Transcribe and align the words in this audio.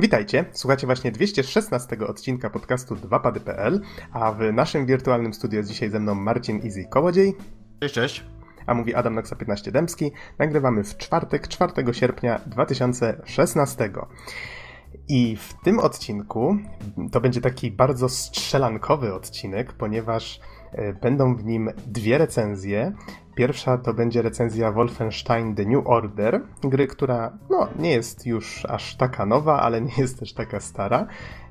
Witajcie, 0.00 0.44
słuchacie 0.52 0.86
właśnie 0.86 1.12
216 1.12 1.98
odcinka 2.06 2.50
podcastu 2.50 2.94
2pady.pl, 2.94 3.80
a 4.12 4.32
w 4.32 4.52
naszym 4.52 4.86
wirtualnym 4.86 5.34
studio 5.34 5.56
jest 5.56 5.68
dzisiaj 5.68 5.90
ze 5.90 6.00
mną 6.00 6.14
Marcin 6.14 6.60
Easy 6.64 6.84
Kołodziej. 6.84 7.34
Cześć, 7.80 7.94
cześć. 7.94 8.24
A 8.66 8.74
mówi 8.74 8.94
Adam 8.94 9.14
Noxa 9.14 9.34
15 9.38 9.72
Dębski. 9.72 10.12
Nagrywamy 10.38 10.84
w 10.84 10.96
czwartek, 10.96 11.48
4 11.48 11.72
sierpnia 11.92 12.40
2016. 12.46 13.90
I 15.08 15.36
w 15.36 15.54
tym 15.64 15.78
odcinku 15.78 16.56
to 17.12 17.20
będzie 17.20 17.40
taki 17.40 17.70
bardzo 17.70 18.08
strzelankowy 18.08 19.14
odcinek, 19.14 19.72
ponieważ 19.72 20.40
będą 21.02 21.36
w 21.36 21.44
nim 21.44 21.70
dwie 21.86 22.18
recenzje. 22.18 22.92
Pierwsza 23.34 23.78
to 23.78 23.94
będzie 23.94 24.22
recenzja 24.22 24.72
Wolfenstein 24.72 25.54
The 25.54 25.64
New 25.64 25.86
Order, 25.86 26.40
gry, 26.62 26.86
która 26.86 27.38
no, 27.50 27.68
nie 27.78 27.90
jest 27.90 28.26
już 28.26 28.64
aż 28.64 28.96
taka 28.96 29.26
nowa, 29.26 29.60
ale 29.60 29.80
nie 29.80 29.92
jest 29.98 30.18
też 30.18 30.32
taka 30.32 30.60
stara. 30.60 31.06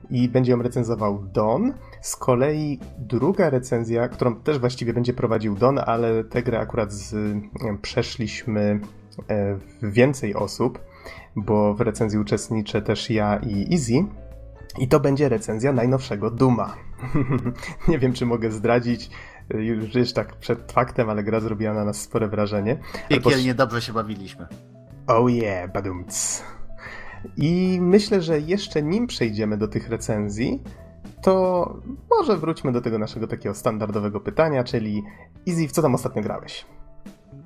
I 0.09 0.29
będzie 0.29 0.51
ją 0.51 0.61
recenzował 0.61 1.23
Don. 1.33 1.73
Z 2.01 2.15
kolei 2.15 2.79
druga 2.97 3.49
recenzja, 3.49 4.09
którą 4.09 4.35
też 4.35 4.59
właściwie 4.59 4.93
będzie 4.93 5.13
prowadził 5.13 5.55
Don, 5.55 5.79
ale 5.79 6.23
tę 6.23 6.43
grę 6.43 6.59
akurat 6.59 6.93
z, 6.93 7.15
przeszliśmy 7.81 8.79
e, 9.29 9.57
więcej 9.81 10.35
osób, 10.35 10.79
bo 11.35 11.73
w 11.73 11.81
recenzji 11.81 12.19
uczestniczę 12.19 12.81
też 12.81 13.09
ja 13.09 13.37
i 13.37 13.73
Easy. 13.73 14.05
I 14.79 14.87
to 14.87 14.99
będzie 14.99 15.29
recenzja 15.29 15.73
najnowszego 15.73 16.31
Duma. 16.31 16.86
nie 17.87 17.99
wiem, 17.99 18.13
czy 18.13 18.25
mogę 18.25 18.51
zdradzić, 18.51 19.09
już 19.49 19.95
jest 19.95 20.15
tak 20.15 20.35
przed 20.35 20.71
faktem, 20.71 21.09
ale 21.09 21.23
gra 21.23 21.39
zrobiła 21.39 21.73
na 21.73 21.85
nas 21.85 22.01
spore 22.01 22.27
wrażenie. 22.27 22.77
Piekielnie 23.09 23.53
dobrze 23.53 23.81
się 23.81 23.93
bawiliśmy. 23.93 24.47
Oh 25.07 25.31
yeah, 25.31 25.71
badumc. 25.71 26.43
I 27.37 27.79
myślę, 27.81 28.21
że 28.21 28.39
jeszcze 28.39 28.83
nim 28.83 29.07
przejdziemy 29.07 29.57
do 29.57 29.67
tych 29.67 29.89
recenzji, 29.89 30.63
to 31.21 31.75
może 32.09 32.37
wróćmy 32.37 32.71
do 32.71 32.81
tego 32.81 32.99
naszego 32.99 33.27
takiego 33.27 33.55
standardowego 33.55 34.19
pytania, 34.19 34.63
czyli 34.63 35.03
Easy, 35.47 35.67
w 35.67 35.71
co 35.71 35.81
tam 35.81 35.95
ostatnio 35.95 36.21
grałeś? 36.21 36.65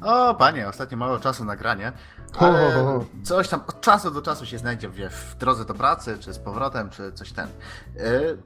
O, 0.01 0.35
panie, 0.35 0.67
ostatnio 0.67 0.97
mało 0.97 1.19
czasu 1.19 1.45
na 1.45 1.55
granie, 1.55 1.91
ale 2.39 2.99
coś 3.23 3.49
tam 3.49 3.61
od 3.67 3.81
czasu 3.81 4.11
do 4.11 4.21
czasu 4.21 4.45
się 4.45 4.57
znajdzie 4.57 4.89
wie, 4.89 5.09
w 5.09 5.35
drodze 5.39 5.65
do 5.65 5.73
pracy, 5.73 6.17
czy 6.19 6.33
z 6.33 6.39
powrotem, 6.39 6.89
czy 6.89 7.11
coś 7.11 7.31
ten. 7.31 7.47
Yy, 7.95 8.37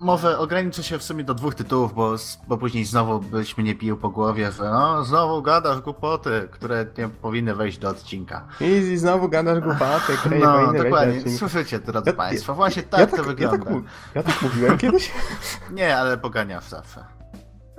może 0.00 0.38
ograniczę 0.38 0.82
się 0.82 0.98
w 0.98 1.02
sumie 1.02 1.24
do 1.24 1.34
dwóch 1.34 1.54
tytułów, 1.54 1.94
bo, 1.94 2.14
bo 2.48 2.58
później 2.58 2.84
znowu 2.84 3.20
byś 3.20 3.58
mnie 3.58 3.74
pił 3.74 3.96
po 3.96 4.08
głowie, 4.08 4.52
że 4.52 4.64
no, 4.64 5.04
znowu 5.04 5.42
gadasz 5.42 5.80
głupoty, 5.80 6.48
które 6.50 6.86
nie 6.98 7.08
powinny 7.08 7.54
wejść 7.54 7.78
do 7.78 7.88
odcinka. 7.88 8.46
Easy, 8.60 8.98
znowu 8.98 9.28
gadasz 9.28 9.60
głupoty, 9.60 10.12
które 10.18 10.38
nie 10.38 10.44
no, 10.44 10.52
powinny 10.52 10.84
dokładnie. 10.84 11.12
wejść 11.12 11.24
do 11.24 11.30
odcinka. 11.30 11.50
Słyszycie, 11.50 11.78
drodzy 11.78 12.10
ja, 12.10 12.16
Państwo, 12.16 12.54
właśnie 12.54 12.82
tak, 12.82 13.00
ja 13.00 13.06
to 13.06 13.16
tak, 13.16 13.26
wygląda. 13.26 13.56
Ja 13.56 13.74
tak, 13.74 13.82
ja 14.14 14.22
tak 14.22 14.42
mówiłem 14.42 14.78
kiedyś? 14.78 15.12
nie, 15.70 15.98
ale 15.98 16.18
poganiasz 16.18 16.68
zawsze. 16.68 17.17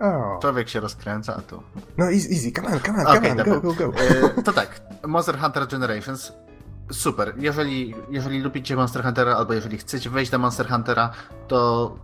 Oh. 0.02 0.40
Człowiek 0.42 0.70
się 0.70 0.80
rozkręca, 0.80 1.36
a 1.36 1.42
tu... 1.42 1.64
No 1.98 2.06
easy, 2.06 2.30
easy, 2.30 2.52
come 2.52 2.68
on, 2.68 2.80
come 2.80 3.00
on, 3.00 3.18
okay, 3.18 3.30
come 3.30 3.54
on, 3.54 3.62
go, 3.62 3.74
go, 3.74 3.74
go. 3.74 4.00
E, 4.38 4.44
to 4.44 4.54
tak, 4.54 4.82
Monster 5.08 5.38
Hunter 5.40 5.68
Generations 5.68 6.34
super. 6.92 7.34
Jeżeli, 7.38 7.96
jeżeli 8.10 8.40
lubicie 8.40 8.76
Monster 8.76 9.04
Huntera, 9.04 9.36
albo 9.36 9.54
jeżeli 9.54 9.78
chcecie 9.78 10.10
wejść 10.10 10.32
do 10.32 10.40
Monster 10.40 10.68
Huntera, 10.68 11.12
to 11.48 11.96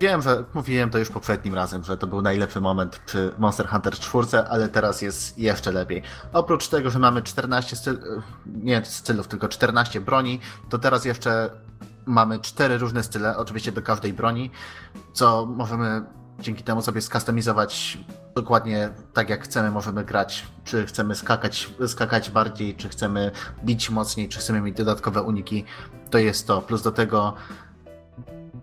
Wiem, 0.00 0.22
że 0.22 0.44
mówiłem 0.54 0.90
to 0.90 0.98
już 0.98 1.08
poprzednim 1.08 1.54
razem, 1.54 1.84
że 1.84 1.96
to 1.96 2.06
był 2.06 2.22
najlepszy 2.22 2.60
moment 2.60 2.98
przy 3.06 3.32
Monster 3.38 3.68
Hunter 3.68 3.94
4, 3.94 4.26
ale 4.48 4.68
teraz 4.68 5.02
jest 5.02 5.38
jeszcze 5.38 5.72
lepiej. 5.72 6.02
Oprócz 6.32 6.68
tego, 6.68 6.90
że 6.90 6.98
mamy 6.98 7.22
14 7.22 7.76
styl, 7.76 7.98
nie 8.46 8.84
stylów, 8.84 9.28
tylko 9.28 9.48
14 9.48 10.00
broni, 10.00 10.40
to 10.68 10.78
teraz 10.78 11.04
jeszcze 11.04 11.50
mamy 12.06 12.38
cztery 12.38 12.78
różne 12.78 13.02
style, 13.02 13.36
oczywiście 13.36 13.72
do 13.72 13.82
każdej 13.82 14.12
broni, 14.12 14.50
co 15.12 15.46
możemy 15.46 16.02
dzięki 16.40 16.64
temu 16.64 16.82
sobie 16.82 17.00
skustomizować 17.00 17.98
dokładnie 18.34 18.90
tak 19.12 19.30
jak 19.30 19.44
chcemy, 19.44 19.70
możemy 19.70 20.04
grać, 20.04 20.46
czy 20.64 20.86
chcemy 20.86 21.14
skakać, 21.14 21.70
skakać 21.86 22.30
bardziej, 22.30 22.74
czy 22.74 22.88
chcemy 22.88 23.30
bić 23.64 23.90
mocniej, 23.90 24.28
czy 24.28 24.38
chcemy 24.38 24.60
mieć 24.60 24.76
dodatkowe 24.76 25.22
uniki, 25.22 25.64
to 26.10 26.18
jest 26.18 26.46
to. 26.46 26.62
Plus 26.62 26.82
do 26.82 26.92
tego 26.92 27.34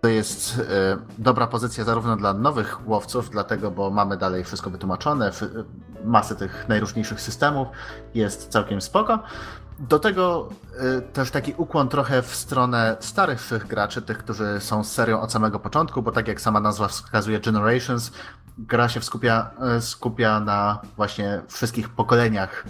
to 0.01 0.07
jest 0.07 0.59
e, 0.59 0.97
dobra 1.17 1.47
pozycja 1.47 1.83
zarówno 1.83 2.15
dla 2.15 2.33
nowych 2.33 2.87
łowców, 2.87 3.29
dlatego, 3.29 3.71
bo 3.71 3.89
mamy 3.89 4.17
dalej 4.17 4.43
wszystko 4.43 4.69
wytłumaczone, 4.69 5.31
masę 6.05 6.35
tych 6.35 6.65
najróżniejszych 6.69 7.21
systemów, 7.21 7.67
jest 8.13 8.49
całkiem 8.49 8.81
spoko. 8.81 9.19
Do 9.89 9.99
tego 9.99 10.49
e, 10.79 11.01
też 11.01 11.31
taki 11.31 11.53
ukłon 11.57 11.89
trochę 11.89 12.21
w 12.21 12.35
stronę 12.35 12.97
starych 12.99 13.67
graczy, 13.67 14.01
tych, 14.01 14.17
którzy 14.17 14.59
są 14.59 14.83
z 14.83 14.91
serią 14.91 15.21
od 15.21 15.31
samego 15.31 15.59
początku, 15.59 16.01
bo 16.01 16.11
tak 16.11 16.27
jak 16.27 16.41
sama 16.41 16.59
nazwa 16.59 16.87
wskazuje 16.87 17.39
Generations, 17.39 18.11
gra 18.57 18.89
się 18.89 19.01
skupia, 19.01 19.51
e, 19.59 19.81
skupia 19.81 20.39
na 20.39 20.81
właśnie 20.95 21.41
wszystkich 21.47 21.89
pokoleniach 21.89 22.65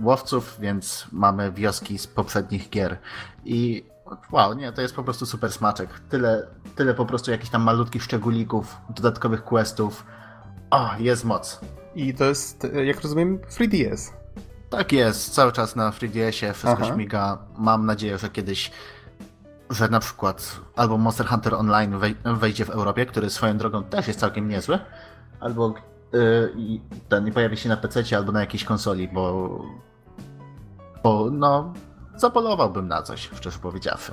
łowców, 0.00 0.56
więc 0.60 1.06
mamy 1.12 1.52
wioski 1.52 1.98
z 1.98 2.06
poprzednich 2.06 2.70
gier. 2.70 2.98
I 3.44 3.84
Wow, 4.32 4.54
nie, 4.54 4.72
to 4.72 4.82
jest 4.82 4.94
po 4.94 5.04
prostu 5.04 5.26
super 5.26 5.52
smaczek. 5.52 6.00
Tyle, 6.08 6.46
tyle 6.74 6.94
po 6.94 7.06
prostu 7.06 7.30
jakichś 7.30 7.50
tam 7.50 7.62
malutkich 7.62 8.02
szczególików, 8.02 8.76
dodatkowych 8.90 9.44
questów. 9.44 10.06
O, 10.70 10.90
jest 10.98 11.24
moc. 11.24 11.60
I 11.94 12.14
to 12.14 12.24
jest, 12.24 12.66
jak 12.84 13.00
rozumiem, 13.00 13.38
3DS. 13.38 14.23
Tak 14.76 14.92
jest, 14.92 15.34
cały 15.34 15.52
czas 15.52 15.76
na 15.76 15.90
3DS-ie 15.90 16.52
wszystko 16.52 16.82
Aha. 16.82 16.94
śmiga. 16.94 17.38
Mam 17.58 17.86
nadzieję, 17.86 18.18
że 18.18 18.28
kiedyś, 18.28 18.70
że 19.70 19.88
na 19.88 20.00
przykład 20.00 20.60
albo 20.76 20.98
Monster 20.98 21.26
Hunter 21.26 21.54
Online 21.54 21.94
wejdzie 22.24 22.64
w 22.64 22.70
Europie, 22.70 23.06
który 23.06 23.30
swoją 23.30 23.58
drogą 23.58 23.84
też 23.84 24.08
jest 24.08 24.20
całkiem 24.20 24.48
niezły, 24.48 24.78
albo 25.40 25.74
yy, 26.12 26.80
ten 27.08 27.32
pojawi 27.32 27.56
się 27.56 27.68
na 27.68 27.76
PC 27.76 28.16
albo 28.16 28.32
na 28.32 28.40
jakiejś 28.40 28.64
konsoli, 28.64 29.08
bo, 29.08 29.58
bo 31.02 31.30
no 31.30 31.72
zapolowałbym 32.16 32.88
na 32.88 33.02
coś, 33.02 33.30
szczerze 33.34 33.58
powiedziawszy. 33.58 34.12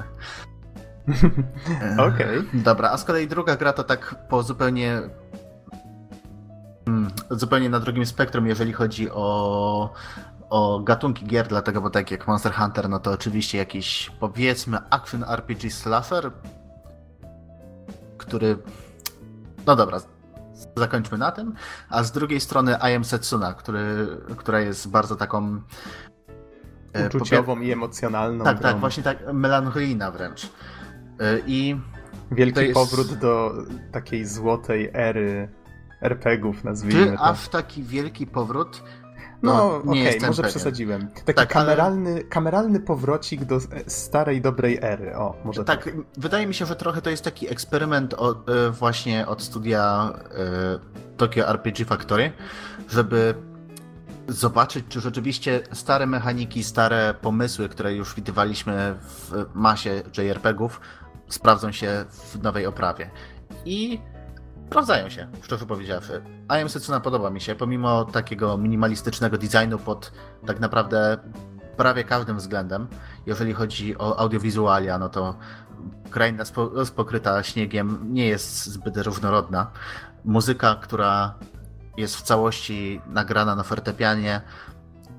Okej. 2.07 2.38
Okay. 2.38 2.43
Dobra, 2.53 2.89
a 2.89 2.97
z 2.97 3.03
kolei 3.03 3.28
druga 3.28 3.55
gra 3.55 3.73
to 3.73 3.83
tak 3.83 4.16
po 4.29 4.43
zupełnie 4.43 5.01
hmm, 6.85 7.11
zupełnie 7.31 7.69
na 7.69 7.79
drugim 7.79 8.05
spektrum, 8.05 8.47
jeżeli 8.47 8.73
chodzi 8.73 9.11
o, 9.11 9.93
o 10.51 10.79
gatunki 10.79 11.25
gier, 11.25 11.47
dlatego, 11.47 11.81
bo 11.81 11.89
tak 11.89 12.12
jak 12.12 12.28
Monster 12.28 12.53
Hunter, 12.53 12.89
no 12.89 13.00
to 13.00 13.12
oczywiście 13.12 13.57
jakiś, 13.57 14.12
powiedzmy, 14.19 14.78
action 14.89 15.23
RPG 15.23 15.72
slasher, 15.72 16.31
który, 18.17 18.57
no 19.66 19.75
dobra, 19.75 20.00
zakończmy 20.78 21.17
na 21.17 21.31
tym, 21.31 21.53
a 21.90 22.03
z 22.03 22.11
drugiej 22.11 22.40
strony 22.40 22.75
I 22.91 22.95
Am 22.95 23.06
Setsuna, 23.06 23.53
który, 23.53 24.07
która 24.38 24.59
jest 24.59 24.90
bardzo 24.90 25.16
taką 25.16 25.61
E, 26.94 27.07
uczuciową 27.07 27.59
i 27.59 27.72
emocjonalną. 27.72 28.44
Tak, 28.44 28.53
tak 28.53 28.61
grą. 28.61 28.72
tak, 28.72 28.79
właśnie 28.79 29.03
tak, 29.03 29.34
melancholijna 29.34 30.11
wręcz. 30.11 30.45
E, 31.19 31.40
I 31.47 31.79
Wielki 32.31 32.59
jest... 32.59 32.73
powrót 32.73 33.13
do 33.13 33.53
takiej 33.91 34.25
złotej 34.25 34.90
ery 34.94 35.50
RPGów, 36.01 36.63
nazwijmy 36.63 37.11
Czy 37.11 37.17
to. 37.17 37.23
aż 37.23 37.50
taki 37.50 37.84
wielki 37.84 38.28
powrót? 38.28 38.84
No, 39.44 39.53
no 39.53 39.91
okej, 39.91 40.18
okay, 40.18 40.28
może 40.28 40.41
pewien. 40.41 40.52
przesadziłem. 40.52 41.07
Taki 41.07 41.34
tak, 41.34 41.50
kameralny, 41.50 42.12
ale... 42.12 42.24
kameralny 42.24 42.79
powrocik 42.79 43.44
do 43.46 43.59
starej, 43.88 44.41
dobrej 44.41 44.79
ery. 44.81 45.16
O, 45.16 45.35
może 45.46 45.63
tak. 45.63 45.84
tak. 45.85 45.94
Wydaje 46.18 46.47
mi 46.47 46.53
się, 46.53 46.66
że 46.66 46.75
trochę 46.75 47.02
to 47.02 47.09
jest 47.09 47.24
taki 47.24 47.52
eksperyment 47.52 48.13
od, 48.13 48.50
e, 48.50 48.69
właśnie 48.69 49.28
od 49.28 49.41
studia 49.41 50.14
Tokyo 51.17 51.49
RPG 51.49 51.85
Factory, 51.85 52.32
żeby 52.90 53.35
zobaczyć, 54.28 54.85
czy 54.90 55.02
rzeczywiście 55.02 55.59
stare 55.73 56.05
mechaniki, 56.05 56.64
stare 56.64 57.14
pomysły, 57.22 57.70
które 57.70 57.94
już 57.94 58.16
widywaliśmy 58.16 58.96
w 58.99 59.46
masie 59.53 60.03
JRPG-ów, 60.17 60.82
sprawdzą 61.29 61.72
się 61.72 62.05
w 62.09 62.44
nowej 62.44 62.66
oprawie. 62.66 63.09
I 63.66 63.99
sprawdzają 64.72 65.09
się, 65.09 65.28
szczerze 65.41 65.66
powiedziawszy. 65.66 66.22
I 66.50 66.62
Am 66.62 66.70
Setsuna 66.70 67.00
podoba 67.00 67.29
mi 67.29 67.41
się, 67.41 67.56
pomimo 67.56 68.06
takiego 68.06 68.58
minimalistycznego 68.58 69.38
designu 69.38 69.78
pod 69.78 70.12
tak 70.47 70.59
naprawdę 70.59 71.18
prawie 71.78 72.03
każdym 72.03 72.38
względem. 72.38 72.88
Jeżeli 73.26 73.53
chodzi 73.53 73.97
o 73.97 74.20
audiowizualia, 74.20 74.97
no 75.00 75.09
to 75.09 75.35
kraina 76.09 76.44
pokryta 76.96 77.44
śniegiem 77.44 78.14
nie 78.14 78.28
jest 78.28 78.66
zbyt 78.66 78.97
różnorodna. 78.97 79.72
Muzyka, 80.26 80.76
która 80.76 81.35
jest 81.97 82.16
w 82.16 82.22
całości 82.22 83.02
nagrana 83.08 83.56
na 83.56 83.64
fortepianie. 83.64 84.41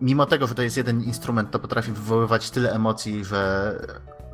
Mimo 0.00 0.26
tego, 0.26 0.46
że 0.46 0.54
to 0.54 0.62
jest 0.62 0.76
jeden 0.76 1.02
instrument, 1.02 1.50
to 1.50 1.58
potrafi 1.58 1.92
wywoływać 1.92 2.50
tyle 2.50 2.72
emocji, 2.72 3.24
że 3.24 3.74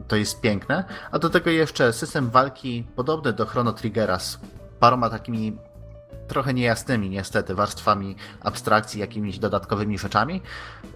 to 0.09 0.17
jest 0.17 0.41
piękne. 0.41 0.85
A 1.11 1.19
do 1.19 1.31
tego 1.31 1.51
jeszcze 1.51 1.93
system 1.93 2.31
walki 2.31 2.87
podobny 2.97 3.33
do 3.33 3.47
Chrono 3.47 3.73
Triggera 3.73 4.19
z 4.19 4.39
paroma 4.81 5.11
takimi 5.11 5.57
trochę 6.29 6.55
niejasnymi 6.55 7.11
niestety 7.11 7.55
warstwami 7.55 8.17
abstrakcji, 8.41 9.01
jakimiś 9.01 9.39
dodatkowymi 9.39 9.99
rzeczami, 9.99 10.43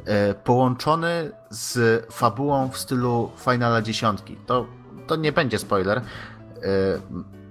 e, 0.04 0.34
połączony 0.34 1.30
z 1.50 2.04
fabułą 2.12 2.70
w 2.70 2.78
stylu 2.78 3.30
Finala 3.44 3.82
dziesiątki. 3.82 4.36
To, 4.46 4.66
to 5.06 5.16
nie 5.16 5.32
będzie 5.32 5.58
spoiler, 5.58 5.98
e, 5.98 6.02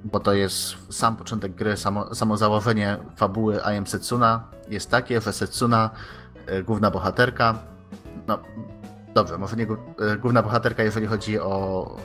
bo 0.03 0.19
to 0.19 0.33
jest 0.33 0.75
sam 0.89 1.15
początek 1.15 1.55
gry, 1.55 1.77
samo, 1.77 2.15
samo 2.15 2.37
założenie 2.37 2.97
fabuły 3.15 3.55
I 3.55 3.77
Am 3.77 3.87
Setsuna 3.87 4.43
jest 4.69 4.91
takie, 4.91 5.21
że 5.21 5.33
Setsuna, 5.33 5.89
e, 6.45 6.63
główna 6.63 6.91
bohaterka, 6.91 7.59
no 8.27 8.39
dobrze, 9.13 9.37
może 9.37 9.55
nie 9.55 9.67
główna 10.19 10.43
bohaterka, 10.43 10.83
jeżeli 10.83 11.07
chodzi 11.07 11.39
o, 11.39 11.97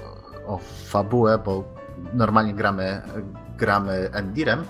o 0.47 0.59
fabułę, 0.87 1.39
bo 1.39 1.65
normalnie 2.13 2.55
gramy, 2.55 3.03
gramy 3.57 4.11
Endirem, 4.13 4.65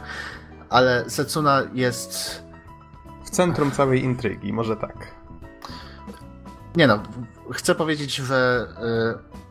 ale 0.71 1.11
Setsuna 1.11 1.63
jest... 1.75 2.43
W 3.25 3.31
centrum 3.31 3.71
całej 3.71 4.05
intrygi, 4.05 4.53
może 4.53 4.77
tak. 4.77 5.15
Nie 6.77 6.87
no, 6.87 7.03
chcę 7.53 7.75
powiedzieć, 7.75 8.15
że 8.15 8.69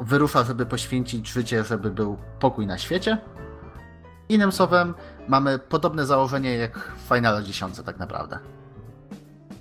y, 0.01 0.05
wyrusza, 0.05 0.43
żeby 0.43 0.65
poświęcić 0.65 1.29
życie, 1.29 1.63
żeby 1.63 1.91
był 1.91 2.17
pokój 2.39 2.67
na 2.67 2.77
świecie. 2.77 3.17
Innym 4.29 4.51
słowem, 4.51 4.93
mamy 5.27 5.59
podobne 5.59 6.05
założenie 6.05 6.55
jak 6.55 6.91
w 6.97 7.15
Final 7.15 7.43
10 7.43 7.81
tak 7.85 7.97
naprawdę. 7.97 8.39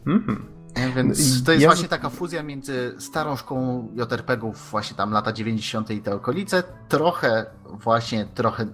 Mhm. 0.07 0.55
Więc 0.97 1.45
to 1.45 1.53
jest 1.53 1.63
ja... 1.63 1.69
właśnie 1.69 1.89
taka 1.89 2.11
fuzja 2.11 2.43
między 2.43 2.95
starą 2.99 3.37
szkołą 3.37 3.89
JRPG-ów, 3.95 4.71
właśnie 4.71 4.97
tam 4.97 5.13
lata 5.13 5.33
90. 5.33 5.91
i 5.91 6.03
te 6.03 6.15
okolice, 6.15 6.63
trochę 6.89 7.47
właśnie, 7.65 8.27
trochę 8.35 8.63
y, 8.63 8.69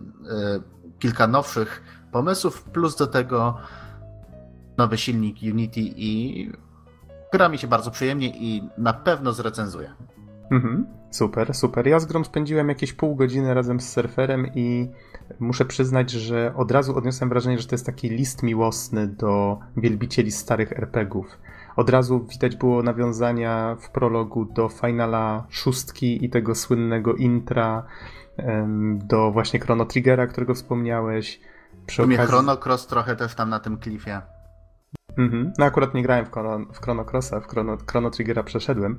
kilka 1.01 1.27
nowszych 1.27 1.83
pomysłów, 2.13 2.63
plus 2.63 2.97
do 2.97 3.07
tego 3.07 3.59
nowy 4.77 4.99
silnik 4.99 5.37
Unity 5.43 5.81
i 5.81 6.53
gra 7.33 7.49
mi 7.49 7.59
się 7.59 7.67
bardzo 7.67 7.91
przyjemnie 7.91 8.29
i 8.29 8.69
na 8.79 8.93
pewno 8.93 9.33
zrecenzuję. 9.33 9.95
Mhm, 10.51 10.87
super, 11.11 11.55
super. 11.55 11.87
Ja 11.87 12.01
z 12.01 12.07
grą 12.07 12.25
spędziłem 12.25 12.69
jakieś 12.69 12.93
pół 12.93 13.17
godziny 13.17 13.55
razem 13.55 13.81
z 13.81 13.93
surferem 13.93 14.47
i 14.55 14.91
muszę 15.41 15.65
przyznać, 15.65 16.11
że 16.11 16.55
od 16.57 16.71
razu 16.71 16.97
odniosłem 16.97 17.29
wrażenie, 17.31 17.59
że 17.59 17.67
to 17.69 17.75
jest 17.75 17.87
taki 17.87 18.09
list 18.09 18.43
miłosny 18.43 19.09
do 19.09 19.59
wielbicieli 19.77 20.31
starych 20.31 20.73
RPGów. 20.73 21.39
Od 21.77 21.91
razu 21.91 22.27
widać 22.31 22.57
było 22.57 22.83
nawiązania 22.83 23.77
w 23.81 23.91
prologu 23.91 24.45
do 24.45 24.69
Finala 24.69 25.47
szóstki 25.49 26.25
i 26.25 26.31
tego 26.31 26.55
słynnego 26.55 27.15
intra, 27.15 27.87
do 28.95 29.31
właśnie 29.31 29.61
Chrono 29.61 29.85
Triggera, 29.85 30.27
którego 30.27 30.55
wspomniałeś. 30.55 31.41
Przy 31.87 32.03
okazji... 32.03 32.27
Chrono 32.27 32.57
Cross 32.65 32.87
trochę 32.87 33.17
też 33.17 33.35
tam 33.35 33.51
na 33.51 33.61
tym 33.61 33.77
klifie. 33.77 34.23
Mhm. 35.17 35.53
No 35.59 35.65
akurat 35.65 35.95
nie 35.95 36.03
grałem 36.03 36.27
w 36.27 36.31
Chrono, 36.31 36.67
w 36.73 36.81
Chrono 36.81 37.05
Crossa, 37.05 37.41
w 37.41 37.47
Chrono, 37.47 37.77
Chrono 37.91 38.11
Triggera 38.11 38.43
przeszedłem. 38.43 38.99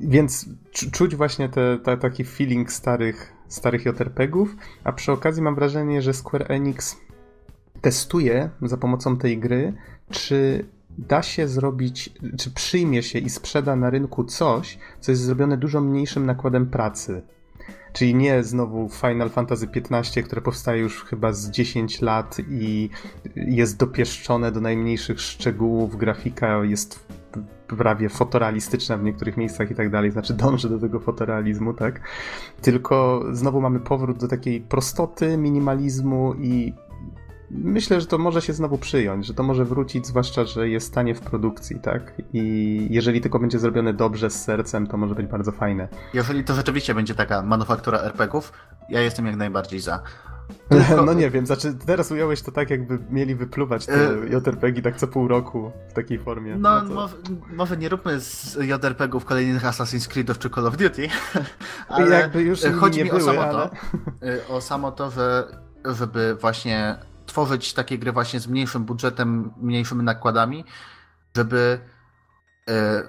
Więc 0.00 0.48
czuć 0.70 1.16
właśnie 1.16 1.48
te, 1.48 1.96
taki 2.00 2.24
feeling 2.24 2.72
starych, 2.72 3.32
starych 3.48 3.84
JRPG-ów, 3.84 4.56
a 4.84 4.92
przy 4.92 5.12
okazji 5.12 5.42
mam 5.42 5.54
wrażenie, 5.54 6.02
że 6.02 6.12
Square 6.12 6.52
Enix 6.52 6.96
testuje 7.80 8.50
za 8.62 8.76
pomocą 8.76 9.16
tej 9.16 9.38
gry, 9.38 9.72
czy 10.10 10.64
da 10.98 11.22
się 11.22 11.48
zrobić, 11.48 12.12
czy 12.38 12.50
przyjmie 12.50 13.02
się 13.02 13.18
i 13.18 13.30
sprzeda 13.30 13.76
na 13.76 13.90
rynku 13.90 14.24
coś, 14.24 14.78
co 15.00 15.12
jest 15.12 15.22
zrobione 15.22 15.56
dużo 15.56 15.80
mniejszym 15.80 16.26
nakładem 16.26 16.66
pracy. 16.66 17.22
Czyli 17.94 18.14
nie 18.14 18.42
znowu 18.42 18.88
Final 18.88 19.30
Fantasy 19.30 19.68
XV, 19.90 20.22
które 20.22 20.40
powstaje 20.40 20.80
już 20.80 21.04
chyba 21.04 21.32
z 21.32 21.50
10 21.50 22.02
lat 22.02 22.36
i 22.50 22.90
jest 23.36 23.78
dopieszczone 23.78 24.52
do 24.52 24.60
najmniejszych 24.60 25.20
szczegółów, 25.20 25.96
grafika 25.96 26.64
jest 26.64 27.06
prawie 27.66 28.08
fotorealistyczna 28.08 28.96
w 28.96 29.02
niektórych 29.02 29.36
miejscach 29.36 29.70
i 29.70 29.74
tak 29.74 29.90
dalej, 29.90 30.10
znaczy 30.10 30.34
dąży 30.34 30.68
do 30.68 30.78
tego 30.78 31.00
fotorealizmu, 31.00 31.74
tak? 31.74 32.00
Tylko 32.62 33.24
znowu 33.32 33.60
mamy 33.60 33.80
powrót 33.80 34.18
do 34.18 34.28
takiej 34.28 34.60
prostoty, 34.60 35.36
minimalizmu 35.36 36.34
i 36.34 36.72
myślę, 37.50 38.00
że 38.00 38.06
to 38.06 38.18
może 38.18 38.42
się 38.42 38.52
znowu 38.52 38.78
przyjąć, 38.78 39.26
że 39.26 39.34
to 39.34 39.42
może 39.42 39.64
wrócić, 39.64 40.06
zwłaszcza, 40.06 40.44
że 40.44 40.68
jest 40.68 40.86
stanie 40.86 41.14
w 41.14 41.20
produkcji, 41.20 41.80
tak? 41.80 42.12
I 42.32 42.86
jeżeli 42.90 43.20
tylko 43.20 43.38
będzie 43.38 43.58
zrobione 43.58 43.94
dobrze, 43.94 44.30
z 44.30 44.44
sercem, 44.44 44.86
to 44.86 44.96
może 44.96 45.14
być 45.14 45.26
bardzo 45.26 45.52
fajne. 45.52 45.88
Jeżeli 46.14 46.44
to 46.44 46.54
rzeczywiście 46.54 46.94
będzie 46.94 47.14
taka 47.14 47.42
manufaktura 47.42 47.98
RPGów, 47.98 48.52
ja 48.88 49.00
jestem 49.00 49.26
jak 49.26 49.36
najbardziej 49.36 49.80
za. 49.80 50.02
Tylko... 50.68 51.02
No 51.02 51.14
nie 51.14 51.30
wiem, 51.30 51.46
znaczy 51.46 51.74
teraz 51.86 52.10
ująłeś 52.10 52.42
to 52.42 52.52
tak, 52.52 52.70
jakby 52.70 52.98
mieli 53.10 53.34
wypluwać 53.34 53.86
te 53.86 54.10
y- 54.10 54.28
JRPG 54.28 54.82
tak 54.82 54.96
co 54.96 55.06
pół 55.06 55.28
roku 55.28 55.72
w 55.88 55.92
takiej 55.92 56.18
formie. 56.18 56.56
No, 56.58 56.82
no 56.82 56.94
może, 56.94 57.16
może, 57.52 57.76
nie 57.76 57.88
róbmy 57.88 58.20
z 58.20 58.56
JRPG-ów 58.56 59.24
kolejnych 59.24 59.62
Assassin's 59.62 60.08
Creedów 60.08 60.38
czy 60.38 60.50
Call 60.50 60.66
of 60.66 60.76
Duty, 60.76 61.08
ale 61.88 62.20
jakby 62.20 62.42
już 62.42 62.60
chodzi 62.80 63.04
mi 63.04 63.10
były, 63.10 63.22
o 63.22 63.24
samo 63.24 63.42
ale... 63.42 63.52
to, 63.52 63.70
y, 64.26 64.48
o 64.48 64.60
samo 64.60 64.92
to, 64.92 65.10
że 65.10 65.46
żeby 65.84 66.34
właśnie 66.34 66.96
tworzyć 67.26 67.74
takie 67.74 67.98
gry 67.98 68.12
właśnie 68.12 68.40
z 68.40 68.46
mniejszym 68.46 68.84
budżetem, 68.84 69.52
mniejszymi 69.56 70.02
nakładami, 70.02 70.64
żeby 71.36 71.80
e, 72.70 73.02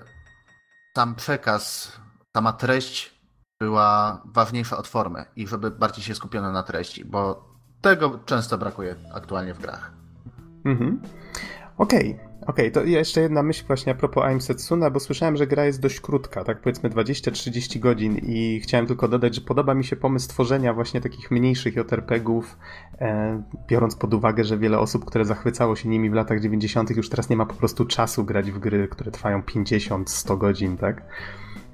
tam 0.93 1.15
przekaz, 1.15 1.91
sama 2.37 2.53
treść 2.53 3.15
była 3.59 4.21
ważniejsza 4.25 4.77
od 4.77 4.87
formy 4.87 5.25
i 5.35 5.47
żeby 5.47 5.71
bardziej 5.71 6.03
się 6.03 6.15
skupiono 6.15 6.51
na 6.51 6.63
treści, 6.63 7.05
bo 7.05 7.49
tego 7.81 8.19
często 8.25 8.57
brakuje 8.57 8.95
aktualnie 9.13 9.53
w 9.53 9.59
grach. 9.59 9.91
Mhm. 10.65 11.01
Okej, 11.77 12.13
okay. 12.13 12.24
Okej, 12.47 12.71
okay, 12.71 12.83
to 12.83 12.89
jeszcze 12.89 13.21
jedna 13.21 13.43
myśl 13.43 13.63
właśnie 13.67 13.91
a 13.91 13.95
propos 13.95 14.23
Aim 14.23 14.41
Setsuna, 14.41 14.89
bo 14.89 14.99
słyszałem, 14.99 15.37
że 15.37 15.47
gra 15.47 15.65
jest 15.65 15.81
dość 15.81 15.99
krótka, 15.99 16.43
tak 16.43 16.61
powiedzmy 16.61 16.89
20-30 16.89 17.79
godzin 17.79 18.17
i 18.17 18.59
chciałem 18.63 18.87
tylko 18.87 19.07
dodać, 19.07 19.35
że 19.35 19.41
podoba 19.41 19.73
mi 19.73 19.83
się 19.83 19.95
pomysł 19.95 20.29
tworzenia 20.29 20.73
właśnie 20.73 21.01
takich 21.01 21.31
mniejszych 21.31 21.75
JRPG-ów, 21.75 22.57
e, 23.01 23.43
biorąc 23.67 23.95
pod 23.95 24.13
uwagę, 24.13 24.43
że 24.43 24.57
wiele 24.57 24.79
osób, 24.79 25.05
które 25.05 25.25
zachwycało 25.25 25.75
się 25.75 25.89
nimi 25.89 26.09
w 26.09 26.13
latach 26.13 26.39
90. 26.39 26.89
już 26.97 27.09
teraz 27.09 27.29
nie 27.29 27.35
ma 27.35 27.45
po 27.45 27.55
prostu 27.55 27.85
czasu 27.85 28.23
grać 28.23 28.51
w 28.51 28.59
gry, 28.59 28.87
które 28.87 29.11
trwają 29.11 29.41
50-100 29.41 30.37
godzin, 30.37 30.77
tak? 30.77 31.01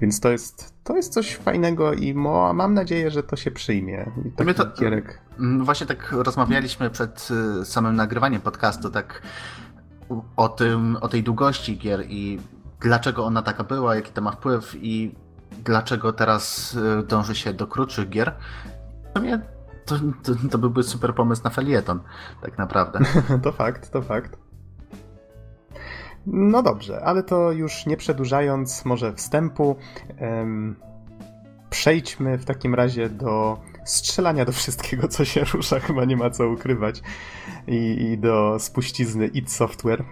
Więc 0.00 0.20
to 0.20 0.30
jest, 0.30 0.74
to 0.84 0.96
jest 0.96 1.12
coś 1.12 1.36
fajnego 1.36 1.92
i 1.92 2.14
mo, 2.14 2.54
mam 2.54 2.74
nadzieję, 2.74 3.10
że 3.10 3.22
to 3.22 3.36
się 3.36 3.50
przyjmie. 3.50 4.10
I 4.26 4.54
to, 4.54 4.66
gierek... 4.80 5.18
Mm, 5.38 5.64
właśnie 5.64 5.86
tak 5.86 6.12
rozmawialiśmy 6.12 6.90
przed 6.90 7.28
y, 7.60 7.64
samym 7.64 7.96
nagrywaniem 7.96 8.40
podcastu, 8.40 8.90
tak 8.90 9.22
o, 10.36 10.48
tym, 10.48 10.96
o 11.00 11.08
tej 11.08 11.22
długości 11.22 11.78
gier 11.78 12.04
i 12.08 12.38
dlaczego 12.80 13.24
ona 13.24 13.42
taka 13.42 13.64
była, 13.64 13.94
jaki 13.94 14.12
to 14.12 14.20
ma 14.20 14.30
wpływ 14.30 14.74
i 14.74 15.14
dlaczego 15.64 16.12
teraz 16.12 16.74
y, 16.74 17.02
dąży 17.02 17.34
się 17.34 17.52
do 17.52 17.66
krótszych 17.66 18.08
gier. 18.08 18.34
To, 19.14 19.20
mnie, 19.20 19.40
to, 19.86 19.94
to, 20.22 20.32
to 20.50 20.58
byłby 20.58 20.82
super 20.82 21.14
pomysł 21.14 21.42
na 21.44 21.50
felieton, 21.50 22.00
tak 22.42 22.58
naprawdę. 22.58 22.98
to 23.42 23.52
fakt, 23.52 23.90
to 23.90 24.02
fakt. 24.02 24.36
No 26.26 26.62
dobrze, 26.62 27.04
ale 27.04 27.22
to 27.22 27.52
już 27.52 27.86
nie 27.86 27.96
przedłużając 27.96 28.84
może 28.84 29.12
wstępu, 29.12 29.76
um, 30.20 30.76
przejdźmy 31.70 32.38
w 32.38 32.44
takim 32.44 32.74
razie 32.74 33.08
do 33.08 33.58
strzelania 33.84 34.44
do 34.44 34.52
wszystkiego, 34.52 35.08
co 35.08 35.24
się 35.24 35.44
rusza, 35.44 35.80
chyba 35.80 36.04
nie 36.04 36.16
ma 36.16 36.30
co 36.30 36.48
ukrywać. 36.48 37.02
I, 37.66 37.76
i 38.12 38.18
do 38.18 38.58
spuścizny 38.58 39.26
id 39.26 39.52
Software, 39.52 40.04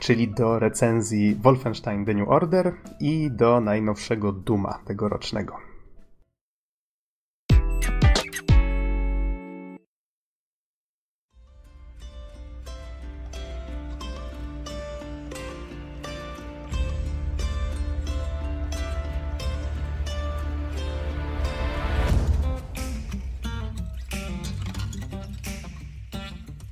czyli 0.00 0.28
do 0.28 0.58
recenzji 0.58 1.34
Wolfenstein 1.34 2.04
The 2.04 2.14
New 2.14 2.28
Order 2.28 2.72
i 3.00 3.30
do 3.30 3.60
najnowszego 3.60 4.32
Duma 4.32 4.78
tegorocznego. 4.84 5.71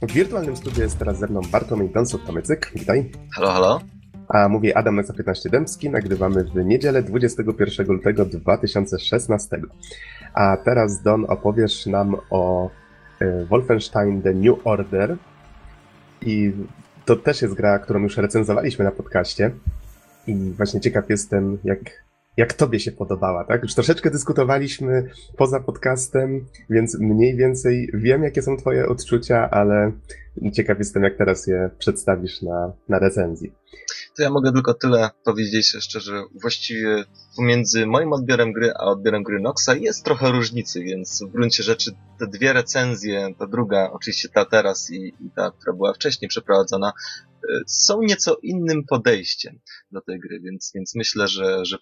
W 0.03 0.13
wirtualnym 0.13 0.57
studiu 0.57 0.83
jest 0.83 0.99
teraz 0.99 1.19
ze 1.19 1.27
mną 1.27 1.41
Bartłomiej 1.53 1.89
Donsot-Tomycyk. 1.89 2.73
Witaj. 2.75 3.11
Halo, 3.35 3.53
halo. 3.53 3.81
A 4.29 4.49
mówi 4.49 4.75
Adam 4.75 4.97
Nexa 4.97 5.13
15 5.13 5.51
Dębski. 5.51 5.91
Nagrywamy 5.91 6.45
w 6.45 6.55
niedzielę 6.55 7.03
21 7.03 7.87
lutego 7.87 8.25
2016. 8.25 9.61
A 10.35 10.57
teraz, 10.57 11.03
Don, 11.03 11.25
opowiesz 11.29 11.87
nam 11.87 12.17
o 12.31 12.71
e, 13.21 13.45
Wolfenstein 13.45 14.23
The 14.23 14.35
New 14.35 14.67
Order. 14.67 15.17
I 16.21 16.53
to 17.05 17.17
też 17.17 17.43
jest 17.43 17.55
gra, 17.55 17.79
którą 17.79 18.01
już 18.01 18.17
recenzowaliśmy 18.17 18.85
na 18.85 18.91
podcaście. 18.91 19.51
I 20.27 20.35
właśnie 20.57 20.81
ciekaw 20.81 21.11
jestem, 21.11 21.59
jak, 21.65 21.79
jak 22.41 22.53
tobie 22.53 22.81
się 22.81 22.93
podobała, 22.93 23.45
tak? 23.45 23.63
Już 23.63 23.75
troszeczkę 23.75 24.11
dyskutowaliśmy 24.11 25.11
poza 25.37 25.61
podcastem, 25.61 26.47
więc 26.71 26.99
mniej 27.01 27.37
więcej 27.37 27.91
wiem, 27.95 28.23
jakie 28.23 28.43
są 28.43 28.57
twoje 28.57 28.89
odczucia, 28.89 29.51
ale 29.51 29.93
ciekaw 30.53 30.79
jestem, 30.79 31.03
jak 31.03 31.17
teraz 31.17 31.47
je 31.47 31.71
przedstawisz 31.79 32.43
na, 32.43 32.73
na 32.89 32.99
recenzji. 32.99 33.53
To 34.17 34.23
ja 34.23 34.31
mogę 34.31 34.53
tylko 34.53 34.75
tyle 34.75 35.11
powiedzieć 35.25 35.77
szczerze. 35.81 36.23
Właściwie 36.43 37.05
pomiędzy 37.37 37.87
moim 37.87 38.13
odbiorem 38.13 38.53
gry 38.53 38.73
a 38.75 38.85
odbiorem 38.85 39.23
gry 39.23 39.41
Noxa 39.41 39.75
jest 39.81 40.05
trochę 40.05 40.33
różnicy, 40.33 40.81
więc 40.81 41.23
w 41.29 41.33
gruncie 41.33 41.63
rzeczy 41.63 41.91
te 42.19 42.27
dwie 42.27 42.53
recenzje, 42.53 43.35
ta 43.39 43.47
druga, 43.47 43.91
oczywiście 43.93 44.29
ta 44.29 44.45
teraz 44.45 44.91
i, 44.91 45.15
i 45.21 45.31
ta, 45.37 45.51
która 45.51 45.77
była 45.77 45.93
wcześniej 45.93 46.29
przeprowadzona, 46.29 46.93
y, 47.45 47.49
są 47.67 48.03
nieco 48.03 48.37
innym 48.43 48.85
podejściem 48.89 49.59
do 49.93 50.01
tej 50.01 50.21
gry, 50.21 50.41
więc, 50.41 50.73
więc 50.75 50.95
myślę, 50.95 51.29
że, 51.29 51.65
że 51.65 51.79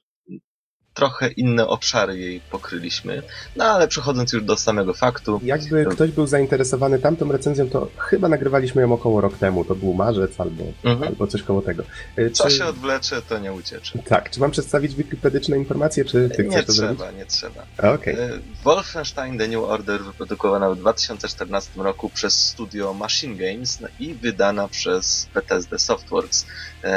trochę 0.99 1.29
inne 1.29 1.67
obszary 1.67 2.19
jej 2.19 2.41
pokryliśmy. 2.41 3.23
No 3.57 3.65
ale 3.65 3.89
przechodząc 3.89 4.33
już 4.33 4.43
do 4.43 4.57
samego 4.57 4.95
faktu. 4.95 5.41
Jakby 5.43 5.85
to... 5.85 5.91
ktoś 5.91 6.11
był 6.11 6.27
zainteresowany 6.27 6.99
tamtą 6.99 7.33
recenzją, 7.33 7.71
to 7.71 7.89
chyba 7.97 8.29
nagrywaliśmy 8.29 8.83
ją 8.83 8.93
około 8.93 9.21
rok 9.21 9.39
temu. 9.39 9.65
To 9.65 9.75
był 9.75 9.95
marzec 9.95 10.41
albo, 10.41 10.65
mhm. 10.85 11.09
albo 11.09 11.27
coś 11.27 11.43
koło 11.43 11.63
tego. 11.63 11.83
E, 12.17 12.31
Co 12.31 12.49
czy... 12.49 12.57
się 12.57 12.65
odwlecze, 12.65 13.23
to 13.23 13.39
nie 13.39 13.53
uciecze. 13.53 13.99
Tak. 13.99 14.31
Czy 14.31 14.41
mam 14.41 14.51
przedstawić 14.51 14.95
wikipedyczne 14.95 15.59
informacje, 15.59 16.05
czy 16.05 16.31
ty 16.37 16.45
nie 16.45 16.63
chcesz 16.63 16.77
trzeba, 16.77 16.89
to 16.89 16.95
zrobić? 16.95 17.19
Nie 17.19 17.27
trzeba, 17.27 17.63
nie 17.83 17.91
okay. 17.91 18.15
trzeba. 18.15 18.29
Wolfenstein 18.65 19.39
The 19.39 19.49
New 19.49 19.65
Order 19.65 20.05
wyprodukowana 20.05 20.71
w 20.71 20.77
2014 20.77 21.71
roku 21.77 22.09
przez 22.09 22.47
studio 22.47 22.95
Machine 22.95 23.37
Games 23.37 23.81
no 23.81 23.89
i 24.01 24.15
wydana 24.15 24.69
przez 24.69 25.29
Bethesda 25.35 25.79
Softworks 25.79 26.47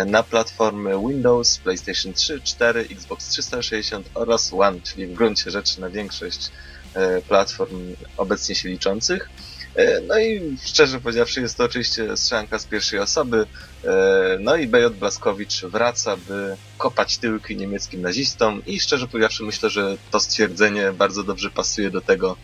na 0.05 0.23
platformy 0.23 0.99
Windows, 1.07 1.57
PlayStation 1.57 2.13
3, 2.13 2.41
4, 2.41 2.87
Xbox 2.91 3.27
360 3.27 4.09
oraz 4.13 4.53
One, 4.53 4.81
czyli 4.81 5.07
w 5.07 5.13
gruncie 5.13 5.51
rzeczy 5.51 5.81
na 5.81 5.89
większość 5.89 6.49
e, 6.93 7.21
platform 7.21 7.95
obecnie 8.17 8.55
się 8.55 8.69
liczących. 8.69 9.29
E, 9.75 10.01
no 10.01 10.19
i 10.19 10.57
szczerze 10.65 10.99
powiedziawszy, 10.99 11.41
jest 11.41 11.57
to 11.57 11.63
oczywiście 11.63 12.17
strzelanka 12.17 12.59
z 12.59 12.65
pierwszej 12.65 12.99
osoby. 12.99 13.45
E, 13.83 14.37
no 14.39 14.55
i 14.55 14.67
BJ 14.67 14.85
Blaskowicz 14.99 15.61
wraca, 15.61 16.17
by 16.17 16.57
kopać 16.77 17.17
tyłki 17.17 17.57
niemieckim 17.57 18.01
nazistom 18.01 18.61
i 18.65 18.79
szczerze 18.79 19.07
powiedziawszy 19.07 19.43
myślę, 19.43 19.69
że 19.69 19.97
to 20.11 20.19
stwierdzenie 20.19 20.91
bardzo 20.91 21.23
dobrze 21.23 21.49
pasuje 21.49 21.89
do 21.89 22.01
tego, 22.01 22.37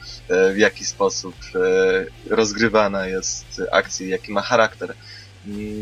w 0.54 0.58
jaki 0.58 0.86
sposób 0.86 1.36
rozgrywana 2.30 3.08
jest 3.08 3.62
akcja, 3.72 4.08
jaki 4.08 4.32
ma 4.32 4.42
charakter. 4.42 4.96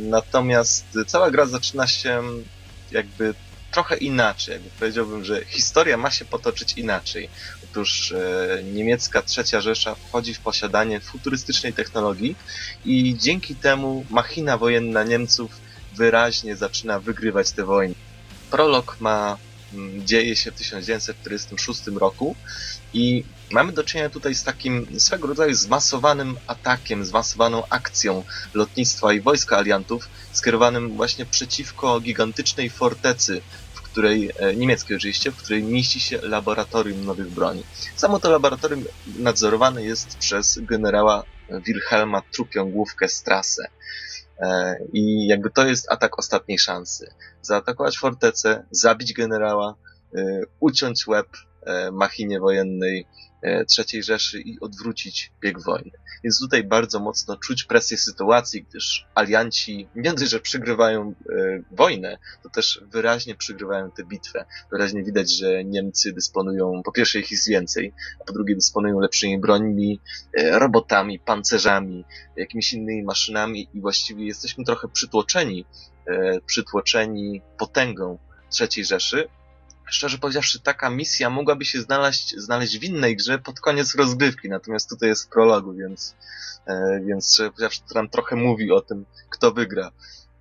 Natomiast 0.10 0.86
cała 1.08 1.32
gra 1.32 1.46
zaczyna 1.46 1.88
się 1.88 2.24
jakby 2.92 3.34
trochę 3.72 3.98
inaczej. 3.98 4.54
Jakby 4.54 4.70
powiedziałbym, 4.80 5.24
że 5.24 5.46
historia 5.46 5.98
ma 5.98 6.12
się 6.12 6.26
potoczyć 6.26 6.74
inaczej. 6.74 7.30
Otóż 7.64 8.12
e, 8.12 8.64
niemiecka 8.64 9.22
trzecia 9.22 9.62
Rzesza 9.62 9.96
wchodzi 9.96 10.34
w 10.34 10.40
posiadanie 10.40 11.00
futurystycznej 11.00 11.74
technologii 11.74 12.36
i 12.86 13.16
dzięki 13.18 13.56
temu 13.56 14.06
machina 14.10 14.58
wojenna 14.58 15.04
Niemców 15.04 15.52
wyraźnie 15.96 16.56
zaczyna 16.56 17.00
wygrywać 17.00 17.52
te 17.52 17.66
wojny. 17.66 17.96
Prolog 18.52 18.98
ma 19.00 19.38
mm, 19.74 20.08
dzieje 20.08 20.36
się 20.36 20.52
w 20.52 20.56
1946 20.56 21.88
roku 21.88 22.36
i 22.94 23.24
mamy 23.52 23.72
do 23.72 23.84
czynienia 23.84 24.10
tutaj 24.10 24.36
z 24.36 24.44
takim 24.44 25.00
swego 25.00 25.28
rodzaju 25.28 25.54
zmasowanym 25.54 26.38
atakiem, 26.48 27.06
zmasowaną 27.06 27.64
akcją 27.70 28.24
lotnictwa 28.54 29.14
i 29.14 29.22
wojska 29.22 29.58
aliantów 29.58 30.10
skierowanym 30.32 30.96
właśnie 30.96 31.26
przeciwko 31.26 32.00
gigantycznej 32.00 32.70
fortecy 32.70 33.42
której, 33.96 34.32
e, 34.40 34.56
niemieckiej 34.56 34.98
oczywiście, 34.98 35.32
w 35.32 35.38
której 35.38 35.64
mieści 35.64 36.00
się 36.00 36.20
laboratorium 36.22 37.06
nowych 37.06 37.30
broni. 37.30 37.64
Samo 37.96 38.20
to 38.20 38.32
laboratorium 38.32 38.84
nadzorowane 39.20 39.84
jest 39.84 40.18
przez 40.18 40.60
generała 40.62 41.24
Wilhelma 41.66 42.22
Trupiągłówkę 42.32 43.10
Strasse. 43.10 43.68
E, 44.40 44.76
I 44.94 45.28
jakby 45.28 45.50
to 45.50 45.68
jest 45.68 45.92
atak 45.92 46.20
ostatniej 46.20 46.60
szansy. 46.60 47.14
Zaatakować 47.42 47.98
fortecę, 47.98 48.66
zabić 48.72 49.14
generała, 49.14 49.76
e, 50.16 50.42
uciąć 50.60 51.08
łeb 51.08 51.28
machinie 51.92 52.40
wojennej 52.40 53.08
III 53.46 54.04
Rzeszy 54.04 54.42
i 54.42 54.60
odwrócić 54.60 55.32
bieg 55.42 55.64
wojny. 55.64 55.92
Więc 56.24 56.40
tutaj 56.40 56.64
bardzo 56.64 57.00
mocno 57.00 57.38
czuć 57.38 57.64
presję 57.64 57.98
sytuacji, 57.98 58.64
gdyż 58.64 59.08
alianci 59.16 59.88
nie 59.96 60.14
że 60.18 60.40
przygrywają 60.40 61.14
e, 61.30 61.64
wojnę, 61.72 62.18
to 62.44 62.50
też 62.50 62.82
wyraźnie 62.92 63.36
przygrywają 63.36 63.92
tę 63.92 64.04
bitwę. 64.04 64.46
Wyraźnie 64.72 65.04
widać, 65.04 65.38
że 65.38 65.64
Niemcy 65.64 66.14
dysponują, 66.14 66.82
po 66.86 66.92
pierwsze 66.92 67.20
ich 67.20 67.32
jest 67.32 67.50
więcej, 67.50 67.94
a 68.22 68.24
po 68.24 68.34
drugie 68.34 68.56
dysponują 68.56 69.00
lepszymi 69.00 69.40
brońmi, 69.40 70.02
e, 70.34 70.60
robotami, 70.60 71.20
pancerzami, 71.20 72.06
jakimiś 72.36 72.74
innymi 72.74 73.04
maszynami 73.04 73.68
i 73.74 73.82
właściwie 73.82 74.26
jesteśmy 74.26 74.66
trochę 74.66 74.88
przytłoczeni, 74.88 75.66
e, 76.08 76.42
przytłoczeni 76.42 77.42
potęgą 77.58 78.18
III 78.62 78.86
Rzeszy, 78.86 79.28
szczerze 79.86 80.18
powiedziawszy, 80.18 80.60
taka 80.60 80.90
misja 80.90 81.30
mogłaby 81.30 81.66
się 81.66 81.82
znaleźć, 81.82 82.36
znaleźć 82.38 82.80
w 82.80 82.84
innej 82.84 83.16
grze 83.16 83.40
pod 83.40 83.60
koniec 83.60 83.96
rozgrywki, 83.96 84.50
natomiast 84.50 84.90
tutaj 84.90 85.10
jest 85.10 85.26
w 85.26 85.30
prologu, 85.30 85.74
więc, 85.74 86.16
e, 86.68 87.02
więc 87.06 87.34
szczerze 87.34 87.52
powiedziawszy, 87.52 87.82
to 87.90 87.96
nam 87.96 88.10
trochę 88.10 88.36
mówi 88.36 88.72
o 88.72 88.82
tym, 88.82 89.06
kto 89.30 89.52
wygra. 89.52 89.92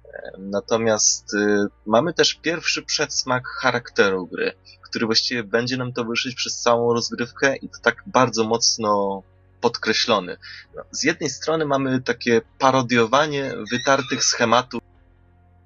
E, 0.05 0.33
natomiast 0.39 1.35
e, 1.35 1.67
mamy 1.87 2.15
też 2.15 2.35
pierwszy 2.35 2.83
przedsmak 2.83 3.47
charakteru 3.47 4.27
gry, 4.27 4.53
który 4.83 5.07
właściwie 5.07 5.45
będzie 5.45 5.77
nam 5.77 5.93
towarzyszyć 5.93 6.35
przez 6.35 6.61
całą 6.61 6.93
rozgrywkę 6.93 7.57
i 7.57 7.69
to 7.69 7.79
tak 7.83 8.03
bardzo 8.07 8.45
mocno 8.45 9.23
podkreślony. 9.61 10.37
No, 10.77 10.83
z 10.91 11.03
jednej 11.05 11.31
strony 11.31 11.67
mamy 11.67 12.03
takie 12.03 12.41
parodiowanie 12.59 13.55
wytartych 13.71 14.25
schematów 14.25 14.83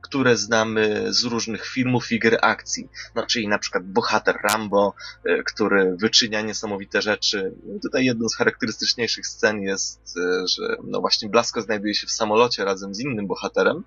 które 0.08 0.36
znamy 0.36 1.12
z 1.12 1.24
różnych 1.24 1.66
filmów 1.66 2.12
i 2.12 2.20
gier 2.20 2.38
akcji. 2.42 2.88
No, 3.14 3.26
czyli 3.26 3.48
na 3.48 3.58
przykład 3.58 3.86
bohater 3.86 4.36
Rambo, 4.50 4.94
e, 5.24 5.42
który 5.42 5.96
wyczynia 5.96 6.40
niesamowite 6.40 7.02
rzeczy. 7.02 7.52
I 7.76 7.80
tutaj 7.80 8.04
jedną 8.04 8.28
z 8.28 8.36
charakterystyczniejszych 8.36 9.26
scen 9.26 9.62
jest, 9.62 10.00
e, 10.16 10.46
że 10.48 10.76
no 10.84 11.00
właśnie 11.00 11.28
Blasko 11.28 11.62
znajduje 11.62 11.94
się 11.94 12.06
w 12.06 12.10
samolocie 12.10 12.64
razem 12.64 12.94
z 12.94 13.00
innym 13.00 13.26
bohaterem 13.26 13.84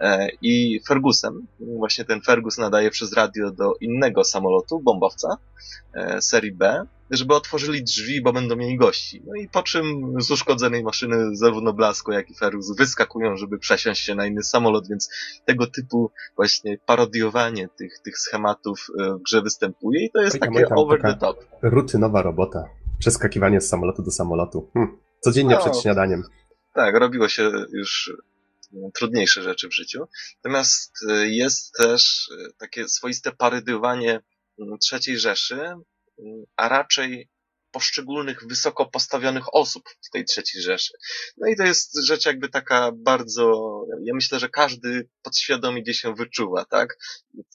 e, 0.00 0.28
i 0.42 0.80
Fergusem. 0.88 1.46
Właśnie 1.60 2.04
ten 2.04 2.22
Fergus 2.22 2.58
nadaje 2.58 2.90
przez 2.90 3.12
radio 3.12 3.50
do 3.50 3.74
innego 3.80 4.24
samolotu, 4.24 4.80
bombowca 4.80 5.36
serii 6.20 6.52
B, 6.52 6.86
żeby 7.10 7.34
otworzyli 7.34 7.84
drzwi, 7.84 8.22
bo 8.22 8.32
będą 8.32 8.56
mieli 8.56 8.76
gości. 8.76 9.22
No 9.26 9.34
i 9.34 9.48
po 9.48 9.62
czym 9.62 10.14
z 10.18 10.30
uszkodzonej 10.30 10.82
maszyny 10.82 11.36
zarówno 11.36 11.72
Blasko, 11.72 12.12
jak 12.12 12.30
i 12.30 12.34
Ferus 12.34 12.76
wyskakują, 12.76 13.36
żeby 13.36 13.58
przesiąść 13.58 14.04
się 14.04 14.14
na 14.14 14.26
inny 14.26 14.42
samolot, 14.42 14.88
więc 14.88 15.10
tego 15.44 15.66
typu 15.66 16.10
właśnie 16.36 16.78
parodiowanie 16.86 17.68
tych, 17.68 17.98
tych 18.04 18.18
schematów 18.18 18.86
e, 18.98 19.14
w 19.14 19.22
grze 19.22 19.42
występuje 19.42 20.04
i 20.04 20.10
to 20.10 20.22
jest 20.22 20.40
takie 20.40 20.68
over 20.68 21.02
the 21.02 21.14
top. 21.14 21.46
Rutynowa 21.62 22.22
robota. 22.22 22.64
Przeskakiwanie 22.98 23.60
z 23.60 23.68
samolotu 23.68 24.02
do 24.02 24.10
samolotu. 24.10 24.70
Hm. 24.74 24.98
Codziennie 25.20 25.54
no, 25.54 25.60
przed 25.60 25.82
śniadaniem. 25.82 26.22
Tak, 26.74 26.94
robiło 26.94 27.28
się 27.28 27.50
już 27.72 28.12
no, 28.72 28.90
trudniejsze 28.94 29.42
rzeczy 29.42 29.68
w 29.68 29.74
życiu. 29.74 30.08
Natomiast 30.44 30.92
e, 31.08 31.28
jest 31.28 31.72
też 31.72 32.30
e, 32.32 32.52
takie 32.58 32.88
swoiste 32.88 33.32
parodiowanie 33.32 34.20
trzeciej 34.80 35.18
Rzeszy, 35.18 35.74
a 36.56 36.68
raczej 36.68 37.28
poszczególnych 37.70 38.46
wysoko 38.48 38.86
postawionych 38.86 39.54
osób 39.54 39.82
w 40.06 40.10
tej 40.10 40.24
trzeciej 40.24 40.62
Rzeszy. 40.62 40.92
No 41.38 41.48
i 41.48 41.56
to 41.56 41.62
jest 41.62 42.04
rzecz 42.04 42.26
jakby 42.26 42.48
taka 42.48 42.92
bardzo, 42.96 43.52
ja 44.04 44.14
myślę, 44.14 44.38
że 44.38 44.48
każdy 44.48 45.08
podświadomie 45.22 45.82
gdzieś 45.82 46.00
się 46.00 46.14
wyczuwa, 46.14 46.64
tak? 46.64 46.96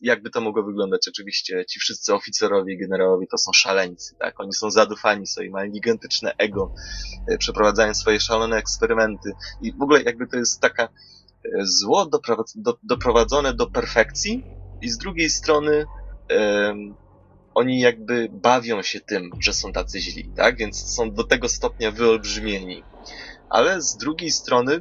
Jakby 0.01 0.29
to 0.29 0.41
mogło 0.41 0.63
wyglądać 0.63 1.07
oczywiście, 1.07 1.65
ci 1.65 1.79
wszyscy 1.79 2.13
oficerowie 2.13 2.73
i 2.73 2.77
generałowie 2.77 3.27
to 3.27 3.37
są 3.37 3.51
szaleńcy, 3.53 4.15
tak? 4.19 4.39
Oni 4.39 4.53
są 4.53 4.71
zadufani 4.71 5.27
sobie, 5.27 5.49
mają 5.49 5.71
gigantyczne 5.71 6.35
ego, 6.37 6.73
e, 7.27 7.37
przeprowadzają 7.37 7.93
swoje 7.93 8.19
szalone 8.19 8.57
eksperymenty 8.57 9.31
i 9.61 9.73
w 9.73 9.81
ogóle 9.81 10.03
jakby 10.03 10.27
to 10.27 10.37
jest 10.37 10.61
taka 10.61 10.83
e, 10.83 10.89
zło 11.63 12.09
doprowadzone 12.83 13.53
do 13.53 13.67
perfekcji 13.67 14.43
i 14.81 14.89
z 14.89 14.97
drugiej 14.97 15.29
strony 15.29 15.85
oni 17.55 17.79
jakby 17.79 18.29
bawią 18.31 18.81
się 18.81 18.99
tym, 18.99 19.29
że 19.39 19.53
są 19.53 19.73
tacy 19.73 19.99
źli, 19.99 20.29
tak? 20.35 20.57
Więc 20.57 20.95
są 20.95 21.11
do 21.11 21.23
tego 21.23 21.49
stopnia 21.49 21.91
wyolbrzymieni. 21.91 22.83
Ale 23.49 23.81
z 23.81 23.97
drugiej 23.97 24.31
strony, 24.31 24.79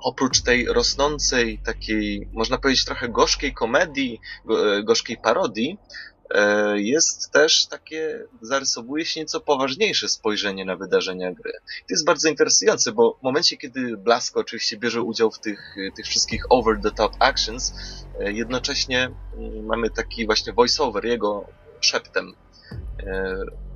oprócz 0.00 0.42
tej 0.42 0.66
rosnącej 0.66 1.58
takiej, 1.58 2.28
można 2.32 2.58
powiedzieć 2.58 2.84
trochę 2.84 3.08
gorzkiej 3.08 3.54
komedii, 3.54 4.20
gorzkiej 4.84 5.16
parodii, 5.16 5.78
E, 6.30 6.80
jest 6.80 7.30
też 7.30 7.66
takie, 7.66 8.26
zarysowuje 8.40 9.04
się 9.04 9.20
nieco 9.20 9.40
poważniejsze 9.40 10.08
spojrzenie 10.08 10.64
na 10.64 10.76
wydarzenia 10.76 11.32
gry. 11.32 11.52
To 11.52 11.86
jest 11.90 12.04
bardzo 12.04 12.28
interesujące, 12.28 12.92
bo 12.92 13.16
w 13.20 13.22
momencie, 13.22 13.56
kiedy 13.56 13.96
Blasko 13.96 14.40
oczywiście 14.40 14.76
bierze 14.76 15.02
udział 15.02 15.30
w 15.30 15.38
tych, 15.38 15.76
tych 15.96 16.06
wszystkich 16.06 16.44
over-the-top 16.50 17.12
actions, 17.18 17.74
e, 18.20 18.32
jednocześnie 18.32 19.10
mm, 19.36 19.66
mamy 19.66 19.90
taki 19.90 20.26
właśnie 20.26 20.52
voice-over 20.52 21.04
jego 21.04 21.46
szeptem. 21.84 22.32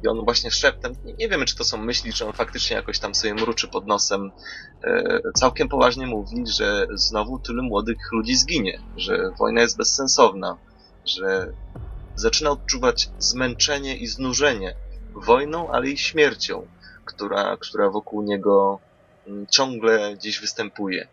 I 0.04 0.08
on 0.08 0.24
właśnie 0.24 0.50
szeptem, 0.50 0.92
nie 1.18 1.28
wiemy 1.28 1.44
czy 1.44 1.56
to 1.56 1.64
są 1.64 1.78
myśli, 1.78 2.12
czy 2.12 2.26
on 2.26 2.32
faktycznie 2.32 2.76
jakoś 2.76 2.98
tam 2.98 3.14
sobie 3.14 3.34
mruczy 3.34 3.68
pod 3.68 3.86
nosem, 3.86 4.30
całkiem 5.34 5.68
poważnie 5.68 6.06
mówi, 6.06 6.44
że 6.58 6.86
znowu 6.94 7.38
tylu 7.38 7.62
młodych 7.62 7.96
ludzi 8.12 8.36
zginie, 8.36 8.80
że 8.96 9.30
wojna 9.38 9.60
jest 9.60 9.76
bezsensowna, 9.76 10.56
że 11.06 11.52
zaczyna 12.14 12.50
odczuwać 12.50 13.10
zmęczenie 13.18 13.96
i 13.96 14.06
znużenie 14.06 14.74
wojną, 15.14 15.70
ale 15.70 15.88
i 15.88 15.98
śmiercią, 15.98 16.66
która, 17.04 17.56
która 17.56 17.90
wokół 17.90 18.22
niego 18.22 18.80
mm, 19.26 19.46
ciągle 19.46 20.14
gdzieś 20.16 20.40
występuje. 20.40 21.08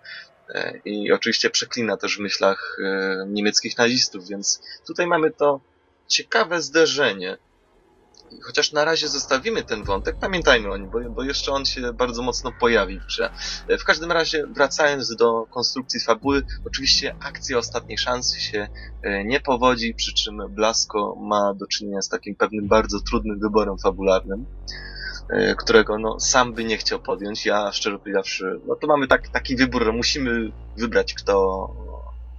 E, 0.49 0.77
I 0.85 1.11
oczywiście 1.11 1.49
przeklina 1.49 1.97
też 1.97 2.17
w 2.17 2.19
myślach 2.19 2.77
e, 2.83 3.25
niemieckich 3.27 3.77
nazistów, 3.77 4.27
więc 4.27 4.61
tutaj 4.87 5.07
mamy 5.07 5.31
to 5.31 5.59
ciekawe 6.07 6.61
zderzenie 6.61 7.37
chociaż 8.43 8.71
na 8.71 8.85
razie 8.85 9.07
zostawimy 9.07 9.63
ten 9.63 9.83
wątek, 9.83 10.15
pamiętajmy 10.19 10.71
o 10.71 10.77
nim, 10.77 10.89
bo, 10.89 10.99
bo 11.09 11.23
jeszcze 11.23 11.51
on 11.51 11.65
się 11.65 11.93
bardzo 11.93 12.21
mocno 12.21 12.51
pojawi 12.59 12.99
w. 12.99 13.29
W 13.79 13.83
każdym 13.83 14.11
razie, 14.11 14.47
wracając 14.47 15.15
do 15.15 15.45
konstrukcji 15.49 15.99
fabuły, 15.99 16.43
oczywiście 16.65 17.15
akcja 17.19 17.57
ostatniej 17.57 17.97
szansy 17.97 18.41
się 18.41 18.67
e, 19.01 19.23
nie 19.23 19.39
powodzi, 19.39 19.93
przy 19.93 20.13
czym 20.13 20.41
Blasko 20.49 21.15
ma 21.19 21.53
do 21.53 21.67
czynienia 21.67 22.01
z 22.01 22.09
takim 22.09 22.35
pewnym 22.35 22.67
bardzo 22.67 22.99
trudnym 22.99 23.39
wyborem 23.39 23.77
fabularnym 23.77 24.45
e, 25.29 25.55
którego 25.55 25.97
no, 25.99 26.19
sam 26.19 26.53
by 26.53 26.63
nie 26.63 26.77
chciał 26.77 26.99
podjąć. 26.99 27.45
Ja 27.45 27.71
szczerze 27.71 27.99
powiedziawszy, 27.99 28.59
no 28.67 28.75
to 28.75 28.87
mamy 28.87 29.07
tak, 29.07 29.27
taki 29.27 29.55
wybór, 29.55 29.93
musimy 29.93 30.51
wybrać, 30.77 31.13
kto, 31.13 31.67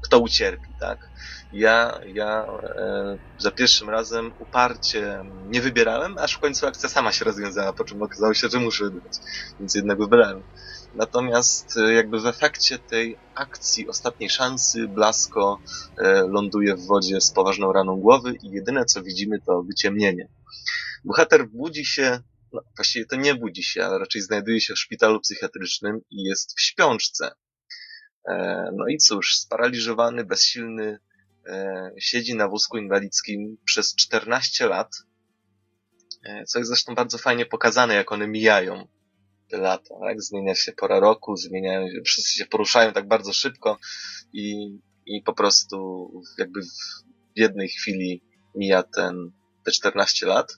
kto 0.01 0.19
ucierpi, 0.19 0.69
tak? 0.81 1.11
Ja, 1.53 2.01
ja 2.07 2.47
e, 2.63 3.19
za 3.39 3.51
pierwszym 3.51 3.91
razem 3.91 4.33
uparcie 4.39 5.21
nie 5.47 5.61
wybierałem, 5.61 6.19
aż 6.19 6.35
w 6.35 6.39
końcu 6.39 6.67
akcja 6.67 6.89
sama 6.89 7.13
się 7.13 7.25
rozwiązała, 7.25 7.73
po 7.73 7.85
czym 7.85 8.03
okazało 8.03 8.35
się, 8.35 8.49
że 8.49 8.61
muszę 8.61 8.85
wybrać, 8.85 9.13
więc 9.59 9.75
jednak 9.75 9.99
wybrałem. 9.99 10.43
Natomiast 10.95 11.77
e, 11.77 11.93
jakby 11.93 12.21
w 12.21 12.27
efekcie 12.27 12.79
tej 12.79 13.17
akcji 13.35 13.89
ostatniej 13.89 14.31
szansy 14.31 14.89
Blasko 14.89 15.61
e, 15.99 16.23
ląduje 16.29 16.77
w 16.77 16.87
wodzie 16.87 17.21
z 17.21 17.31
poważną 17.31 17.73
raną 17.73 17.97
głowy 17.97 18.35
i 18.43 18.51
jedyne 18.51 18.85
co 18.85 19.03
widzimy 19.03 19.41
to 19.41 19.63
wyciemnienie. 19.63 20.29
Bohater 21.05 21.49
budzi 21.49 21.85
się, 21.85 22.21
no 22.53 22.61
właściwie 22.77 23.07
to 23.07 23.17
nie 23.17 23.35
budzi 23.35 23.63
się, 23.63 23.85
ale 23.85 23.99
raczej 23.99 24.23
znajduje 24.23 24.61
się 24.61 24.75
w 24.75 24.79
szpitalu 24.79 25.21
psychiatrycznym 25.21 26.01
i 26.11 26.23
jest 26.23 26.55
w 26.57 26.61
śpiączce. 26.61 27.31
E, 28.27 28.65
no 28.73 28.89
i 28.89 28.99
cóż, 28.99 29.37
sparaliżowany, 29.37 30.25
bezsilny, 30.25 30.99
e, 31.47 31.91
siedzi 31.99 32.35
na 32.35 32.49
wózku 32.49 32.79
inwalidzkim 32.79 33.57
przez 33.65 33.95
14 33.95 34.67
lat, 34.67 34.97
e, 36.25 36.45
co 36.45 36.59
jest 36.59 36.69
zresztą 36.69 36.95
bardzo 36.95 37.19
fajnie 37.19 37.47
pokazane, 37.47 37.95
jak 37.95 38.13
one 38.13 38.29
mijają 38.29 38.89
te 39.51 39.59
lata. 39.59 39.95
Tak? 40.01 40.23
Zmienia 40.23 40.55
się 40.55 40.73
pora 40.73 41.01
roku, 41.01 41.37
zmieniają 41.37 41.87
wszyscy 42.05 42.33
się 42.39 42.47
poruszają 42.47 42.93
tak 42.93 43.09
bardzo 43.09 43.33
szybko 43.33 43.79
i, 44.33 44.79
i 45.07 45.23
po 45.23 45.33
prostu 45.33 46.11
jakby 46.39 46.63
w 46.63 47.39
jednej 47.39 47.69
chwili 47.69 48.23
mija 48.55 48.83
ten, 48.83 49.33
te 49.65 49.71
14 49.71 50.27
lat. 50.27 50.53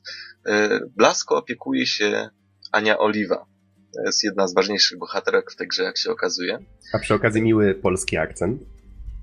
Blasko 0.96 1.36
opiekuje 1.36 1.86
się 1.86 2.30
Ania 2.72 2.98
Oliwa, 2.98 3.46
to 3.94 4.02
jest 4.02 4.24
jedna 4.24 4.48
z 4.48 4.54
ważniejszych 4.54 4.98
bohaterek 4.98 5.52
w 5.52 5.56
tej 5.56 5.68
grze, 5.68 5.82
jak 5.82 5.98
się 5.98 6.10
okazuje. 6.10 6.58
A 6.92 6.98
przy 6.98 7.14
okazji 7.14 7.42
miły 7.42 7.74
polski 7.74 8.16
akcent. 8.16 8.62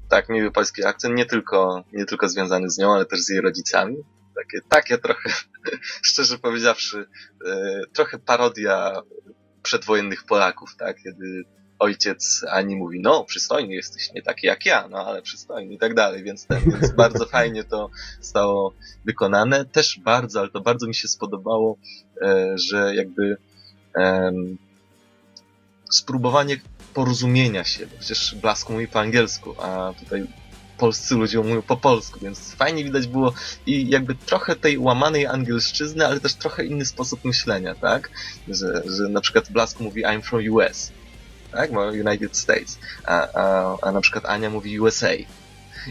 Tak, 0.09 0.29
miły 0.29 0.51
polski 0.51 0.83
akcent, 0.83 1.15
nie 1.15 1.25
tylko, 1.25 1.83
nie 1.93 2.05
tylko 2.05 2.29
związany 2.29 2.69
z 2.69 2.77
nią, 2.77 2.93
ale 2.93 3.05
też 3.05 3.21
z 3.21 3.29
jej 3.29 3.41
rodzicami. 3.41 3.95
Takie, 4.35 4.61
takie 4.69 4.97
trochę, 4.97 5.29
szczerze 6.09 6.37
powiedziawszy, 6.37 7.05
e, 7.47 7.81
trochę 7.93 8.19
parodia 8.19 9.01
przedwojennych 9.63 10.23
Polaków, 10.23 10.75
tak? 10.77 10.97
Kiedy 11.03 11.43
ojciec 11.79 12.45
Ani 12.49 12.75
mówi, 12.75 12.99
no 13.01 13.23
przystojny 13.23 13.73
jesteś, 13.73 14.13
nie 14.13 14.21
taki 14.21 14.47
jak 14.47 14.65
ja, 14.65 14.87
no 14.87 14.97
ale 14.97 15.21
przystojny 15.21 15.73
i 15.73 15.77
tak 15.77 15.93
dalej, 15.93 16.23
więc, 16.23 16.47
ten, 16.47 16.71
więc 16.71 16.91
bardzo 17.03 17.25
fajnie 17.25 17.63
to 17.63 17.89
zostało 18.21 18.73
wykonane. 19.05 19.65
Też 19.65 19.99
bardzo, 19.99 20.39
ale 20.39 20.49
to 20.49 20.61
bardzo 20.61 20.87
mi 20.87 20.95
się 20.95 21.07
spodobało, 21.07 21.77
e, 22.21 22.53
że 22.55 22.95
jakby 22.95 23.37
spróbowanie 25.89 26.57
porozumienia 26.93 27.63
się, 27.63 27.87
bo 27.87 27.97
przecież 27.99 28.35
Blasku 28.35 28.73
mówi 28.73 28.87
po 28.87 28.99
angielsku, 28.99 29.55
a 29.61 29.93
tutaj 29.99 30.27
polscy 30.77 31.15
ludzie 31.15 31.37
mówią 31.37 31.61
po 31.61 31.77
polsku, 31.77 32.19
więc 32.19 32.55
fajnie 32.55 32.83
widać 32.83 33.07
było 33.07 33.33
i 33.65 33.89
jakby 33.89 34.15
trochę 34.15 34.55
tej 34.55 34.77
łamanej 34.77 35.27
angielszczyzny, 35.27 36.07
ale 36.07 36.19
też 36.19 36.33
trochę 36.33 36.65
inny 36.65 36.85
sposób 36.85 37.25
myślenia, 37.25 37.75
tak? 37.75 38.09
Że, 38.47 38.83
że 38.85 39.09
na 39.09 39.21
przykład 39.21 39.51
Blask 39.51 39.79
mówi 39.79 40.05
I'm 40.05 40.21
from 40.21 40.41
US, 40.49 40.91
tak? 41.51 41.71
United 42.07 42.37
States, 42.37 42.79
a, 43.05 43.27
a, 43.33 43.77
a 43.81 43.91
na 43.91 44.01
przykład 44.01 44.25
Ania 44.25 44.49
mówi 44.49 44.79
USA 44.79 45.15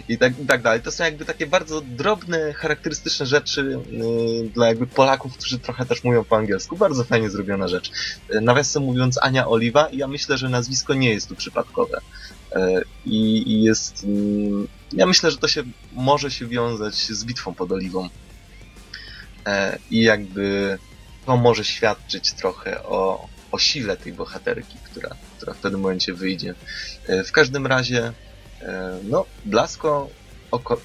i 0.08 0.18
tak, 0.18 0.40
i 0.40 0.46
tak 0.46 0.62
dalej. 0.62 0.80
To 0.80 0.90
są 0.90 1.04
jakby 1.04 1.24
takie 1.24 1.46
bardzo 1.46 1.80
drobne, 1.80 2.52
charakterystyczne 2.52 3.26
rzeczy 3.26 3.78
yy, 3.90 4.50
dla 4.50 4.66
jakby 4.66 4.86
Polaków, 4.86 5.38
którzy 5.38 5.58
trochę 5.58 5.86
też 5.86 6.04
mówią 6.04 6.24
po 6.24 6.36
angielsku. 6.36 6.76
Bardzo 6.76 7.04
fajnie 7.04 7.30
zrobiona 7.30 7.68
rzecz. 7.68 7.90
Yy, 8.30 8.40
nawiasem 8.40 8.82
mówiąc 8.82 9.18
Ania 9.22 9.48
Oliwa 9.48 9.86
i 9.86 9.96
ja 9.96 10.08
myślę, 10.08 10.38
że 10.38 10.48
nazwisko 10.48 10.94
nie 10.94 11.10
jest 11.10 11.28
tu 11.28 11.36
przypadkowe. 11.36 12.00
Yy, 12.56 12.84
I 13.06 13.62
jest... 13.62 14.04
Yy, 14.04 14.66
ja 14.92 15.06
myślę, 15.06 15.30
że 15.30 15.36
to 15.36 15.48
się 15.48 15.62
może 15.92 16.30
się 16.30 16.46
wiązać 16.46 16.94
z 16.94 17.24
bitwą 17.24 17.54
pod 17.54 17.72
Oliwą. 17.72 18.08
I 19.90 20.02
jakby 20.02 20.78
to 21.26 21.36
może 21.36 21.64
świadczyć 21.64 22.32
trochę 22.32 22.82
o, 22.82 23.28
o 23.52 23.58
sile 23.58 23.96
tej 23.96 24.12
bohaterki, 24.12 24.78
która, 24.84 25.16
która 25.36 25.54
w 25.54 25.56
pewnym 25.56 25.80
momencie 25.80 26.14
wyjdzie. 26.14 26.54
W 27.26 27.32
każdym 27.32 27.66
razie 27.66 28.12
no, 29.04 29.24
Blasko 29.44 30.08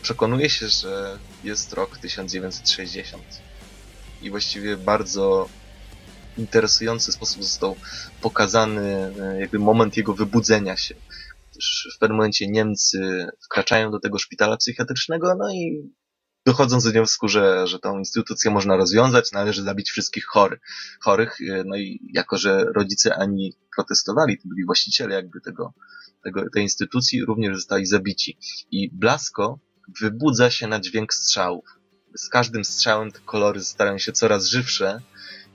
przekonuje 0.01 0.49
się, 0.49 0.67
że 0.67 1.17
jest 1.43 1.73
rok 1.73 1.97
1960 1.97 3.23
i 4.21 4.29
właściwie 4.29 4.77
bardzo 4.77 5.49
interesujący 6.37 7.11
sposób 7.11 7.43
został 7.43 7.75
pokazany 8.21 9.13
e, 9.21 9.39
jakby 9.39 9.59
moment 9.59 9.97
jego 9.97 10.13
wybudzenia 10.13 10.77
się. 10.77 10.95
w 11.95 11.99
pewnym 11.99 12.17
momencie 12.17 12.47
Niemcy 12.47 13.27
wkraczają 13.45 13.91
do 13.91 13.99
tego 13.99 14.19
szpitala 14.19 14.57
psychiatrycznego, 14.57 15.35
no 15.35 15.51
i 15.53 15.93
dochodzą 16.45 16.79
do 16.79 16.91
wniosku, 16.91 17.27
że, 17.27 17.67
że 17.67 17.79
tą 17.79 17.97
instytucję 17.97 18.51
można 18.51 18.77
rozwiązać, 18.77 19.31
należy 19.31 19.63
zabić 19.63 19.89
wszystkich 19.89 20.25
chory, 20.25 20.59
chorych. 21.01 21.37
E, 21.41 21.63
no 21.65 21.77
i 21.77 21.99
jako, 22.13 22.37
że 22.37 22.65
rodzice 22.75 23.15
ani 23.15 23.53
protestowali, 23.75 24.37
to 24.37 24.49
byli 24.49 24.65
właściciele 24.65 25.15
jakby 25.15 25.41
tego, 25.41 25.73
tego, 26.23 26.49
tej 26.53 26.63
instytucji 26.63 27.25
również 27.25 27.55
zostali 27.55 27.85
zabici. 27.85 28.37
I 28.71 28.89
Blasko 28.91 29.59
wybudza 30.01 30.49
się 30.49 30.67
na 30.67 30.79
dźwięk 30.79 31.13
strzałów. 31.13 31.79
Z 32.15 32.29
każdym 32.29 32.65
strzałem 32.65 33.11
te 33.11 33.19
kolory 33.19 33.63
starają 33.63 33.97
się 33.97 34.11
coraz 34.11 34.45
żywsze 34.45 35.01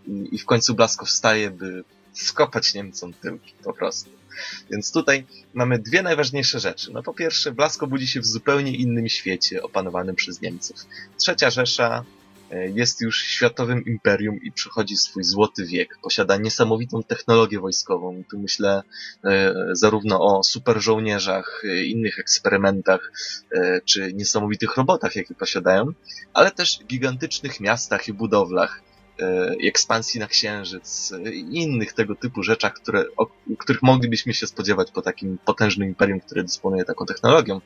i, 0.07 0.29
i 0.33 0.39
w 0.39 0.45
końcu 0.45 0.75
Blasko 0.75 1.07
wstaje, 1.07 1.51
by 1.51 1.85
skopać 2.13 2.75
Niemcom 2.75 3.13
tyłki 3.13 3.55
po 3.65 3.73
prostu. 3.73 4.11
Więc 4.71 4.93
tutaj 4.93 5.27
mamy 5.55 5.79
dwie 5.79 6.03
najważniejsze 6.03 6.61
rzeczy. 6.61 6.93
No 6.93 7.03
po 7.03 7.15
pierwsze, 7.15 7.53
Blasko 7.53 7.87
budzi 7.87 8.07
się 8.07 8.21
w 8.21 8.27
zupełnie 8.27 8.77
innym 8.77 9.09
świecie 9.09 9.63
opanowanym 9.63 10.17
przez 10.17 10.41
Niemców. 10.41 10.77
Trzecia 11.19 11.51
Rzesza 11.51 12.05
jest 12.51 13.01
już 13.01 13.23
światowym 13.23 13.85
imperium 13.85 14.43
i 14.43 14.53
przychodzi 14.53 14.97
swój 14.97 15.25
złoty 15.25 15.67
wiek. 15.67 15.99
Posiada 16.03 16.37
niesamowitą 16.37 17.03
technologię 17.03 17.61
wojskową. 17.61 18.23
Tu 18.31 18.39
myślę 18.39 18.83
e, 19.25 19.55
zarówno 19.73 20.21
o 20.21 20.43
super 20.43 20.83
żołnierzach, 20.83 21.63
e, 21.65 21.85
innych 21.85 22.19
eksperymentach, 22.19 23.13
czy 23.85 24.13
niesamowitych 24.13 24.77
robotach, 24.77 25.17
jakie 25.17 25.35
posiadają, 25.35 25.87
ale 26.33 26.51
też 26.51 26.79
gigantycznych 26.87 27.61
miastach 27.61 28.09
i 28.09 28.13
budowlach, 28.13 28.83
ekspansji 29.69 30.21
na 30.21 30.27
Księżyc 30.27 31.13
i 31.33 31.63
innych 31.63 31.93
tego 31.93 32.15
typu 32.15 32.43
rzeczach, 32.43 32.75
które, 32.75 33.05
o 33.17 33.27
których 33.59 33.83
moglibyśmy 33.83 34.35
się 34.35 34.47
spodziewać 34.47 34.91
po 34.91 35.03
takim 35.03 35.39
potężnym 35.45 35.89
imperium, 35.89 36.21
które 36.21 36.43
dysponuje 36.43 36.85
taką 36.85 37.07
technologią. 37.07 37.61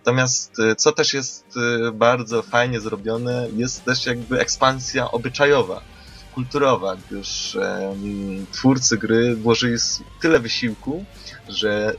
Natomiast 0.00 0.58
y, 0.58 0.76
co 0.76 0.92
też 0.92 1.14
jest 1.14 1.44
y, 1.88 1.92
bardzo 1.92 2.42
fajnie 2.42 2.80
zrobione, 2.80 3.48
jest 3.56 3.84
też 3.84 4.06
jakby 4.06 4.40
ekspansja 4.40 5.10
obyczajowa, 5.10 5.80
kulturowa, 6.34 6.96
gdyż 6.96 7.58
twórcy 8.52 8.98
gry 8.98 9.36
włożyli 9.36 9.76
tyle 10.20 10.40
wysiłku, 10.40 11.04
że 11.48 11.94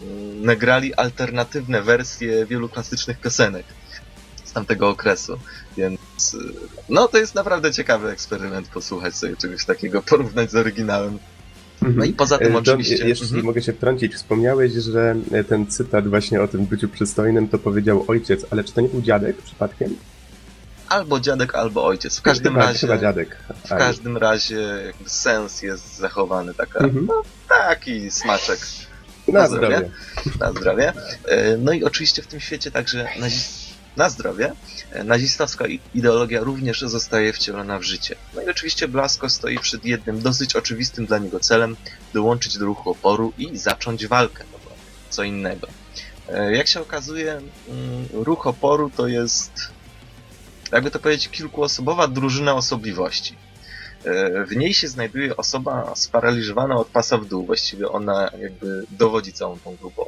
um, 0.00 0.44
nagrali 0.44 0.94
alternatywne 0.94 1.82
wersje 1.82 2.46
wielu 2.46 2.68
klasycznych 2.68 3.20
piosenek 3.20 3.66
z 4.44 4.52
tamtego 4.52 4.88
okresu. 4.88 5.38
Więc 5.76 6.34
y, 6.34 6.38
no 6.88 7.08
to 7.08 7.18
jest 7.18 7.34
naprawdę 7.34 7.72
ciekawy 7.72 8.10
eksperyment 8.10 8.68
posłuchać 8.68 9.16
sobie 9.16 9.36
czegoś 9.36 9.64
takiego, 9.64 10.02
porównać 10.02 10.50
z 10.50 10.56
oryginałem. 10.56 11.18
No 11.82 12.04
i 12.04 12.12
poza 12.12 12.38
tym 12.38 12.54
e, 12.54 12.58
oczywiście... 12.58 13.08
Jeśli 13.08 13.26
mhm. 13.26 13.44
mogę 13.44 13.62
się 13.62 13.72
wtrącić, 13.72 14.14
wspomniałeś, 14.14 14.72
że 14.72 15.16
e, 15.32 15.44
ten 15.44 15.66
cytat 15.66 16.08
właśnie 16.08 16.42
o 16.42 16.48
tym 16.48 16.66
byciu 16.66 16.88
przystojnym 16.88 17.48
to 17.48 17.58
powiedział 17.58 18.04
ojciec, 18.08 18.46
ale 18.50 18.64
czy 18.64 18.72
to 18.72 18.80
nie 18.80 18.88
był 18.88 19.02
dziadek 19.02 19.36
przypadkiem? 19.42 19.96
albo 20.88 21.20
dziadek, 21.20 21.54
albo 21.54 21.84
ojciec. 21.86 22.18
W 22.18 22.22
każdym 22.22 22.52
chyba, 22.52 22.66
razie. 22.66 22.78
Chyba 22.78 22.98
dziadek. 22.98 23.36
W 23.64 23.68
każdym 23.68 24.16
razie 24.16 24.60
jakby 24.86 25.10
sens 25.10 25.62
jest 25.62 25.96
zachowany. 25.96 26.54
Taka, 26.54 26.78
Mhm. 26.78 27.06
no, 27.06 27.22
taki 27.48 28.10
smaczek. 28.10 28.58
Na 29.28 29.40
Na 29.40 29.48
zdrowie. 29.48 29.90
Na 30.40 30.50
zdrowie. 30.50 30.92
E, 31.24 31.56
No 31.56 31.72
i 31.72 31.84
oczywiście 31.84 32.22
w 32.22 32.26
tym 32.26 32.40
świecie 32.40 32.70
także 32.70 33.08
nazi- 33.20 33.67
na 33.96 34.08
zdrowie. 34.10 34.52
e, 34.92 35.04
Nazistowska 35.04 35.64
ideologia 35.94 36.40
również 36.40 36.80
zostaje 36.80 37.32
wcielona 37.32 37.78
w 37.78 37.82
życie. 37.82 38.16
No 38.34 38.42
i 38.42 38.48
oczywiście 38.50 38.88
Blasko 38.88 39.30
stoi 39.30 39.58
przed 39.58 39.84
jednym 39.84 40.22
dosyć 40.22 40.56
oczywistym 40.56 41.06
dla 41.06 41.18
niego 41.18 41.40
celem 41.40 41.76
dołączyć 42.14 42.58
do 42.58 42.64
ruchu 42.64 42.90
oporu 42.90 43.32
i 43.38 43.58
zacząć 43.58 44.06
walkę. 44.06 44.44
No 44.52 44.58
bo 44.64 44.70
co 45.10 45.22
innego. 45.22 45.66
E, 46.28 46.52
Jak 46.56 46.66
się 46.68 46.80
okazuje, 46.80 47.32
mm, 47.32 48.08
ruch 48.12 48.46
oporu 48.46 48.90
to 48.96 49.08
jest, 49.08 49.52
jakby 50.72 50.90
to 50.90 50.98
powiedzieć, 50.98 51.28
kilkuosobowa 51.28 52.08
drużyna 52.08 52.54
osobliwości. 52.54 53.36
E, 54.04 54.44
W 54.44 54.56
niej 54.56 54.74
się 54.74 54.88
znajduje 54.88 55.36
osoba 55.36 55.92
sparaliżowana 55.96 56.76
od 56.76 56.88
pasa 56.88 57.18
w 57.18 57.24
dół. 57.26 57.46
Właściwie 57.46 57.88
ona 57.88 58.30
jakby 58.40 58.84
dowodzi 58.90 59.32
całą 59.32 59.58
tą 59.58 59.76
grupą. 59.76 60.04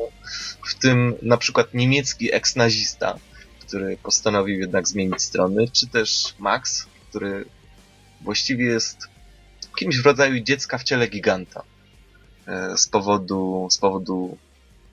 W 0.68 0.74
tym 0.74 1.14
na 1.22 1.36
przykład 1.36 1.74
niemiecki 1.74 2.34
eks-nazista, 2.34 3.18
który 3.70 3.96
postanowił 3.96 4.61
jednak 4.61 4.88
zmienić 4.88 5.22
strony, 5.22 5.68
czy 5.72 5.87
też 5.87 6.35
Max, 6.38 6.87
który 7.09 7.44
właściwie 8.20 8.64
jest 8.64 9.09
kimś 9.78 9.98
w 9.98 10.06
rodzaju 10.06 10.40
dziecka 10.40 10.78
w 10.78 10.83
ciele 10.83 11.09
giganta 11.09 11.62
e, 12.46 12.78
z 12.78 12.88
powodu, 12.88 13.68
z 13.70 13.78
powodu 13.78 14.38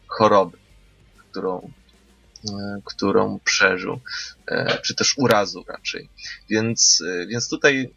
choroby, 0.08 0.58
którą, 1.18 1.72
e, 2.50 2.82
którą 2.86 3.40
przeżył, 3.44 4.00
e, 4.48 4.82
czy 4.82 4.96
też 4.96 5.18
urazu 5.18 5.64
raczej. 5.68 6.10
Więc, 6.50 7.04
więc 7.28 7.50
tutaj 7.50 7.94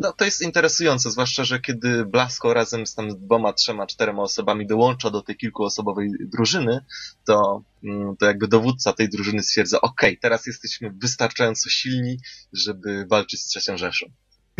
no, 0.00 0.12
to 0.12 0.24
jest 0.24 0.42
interesujące, 0.42 1.10
zwłaszcza, 1.10 1.44
że 1.44 1.60
kiedy 1.60 2.04
Blasko 2.04 2.54
razem 2.54 2.86
z 2.86 2.94
tam 2.94 3.08
dwoma, 3.08 3.52
trzema, 3.52 3.86
czterema 3.86 4.22
osobami 4.22 4.66
dołącza 4.66 5.10
do 5.10 5.22
tej 5.22 5.36
kilkuosobowej 5.36 6.10
drużyny, 6.20 6.80
to, 7.26 7.62
mm, 7.84 8.16
to 8.16 8.26
jakby 8.26 8.48
dowódca 8.48 8.92
tej 8.92 9.08
drużyny 9.08 9.42
stwierdza, 9.42 9.80
okej, 9.80 10.18
teraz 10.18 10.46
jesteśmy 10.46 10.90
wystarczająco 11.02 11.70
silni, 11.70 12.18
żeby 12.52 13.06
walczyć 13.06 13.42
z 13.42 13.46
trzecią 13.46 13.76
Rzeszą. 13.76 14.06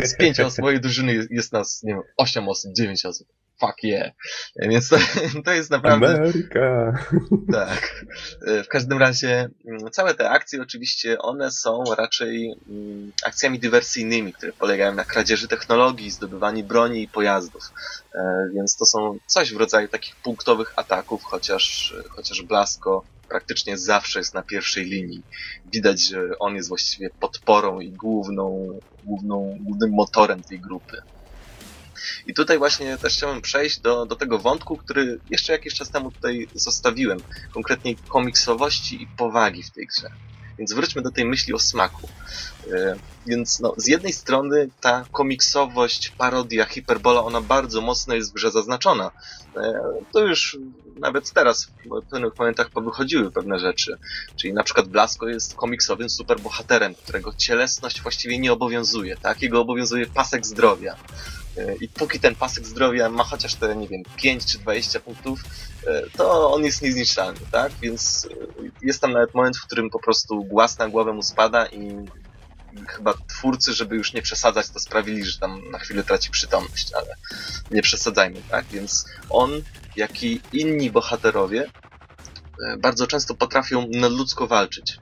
Z 0.03 0.17
pięciu 0.17 0.45
osób 0.45 0.59
mojej 0.59 0.81
drużyny 0.81 1.27
jest 1.31 1.53
nas, 1.53 1.83
nie 1.83 1.93
wiem, 1.93 2.03
osiem 2.17 2.49
osób, 2.49 2.73
dziewięć 2.73 3.05
osób. 3.05 3.27
Fuck 3.61 3.83
yeah. 3.83 4.11
Więc 4.55 4.89
to, 4.89 4.97
to 5.45 5.51
jest 5.51 5.71
naprawdę... 5.71 6.07
Ameryka. 6.07 6.93
Tak. 7.51 8.05
W 8.65 8.67
każdym 8.67 8.97
razie 8.97 9.49
mm, 9.67 9.91
całe 9.91 10.13
te 10.13 10.29
akcje 10.29 10.61
oczywiście 10.61 11.19
one 11.19 11.51
są 11.51 11.83
raczej 11.97 12.55
mm, 12.69 13.11
akcjami 13.25 13.59
dywersyjnymi, 13.59 14.33
które 14.33 14.53
polegają 14.53 14.93
na 14.93 15.05
kradzieży 15.05 15.47
technologii, 15.47 16.11
zdobywaniu 16.11 16.63
broni 16.63 17.03
i 17.03 17.07
pojazdów. 17.07 17.71
E, 18.15 18.49
Więc 18.53 18.75
to 18.75 18.85
są 18.85 19.17
coś 19.25 19.53
w 19.53 19.57
rodzaju 19.57 19.87
takich 19.87 20.15
punktowych 20.15 20.73
ataków, 20.75 21.23
chociaż, 21.23 21.95
chociaż 22.09 22.41
Blasko 22.41 23.03
praktycznie 23.29 23.77
zawsze 23.77 24.19
jest 24.19 24.33
na 24.33 24.41
pierwszej 24.41 24.85
linii. 24.85 25.21
Widać, 25.73 26.07
że 26.07 26.39
on 26.39 26.55
jest 26.55 26.69
właściwie 26.69 27.09
podporą 27.09 27.79
i 27.79 27.91
główną, 27.91 28.79
główną, 29.03 29.57
głównym 29.61 29.91
motorem 29.91 30.43
tej 30.43 30.59
grupy. 30.59 31.01
I 32.27 32.33
tutaj 32.33 32.57
właśnie 32.57 32.97
też 32.97 33.13
chciałem 33.17 33.41
przejść 33.41 33.79
do, 33.79 34.05
do 34.05 34.15
tego 34.15 34.39
wątku, 34.39 34.77
który 34.77 35.19
jeszcze 35.29 35.53
jakiś 35.53 35.73
czas 35.73 35.89
temu 35.89 36.11
tutaj 36.11 36.47
zostawiłem. 36.53 37.19
Konkretnie 37.53 37.95
komiksowości 37.95 39.03
i 39.03 39.07
powagi 39.07 39.63
w 39.63 39.71
tej 39.71 39.87
grze. 39.87 40.09
Więc 40.57 40.73
wróćmy 40.73 41.01
do 41.01 41.11
tej 41.11 41.25
myśli 41.25 41.53
o 41.53 41.59
smaku. 41.59 42.09
E, 42.73 42.95
Więc 43.27 43.59
no, 43.59 43.73
z 43.77 43.87
jednej 43.87 44.13
strony 44.13 44.69
ta 44.81 45.05
komiksowość, 45.11 46.09
parodia, 46.09 46.65
hiperbola, 46.65 47.23
ona 47.23 47.41
bardzo 47.41 47.81
mocno 47.81 48.15
jest 48.15 48.31
w 48.31 48.33
grze 48.33 48.51
zaznaczona. 48.51 49.11
E, 49.57 49.81
To 50.13 50.19
już 50.19 50.57
nawet 50.99 51.31
teraz 51.31 51.65
w 51.65 52.09
pewnych 52.09 52.37
momentach 52.39 52.69
powychodziły 52.69 53.31
pewne 53.31 53.59
rzeczy. 53.59 53.97
Czyli 54.35 54.53
na 54.53 54.63
przykład 54.63 54.87
Blasko 54.87 55.27
jest 55.27 55.55
komiksowym 55.55 56.09
superbohaterem, 56.09 56.95
którego 56.95 57.33
cielesność 57.37 58.01
właściwie 58.01 58.39
nie 58.39 58.53
obowiązuje, 58.53 59.17
tak? 59.17 59.41
Jego 59.41 59.61
obowiązuje 59.61 60.07
pasek 60.07 60.45
zdrowia. 60.45 60.95
I 61.81 61.87
póki 61.87 62.19
ten 62.19 62.35
pasek 62.35 62.65
zdrowia 62.65 63.09
ma 63.09 63.23
chociaż 63.23 63.55
te, 63.55 63.75
nie 63.75 63.87
wiem, 63.87 64.03
5 64.15 64.45
czy 64.45 64.59
20 64.59 64.99
punktów, 64.99 65.43
e, 65.87 66.03
to 66.17 66.53
on 66.53 66.63
jest 66.63 66.81
niezniszczalny, 66.81 67.39
tak? 67.51 67.71
Więc 67.81 68.27
e, 68.31 68.71
jest 68.81 69.01
tam 69.01 69.11
nawet 69.11 69.33
moment, 69.33 69.57
w 69.57 69.65
którym 69.65 69.89
po 69.89 69.99
prostu 69.99 70.43
głaz 70.43 70.77
na 70.77 70.89
głowę 70.89 71.13
mu 71.13 71.23
spada 71.23 71.65
i 71.65 72.05
i 72.73 72.85
chyba 72.87 73.13
twórcy, 73.27 73.73
żeby 73.73 73.95
już 73.95 74.13
nie 74.13 74.21
przesadzać, 74.21 74.69
to 74.69 74.79
sprawili, 74.79 75.25
że 75.25 75.39
tam 75.39 75.71
na 75.71 75.79
chwilę 75.79 76.03
traci 76.03 76.31
przytomność, 76.31 76.93
ale 76.93 77.15
nie 77.71 77.81
przesadzajmy, 77.81 78.41
tak? 78.49 78.65
Więc 78.65 79.05
on, 79.29 79.51
jak 79.95 80.23
i 80.23 80.41
inni 80.53 80.91
bohaterowie, 80.91 81.69
e, 82.67 82.77
bardzo 82.77 83.07
często 83.07 83.35
potrafią 83.35 83.87
nadludzko 83.87 84.47
walczyć. 84.47 84.99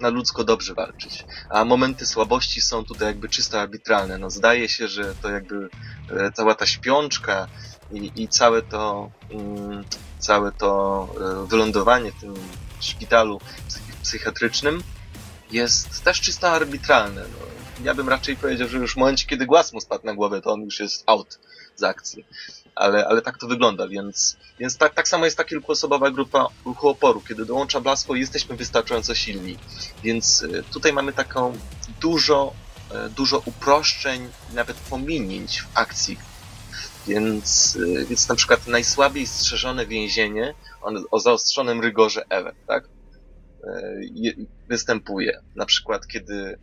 Nadludzko 0.00 0.44
dobrze 0.44 0.74
walczyć. 0.74 1.24
A 1.50 1.64
momenty 1.64 2.06
słabości 2.06 2.60
są 2.60 2.84
tutaj 2.84 3.08
jakby 3.08 3.28
czysto 3.28 3.60
arbitralne. 3.60 4.18
No 4.18 4.30
zdaje 4.30 4.68
się, 4.68 4.88
że 4.88 5.14
to 5.14 5.30
jakby 5.30 5.68
e, 6.10 6.32
cała 6.32 6.54
ta 6.54 6.66
śpiączka 6.66 7.48
i, 7.92 8.12
i 8.16 8.28
całe 8.28 8.62
to 8.62 9.10
mm, 9.30 9.84
całe 10.18 10.52
to 10.52 11.08
e, 11.44 11.46
wylądowanie 11.46 12.12
w 12.12 12.20
tym 12.20 12.34
szpitalu 12.80 13.40
psych- 13.68 14.02
psychiatrycznym 14.02 14.82
jest 15.50 16.04
też 16.04 16.20
czysto 16.20 16.50
arbitralne. 16.50 17.20
No, 17.20 17.38
ja 17.84 17.94
bym 17.94 18.08
raczej 18.08 18.36
powiedział, 18.36 18.68
że 18.68 18.78
już 18.78 18.94
w 18.94 18.96
momencie, 18.96 19.26
kiedy 19.26 19.46
głaz 19.46 19.72
mu 19.72 19.80
spadł 19.80 20.06
na 20.06 20.14
głowę, 20.14 20.40
to 20.40 20.52
on 20.52 20.62
już 20.62 20.80
jest 20.80 21.02
out 21.06 21.38
z 21.78 21.82
akcji. 21.82 22.24
Ale, 22.74 23.06
ale 23.06 23.22
tak 23.22 23.38
to 23.38 23.46
wygląda, 23.46 23.88
więc, 23.88 24.36
więc 24.58 24.76
tak, 24.76 24.94
tak 24.94 25.08
samo 25.08 25.24
jest 25.24 25.36
ta 25.36 25.44
kilkuosobowa 25.44 26.10
grupa 26.10 26.46
ruchu 26.64 26.88
oporu. 26.88 27.20
Kiedy 27.28 27.46
dołącza 27.46 27.80
Blasko, 27.80 28.14
jesteśmy 28.14 28.56
wystarczająco 28.56 29.14
silni. 29.14 29.58
Więc 30.02 30.42
y, 30.42 30.64
tutaj 30.72 30.92
mamy 30.92 31.12
taką 31.12 31.58
dużo, 32.00 32.52
y, 33.06 33.10
dużo 33.10 33.42
uproszczeń, 33.44 34.28
nawet 34.54 34.76
pominięć 34.76 35.62
w 35.62 35.68
akcji. 35.74 36.18
Więc, 37.06 37.76
y, 37.76 38.06
więc 38.08 38.28
na 38.28 38.34
przykład 38.34 38.66
najsłabiej 38.66 39.26
strzeżone 39.26 39.86
więzienie 39.86 40.54
on, 40.82 41.04
o 41.10 41.20
zaostrzonym 41.20 41.80
rygorze 41.80 42.24
ever, 42.28 42.54
tak? 42.66 42.88
je- 44.14 44.34
występuje. 44.68 45.40
Na 45.56 45.66
przykład, 45.66 46.06
kiedy 46.06 46.34
y, 46.34 46.58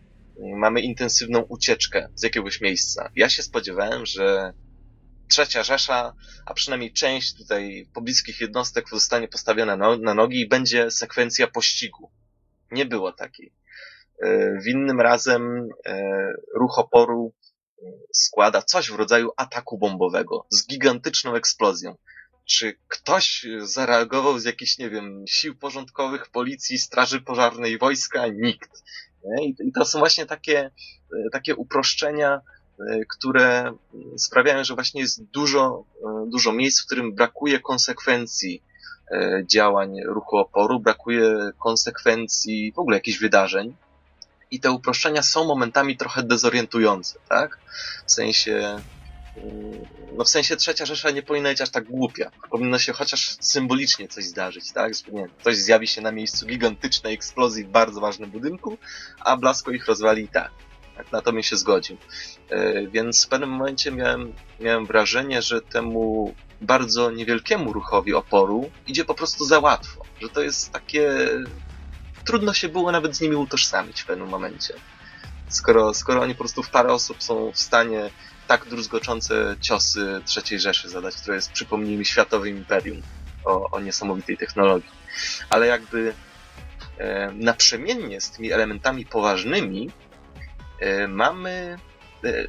mamy 0.55 0.81
intensywną 0.81 1.39
ucieczkę 1.41 2.09
z 2.15 2.23
jakiegoś 2.23 2.61
miejsca. 2.61 3.11
Ja 3.15 3.29
się 3.29 3.43
spodziewałem, 3.43 4.05
że 4.05 4.53
trzecia 5.29 5.63
Rzesza, 5.63 6.13
a 6.45 6.53
przynajmniej 6.53 6.93
część 6.93 7.37
tutaj 7.37 7.89
pobliskich 7.93 8.41
jednostek 8.41 8.89
zostanie 8.89 9.27
postawiona 9.27 9.75
no, 9.75 9.97
na 9.97 10.13
nogi 10.13 10.39
i 10.39 10.47
będzie 10.47 10.91
sekwencja 10.91 11.47
pościgu. 11.47 12.11
Nie 12.71 12.85
było 12.85 13.11
takiej. 13.11 13.53
Y, 14.25 14.59
W 14.63 14.67
innym 14.67 15.01
razem 15.01 15.69
y, 15.87 15.91
ruch 16.59 16.79
oporu 16.79 17.33
y, 17.79 17.83
składa 18.13 18.61
coś 18.61 18.91
w 18.91 18.95
rodzaju 18.95 19.31
ataku 19.37 19.77
bombowego 19.77 20.47
z 20.49 20.67
gigantyczną 20.67 21.35
eksplozją. 21.35 21.95
Czy 22.45 22.77
ktoś 22.87 23.45
zareagował 23.59 24.39
z 24.39 24.45
jakichś, 24.45 24.77
nie 24.77 24.89
wiem, 24.89 25.25
sił 25.27 25.55
porządkowych, 25.55 26.29
policji, 26.29 26.79
straży 26.79 27.21
pożarnej, 27.21 27.77
wojska? 27.77 28.27
Nikt. 28.27 28.83
I, 29.41 29.71
to 29.71 29.85
są 29.85 29.99
właśnie 29.99 30.25
takie, 30.25 30.71
takie 31.31 31.55
uproszczenia, 31.55 32.41
które 33.09 33.73
y, 34.15 34.19
sprawiają, 34.19 34.63
że 34.63 34.75
właśnie 34.75 35.01
jest 35.01 35.23
dużo, 35.23 35.83
y, 36.25 36.29
dużo 36.29 36.53
miejsc, 36.53 36.81
w 36.81 36.85
którym 36.85 37.13
brakuje 37.15 37.59
konsekwencji 37.59 38.63
y, 39.11 39.45
działań 39.51 40.03
ruchu 40.05 40.37
oporu, 40.37 40.79
brakuje 40.79 41.51
konsekwencji 41.59 42.71
w 42.75 42.79
ogóle 42.79 42.97
jakichś 42.97 43.19
wydarzeń. 43.19 43.75
I 44.51 44.59
te 44.59 44.71
uproszczenia 44.71 45.21
są 45.21 45.45
momentami 45.45 45.97
trochę 45.97 46.23
dezorientujące, 46.23 47.19
tak? 47.29 47.59
W 48.05 48.11
sensie, 48.11 48.81
mm, 49.37 49.85
no 50.17 50.23
w 50.23 50.29
sensie 50.29 50.55
trzecia 50.55 50.85
Rzesza 50.85 51.11
nie 51.11 51.23
powinna 51.23 51.49
być 51.49 51.61
aż 51.61 51.69
tak 51.69 51.85
głupia. 51.85 52.31
Powinno 52.51 52.79
się 52.79 52.93
chociaż 52.93 53.37
symbolicznie 53.39 54.07
coś 54.07 54.25
zdarzyć, 54.25 54.71
tak? 54.71 54.93
Nie, 55.11 55.27
ktoś 55.39 55.57
zjawi 55.57 55.87
się 55.87 56.01
na 56.01 56.11
miejscu 56.11 56.45
gigantycznej 56.45 57.13
eksplozji 57.13 57.63
w 57.63 57.69
bardzo 57.69 58.01
ważnym 58.01 58.31
budynku, 58.31 58.77
a 59.19 59.37
Blasko 59.37 59.71
ich 59.71 59.87
rozwali 59.87 60.23
i 60.23 60.27
tak. 60.27 60.51
Tak 60.97 61.11
na 61.11 61.21
to 61.21 61.33
bym 61.33 61.43
się 61.43 61.55
zgodził. 61.55 61.97
E, 62.49 62.87
Więc 62.87 63.25
w 63.25 63.29
pewnym 63.29 63.49
momencie 63.49 63.91
miałem, 63.91 64.33
miałem 64.59 64.85
wrażenie, 64.85 65.41
że 65.41 65.61
temu 65.61 66.33
bardzo 66.61 67.11
niewielkiemu 67.11 67.73
ruchowi 67.73 68.13
oporu 68.13 68.71
idzie 68.87 69.05
po 69.05 69.13
prostu 69.13 69.45
za 69.45 69.59
łatwo. 69.59 70.05
Że 70.21 70.29
to 70.29 70.41
jest 70.41 70.71
takie... 70.71 71.11
Trudno 72.25 72.53
się 72.53 72.69
było 72.69 72.91
nawet 72.91 73.15
z 73.15 73.21
nimi 73.21 73.35
utożsamić 73.35 74.01
w 74.01 74.05
pewnym 74.05 74.29
momencie. 74.29 74.73
Skoro, 75.49 75.93
skoro 75.93 76.21
oni 76.21 76.33
po 76.33 76.39
prostu 76.39 76.63
w 76.63 76.69
parę 76.69 76.93
osób 76.93 77.23
są 77.23 77.51
w 77.51 77.59
stanie 77.59 78.09
tak 78.47 78.65
druzgoczące 78.65 79.55
ciosy 79.61 80.21
trzeciej 80.25 80.59
Rzeszy 80.59 80.89
zadać, 80.89 81.15
która 81.15 81.35
jest, 81.35 81.51
przypomnijmy, 81.51 82.05
światowym 82.05 82.57
imperium 82.57 83.01
o, 83.45 83.71
o 83.71 83.79
niesamowitej 83.79 84.37
technologii. 84.37 84.89
Ale 85.49 85.67
jakby 85.67 86.13
e, 86.97 87.31
naprzemiennie 87.31 88.21
z 88.21 88.31
tymi 88.31 88.51
elementami 88.51 89.05
poważnymi 89.05 89.91
mamy 91.07 91.77
e, 92.23 92.47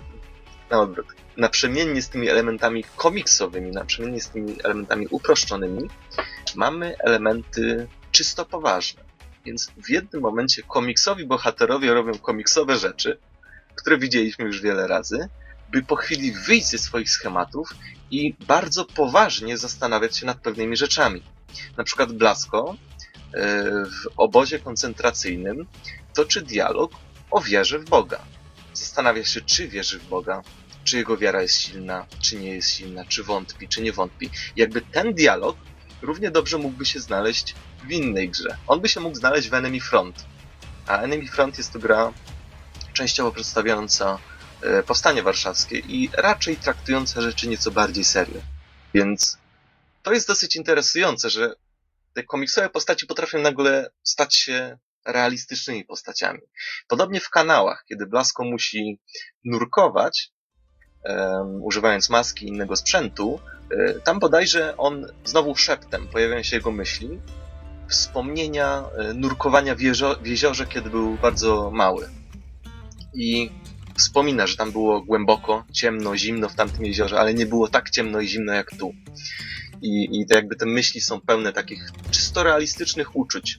na 0.71 0.81
odwrót. 0.81 1.07
Naprzemiennie 1.37 2.03
z 2.03 2.09
tymi 2.09 2.29
elementami 2.29 2.85
komiksowymi, 2.97 3.71
naprzemiennie 3.71 4.21
z 4.21 4.29
tymi 4.29 4.57
elementami 4.65 5.07
uproszczonymi, 5.11 5.89
mamy 6.55 6.97
elementy 6.99 7.89
czysto 8.12 8.45
poważne. 8.45 9.05
Więc 9.45 9.73
w 9.87 9.91
jednym 9.91 10.23
momencie 10.23 10.62
komiksowi 10.62 11.27
bohaterowie 11.27 11.95
robią 11.95 12.19
komiksowe 12.19 12.77
rzeczy, 12.77 13.19
które 13.75 13.99
widzieliśmy 13.99 14.45
już 14.45 14.61
wiele 14.61 14.87
razy, 14.87 15.29
by 15.71 15.83
po 15.83 15.97
chwili 15.97 16.33
wyjść 16.33 16.67
ze 16.67 16.79
swoich 16.79 17.11
schematów 17.11 17.69
i 18.11 18.35
bardzo 18.47 18.85
poważnie 18.85 19.59
zastanawiać 19.59 20.17
się 20.17 20.27
nad 20.27 20.39
pewnymi 20.39 20.77
rzeczami. 20.77 21.23
Na 21.77 21.85
przykład 21.85 22.12
Blasko 22.12 22.77
e, 23.35 23.65
w 23.85 24.09
obozie 24.17 24.59
koncentracyjnym 24.59 25.67
toczy 26.15 26.43
dialog 26.43 26.93
o 27.31 27.41
wierze 27.41 27.79
w 27.79 27.85
Boga. 27.85 28.25
Zastanawia 28.73 29.25
się, 29.25 29.41
czy 29.41 29.69
wierzy 29.69 29.99
w 29.99 30.09
Boga, 30.09 30.43
czy 30.85 30.97
jego 30.97 31.17
wiara 31.17 31.43
jest 31.43 31.61
silna, 31.61 32.07
czy 32.21 32.37
nie 32.37 32.55
jest 32.55 32.71
silna, 32.71 33.05
czy 33.05 33.25
wątpi, 33.25 33.69
czy 33.69 33.83
nie 33.83 33.93
wątpi. 33.93 34.31
Jakby 34.57 34.81
ten 34.81 35.15
dialog 35.15 35.57
równie 36.03 36.31
dobrze 36.31 36.59
mógłby 36.59 36.87
się 36.87 37.01
znaleźć 37.01 37.55
w 37.85 37.91
innej 37.91 38.29
grze. 38.29 38.57
On 38.67 38.81
by 38.81 38.89
się 38.89 39.01
mógł 39.01 39.17
znaleźć 39.17 39.49
w 39.49 39.55
Enemy 39.55 39.81
Front. 39.81 40.25
A 40.87 40.99
Enemy 40.99 41.27
Front 41.27 41.59
jest 41.59 41.73
to 41.73 41.79
gra 41.79 42.12
częściowo 42.93 43.33
przedstawiająca 43.33 44.19
e, 44.62 44.83
powstanie 44.83 45.23
warszawskie 45.23 45.79
i 45.79 46.11
raczej 46.12 46.57
traktująca 46.57 47.21
rzeczy 47.21 47.49
nieco 47.49 47.71
bardziej 47.71 48.05
serio. 48.05 48.41
Więc 48.95 49.39
to 50.03 50.12
jest 50.12 50.29
dosyć 50.29 50.57
interesujące, 50.57 51.31
że 51.31 51.55
te 52.15 52.23
komiksowe 52.23 52.71
postaci 52.71 53.07
potrafią 53.07 53.39
nagle 53.39 53.91
stać 54.03 54.37
się 54.37 54.79
realistycznymi 55.07 55.85
postaciami. 55.85 56.40
Podobnie 56.88 57.21
w 57.21 57.31
kanałach, 57.31 57.85
kiedy 57.88 58.07
Blasko 58.07 58.45
musi 58.45 59.01
nurkować, 59.45 60.33
um, 61.05 61.62
używając 61.62 62.11
maski 62.11 62.45
i 62.45 62.49
innego 62.49 62.77
sprzętu, 62.77 63.29
um, 63.31 64.01
tam 64.05 64.19
bodajże 64.19 64.77
on 64.77 65.07
znowu 65.25 65.57
szeptem 65.57 66.09
pojawiają 66.09 66.42
się 66.42 66.57
jego 66.57 66.73
myśli, 66.73 67.21
wspomnienia 67.88 68.85
um, 68.99 69.21
nurkowania 69.21 69.75
w, 69.75 69.79
w 70.23 70.27
jeziorze, 70.27 70.66
kiedy 70.66 70.90
był 70.90 71.14
bardzo 71.16 71.71
mały. 71.71 72.09
I 73.14 73.51
wspomina, 73.99 74.47
że 74.47 74.57
tam 74.57 74.73
było 74.73 75.03
głęboko, 75.03 75.64
ciemno, 75.73 76.16
zimno 76.16 76.49
w 76.49 76.55
tamtym 76.55 76.85
jeziorze, 76.85 77.21
ale 77.21 77.35
nie 77.35 77.47
było 77.47 77.69
tak 77.69 77.90
ciemno 77.90 78.21
i 78.21 78.29
zimno 78.29 78.53
jak 78.53 78.71
tu. 78.71 78.92
I, 79.83 80.21
i 80.21 80.27
to 80.27 80.35
jakby 80.35 80.57
te 80.57 80.66
myśli 80.66 81.01
są 81.01 81.21
pełne 81.21 81.53
takich 81.53 81.90
czysto 82.11 82.42
realistycznych 82.42 83.16
uczuć, 83.16 83.59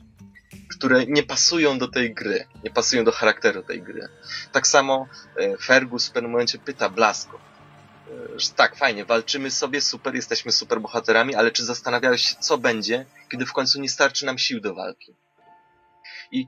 które 0.77 1.05
nie 1.05 1.23
pasują 1.23 1.79
do 1.79 1.87
tej 1.87 2.13
gry, 2.13 2.47
nie 2.63 2.71
pasują 2.71 3.03
do 3.03 3.11
charakteru 3.11 3.63
tej 3.63 3.81
gry. 3.81 4.07
Tak 4.51 4.67
samo 4.67 5.07
e, 5.37 5.57
Fergus 5.57 6.07
w 6.07 6.11
pewnym 6.11 6.31
momencie 6.31 6.59
pyta 6.59 6.89
Blasko, 6.89 7.39
e, 8.35 8.39
że 8.39 8.49
tak, 8.49 8.75
fajnie, 8.75 9.05
walczymy 9.05 9.51
sobie, 9.51 9.81
super, 9.81 10.15
jesteśmy 10.15 10.51
super 10.51 10.81
bohaterami, 10.81 11.35
ale 11.35 11.51
czy 11.51 11.65
zastanawiałeś 11.65 12.21
się, 12.21 12.35
co 12.39 12.57
będzie, 12.57 13.05
kiedy 13.29 13.45
w 13.45 13.53
końcu 13.53 13.81
nie 13.81 13.89
starczy 13.89 14.25
nam 14.25 14.37
sił 14.37 14.61
do 14.61 14.75
walki? 14.75 15.13
I 16.31 16.47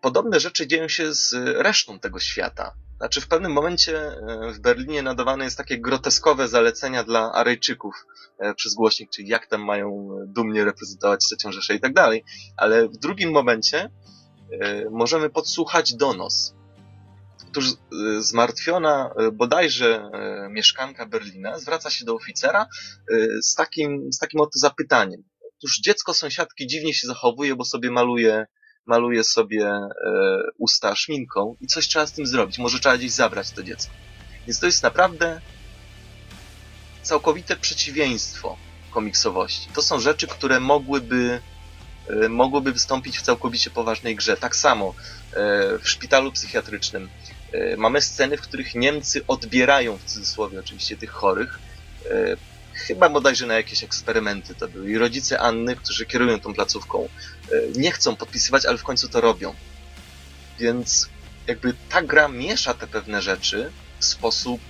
podobne 0.00 0.40
rzeczy 0.40 0.66
dzieją 0.66 0.88
się 0.88 1.14
z 1.14 1.34
resztą 1.56 1.98
tego 1.98 2.20
świata. 2.20 2.74
Znaczy, 3.02 3.20
w 3.20 3.28
pewnym 3.28 3.52
momencie 3.52 3.98
e, 3.98 4.52
w 4.52 4.60
Berlinie 4.60 5.02
nadawane 5.02 5.44
jest 5.44 5.56
takie 5.56 5.80
groteskowe 5.80 6.48
zalecenia 6.48 7.04
dla 7.04 7.32
Arejczyków 7.32 8.06
e, 8.38 8.54
przez 8.54 8.74
głośnik, 8.74 9.10
czyli 9.10 9.28
jak 9.28 9.46
tam 9.46 9.64
mają 9.64 10.08
dumnie 10.26 10.64
reprezentować 10.64 11.20
trzecią 11.24 11.52
Rzeszę 11.52 11.74
i 11.74 11.80
tak 11.80 11.94
dalej. 11.94 12.24
Ale 12.56 12.88
w 12.88 12.96
drugim 12.96 13.30
momencie 13.30 13.90
e, 14.60 14.90
możemy 14.90 15.30
podsłuchać 15.30 15.94
donos. 15.94 16.54
Otóż 17.48 17.66
zmartwiona 18.18 19.14
bodajże 19.32 20.10
mieszkanka 20.50 21.06
Berlina 21.06 21.58
zwraca 21.58 21.90
się 21.90 22.04
do 22.04 22.14
oficera 22.14 22.66
z 23.42 23.54
takim, 23.54 24.12
z 24.12 24.18
takim 24.18 24.40
oto 24.40 24.58
zapytaniem. 24.58 25.22
Otóż 25.58 25.80
dziecko 25.80 26.14
sąsiadki 26.14 26.66
dziwnie 26.66 26.94
się 26.94 27.06
zachowuje, 27.06 27.56
bo 27.56 27.64
sobie 27.64 27.90
maluje 27.90 28.46
maluje 28.86 29.24
sobie 29.24 29.66
e, 29.66 29.90
usta 30.58 30.94
szminką 30.94 31.56
i 31.60 31.66
coś 31.66 31.88
trzeba 31.88 32.06
z 32.06 32.12
tym 32.12 32.26
zrobić. 32.26 32.58
Może 32.58 32.80
trzeba 32.80 32.98
gdzieś 32.98 33.12
zabrać 33.12 33.50
to 33.50 33.62
dziecko. 33.62 33.92
Więc 34.46 34.60
to 34.60 34.66
jest 34.66 34.82
naprawdę 34.82 35.40
całkowite 37.02 37.56
przeciwieństwo 37.56 38.56
komiksowości. 38.90 39.68
To 39.74 39.82
są 39.82 40.00
rzeczy, 40.00 40.26
które 40.26 40.60
mogłyby, 40.60 41.40
e, 42.08 42.28
mogłyby 42.28 42.72
wystąpić 42.72 43.18
w 43.18 43.22
całkowicie 43.22 43.70
poważnej 43.70 44.16
grze. 44.16 44.36
Tak 44.36 44.56
samo 44.56 44.94
e, 45.32 45.78
w 45.78 45.88
szpitalu 45.88 46.32
psychiatrycznym 46.32 47.08
mamy 47.76 48.00
sceny, 48.00 48.36
w 48.36 48.40
których 48.40 48.74
Niemcy 48.74 49.26
odbierają, 49.26 49.96
w 49.96 50.04
cudzysłowie 50.04 50.60
oczywiście, 50.60 50.96
tych 50.96 51.10
chorych, 51.10 51.58
chyba 52.74 53.08
bodajże 53.08 53.46
na 53.46 53.54
jakieś 53.54 53.84
eksperymenty 53.84 54.54
to 54.54 54.68
były. 54.68 54.90
I 54.90 54.98
rodzice 54.98 55.40
Anny, 55.40 55.76
którzy 55.76 56.06
kierują 56.06 56.40
tą 56.40 56.54
placówką, 56.54 57.08
e, 57.52 57.78
nie 57.78 57.92
chcą 57.92 58.16
podpisywać, 58.16 58.66
ale 58.66 58.78
w 58.78 58.82
końcu 58.82 59.08
to 59.08 59.20
robią. 59.20 59.54
Więc 60.58 61.08
jakby 61.46 61.74
ta 61.88 62.02
gra 62.02 62.28
miesza 62.28 62.74
te 62.74 62.86
pewne 62.86 63.22
rzeczy 63.22 63.70
w 63.98 64.04
sposób 64.04 64.60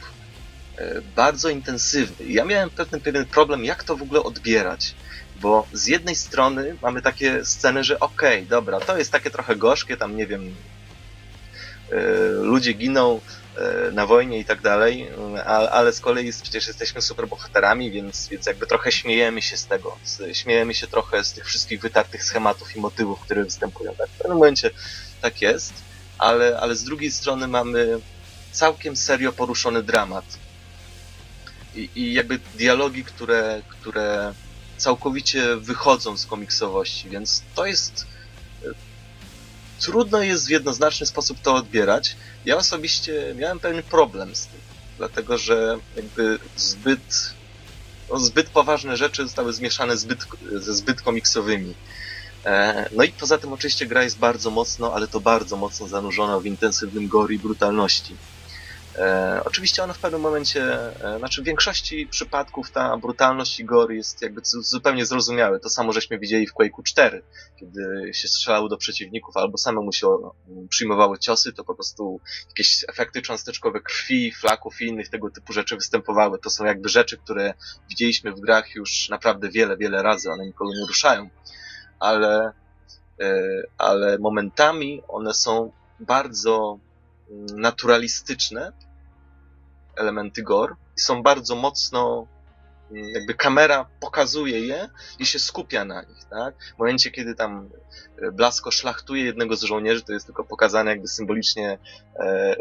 e, 0.76 1.00
bardzo 1.16 1.48
intensywny. 1.48 2.26
Ja 2.26 2.44
miałem 2.44 2.70
pewien, 2.70 3.00
pewien 3.00 3.26
problem, 3.26 3.64
jak 3.64 3.84
to 3.84 3.96
w 3.96 4.02
ogóle 4.02 4.22
odbierać. 4.22 4.94
Bo 5.40 5.66
z 5.72 5.86
jednej 5.86 6.16
strony 6.16 6.76
mamy 6.82 7.02
takie 7.02 7.44
sceny, 7.44 7.84
że 7.84 8.00
okej, 8.00 8.38
okay, 8.38 8.48
dobra, 8.48 8.80
to 8.80 8.98
jest 8.98 9.12
takie 9.12 9.30
trochę 9.30 9.56
gorzkie, 9.56 9.96
tam 9.96 10.16
nie 10.16 10.26
wiem, 10.26 10.54
e, 11.90 11.96
ludzie 12.30 12.72
giną, 12.72 13.20
na 13.92 14.06
wojnie 14.06 14.38
i 14.38 14.44
tak 14.44 14.60
dalej, 14.60 15.10
ale 15.72 15.92
z 15.92 16.00
kolei 16.00 16.32
przecież 16.42 16.66
jesteśmy 16.66 17.02
super 17.02 17.28
bohaterami, 17.28 17.90
więc, 17.90 18.28
więc 18.28 18.46
jakby 18.46 18.66
trochę 18.66 18.92
śmiejemy 18.92 19.42
się 19.42 19.56
z 19.56 19.66
tego. 19.66 19.98
Śmiejemy 20.32 20.74
się 20.74 20.86
trochę 20.86 21.24
z 21.24 21.32
tych 21.32 21.46
wszystkich 21.46 21.80
wytartych 21.80 22.24
schematów 22.24 22.76
i 22.76 22.80
motywów, 22.80 23.20
które 23.20 23.44
występują. 23.44 23.94
Tak, 23.94 24.08
w 24.08 24.18
pewnym 24.18 24.38
momencie 24.38 24.70
tak 25.20 25.42
jest, 25.42 25.72
ale, 26.18 26.58
ale 26.60 26.76
z 26.76 26.84
drugiej 26.84 27.10
strony 27.10 27.48
mamy 27.48 28.00
całkiem 28.52 28.96
serio 28.96 29.32
poruszony 29.32 29.82
dramat. 29.82 30.24
I, 31.74 31.90
i 31.94 32.12
jakby 32.12 32.38
dialogi, 32.54 33.04
które, 33.04 33.62
które 33.68 34.34
całkowicie 34.76 35.56
wychodzą 35.56 36.16
z 36.16 36.26
komiksowości, 36.26 37.10
więc 37.10 37.42
to 37.54 37.66
jest 37.66 38.06
trudno 39.85 40.23
jest 40.23 40.47
w 40.47 40.51
jednoznaczny 40.51 41.07
sposób 41.07 41.40
to 41.40 41.55
odbierać. 41.55 42.16
Ja 42.45 42.57
osobiście 42.57 43.35
miałem 43.37 43.61
pewien 43.61 43.83
problem 43.83 44.35
z 44.35 44.47
tym, 44.47 44.61
dlatego 44.99 45.38
że 45.38 45.79
jakby 45.97 46.38
zbyt, 46.57 47.35
no 48.11 48.18
zbyt 48.18 48.49
poważne 48.49 48.97
rzeczy 48.97 49.23
zostały 49.23 49.53
zmieszane 49.53 49.97
zbyt, 49.97 50.27
ze 50.53 50.75
zbyt 50.75 51.03
komiksowymi. 51.03 51.75
E, 52.45 52.88
no 52.92 53.05
i 53.05 53.12
poza 53.12 53.38
tym 53.38 53.53
oczywiście 53.53 53.87
gra 53.87 54.03
jest 54.03 54.18
bardzo 54.18 54.51
mocno, 54.51 54.95
ale 54.95 55.09
to 55.09 55.21
bardzo 55.21 55.57
mocno 55.57 55.88
zanurzona 55.88 56.40
w 56.40 56.47
intensywnym 56.47 57.09
gore 57.09 57.35
i 57.35 57.38
brutalności. 57.38 58.16
E, 58.98 59.40
oczywiście 59.44 59.83
ona 59.85 59.92
w 59.92 59.98
pewnym 59.98 60.20
momencie, 60.20 60.62
e, 61.05 61.18
znaczy 61.18 61.42
w 61.42 61.44
większości 61.44 62.07
przypadków 62.07 62.70
ta 62.70 62.96
brutalność 62.96 63.61
i 63.61 63.64
gore 63.64 63.94
jest 63.94 64.22
jakby 64.22 64.40
zupełnie 64.44 65.07
zrozumiałe. 65.07 65.61
To 65.61 65.68
samo 65.68 65.92
żeśmy 65.92 66.18
widzieli 66.18 66.46
w 66.46 66.55
Quake'u 66.55 66.83
4, 66.83 67.22
kiedy 67.57 68.11
się 68.14 68.28
strzelało 68.28 68.68
do 68.68 68.76
przeciwników 68.76 69.37
albo 69.37 69.59
samemu 69.59 69.92
się 69.92 70.09
przyjmowały 70.68 71.18
ciosy, 71.18 71.52
to 71.52 71.64
po 71.64 71.74
prostu 71.74 72.20
jakieś 72.48 72.85
efekty 72.88 73.22
cząsteczkowe 73.22 73.81
krwi, 73.81 74.33
flaków 74.33 74.81
i 74.81 74.87
innych 74.87 75.09
tego 75.09 75.31
typu 75.31 75.52
rzeczy 75.52 75.76
występowały. 75.76 76.38
To 76.38 76.50
są 76.50 76.64
jakby 76.64 76.88
rzeczy, 76.88 77.18
które 77.18 77.55
widzieliśmy 77.88 78.33
w 78.33 78.40
grach 78.40 78.74
już 78.74 79.09
naprawdę 79.09 79.50
wiele, 79.50 79.76
wiele 79.76 80.02
razy. 80.02 80.31
One 80.31 80.46
nikogo 80.46 80.70
nie 80.70 80.87
ruszają. 80.87 81.28
Ale, 82.00 82.52
e, 83.20 83.62
ale 83.78 84.18
momentami 84.18 85.02
one 85.09 85.35
są 85.35 85.72
bardzo 86.00 86.78
naturalistyczne 87.55 88.73
elementy 89.97 90.42
gore 90.42 90.75
i 90.97 91.01
są 91.01 91.23
bardzo 91.23 91.57
mocno 91.57 92.27
mm, 92.90 93.09
jakby 93.09 93.35
kamera 93.35 93.87
pokazuje 94.01 94.66
je 94.66 94.88
i 95.18 95.27
się 95.27 95.38
skupia 95.38 95.85
na 95.85 96.03
nich, 96.03 96.25
tak? 96.31 96.55
W 96.75 96.79
momencie, 96.79 97.11
kiedy 97.11 97.35
tam 97.35 97.71
e, 98.23 98.33
Blasko 98.33 98.71
szlachtuje 98.71 99.25
jednego 99.25 99.57
z 99.57 99.62
żołnierzy, 99.62 100.03
to 100.03 100.12
jest 100.12 100.27
tylko 100.27 100.45
pokazane 100.45 100.90
jakby 100.90 101.09
symbolicznie 101.09 101.79
e, 102.16 102.57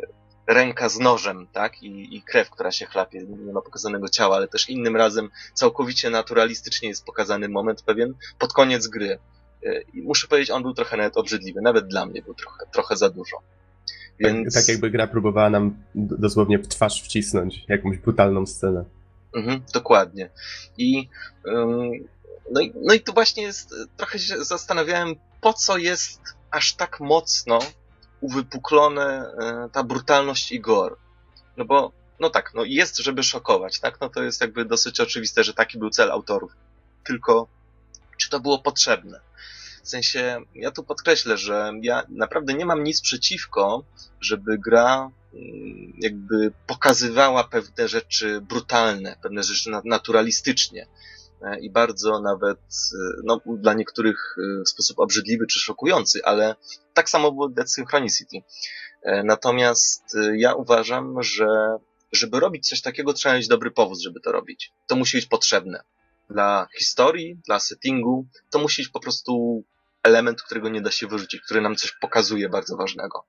ręka 0.48 0.90
z 0.90 1.00
nożem, 1.00 1.48
tak? 1.52 1.84
I, 1.84 2.16
I 2.16 2.22
krew, 2.22 2.50
która 2.50 2.72
się 2.72 2.86
chlapie, 2.86 3.26
nie 3.46 3.54
ma 3.54 3.62
pokazanego 3.62 4.10
ciała, 4.10 4.36
ale 4.36 4.48
też 4.48 4.70
innym 4.70 4.96
razem 4.96 5.30
całkowicie 5.54 6.10
naturalistycznie 6.10 6.90
jest 6.90 7.06
pokazany 7.06 7.50
moment 7.50 7.82
pewien 7.82 8.14
pod 8.40 8.54
koniec 8.54 8.88
gry. 8.88 9.20
E, 9.64 9.82
I 9.82 10.02
muszę 10.02 10.28
powiedzieć, 10.28 10.52
on 10.52 10.64
był 10.64 10.74
trochę 10.74 10.98
nawet 10.98 11.18
obrzydliwy, 11.18 11.62
nawet 11.62 11.88
dla 11.88 12.06
mnie 12.06 12.22
był 12.22 12.34
trochę, 12.34 12.66
trochę 12.72 12.98
za 12.98 13.10
dużo. 13.10 13.38
Tak, 14.22 14.34
Więc... 14.34 14.54
Tak, 14.54 14.64
tak 14.64 14.70
jakby 14.70 14.90
gra 14.90 15.08
próbowała 15.08 15.50
nam 15.50 15.76
dosłownie 15.96 16.60
w 16.60 16.68
twarz 16.68 17.04
wcisnąć 17.04 17.66
jakąś 17.68 17.98
brutalną 17.98 18.46
scenę. 18.46 18.86
Mhm, 19.36 19.62
dokładnie. 19.74 20.30
I, 20.78 21.10
um, 21.46 21.92
no, 22.52 22.62
i, 22.62 22.74
no 22.76 22.94
i 22.94 23.00
tu 23.00 23.14
właśnie 23.14 23.44
jest, 23.44 23.76
trochę 23.98 24.20
się 24.20 24.44
zastanawiałem, 24.44 25.16
po 25.42 25.54
co 25.54 25.78
jest 25.78 26.22
aż 26.52 26.74
tak 26.74 27.00
mocno 27.00 27.60
uwypuklone 28.22 29.34
e, 29.42 29.70
ta 29.72 29.84
brutalność 29.84 30.52
i 30.52 30.60
gore. 30.60 30.96
No 31.58 31.66
bo, 31.66 31.92
no 32.20 32.30
tak, 32.30 32.52
no 32.54 32.64
jest, 32.64 32.98
żeby 32.98 33.24
szokować, 33.24 33.80
tak? 33.80 34.02
No 34.02 34.10
to 34.10 34.24
jest 34.24 34.42
jakby 34.42 34.66
dosyć 34.66 35.00
oczywiste, 35.00 35.44
że 35.44 35.54
taki 35.54 35.78
był 35.78 35.90
cel 35.90 36.12
autorów. 36.12 36.52
Tylko, 37.04 37.48
czy 38.18 38.30
to 38.30 38.40
było 38.40 38.60
potrzebne? 38.60 39.20
W 39.84 39.90
sensie, 39.90 40.42
ja 40.56 40.72
tu 40.72 40.84
podkreślę, 40.84 41.38
że 41.38 41.72
ja 41.82 42.04
naprawdę 42.10 42.54
nie 42.54 42.66
mam 42.66 42.84
nic 42.84 43.02
przeciwko, 43.02 43.84
żeby 44.20 44.58
gra 44.58 45.12
mm, 45.34 45.94
jakby 45.98 46.52
pokazywała 46.68 47.44
pewne 47.44 47.88
rzeczy 47.88 48.42
brutalne, 48.42 49.16
pewne 49.24 49.44
rzeczy 49.44 49.72
naturalistycznie 49.86 50.88
e, 51.42 51.60
i 51.60 51.70
bardzo 51.70 52.22
nawet 52.22 52.60
e, 52.60 53.22
no, 53.24 53.42
dla 53.46 53.74
niektórych 53.74 54.36
e, 54.38 54.64
w 54.64 54.70
sposób 54.70 55.00
obrzydliwy 55.00 55.48
czy 55.48 55.60
szokujący, 55.60 56.26
ale 56.26 56.56
tak 56.94 57.10
samo 57.10 57.32
było 57.32 57.50
Dead 57.50 57.72
Synchronicity. 57.72 58.38
Natomiast 59.24 60.18
ja 60.34 60.54
uważam, 60.54 61.24
że 61.24 61.48
żeby 62.12 62.40
robić 62.40 62.68
coś 62.68 62.82
takiego, 62.82 63.14
trzeba 63.14 63.36
mieć 63.36 63.48
dobry 63.48 63.72
powód, 63.72 64.02
żeby 64.02 64.20
to 64.20 64.32
robić. 64.32 64.74
To 64.88 64.96
musi 64.96 65.18
być 65.18 65.26
potrzebne. 65.26 65.84
Dla 66.32 66.68
historii, 66.80 67.40
dla 67.46 67.60
settingu, 67.60 68.28
to 68.50 68.60
musi 68.60 68.82
być 68.82 68.92
po 68.92 69.00
prostu 69.00 69.64
element, 70.04 70.42
którego 70.42 70.70
nie 70.70 70.82
da 70.82 70.92
się 70.92 71.08
wyrzucić, 71.08 71.42
który 71.42 71.62
nam 71.62 71.76
coś 71.76 71.92
pokazuje 72.02 72.50
bardzo 72.50 72.78
ważnego. 72.78 73.26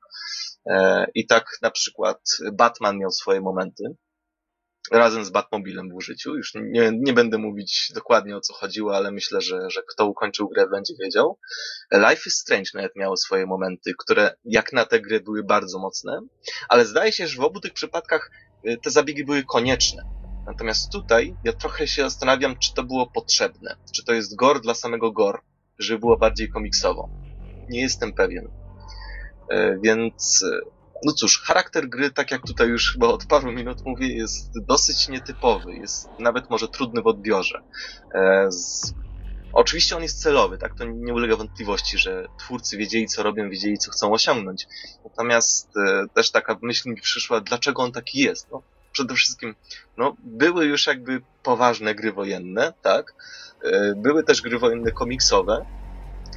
E, 0.66 1.06
I 1.14 1.26
tak 1.26 1.58
na 1.62 1.70
przykład 1.70 2.20
Batman 2.52 2.98
miał 2.98 3.10
swoje 3.10 3.40
momenty, 3.40 3.84
razem 4.90 5.24
z 5.24 5.30
Batmobilem 5.30 5.90
w 5.90 5.94
użyciu. 5.94 6.36
Już 6.36 6.52
nie, 6.54 6.90
nie 6.94 7.12
będę 7.12 7.38
mówić 7.38 7.92
dokładnie 7.94 8.36
o 8.36 8.40
co 8.40 8.54
chodziło, 8.54 8.96
ale 8.96 9.10
myślę, 9.10 9.40
że, 9.40 9.70
że 9.70 9.82
kto 9.88 10.06
ukończył 10.06 10.48
grę 10.48 10.68
będzie 10.68 10.94
wiedział. 11.00 11.38
Life 11.92 12.22
is 12.26 12.38
Strange 12.38 12.70
nawet 12.74 12.96
miało 12.96 13.16
swoje 13.16 13.46
momenty, 13.46 13.92
które 13.98 14.34
jak 14.44 14.72
na 14.72 14.84
te 14.84 15.00
gry 15.00 15.20
były 15.20 15.44
bardzo 15.44 15.78
mocne, 15.78 16.20
ale 16.68 16.86
zdaje 16.86 17.12
się, 17.12 17.26
że 17.26 17.36
w 17.36 17.44
obu 17.44 17.60
tych 17.60 17.72
przypadkach 17.72 18.30
e, 18.64 18.76
te 18.76 18.90
zabiegi 18.90 19.24
były 19.24 19.44
konieczne. 19.44 20.21
Natomiast 20.46 20.92
tutaj 20.92 21.36
ja 21.44 21.52
trochę 21.52 21.86
się 21.86 22.02
zastanawiam, 22.02 22.58
czy 22.58 22.74
to 22.74 22.82
było 22.82 23.06
potrzebne. 23.06 23.76
Czy 23.94 24.04
to 24.04 24.12
jest 24.12 24.36
gore 24.36 24.60
dla 24.60 24.74
samego 24.74 25.12
gore 25.12 25.38
żeby 25.82 26.00
było 26.00 26.16
bardziej 26.16 26.48
komiksowo. 26.48 27.08
Nie 27.68 27.80
jestem 27.80 28.12
pewien. 28.12 28.48
E, 29.50 29.78
więc, 29.78 30.44
e, 30.52 30.60
no 31.04 31.12
cóż, 31.12 31.42
charakter 31.42 31.88
gry, 31.88 32.10
tak 32.10 32.30
jak 32.30 32.46
tutaj 32.46 32.68
już 32.68 32.92
chyba 32.92 33.06
od 33.06 33.26
paru 33.26 33.52
minut 33.52 33.78
mówię, 33.86 34.16
jest 34.16 34.64
dosyć 34.66 35.08
nietypowy. 35.08 35.72
Jest 35.72 36.08
nawet 36.18 36.50
może 36.50 36.68
trudny 36.68 37.02
w 37.02 37.06
odbiorze. 37.06 37.62
E, 38.14 38.46
z... 38.52 38.94
Oczywiście 39.54 39.96
on 39.96 40.02
jest 40.02 40.22
celowy, 40.22 40.58
tak? 40.58 40.74
To 40.78 40.84
nie 40.84 41.14
ulega 41.14 41.36
wątpliwości, 41.36 41.98
że 41.98 42.26
twórcy 42.38 42.76
wiedzieli, 42.76 43.06
co 43.06 43.22
robią, 43.22 43.50
wiedzieli, 43.50 43.78
co 43.78 43.90
chcą 43.90 44.12
osiągnąć. 44.12 44.66
Natomiast 45.04 45.70
też 46.14 46.30
taka 46.30 46.58
myśl 46.62 46.88
mi 46.88 47.00
przyszła, 47.00 47.40
dlaczego 47.40 47.82
on 47.82 47.92
taki 47.92 48.18
jest. 48.18 48.50
No, 48.52 48.62
przede 48.92 49.14
wszystkim, 49.14 49.54
no, 49.96 50.16
były 50.18 50.66
już 50.66 50.86
jakby 50.86 51.22
poważne 51.42 51.94
gry 51.94 52.12
wojenne, 52.12 52.72
tak? 52.82 53.14
E, 53.64 53.94
były 53.96 54.24
też 54.24 54.42
gry 54.42 54.58
wojenne 54.58 54.92
komiksowe, 54.92 55.66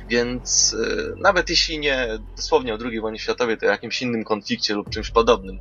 więc 0.08 0.76
e, 0.84 1.15
nawet 1.22 1.50
jeśli 1.50 1.80
nie 1.80 2.08
dosłownie 2.36 2.74
o 2.74 2.78
II 2.86 3.02
wojnie 3.02 3.20
światowej, 3.20 3.58
to 3.58 3.65
o 3.65 3.70
jakimś 3.70 4.02
innym 4.02 4.24
konflikcie 4.24 4.74
lub 4.74 4.89
czymś 4.89 5.12
podobnym. 5.12 5.60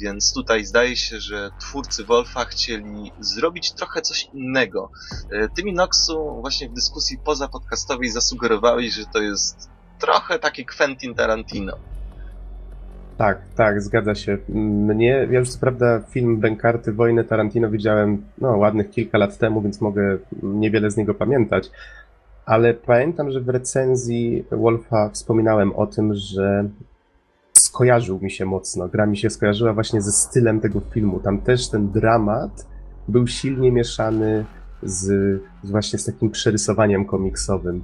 Więc 0.00 0.32
tutaj 0.34 0.64
zdaje 0.64 0.96
się, 0.96 1.20
że 1.20 1.50
twórcy 1.60 2.04
Wolfa 2.04 2.44
chcieli 2.44 3.12
zrobić 3.20 3.72
trochę 3.72 4.02
coś 4.02 4.28
innego. 4.34 4.90
E, 5.32 5.48
Tymi 5.48 5.72
Noxu 5.72 6.40
właśnie 6.40 6.68
w 6.68 6.72
dyskusji 6.72 7.18
poza 7.24 7.48
podcastowej 7.48 8.10
zasugerowałeś, 8.10 8.94
że 8.94 9.04
to 9.12 9.22
jest 9.22 9.70
trochę 9.98 10.38
taki 10.38 10.66
Quentin 10.66 11.14
Tarantino. 11.14 11.78
Tak, 13.20 13.38
tak, 13.56 13.82
zgadza 13.82 14.14
się. 14.14 14.38
Mnie, 14.48 15.28
ja 15.30 15.38
już 15.38 15.48
co 15.48 15.60
prawda 15.60 16.00
film 16.10 16.40
Bękarty 16.40 16.92
Wojny 16.92 17.24
Tarantino 17.24 17.70
widziałem 17.70 18.22
no, 18.38 18.56
ładnych 18.56 18.90
kilka 18.90 19.18
lat 19.18 19.38
temu, 19.38 19.62
więc 19.62 19.80
mogę 19.80 20.18
niewiele 20.42 20.90
z 20.90 20.96
niego 20.96 21.14
pamiętać, 21.14 21.70
ale 22.46 22.74
pamiętam, 22.74 23.30
że 23.30 23.40
w 23.40 23.48
recenzji 23.48 24.44
Wolfa 24.50 25.08
wspominałem 25.08 25.76
o 25.76 25.86
tym, 25.86 26.14
że 26.14 26.68
skojarzył 27.52 28.20
mi 28.22 28.30
się 28.30 28.46
mocno, 28.46 28.88
gra 28.88 29.06
mi 29.06 29.16
się 29.16 29.30
skojarzyła 29.30 29.72
właśnie 29.72 30.00
ze 30.00 30.12
stylem 30.12 30.60
tego 30.60 30.80
filmu. 30.80 31.20
Tam 31.20 31.38
też 31.38 31.68
ten 31.68 31.90
dramat 31.90 32.66
był 33.08 33.26
silnie 33.26 33.72
mieszany 33.72 34.44
z, 34.82 35.04
z 35.62 35.70
właśnie 35.70 35.98
z 35.98 36.04
takim 36.04 36.30
przerysowaniem 36.30 37.04
komiksowym 37.04 37.82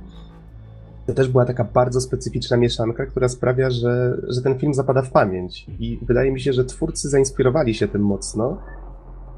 to 1.07 1.15
też 1.15 1.29
była 1.29 1.45
taka 1.45 1.65
bardzo 1.65 2.01
specyficzna 2.01 2.57
mieszanka, 2.57 3.07
która 3.07 3.29
sprawia, 3.29 3.71
że, 3.71 4.19
że 4.29 4.43
ten 4.43 4.59
film 4.59 4.75
zapada 4.75 5.03
w 5.03 5.11
pamięć. 5.11 5.67
I 5.79 5.99
wydaje 6.03 6.33
mi 6.33 6.41
się, 6.41 6.53
że 6.53 6.65
twórcy 6.65 7.09
zainspirowali 7.09 7.75
się 7.75 7.89
tym 7.89 8.03
mocno, 8.03 8.59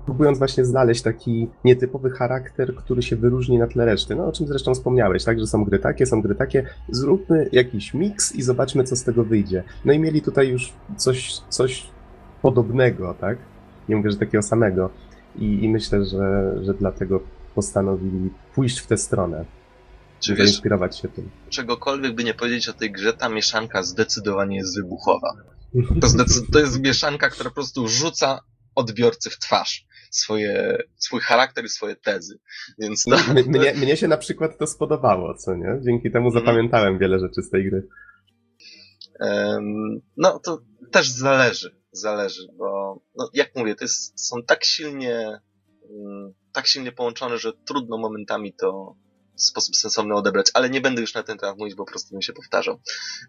próbując 0.04 0.38
właśnie 0.38 0.64
znaleźć 0.64 1.02
taki 1.02 1.48
nietypowy 1.64 2.10
charakter, 2.10 2.74
który 2.74 3.02
się 3.02 3.16
wyróżni 3.16 3.58
na 3.58 3.66
tle 3.66 3.84
reszty. 3.84 4.16
No 4.16 4.26
o 4.26 4.32
czym 4.32 4.46
zresztą 4.46 4.74
wspomniałeś, 4.74 5.24
tak, 5.24 5.40
że 5.40 5.46
są 5.46 5.64
gry 5.64 5.78
takie, 5.78 6.06
są 6.06 6.22
gry 6.22 6.34
takie. 6.34 6.66
Zróbmy 6.88 7.48
jakiś 7.52 7.94
miks 7.94 8.34
i 8.34 8.42
zobaczmy, 8.42 8.84
co 8.84 8.96
z 8.96 9.04
tego 9.04 9.24
wyjdzie. 9.24 9.64
No 9.84 9.92
i 9.92 9.98
mieli 9.98 10.22
tutaj 10.22 10.48
już 10.48 10.72
coś, 10.96 11.40
coś 11.48 11.90
podobnego, 12.42 13.14
tak? 13.20 13.38
Nie 13.88 13.96
mówię, 13.96 14.10
że 14.10 14.16
takiego 14.16 14.42
samego. 14.42 14.90
I, 15.36 15.64
i 15.64 15.68
myślę, 15.68 16.04
że, 16.04 16.54
że 16.64 16.74
dlatego 16.74 17.20
postanowili 17.54 18.30
pójść 18.54 18.78
w 18.78 18.86
tę 18.86 18.96
stronę. 18.96 19.44
Czy 20.20 20.34
wiesz, 20.34 20.46
zainspirować 20.46 20.98
się 20.98 21.08
tym. 21.08 21.30
Czegokolwiek 21.50 22.14
by 22.14 22.24
nie 22.24 22.34
powiedzieć 22.34 22.68
o 22.68 22.72
tej 22.72 22.92
grze, 22.92 23.12
ta 23.12 23.28
mieszanka 23.28 23.82
zdecydowanie 23.82 24.56
jest 24.56 24.76
wybuchowa. 24.76 25.34
To, 26.00 26.06
zdecyd- 26.06 26.52
to 26.52 26.58
jest 26.58 26.80
mieszanka, 26.80 27.30
która 27.30 27.50
po 27.50 27.54
prostu 27.54 27.88
rzuca 27.88 28.40
odbiorcy 28.74 29.30
w 29.30 29.38
twarz 29.38 29.86
swoje, 30.10 30.78
swój 30.96 31.20
charakter 31.20 31.64
i 31.64 31.68
swoje 31.68 31.96
tezy. 31.96 32.38
Więc 32.78 33.04
to... 33.04 33.16
mnie, 33.46 33.74
mnie 33.74 33.96
się 33.96 34.08
na 34.08 34.16
przykład 34.16 34.58
to 34.58 34.66
spodobało, 34.66 35.34
co 35.34 35.54
nie? 35.54 35.80
Dzięki 35.80 36.10
temu 36.10 36.26
mhm. 36.26 36.44
zapamiętałem 36.44 36.98
wiele 36.98 37.18
rzeczy 37.18 37.42
z 37.42 37.50
tej 37.50 37.70
gry. 37.70 37.88
Um, 39.20 40.00
no 40.16 40.38
to 40.38 40.62
też 40.90 41.10
zależy, 41.10 41.76
zależy, 41.92 42.48
bo 42.56 43.00
no, 43.16 43.30
jak 43.34 43.56
mówię, 43.56 43.74
to 43.74 43.84
jest, 43.84 44.26
są 44.28 44.42
tak 44.42 44.64
silnie, 44.64 45.40
um, 45.90 46.32
tak 46.52 46.66
silnie 46.66 46.92
połączone, 46.92 47.38
że 47.38 47.52
trudno 47.52 47.98
momentami 47.98 48.54
to, 48.54 48.96
sposób 49.38 49.76
sensowny 49.76 50.14
odebrać, 50.14 50.46
ale 50.54 50.70
nie 50.70 50.80
będę 50.80 51.00
już 51.00 51.14
na 51.14 51.22
ten 51.22 51.38
temat 51.38 51.58
mówić, 51.58 51.74
bo 51.74 51.84
po 51.84 51.90
prostu 51.90 52.10
bym 52.10 52.22
się 52.22 52.32
powtarzał. 52.32 52.80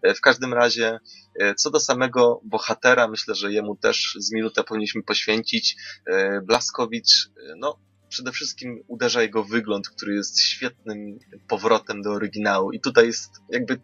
E, 0.02 0.14
w 0.14 0.20
każdym 0.20 0.54
razie, 0.54 0.98
e, 1.40 1.54
co 1.54 1.70
do 1.70 1.80
samego 1.80 2.40
bohatera, 2.44 3.08
myślę, 3.08 3.34
że 3.34 3.52
jemu 3.52 3.76
też 3.76 4.16
z 4.18 4.32
minutę 4.32 4.64
powinniśmy 4.64 5.02
poświęcić. 5.02 5.76
E, 6.06 6.40
Blaskowicz, 6.40 7.30
no, 7.56 7.78
przede 8.08 8.32
wszystkim 8.32 8.84
uderza 8.88 9.22
jego 9.22 9.44
wygląd, 9.44 9.88
który 9.88 10.14
jest 10.14 10.40
świetnym 10.40 11.18
powrotem 11.48 12.02
do 12.02 12.10
oryginału. 12.10 12.72
I 12.72 12.80
tutaj 12.80 13.06
jest 13.06 13.30
jakby 13.48 13.80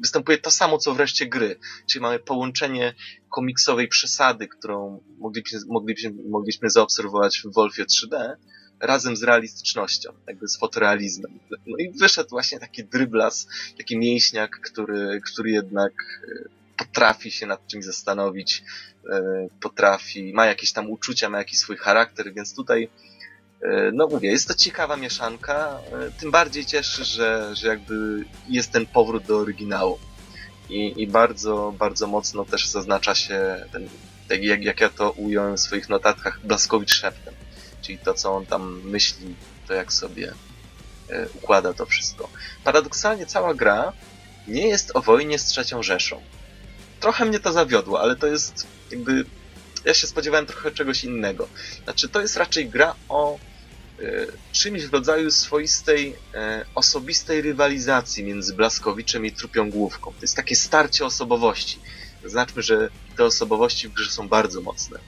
występuje 0.00 0.38
to 0.38 0.50
samo, 0.50 0.78
co 0.78 0.94
wreszcie 0.94 1.26
gry. 1.26 1.58
Czyli 1.86 2.02
mamy 2.02 2.18
połączenie 2.18 2.94
komiksowej 3.30 3.88
przesady, 3.88 4.48
którą 4.48 5.00
moglibyśmy, 5.18 5.60
moglibyśmy, 5.68 6.12
mogliśmy 6.28 6.70
zaobserwować 6.70 7.40
w 7.40 7.54
Wolfie 7.54 7.84
3D, 7.84 8.36
razem 8.82 9.16
z 9.16 9.22
realistycznością, 9.22 10.12
jakby 10.26 10.48
z 10.48 10.56
fotorealizmem. 10.56 11.38
No 11.66 11.76
i 11.78 11.90
wyszedł 11.90 12.30
właśnie 12.30 12.60
taki 12.60 12.84
dryblas, 12.84 13.48
taki 13.78 13.98
mięśniak, 13.98 14.50
który, 14.50 15.20
który 15.32 15.50
jednak 15.50 15.92
e, 15.92 16.48
potrafi 16.76 17.30
się 17.30 17.46
nad 17.46 17.66
czymś 17.66 17.84
zastanowić, 17.84 18.64
e, 19.10 19.48
potrafi, 19.60 20.32
ma 20.34 20.46
jakieś 20.46 20.72
tam 20.72 20.90
uczucia, 20.90 21.28
ma 21.28 21.38
jakiś 21.38 21.58
swój 21.58 21.76
charakter, 21.76 22.34
więc 22.34 22.54
tutaj 22.54 22.88
e, 23.62 23.90
no 23.94 24.06
mówię, 24.06 24.30
jest 24.30 24.48
to 24.48 24.54
ciekawa 24.54 24.96
mieszanka, 24.96 25.78
tym 26.20 26.30
bardziej 26.30 26.66
cieszy, 26.66 27.04
że, 27.04 27.50
że 27.56 27.68
jakby 27.68 28.24
jest 28.48 28.72
ten 28.72 28.86
powrót 28.86 29.24
do 29.24 29.38
oryginału. 29.38 29.98
I, 30.68 31.02
i 31.02 31.06
bardzo, 31.06 31.74
bardzo 31.78 32.06
mocno 32.06 32.44
też 32.44 32.66
zaznacza 32.66 33.14
się 33.14 33.66
ten, 33.72 33.88
jak, 34.40 34.64
jak 34.64 34.80
ja 34.80 34.88
to 34.88 35.10
ująłem 35.10 35.56
w 35.56 35.60
swoich 35.60 35.88
notatkach, 35.88 36.40
Blaskowicz 36.44 36.94
szeptem 36.94 37.31
czyli 37.82 37.98
to, 37.98 38.14
co 38.14 38.34
on 38.34 38.46
tam 38.46 38.80
myśli, 38.84 39.34
to 39.68 39.74
jak 39.74 39.92
sobie 39.92 40.32
e, 41.08 41.28
układa 41.28 41.74
to 41.74 41.86
wszystko. 41.86 42.28
Paradoksalnie 42.64 43.26
cała 43.26 43.54
gra 43.54 43.92
nie 44.48 44.68
jest 44.68 44.96
o 44.96 45.02
wojnie 45.02 45.38
z 45.38 45.44
trzecią 45.44 45.82
Rzeszą. 45.82 46.22
Trochę 47.00 47.24
mnie 47.24 47.40
to 47.40 47.52
zawiodło, 47.52 48.00
ale 48.00 48.16
to 48.16 48.26
jest 48.26 48.66
jakby... 48.90 49.24
Ja 49.84 49.94
się 49.94 50.06
spodziewałem 50.06 50.46
trochę 50.46 50.70
czegoś 50.70 51.04
innego. 51.04 51.48
Znaczy, 51.84 52.08
to 52.08 52.20
jest 52.20 52.36
raczej 52.36 52.68
gra 52.68 52.94
o 53.08 53.38
y, 54.00 54.26
czymś 54.52 54.86
w 54.86 54.92
rodzaju 54.92 55.30
swoistej, 55.30 56.12
y, 56.12 56.16
osobistej 56.74 57.42
rywalizacji 57.42 58.24
między 58.24 58.54
Blaskowiczem 58.54 59.26
i 59.26 59.32
Trupią 59.32 59.70
Główką. 59.70 60.10
To 60.10 60.22
jest 60.22 60.36
takie 60.36 60.56
starcie 60.56 61.06
osobowości. 61.06 61.78
Znaczmy, 62.24 62.62
że 62.62 62.88
te 63.16 63.24
osobowości 63.24 63.88
w 63.88 63.92
grze 63.92 64.10
są 64.10 64.28
bardzo 64.28 64.60
mocne 64.60 64.98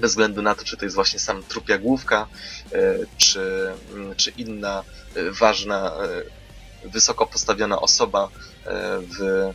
bez 0.00 0.10
względu 0.10 0.42
na 0.42 0.54
to, 0.54 0.64
czy 0.64 0.76
to 0.76 0.84
jest 0.84 0.94
właśnie 0.94 1.18
sam 1.18 1.42
trupia 1.42 1.78
główka, 1.78 2.26
e, 2.72 2.94
czy, 3.16 3.72
mm, 3.92 4.14
czy 4.16 4.30
inna 4.30 4.84
e, 5.14 5.30
ważna, 5.30 5.92
e, 6.84 6.88
wysoko 6.88 7.26
postawiona 7.26 7.80
osoba 7.80 8.28
w 9.18 9.52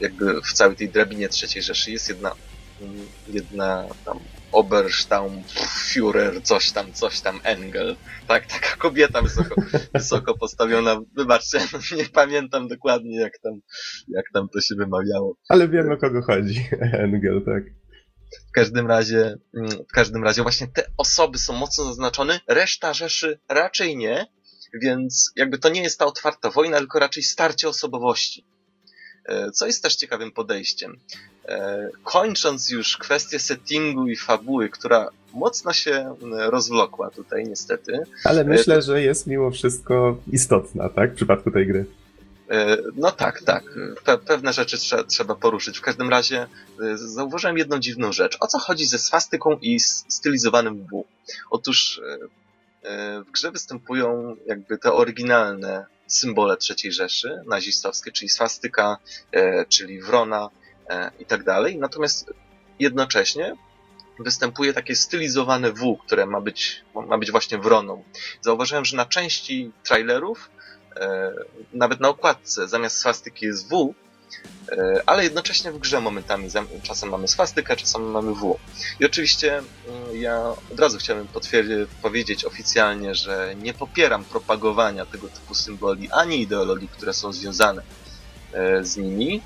jakby 0.00 0.40
w 0.42 0.52
całej 0.52 0.76
tej 0.76 0.88
drabinie 0.88 1.28
trzeciej 1.28 1.62
Rzeszy 1.62 1.90
jest 1.90 2.08
jedna, 2.08 2.32
mm, 2.80 3.06
jedna 3.28 3.86
tam 4.04 4.18
Obersturmführer, 4.52 6.42
coś 6.42 6.70
tam, 6.70 6.92
coś 6.92 7.20
tam, 7.20 7.40
Engel. 7.44 7.96
Tak, 8.26 8.46
taka 8.46 8.76
kobieta 8.76 9.22
wysoko, 9.22 9.54
wysoko 9.94 10.38
postawiona. 10.38 11.00
Wybaczcie, 11.16 11.58
nie 11.96 12.04
pamiętam 12.04 12.68
dokładnie 12.68 13.20
jak 13.20 13.38
tam, 13.38 13.60
jak 14.08 14.24
tam 14.32 14.48
to 14.48 14.60
się 14.60 14.74
wymawiało. 14.74 15.36
Ale 15.48 15.68
wiem 15.68 15.92
o 15.92 15.96
kogo 15.96 16.22
chodzi. 16.22 16.68
Engel, 17.04 17.42
tak. 17.44 17.79
W 18.48 18.52
każdym 18.52 18.86
razie, 18.86 19.38
mm, 19.54 19.70
w 19.88 19.92
każdym 19.92 20.24
razie 20.24 20.42
właśnie 20.42 20.68
te 20.68 20.82
osoby 20.96 21.38
są 21.38 21.52
mocno 21.52 21.84
zaznaczone, 21.84 22.40
reszta 22.46 22.94
Rzeszy 22.94 23.38
raczej 23.48 23.96
nie, 23.96 24.26
więc 24.74 25.32
jakby 25.36 25.58
to 25.58 25.68
nie 25.68 25.82
jest 25.82 25.98
ta 25.98 26.06
otwarta 26.06 26.50
wojna, 26.50 26.78
tylko 26.78 26.98
raczej 26.98 27.22
starcie 27.22 27.68
osobowości. 27.68 28.44
E, 29.26 29.50
co 29.50 29.66
jest 29.66 29.82
też 29.82 29.96
ciekawym 29.96 30.32
podejściem. 30.32 30.96
E, 31.48 31.88
kończąc 32.04 32.70
już 32.70 32.96
kwestię 32.96 33.38
settingu 33.38 34.06
i 34.06 34.16
fabuły, 34.16 34.68
która 34.68 35.08
mocno 35.34 35.72
się 35.72 36.16
rozwlokła 36.30 37.10
tutaj 37.10 37.44
niestety. 37.44 37.98
Ale 38.24 38.44
myślę, 38.44 38.74
to... 38.74 38.82
że 38.82 39.02
jest 39.02 39.26
mimo 39.26 39.50
wszystko 39.50 40.18
istotna, 40.32 40.88
tak? 40.88 41.12
W 41.12 41.16
przypadku 41.16 41.50
tej 41.50 41.66
gry. 41.66 41.86
E, 42.50 42.76
no 42.96 43.12
tak, 43.12 43.42
tak. 43.42 43.64
Pe 44.04 44.18
pewne 44.18 44.52
rzeczy 44.52 44.78
trze 44.78 45.04
trzeba 45.04 45.34
poruszyć. 45.34 45.78
W 45.78 45.82
każdym 45.82 46.10
razie 46.10 46.46
zauważyłem 46.94 47.58
jedną 47.58 47.78
dziwną 47.78 48.12
rzecz. 48.12 48.36
O 48.40 48.46
co 48.46 48.58
chodzi 48.58 48.86
ze 48.86 48.98
swastyką 48.98 49.58
i 49.62 49.80
stylizowanym 50.08 50.86
W? 50.92 51.04
Otóż 51.50 52.00
w 53.26 53.30
grze 53.32 53.50
występują 53.50 54.36
jakby 54.46 54.78
te 54.78 54.92
oryginalne 54.92 55.86
symbole 56.12 56.56
III 56.70 56.92
Rzeszy 56.92 57.42
nazistowskie, 57.46 58.12
czyli 58.12 58.28
swastyka, 58.28 58.98
e, 59.32 59.64
czyli 59.66 60.02
wrona 60.02 60.50
e, 60.88 61.10
i 61.18 61.26
tak 61.26 61.44
dalej. 61.44 61.78
Natomiast 61.78 62.32
jednocześnie 62.78 63.56
występuje 64.18 64.72
takie 64.72 64.96
stylizowane 64.96 65.72
W, 65.72 65.98
które 66.06 66.26
ma 66.26 66.40
być, 66.40 66.84
ma 66.94 67.18
być 67.18 67.30
właśnie 67.30 67.58
wroną. 67.58 68.04
Zauważyłem, 68.40 68.84
że 68.84 68.96
na 68.96 69.06
części 69.06 69.72
trailerów, 69.84 70.50
e, 70.50 70.79
nawet 71.72 72.00
na 72.00 72.08
okładce, 72.08 72.68
zamiast 72.68 72.98
swastyki 72.98 73.46
jest 73.46 73.68
W, 73.68 73.94
E, 74.72 75.02
ale 75.06 75.24
jednocześnie 75.24 75.72
w 75.72 75.78
grze 75.78 76.00
momentami 76.00 76.48
czasem 76.82 77.08
mamy 77.08 77.28
swastykę, 77.28 77.76
czasem 77.76 78.10
mamy 78.10 78.34
W. 78.34 78.58
I 79.00 79.04
oczywiście 79.04 79.58
mm, 79.58 80.20
ja 80.20 80.44
od 80.72 80.80
razu 80.80 80.98
chciałem 80.98 81.28
powiedzieć 82.02 82.44
oficjalnie, 82.44 83.14
że 83.14 83.54
nie 83.62 83.74
popieram 83.74 84.24
propagowania 84.24 85.06
tego 85.06 85.28
typu 85.28 85.54
symboli 85.54 86.10
ani 86.10 86.40
ideologii, 86.40 86.88
które 86.88 87.12
są 87.12 87.32
związane 87.32 87.82
e, 88.52 88.84
z 88.84 88.96
nimi, 88.96 89.42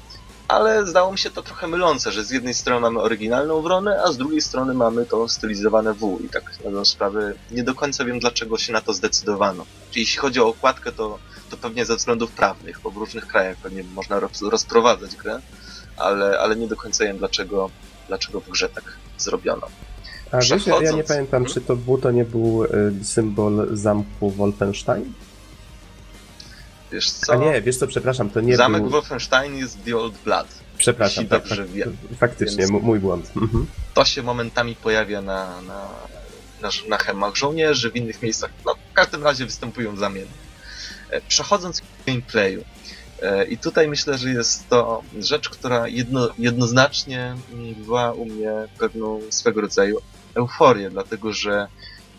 ale 0.49 0.87
zdało 0.87 1.13
mi 1.13 1.19
się 1.19 1.31
to 1.31 1.43
trochę 1.43 1.67
mylące, 1.67 2.13
że 2.13 2.25
z 2.25 2.31
jednej 2.31 2.55
strony 2.55 2.81
mamy 2.81 3.01
oryginalną 3.01 3.63
wronę, 3.63 4.03
a 4.05 4.13
z 4.13 4.17
drugiej 4.17 4.41
strony 4.41 4.75
mamy 4.75 5.07
to 5.07 5.29
stylizowane 5.29 5.95
W. 5.95 6.19
I 6.25 6.29
tak 6.29 6.59
na 6.59 6.65
dobrą 6.65 6.85
sprawę 6.85 7.33
nie 7.51 7.65
do 7.65 7.75
końca 7.75 8.05
wiem, 8.05 8.19
dlaczego 8.19 8.59
się 8.59 8.73
na 8.73 8.81
to 8.81 8.93
zdecydowano. 8.93 9.67
Czyli 9.91 10.03
jeśli 10.03 10.19
chodzi 10.19 10.41
o 10.41 10.47
okładkę, 10.47 10.93
to 10.93 11.19
to 11.57 11.63
pewnie 11.63 11.85
ze 11.85 11.97
względów 11.97 12.31
prawnych, 12.31 12.81
bo 12.83 12.91
w 12.91 12.97
różnych 12.97 13.27
krajach 13.27 13.57
pewnie 13.57 13.85
można 13.85 14.21
rozprowadzać 14.43 15.17
grę, 15.17 15.41
ale, 15.97 16.39
ale 16.39 16.57
nie 16.57 16.69
do 16.69 16.77
końca 16.77 17.05
wiem, 17.05 17.19
dlaczego, 17.19 17.71
dlaczego 18.09 18.41
w 18.41 18.49
grze 18.49 18.69
tak 18.69 18.85
zrobiono. 19.19 19.67
A 20.33 20.39
wiesz, 20.39 20.67
ja, 20.67 20.83
ja 20.83 20.93
nie 20.93 21.05
pamiętam, 21.05 21.45
hmm? 21.45 21.55
czy 21.55 21.61
to 21.61 21.77
W 21.77 22.01
to 22.01 22.11
nie 22.11 22.25
był 22.25 22.65
y, 22.65 22.69
symbol 23.05 23.69
zamku 23.73 24.31
Wolfenstein? 24.31 25.13
Wiesz 26.93 27.11
co? 27.11 27.33
A 27.33 27.37
nie, 27.37 27.63
wiesz 27.63 27.77
co, 27.77 27.87
przepraszam, 27.87 28.31
to 28.31 28.41
nie 28.41 28.57
Zamek 28.57 28.83
był... 28.83 28.91
Wolfenstein 28.91 29.57
jest 29.57 29.85
The 29.85 29.97
Old 29.97 30.15
Blood. 30.25 30.47
Przepraszam, 30.79 31.27
tak, 31.27 31.41
dobrze 31.41 31.63
tak, 31.63 31.73
wiem. 31.73 31.97
Faktycznie, 32.21 32.67
Więc 32.67 32.83
mój 32.83 32.99
błąd. 32.99 33.33
Mhm. 33.37 33.67
To 33.95 34.05
się 34.05 34.23
momentami 34.23 34.77
pojawia 34.77 35.23
na, 35.23 35.63
na, 35.63 35.89
na, 36.63 36.69
na 36.89 36.99
hemach 36.99 37.37
żołnierzy, 37.37 37.91
w 37.91 37.97
innych 37.97 38.23
miejscach. 38.23 38.51
No, 38.67 38.75
w 38.91 38.93
każdym 38.93 39.25
razie 39.25 39.45
występują 39.45 39.97
zamienne. 39.97 40.44
E, 41.15 41.21
przechodząc 41.21 41.81
do 41.81 41.87
gameplayu, 42.07 42.65
e, 43.23 43.45
i 43.45 43.59
tutaj 43.59 43.89
myślę, 43.89 44.19
że 44.19 44.31
jest 44.31 44.69
to 44.69 45.03
rzecz, 45.21 45.49
która 45.49 45.89
jedno, 45.89 46.29
jednoznacznie 46.39 47.37
była 47.77 48.13
u 48.13 48.25
mnie 48.25 48.53
pewną 48.79 49.21
swego 49.31 49.61
rodzaju 49.61 49.99
euforię, 50.35 50.91
dlatego 50.91 51.33
że 51.33 51.67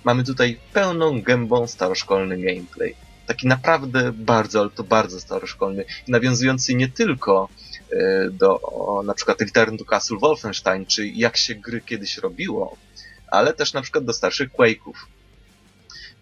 mamy 0.03 0.23
tutaj 0.23 0.59
pełną 0.73 1.21
gębą 1.21 1.67
staroszkolny 1.67 2.37
gameplay. 2.37 2.95
Taki 3.27 3.47
naprawdę 3.47 4.11
bardzo, 4.11 4.59
ale 4.59 4.69
to 4.69 4.83
bardzo 4.83 5.19
staroszkolny, 5.19 5.85
nawiązujący 6.07 6.75
nie 6.75 6.89
tylko 6.89 7.49
e, 7.91 8.29
do 8.29 8.59
na 9.05 9.13
przykład 9.13 9.41
Return 9.41 9.77
to 9.77 9.85
Castle 9.85 10.17
Wolfenstein, 10.17 10.85
czy 10.85 11.07
jak 11.07 11.37
się 11.37 11.55
gry 11.55 11.81
kiedyś 11.81 12.17
robiło, 12.17 12.77
ale 13.27 13.53
też 13.53 13.73
na 13.73 13.81
przykład 13.81 14.05
do 14.05 14.13
starszych 14.13 14.51
Quake'ów. 14.51 14.95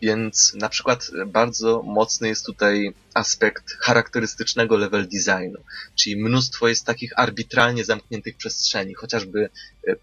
Więc 0.04 0.54
na 0.54 0.70
przykład 0.70 1.12
bardzo 1.28 1.82
mocny 1.84 2.28
jest 2.28 2.46
tutaj 2.46 2.94
aspekt 3.14 3.72
charakterystycznego 3.80 4.78
level 4.78 5.08
designu, 5.08 5.60
czyli 5.96 6.24
mnóstwo 6.24 6.68
jest 6.68 6.86
takich 6.86 7.20
arbitralnie 7.20 7.86
zamkniętych 7.86 8.38
przestrzeni, 8.38 8.94
chociażby 8.94 9.50
e, 9.88 9.96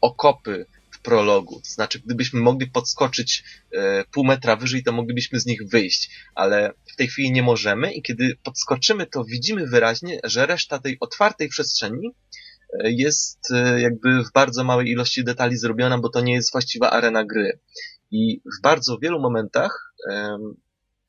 okopy 0.00 0.66
w 0.90 0.98
prologu. 0.98 1.60
To 1.60 1.68
znaczy, 1.68 2.00
gdybyśmy 2.00 2.40
mogli 2.40 2.66
podskoczyć 2.66 3.44
e, 3.72 4.04
pół 4.04 4.24
metra 4.24 4.56
wyżej, 4.56 4.82
to 4.82 4.92
moglibyśmy 4.92 5.40
z 5.40 5.46
nich 5.46 5.68
wyjść, 5.68 6.10
ale 6.34 6.72
w 6.92 6.96
tej 6.96 7.08
chwili 7.08 7.32
nie 7.32 7.42
możemy 7.42 7.92
i 7.92 8.02
kiedy 8.02 8.36
podskoczymy, 8.42 9.06
to 9.06 9.24
widzimy 9.24 9.66
wyraźnie, 9.66 10.20
że 10.24 10.46
reszta 10.46 10.78
tej 10.78 10.96
otwartej 11.00 11.48
przestrzeni 11.48 12.10
e, 12.80 12.90
jest 12.90 13.38
jakby 13.78 14.24
w 14.24 14.32
bardzo 14.32 14.64
małej 14.64 14.88
ilości 14.88 15.24
detali 15.24 15.56
zrobiona, 15.56 15.98
bo 15.98 16.08
to 16.08 16.20
nie 16.20 16.34
jest 16.34 16.52
właściwa 16.52 16.90
arena 16.90 17.24
gry. 17.24 17.58
I 18.14 18.42
w 18.58 18.62
bardzo 18.62 18.98
wielu 18.98 19.20
momentach 19.20 19.94
um, 20.10 20.54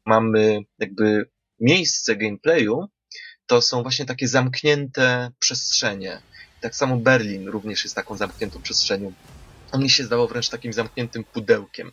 mamy 0.06 0.60
jakby 0.80 1.30
miejsce 1.60 2.16
gameplayu, 2.16 2.88
to 3.48 3.62
są 3.62 3.82
właśnie 3.82 4.06
takie 4.06 4.28
zamknięte 4.28 5.32
przestrzenie. 5.40 6.22
Tak 6.62 6.76
samo 6.76 6.98
Berlin 6.98 7.48
również 7.48 7.84
jest 7.84 7.96
taką 7.96 8.18
zamkniętą 8.18 8.62
przestrzenią. 8.62 9.14
On 9.72 9.84
mi 9.84 9.90
się 9.90 10.04
zdało 10.04 10.28
wręcz 10.28 10.50
takim 10.50 10.74
zamkniętym 10.74 11.24
pudełkiem. 11.24 11.92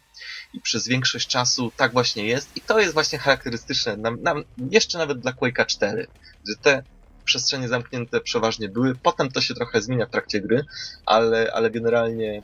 I 0.55 0.61
przez 0.61 0.89
większość 0.89 1.29
czasu 1.29 1.73
tak 1.77 1.93
właśnie 1.93 2.27
jest. 2.27 2.57
I 2.57 2.61
to 2.61 2.81
jest 2.81 2.95
właśnie 2.95 3.19
charakterystyczne, 3.19 3.97
nam, 3.97 4.23
nam, 4.23 4.45
jeszcze 4.71 4.99
nawet 4.99 5.21
dla 5.21 5.33
Quake'a 5.33 5.67
4, 5.67 6.07
że 6.49 6.57
te 6.63 6.83
przestrzenie 7.25 7.69
zamknięte 7.69 8.21
przeważnie 8.21 8.69
były. 8.69 8.95
Potem 8.95 9.31
to 9.31 9.41
się 9.41 9.55
trochę 9.55 9.83
zmienia 9.83 10.07
w 10.07 10.11
trakcie 10.11 10.41
gry, 10.41 10.65
ale, 11.07 11.53
ale 11.53 11.71
generalnie 11.71 12.43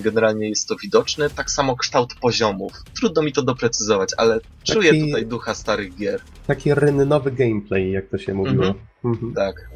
generalnie 0.00 0.48
jest 0.48 0.68
to 0.68 0.76
widoczne. 0.76 1.30
Tak 1.30 1.50
samo 1.50 1.76
kształt 1.76 2.14
poziomów. 2.14 2.72
Trudno 3.00 3.22
mi 3.22 3.32
to 3.32 3.42
doprecyzować, 3.42 4.10
ale 4.16 4.40
taki, 4.40 4.72
czuję 4.72 5.04
tutaj 5.06 5.26
ducha 5.26 5.54
starych 5.54 5.96
gier. 5.96 6.20
Taki 6.46 6.74
rynnowy 6.74 7.32
gameplay, 7.32 7.92
jak 7.92 8.08
to 8.08 8.18
się 8.18 8.34
mówiło. 8.34 8.66
Mhm. 8.66 8.86
Mhm. 9.04 9.34
Tak. 9.34 9.70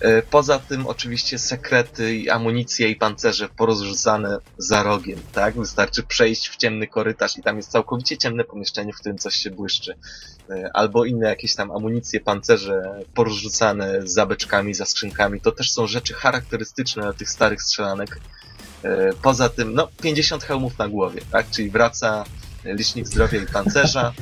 E, 0.00 0.22
poza 0.22 0.58
tym 0.58 0.86
oczywiście 0.86 1.38
sekrety 1.38 2.16
i 2.16 2.30
amunicje 2.30 2.88
i 2.88 2.96
pancerze 2.96 3.48
porozrzucane 3.56 4.38
za 4.58 4.82
rogiem, 4.82 5.18
tak? 5.32 5.54
Wystarczy 5.54 6.02
przejść 6.02 6.48
w 6.48 6.56
ciemny 6.56 6.86
korytarz 6.86 7.38
i 7.38 7.42
tam 7.42 7.56
jest 7.56 7.70
całkowicie 7.70 8.18
ciemne 8.18 8.44
pomieszczenie, 8.44 8.92
w 8.92 8.96
którym 8.96 9.18
coś 9.18 9.34
się 9.34 9.50
błyszczy. 9.50 9.94
E, 10.50 10.70
albo 10.74 11.04
inne 11.04 11.28
jakieś 11.28 11.54
tam 11.54 11.70
amunicje, 11.70 12.20
pancerze 12.20 13.04
porozrzucane 13.14 14.00
za 14.04 14.26
beczkami, 14.26 14.74
za 14.74 14.86
skrzynkami. 14.86 15.40
To 15.40 15.52
też 15.52 15.72
są 15.72 15.86
rzeczy 15.86 16.14
charakterystyczne 16.14 17.02
dla 17.02 17.12
tych 17.12 17.30
starych 17.30 17.62
strzelanek 17.62 18.20
E, 18.20 18.39
poza 19.22 19.48
tym, 19.48 19.74
no, 19.74 19.88
50 20.02 20.44
hełmów 20.44 20.78
na 20.78 20.88
głowie, 20.88 21.20
tak? 21.32 21.50
Czyli 21.50 21.70
wraca 21.70 22.24
licznik 22.64 23.06
zdrowia 23.06 23.42
i 23.42 23.46
pancerza. 23.46 24.12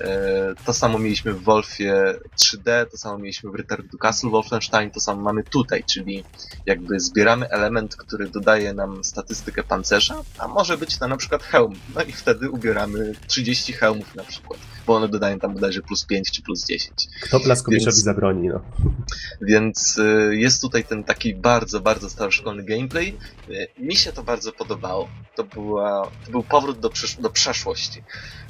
E, 0.00 0.54
to 0.64 0.72
samo 0.72 0.98
mieliśmy 0.98 1.32
w 1.32 1.42
Wolfie 1.42 1.92
3D, 2.36 2.86
to 2.90 2.96
samo 2.96 3.18
mieliśmy 3.18 3.50
w 3.50 3.54
Return 3.54 3.88
to 3.88 3.98
Castle 3.98 4.30
Wolfenstein, 4.30 4.90
to 4.90 5.00
samo 5.00 5.22
mamy 5.22 5.44
tutaj, 5.44 5.84
czyli 5.84 6.24
jakby 6.66 7.00
zbieramy 7.00 7.48
element, 7.48 7.96
który 7.96 8.28
dodaje 8.28 8.74
nam 8.74 9.04
statystykę 9.04 9.62
pancerza, 9.62 10.22
a 10.38 10.48
może 10.48 10.78
być 10.78 10.98
to 10.98 11.08
na 11.08 11.16
przykład 11.16 11.42
hełm. 11.42 11.74
No 11.94 12.02
i 12.02 12.12
wtedy 12.12 12.50
ubieramy 12.50 13.12
30 13.26 13.72
hełmów 13.72 14.14
na 14.14 14.24
przykład, 14.24 14.60
bo 14.86 14.94
one 14.94 15.08
dodają 15.08 15.38
tam 15.38 15.54
bodajże 15.54 15.82
plus 15.82 16.04
5 16.04 16.30
czy 16.30 16.42
plus 16.42 16.64
10. 16.64 17.08
Kto 17.22 17.40
Blaskowiczowi 17.40 17.86
Więc... 17.86 18.04
zabroni, 18.04 18.48
no. 18.48 18.60
Więc 19.42 19.98
y, 19.98 20.36
jest 20.36 20.60
tutaj 20.60 20.84
ten 20.84 21.04
taki 21.04 21.34
bardzo, 21.34 21.80
bardzo 21.80 22.10
staroszkolny 22.10 22.64
gameplay. 22.64 23.18
Y, 23.50 23.68
mi 23.78 23.96
się 23.96 24.12
to 24.12 24.22
bardzo 24.22 24.52
podobało. 24.52 25.08
To, 25.34 25.44
była, 25.44 26.10
to 26.24 26.30
był 26.30 26.42
powrót 26.42 26.80
do, 26.80 26.90
do 27.18 27.30
przeszłości. 27.30 28.02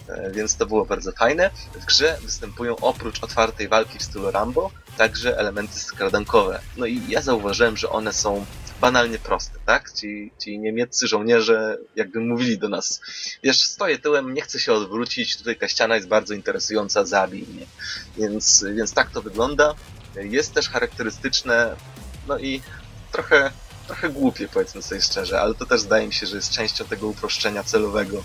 Y, 0.09 0.33
więc 0.33 0.57
to 0.57 0.67
było 0.67 0.85
bardzo 0.85 1.13
fajne. 1.13 1.51
W 1.81 1.85
grze 1.85 2.19
występują 2.23 2.77
oprócz 2.77 3.25
otwartej 3.25 3.69
walki 3.69 3.99
w 3.99 4.03
stylu 4.03 4.31
Rambo, 4.31 4.71
także 4.97 5.39
elementy 5.39 5.79
skradankowe. 5.79 6.61
No 6.77 6.87
i 6.87 7.03
ja 7.09 7.23
zauważyłem, 7.23 7.77
że 7.77 7.91
one 7.91 8.13
są 8.13 8.47
banalnie 8.81 9.19
proste, 9.19 9.59
tak? 9.67 9.93
Ci, 9.93 10.33
ci 10.39 10.59
niemieccy 10.59 11.07
żołnierze 11.07 11.79
jakby 11.97 12.21
mówili 12.21 12.59
do 12.59 12.69
nas, 12.69 13.01
wiesz, 13.43 13.63
stoję 13.63 13.99
tyłem, 13.99 14.35
nie 14.35 14.43
chcę 14.43 14.61
się 14.61 14.73
odwrócić, 14.73 15.37
tutaj 15.37 15.57
ta 15.57 15.69
ściana 15.69 15.95
jest 15.95 16.09
bardzo 16.09 16.35
interesująca, 16.35 17.05
zabij 17.05 17.43
mnie. 17.43 17.67
Więc, 18.17 18.65
więc 18.75 18.93
tak 18.93 19.11
to 19.11 19.23
wygląda. 19.23 19.75
jest 20.15 20.55
też 20.55 20.69
charakterystyczne, 20.69 21.77
no 22.29 22.39
i 22.39 22.63
trochę, 23.13 23.51
trochę 23.87 24.09
głupie, 24.09 24.49
powiedzmy 24.49 24.83
sobie 24.83 25.01
szczerze, 25.01 25.41
ale 25.41 25.55
to 25.55 25.67
też 25.67 25.81
zdaje 25.81 26.07
mi 26.07 26.15
się, 26.15 26.27
że 26.27 26.37
jest 26.37 26.51
częścią 26.51 26.85
tego 26.85 27.07
uproszczenia 27.07 27.65
celowego, 27.65 28.25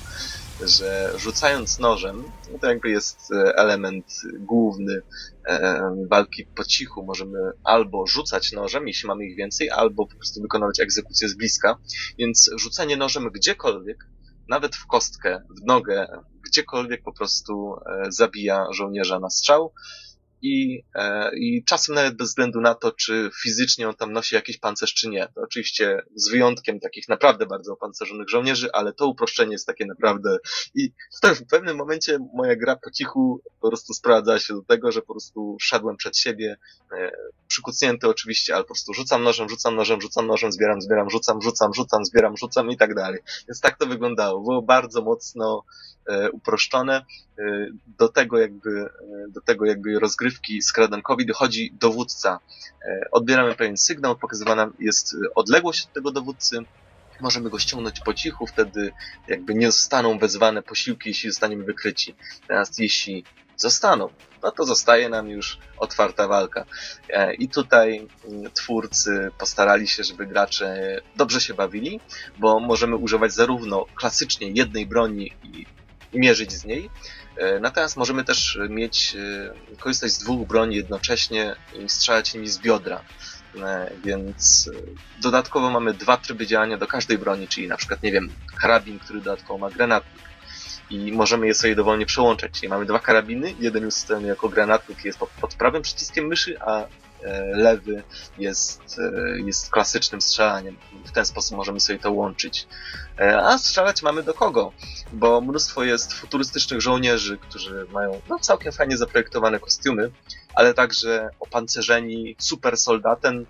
że 0.67 1.13
rzucając 1.17 1.79
nożem, 1.79 2.23
no 2.51 2.59
to 2.59 2.67
jakby 2.67 2.89
jest 2.89 3.31
e, 3.31 3.55
element 3.55 4.05
główny 4.39 5.01
e, 5.47 5.81
walki 6.09 6.45
po 6.45 6.63
cichu. 6.63 7.03
Możemy 7.05 7.39
albo 7.63 8.07
rzucać 8.07 8.51
nożem, 8.51 8.87
jeśli 8.87 9.07
mamy 9.07 9.25
ich 9.25 9.37
więcej, 9.37 9.69
albo 9.69 10.07
po 10.07 10.15
prostu 10.15 10.41
wykonywać 10.41 10.79
egzekucję 10.79 11.29
z 11.29 11.37
bliska. 11.37 11.77
Więc 12.17 12.49
rzucanie 12.55 12.97
nożem 12.97 13.29
gdziekolwiek, 13.29 14.07
nawet 14.49 14.75
w 14.75 14.87
kostkę, 14.87 15.41
w 15.61 15.65
nogę, 15.65 16.07
gdziekolwiek 16.45 17.03
po 17.03 17.13
prostu 17.13 17.75
e, 17.75 18.11
zabija 18.11 18.67
żołnierza 18.71 19.19
na 19.19 19.29
strzał 19.29 19.73
i, 20.41 20.83
e, 20.95 21.31
i 21.35 21.63
czasem 21.63 21.95
nawet 21.95 22.15
bez 22.15 22.27
względu 22.27 22.61
na 22.61 22.75
to, 22.75 22.91
czy 22.91 23.29
fizycznie 23.43 23.89
on 23.89 23.95
tam 23.95 24.13
nosi 24.13 24.35
jakiś 24.35 24.57
pancerz, 24.57 24.93
czy 24.93 25.09
nie. 25.09 25.27
To 25.35 25.41
oczywiście 25.41 26.01
z 26.15 26.31
wyjątkiem 26.31 26.79
takich 26.79 27.09
naprawdę 27.09 27.45
bardzo 27.45 27.73
opancerzonych 27.73 28.29
żołnierzy, 28.29 28.71
ale 28.73 28.93
to 28.93 29.07
uproszczenie 29.07 29.51
jest 29.51 29.67
takie 29.67 29.85
naprawdę 29.85 30.37
i 30.75 30.91
w 31.23 31.45
pewnym 31.49 31.77
momencie 31.77 32.19
moja 32.33 32.55
gra 32.55 32.75
po 32.75 32.91
cichu 32.91 33.41
po 33.61 33.67
prostu 33.67 33.93
sprowadzała 33.93 34.39
się 34.39 34.53
do 34.53 34.61
tego, 34.61 34.91
że 34.91 35.01
po 35.01 35.13
prostu 35.13 35.57
szedłem 35.61 35.97
przed 35.97 36.17
siebie, 36.17 36.57
e, 36.91 37.11
przykucnięty 37.47 38.07
oczywiście, 38.07 38.55
ale 38.55 38.63
po 38.63 38.67
prostu 38.67 38.93
rzucam 38.93 39.23
nożem, 39.23 39.49
rzucam 39.49 39.75
nożem, 39.75 40.01
rzucam 40.01 40.27
nożem, 40.27 40.51
zbieram, 40.51 40.81
zbieram, 40.81 41.09
rzucam, 41.09 41.41
rzucam, 41.41 41.73
rzucam, 41.73 42.05
zbieram, 42.05 42.37
rzucam 42.37 42.71
i 42.71 42.77
tak 42.77 42.95
dalej. 42.95 43.19
Więc 43.47 43.61
tak 43.61 43.77
to 43.77 43.85
wyglądało. 43.85 44.41
Było 44.41 44.61
bardzo 44.61 45.01
mocno 45.01 45.63
e, 46.05 46.31
uproszczone. 46.31 47.05
E, 47.39 47.67
do 47.97 48.09
tego 48.09 48.37
jakby, 48.37 48.69
e, 48.69 48.89
do 49.29 49.41
tego 49.41 49.65
jakby 49.65 49.99
rozgrywki 50.31 50.61
skradankowi 50.61 51.25
dochodzi 51.25 51.73
dowódca. 51.73 52.39
E, 52.85 53.07
odbieramy 53.11 53.55
pewien 53.55 53.77
sygnał, 53.77 54.15
pokazywana 54.15 54.69
jest 54.79 55.15
odległość 55.35 55.85
od 55.85 55.93
tego 55.93 56.11
dowódcy, 56.11 56.57
możemy 57.21 57.49
go 57.49 57.59
ściągnąć 57.59 57.99
po 57.99 58.13
cichu, 58.13 58.47
wtedy 58.47 58.91
jakby 59.27 59.55
nie 59.55 59.71
zostaną 59.71 60.19
wezwane 60.19 60.63
posiłki, 60.63 61.09
jeśli 61.09 61.29
zostaniemy 61.29 61.63
wykryci. 61.63 62.15
Natomiast 62.41 62.79
jeśli 62.79 63.23
zostaną, 63.55 64.09
no 64.43 64.51
to 64.51 64.65
zostaje 64.65 65.09
nam 65.09 65.29
już 65.29 65.59
otwarta 65.77 66.27
walka. 66.27 66.65
I 67.39 67.49
tutaj 67.49 68.07
mm, 68.25 68.51
twórcy 68.51 69.31
postarali 69.37 69.87
się, 69.87 70.03
żeby 70.03 70.25
gracze 70.25 71.01
dobrze 71.15 71.41
się 71.41 71.53
bawili, 71.53 71.99
bo 72.39 72.59
możemy 72.59 72.95
używać 72.95 73.33
zarówno 73.33 73.85
klasycznie 73.95 74.51
jednej 74.51 74.85
broni 74.85 75.33
i 75.43 75.65
mierzyć 76.13 76.51
z 76.51 76.65
niej, 76.65 76.89
E, 77.37 77.59
natomiast 77.59 77.97
możemy 77.97 78.23
też 78.23 78.59
mieć, 78.69 79.15
e, 79.15 79.75
korzystać 79.77 80.11
z 80.11 80.19
dwóch 80.19 80.47
broni 80.47 80.75
jednocześnie 80.75 81.55
i 81.85 81.89
strzelać 81.89 82.33
nimi 82.33 82.47
z 82.47 82.59
biodra. 82.59 83.01
E, 83.61 83.91
więc 84.03 84.69
dodatkowo 85.21 85.71
mamy 85.71 85.93
dwa 85.93 86.17
tryby 86.17 86.47
działania 86.47 86.77
do 86.77 86.87
każdej 86.87 87.17
broni, 87.17 87.47
czyli 87.47 87.67
na 87.67 87.77
przykład, 87.77 88.03
nie 88.03 88.11
wiem, 88.11 88.29
karabin, 88.61 88.99
który 88.99 89.21
dodatkowo 89.21 89.57
ma 89.57 89.69
granatnik. 89.69 90.21
I 90.89 91.11
możemy 91.11 91.47
je 91.47 91.53
sobie 91.53 91.75
dowolnie 91.75 92.05
przełączać. 92.05 92.51
Czyli 92.51 92.69
mamy 92.69 92.85
dwa 92.85 92.99
karabiny, 92.99 93.53
jeden 93.59 93.85
ustawiony 93.85 94.27
jako 94.27 94.49
granatnik 94.49 95.05
jest 95.05 95.19
pod, 95.19 95.55
prawym 95.55 95.81
przyciskiem 95.81 96.27
myszy, 96.27 96.61
a 96.61 96.85
lewy 97.53 98.03
jest, 98.37 98.99
e, 98.99 99.39
jest 99.39 99.71
klasycznym 99.71 100.21
strzelaniem. 100.21 100.77
W 101.05 101.11
ten 101.11 101.25
sposób 101.25 101.57
możemy 101.57 101.79
sobie 101.79 101.99
to 101.99 102.11
łączyć. 102.11 102.67
E, 103.19 103.41
a 103.41 103.57
strzelać 103.57 104.03
mamy 104.03 104.23
do 104.23 104.33
kogo? 104.33 104.71
Bo 105.13 105.41
mnóstwo 105.41 105.83
jest 105.83 106.13
futurystycznych 106.13 106.81
żołnierzy, 106.81 107.37
którzy 107.37 107.87
mają 107.91 108.21
no, 108.29 108.39
całkiem 108.39 108.71
fajnie 108.71 108.97
zaprojektowane 108.97 109.59
kostiumy, 109.59 110.11
ale 110.55 110.73
także 110.73 111.29
opancerzeni 111.39 112.35
super 112.39 112.77
soldatem, 112.77 113.45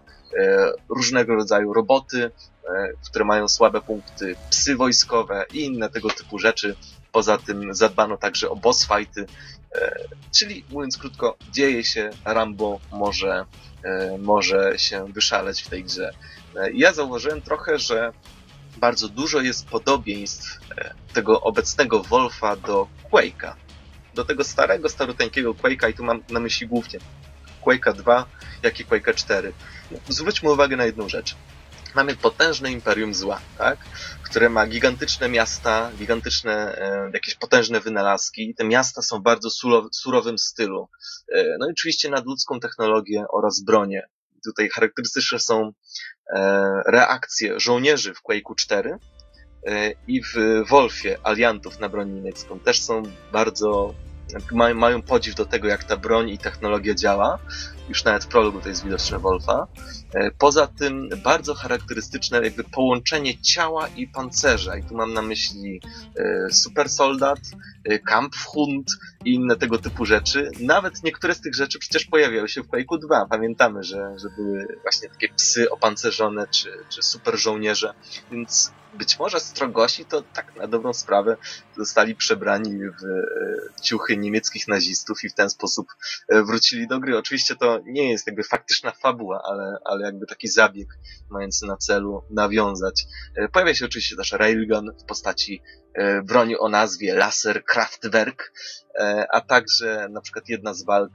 różnego 0.90 1.36
rodzaju 1.36 1.74
roboty, 1.74 2.32
które 3.10 3.26
mają 3.26 3.48
słabe 3.48 3.82
punkty, 3.82 4.36
psy 4.50 4.76
wojskowe 4.76 5.46
i 5.54 5.66
inne 5.66 5.90
tego 5.90 6.10
typu 6.10 6.40
rzeczy. 6.40 6.76
Poza 7.12 7.38
tym 7.38 7.74
zadbano 7.74 8.18
także 8.18 8.50
o 8.50 8.56
boss 8.56 8.88
fighty, 8.88 9.22
e, 9.22 9.26
czyli 10.32 10.66
mówiąc 10.70 10.98
krótko, 10.98 11.38
dzieje 11.52 11.84
się, 11.84 12.10
Rambo 12.26 12.80
może, 12.92 13.46
e, 13.84 14.18
może 14.18 14.80
się 14.80 15.06
wyszaleć 15.14 15.62
w 15.62 15.70
tej 15.70 15.84
grze. 15.84 16.12
E, 16.56 16.72
ja 16.74 16.94
zauważyłem 16.94 17.42
trochę, 17.42 17.80
że 17.80 18.12
bardzo 18.78 19.10
dużo 19.10 19.42
jest 19.42 19.68
podobieństw 19.68 20.60
tego 21.14 21.42
obecnego 21.42 22.04
Wolfa 22.04 22.56
do 22.56 22.88
Quake'a. 23.12 23.54
Do 24.14 24.26
tego 24.26 24.44
starego, 24.44 24.90
staruteńkiego 24.90 25.54
Quake'a 25.54 25.90
i 25.90 25.94
tu 25.94 26.04
mam 26.04 26.24
na 26.30 26.40
myśli 26.40 26.68
głównie 26.68 27.00
Quake'a 27.66 27.94
2, 27.94 28.26
jak 28.64 28.80
i 28.80 28.86
Quake'a 28.86 29.16
4. 29.16 29.54
Zwróćmy 30.10 30.52
uwagę 30.52 30.78
na 30.78 30.86
jedną 30.86 31.10
rzecz 31.10 31.36
mamy 31.96 32.16
potężne 32.16 32.72
imperium 32.72 33.14
zła, 33.14 33.42
tak? 33.58 33.78
Które 34.32 34.50
ma 34.50 34.68
gigantyczne 34.68 35.30
miasta, 35.30 35.92
gigantyczne 35.98 36.78
e, 36.78 37.12
jakieś 37.14 37.36
potężne 37.36 37.80
wynalazki. 37.80 38.50
I 38.50 38.56
te 38.56 38.64
miasta 38.64 39.02
są 39.02 39.20
w 39.20 39.24
bardzo 39.24 39.50
surowym 39.92 40.38
stylu. 40.38 40.90
E, 41.34 41.58
no 41.60 41.68
i 41.68 41.72
oczywiście 41.72 42.10
nadludzką 42.10 42.60
technologię 42.60 43.26
oraz 43.34 43.64
bronię. 43.64 44.08
Tutaj 44.46 44.70
charakterystyczne 44.70 45.40
są 45.40 45.72
e, 46.36 46.82
reakcje 46.88 47.60
żołnierzy 47.60 48.14
w 48.14 48.22
Quake'u 48.30 48.56
4 48.56 48.98
e, 49.66 49.92
i 50.08 50.22
w 50.24 50.34
Wolfie 50.70 51.18
aliantów 51.24 51.80
na 51.80 51.90
broń 51.90 52.12
niemiecką. 52.12 52.60
Też 52.60 52.84
są 52.84 53.04
bardzo 53.32 53.94
mają, 54.52 54.76
mają 54.76 55.02
podziw 55.02 55.36
do 55.36 55.46
tego, 55.46 55.68
jak 55.68 55.84
ta 55.84 55.98
broń 55.98 56.30
i 56.30 56.38
technologia 56.38 56.94
działa. 56.96 57.40
Już 57.90 58.04
nawet 58.04 58.24
w 58.24 58.28
prologu 58.28 58.62
to 58.62 58.70
jest 58.70 58.84
widoczne 58.84 59.20
Wolfa. 59.20 59.68
E, 60.14 60.32
poza 60.32 60.68
tym 60.68 61.10
bardzo 61.24 61.56
charakterystyczne 61.56 62.42
jakby 62.44 62.64
połączenie 62.64 63.42
ciała 63.42 63.88
i 63.88 64.08
pancerza. 64.08 64.78
I 64.78 64.84
tu 64.84 64.96
mam 64.96 65.14
na 65.14 65.22
myśli 65.22 65.82
e, 66.18 66.54
super 66.54 66.90
soldat, 66.90 67.40
e, 67.84 68.00
kampfhund 68.00 68.92
i 69.26 69.34
inne 69.34 69.56
tego 69.56 69.78
typu 69.78 70.06
rzeczy. 70.06 70.52
Nawet 70.60 71.04
niektóre 71.04 71.36
z 71.36 71.42
tych 71.42 71.56
rzeczy 71.56 71.80
przecież 71.80 72.06
pojawiały 72.06 72.50
się 72.50 72.62
w 72.62 72.68
Quake'u 72.68 73.00
2. 73.00 73.26
Pamiętamy, 73.26 73.84
że, 73.84 74.20
że 74.20 74.30
były 74.38 74.78
właśnie 74.82 75.10
takie 75.10 75.30
psy 75.30 75.70
opancerzone 75.70 76.48
czy, 76.48 76.72
czy 76.90 77.04
super 77.04 77.38
żołnierze. 77.40 77.94
Więc 78.32 78.72
być 78.94 79.20
może 79.20 79.40
Strogosi 79.40 80.06
to 80.06 80.22
tak 80.22 80.56
na 80.56 80.68
dobrą 80.68 80.94
sprawę 80.94 81.38
zostali 81.78 82.16
przebrani 82.16 82.80
w 82.80 83.06
e, 83.06 83.82
ciuchy 83.82 84.18
niemieckich 84.18 84.68
nazistów 84.68 85.24
i 85.24 85.30
w 85.30 85.34
ten 85.34 85.50
sposób 85.50 85.88
e, 86.30 86.44
wrócili 86.44 86.88
do 86.88 87.00
gry. 87.00 87.18
Oczywiście 87.18 87.56
to 87.56 87.80
nie 87.86 88.12
jest 88.12 88.28
jakby 88.28 88.44
faktyczna 88.44 88.92
fabuła, 88.92 89.42
ale, 89.44 89.78
ale 89.86 90.06
jakby 90.06 90.26
taki 90.26 90.48
zabieg 90.48 90.88
mający 91.30 91.66
na 91.66 91.78
celu 91.78 92.24
nawiązać. 92.30 93.06
E, 93.36 93.48
pojawia 93.48 93.74
się 93.74 93.86
oczywiście 93.86 94.16
też 94.16 94.32
Railgun 94.32 94.92
w 95.04 95.06
postaci 95.06 95.62
broni 96.24 96.58
o 96.58 96.70
nazwie 96.70 97.16
Laser 97.16 97.64
Kraftwerk, 97.66 98.54
a 99.30 99.42
także 99.42 100.08
na 100.10 100.22
przykład 100.22 100.50
jedna 100.50 100.74
z 100.74 100.84
walk 100.84 101.12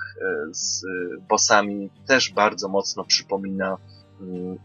z 0.51 0.83
bossami 1.29 1.91
też 2.07 2.31
bardzo 2.31 2.69
mocno 2.69 3.05
przypomina 3.05 3.79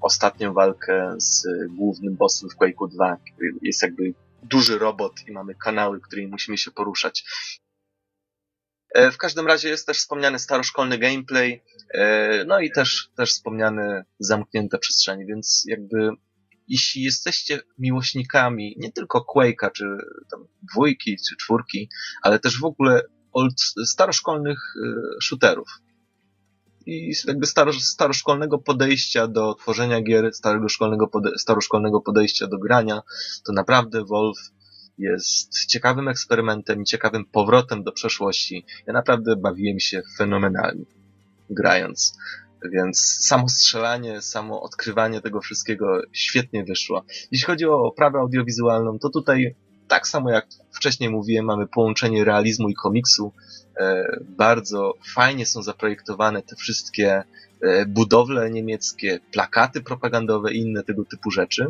ostatnią 0.01 0.53
walkę 0.53 1.15
z 1.17 1.47
głównym 1.69 2.15
bossem 2.15 2.49
w 2.49 2.55
Quake'u 2.55 2.89
2. 2.89 3.17
Jest 3.61 3.81
jakby 3.81 4.13
duży 4.43 4.79
robot 4.79 5.13
i 5.27 5.31
mamy 5.31 5.55
kanały, 5.55 6.01
którymi 6.01 6.27
musimy 6.27 6.57
się 6.57 6.71
poruszać. 6.71 7.23
E, 8.93 9.11
w 9.11 9.17
każdym 9.17 9.47
razie 9.47 9.69
jest 9.69 9.87
też 9.87 9.97
wspomniany 9.97 10.39
staroszkolny 10.39 10.97
gameplay, 10.97 11.63
e, 11.93 12.45
no 12.45 12.59
i 12.59 12.71
też, 12.71 13.09
też 13.15 13.31
wspomniane 13.31 14.05
zamknięte 14.19 14.77
przestrzenie, 14.77 15.25
więc 15.25 15.63
jakby 15.67 16.09
jeśli 16.67 17.03
jesteście 17.03 17.59
miłośnikami 17.79 18.75
nie 18.77 18.91
tylko 18.91 19.25
Quake'a, 19.35 19.71
czy 19.71 19.85
tam 20.31 20.47
dwójki, 20.73 21.17
czy 21.29 21.35
czwórki, 21.35 21.89
ale 22.21 22.39
też 22.39 22.59
w 22.59 22.65
ogóle 22.65 23.01
old, 23.31 23.53
staroszkolnych 23.85 24.73
e, 24.85 25.21
shooterów, 25.21 25.69
i 26.85 27.13
jakby 27.27 27.45
staro, 27.45 27.73
staroszkolnego 27.73 28.57
podejścia 28.57 29.27
do 29.27 29.53
tworzenia 29.53 30.01
gier, 30.01 30.33
starego 30.33 30.69
szkolnego 30.69 31.07
pode, 31.07 31.31
staroszkolnego 31.37 32.01
podejścia 32.01 32.47
do 32.47 32.57
grania, 32.57 33.01
to 33.45 33.53
naprawdę 33.53 34.05
Wolf 34.05 34.37
jest 34.97 35.65
ciekawym 35.65 36.07
eksperymentem 36.07 36.81
i 36.81 36.85
ciekawym 36.85 37.25
powrotem 37.25 37.83
do 37.83 37.91
przeszłości. 37.91 38.65
Ja 38.87 38.93
naprawdę 38.93 39.35
bawiłem 39.35 39.79
się 39.79 40.01
fenomenalnie 40.17 40.85
grając. 41.49 42.17
Więc 42.71 43.17
samo 43.19 43.49
strzelanie, 43.49 44.21
samo 44.21 44.61
odkrywanie 44.61 45.21
tego 45.21 45.41
wszystkiego 45.41 46.01
świetnie 46.11 46.63
wyszło. 46.63 47.05
Jeśli 47.31 47.45
chodzi 47.45 47.65
o 47.65 47.83
oprawę 47.83 48.19
audiowizualną, 48.19 48.99
to 48.99 49.09
tutaj 49.09 49.55
tak 49.91 50.07
samo 50.07 50.31
jak 50.31 50.47
wcześniej 50.71 51.09
mówiłem, 51.09 51.45
mamy 51.45 51.67
połączenie 51.67 52.23
realizmu 52.23 52.69
i 52.69 52.73
komiksu. 52.73 53.33
E, 53.77 54.05
bardzo 54.21 54.93
fajnie 55.15 55.45
są 55.45 55.63
zaprojektowane 55.63 56.41
te 56.41 56.55
wszystkie 56.55 57.23
e, 57.61 57.85
budowle 57.85 58.49
niemieckie, 58.51 59.19
plakaty 59.31 59.81
propagandowe 59.81 60.53
i 60.53 60.57
inne 60.57 60.83
tego 60.83 61.05
typu 61.05 61.31
rzeczy. 61.31 61.67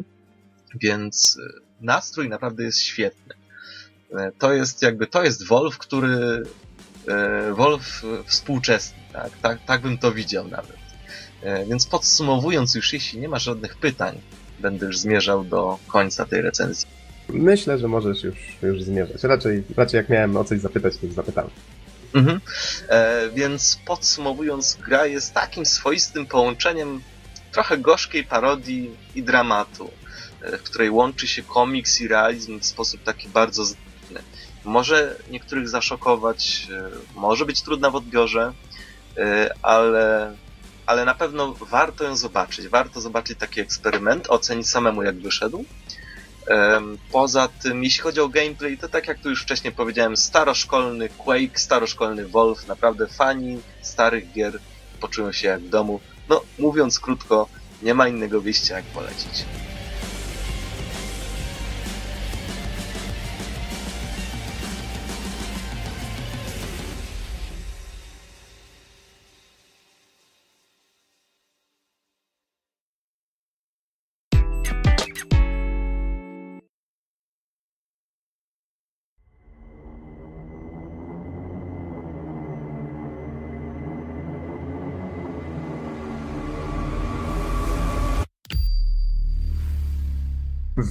Więc 0.82 1.38
e, 1.40 1.62
nastrój 1.82 2.30
naprawdę 2.30 2.64
jest 2.64 2.80
świetny. 2.80 3.36
To 4.38 4.54
jest 4.54 4.82
jakby, 4.82 5.08
to 5.08 5.24
jest 5.24 5.48
Wolf, 5.48 5.78
który 5.78 6.44
Wolf 7.52 8.04
współczesny, 8.26 8.98
tak? 9.14 9.32
Tak, 9.42 9.66
tak 9.66 9.82
bym 9.82 9.98
to 9.98 10.12
widział 10.12 10.48
nawet. 10.48 10.78
Więc 11.68 11.86
podsumowując 11.86 12.76
już, 12.76 12.94
jeśli 12.94 13.20
nie 13.20 13.30
ma 13.30 13.40
żadnych 13.40 13.78
pytań, 13.78 14.22
będę 14.60 14.86
już 14.86 14.98
zmierzał 14.98 15.44
do 15.44 15.80
końca 15.88 16.26
tej 16.26 16.42
recenzji. 16.42 17.01
Myślę, 17.34 17.78
że 17.78 17.88
możesz 17.88 18.24
już, 18.24 18.38
już 18.62 18.84
zmierzać. 18.84 19.24
Raczej, 19.24 19.64
raczej 19.78 19.98
jak 19.98 20.10
miałem 20.10 20.38
o 20.38 20.44
coś 20.44 20.60
zapytać, 20.60 20.94
to 20.98 21.08
zapytałem. 21.08 21.52
Mhm. 22.14 22.42
E, 22.90 23.30
więc 23.30 23.80
podsumowując, 23.86 24.78
gra 24.86 25.06
jest 25.06 25.34
takim 25.34 25.66
swoistym 25.66 26.26
połączeniem 26.26 27.02
trochę 27.52 27.78
gorzkiej 27.78 28.24
parodii 28.24 28.96
i 29.16 29.24
dramatu, 29.24 29.90
e, 30.42 30.58
w 30.58 30.64
której 30.64 30.90
łączy 30.90 31.28
się 31.28 31.44
komiks 31.44 32.02
i 32.02 32.08
realizm 32.08 32.60
w 32.60 32.66
sposób 32.66 33.04
taki 33.04 33.30
bardzo 33.30 33.66
zgrany. 33.66 34.26
Może 34.66 35.16
niektórych 35.30 35.70
zaszokować, 35.70 36.68
e, 36.72 36.90
może 37.16 37.46
być 37.46 37.62
trudna 37.62 37.90
w 37.90 37.96
odbiorze, 37.96 38.54
e, 39.18 39.50
ale, 39.62 40.36
ale 40.86 41.06
na 41.06 41.16
pewno 41.16 41.54
warto 41.54 42.04
ją 42.04 42.16
zobaczyć. 42.16 42.68
Warto 42.68 43.02
zobaczyć 43.02 43.40
taki 43.40 43.62
eksperyment, 43.62 44.30
ocenić 44.30 44.70
samemu 44.70 45.04
jak 45.04 45.16
wyszedł. 45.20 45.66
Poza 47.12 47.48
tym, 47.48 47.84
jeśli 47.84 48.02
chodzi 48.02 48.20
o 48.20 48.30
gameplay, 48.30 48.78
to 48.78 48.90
tak 48.90 49.08
jak 49.08 49.20
tu 49.20 49.30
już 49.30 49.44
wcześniej 49.44 49.74
powiedziałem, 49.74 50.18
staroszkolny 50.18 51.10
Quake, 51.10 51.60
staroszkolny 51.60 52.28
Wolf, 52.28 52.68
naprawdę 52.68 53.08
fani 53.08 53.62
starych 53.82 54.32
gier 54.32 54.60
poczują 55.00 55.32
się 55.32 55.48
jak 55.48 55.62
w 55.62 55.70
domu. 55.70 56.00
No, 56.30 56.42
mówiąc 56.60 57.00
krótko, 57.00 57.48
nie 57.82 57.94
ma 57.94 58.08
innego 58.08 58.42
wyjścia 58.42 58.76
jak 58.76 58.86
polecić. 58.86 59.46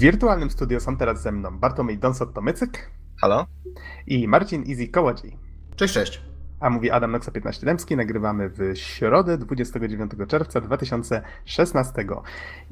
Wirtualnym 0.01 0.51
studio 0.51 0.81
są 0.81 0.97
teraz 0.97 1.23
ze 1.23 1.33
mną 1.33 1.59
Bartłomiej 1.59 1.99
Donsot-Tomycyk. 1.99 2.69
Halo? 3.21 3.47
I 4.07 4.29
Marcin 4.29 4.65
Easy 4.71 4.89
Kołodziej. 4.89 5.37
Cześć, 5.77 5.95
cześć. 5.95 6.23
A 6.61 6.71
mówi 6.71 6.91
Adam 6.91 7.13
Noxa 7.13 7.31
15 7.31 7.67
Dębski. 7.67 7.97
Nagrywamy 7.97 8.51
w 8.51 8.79
środę 8.79 9.39
29 9.39 10.13
czerwca 10.29 10.61
2016 10.61 12.07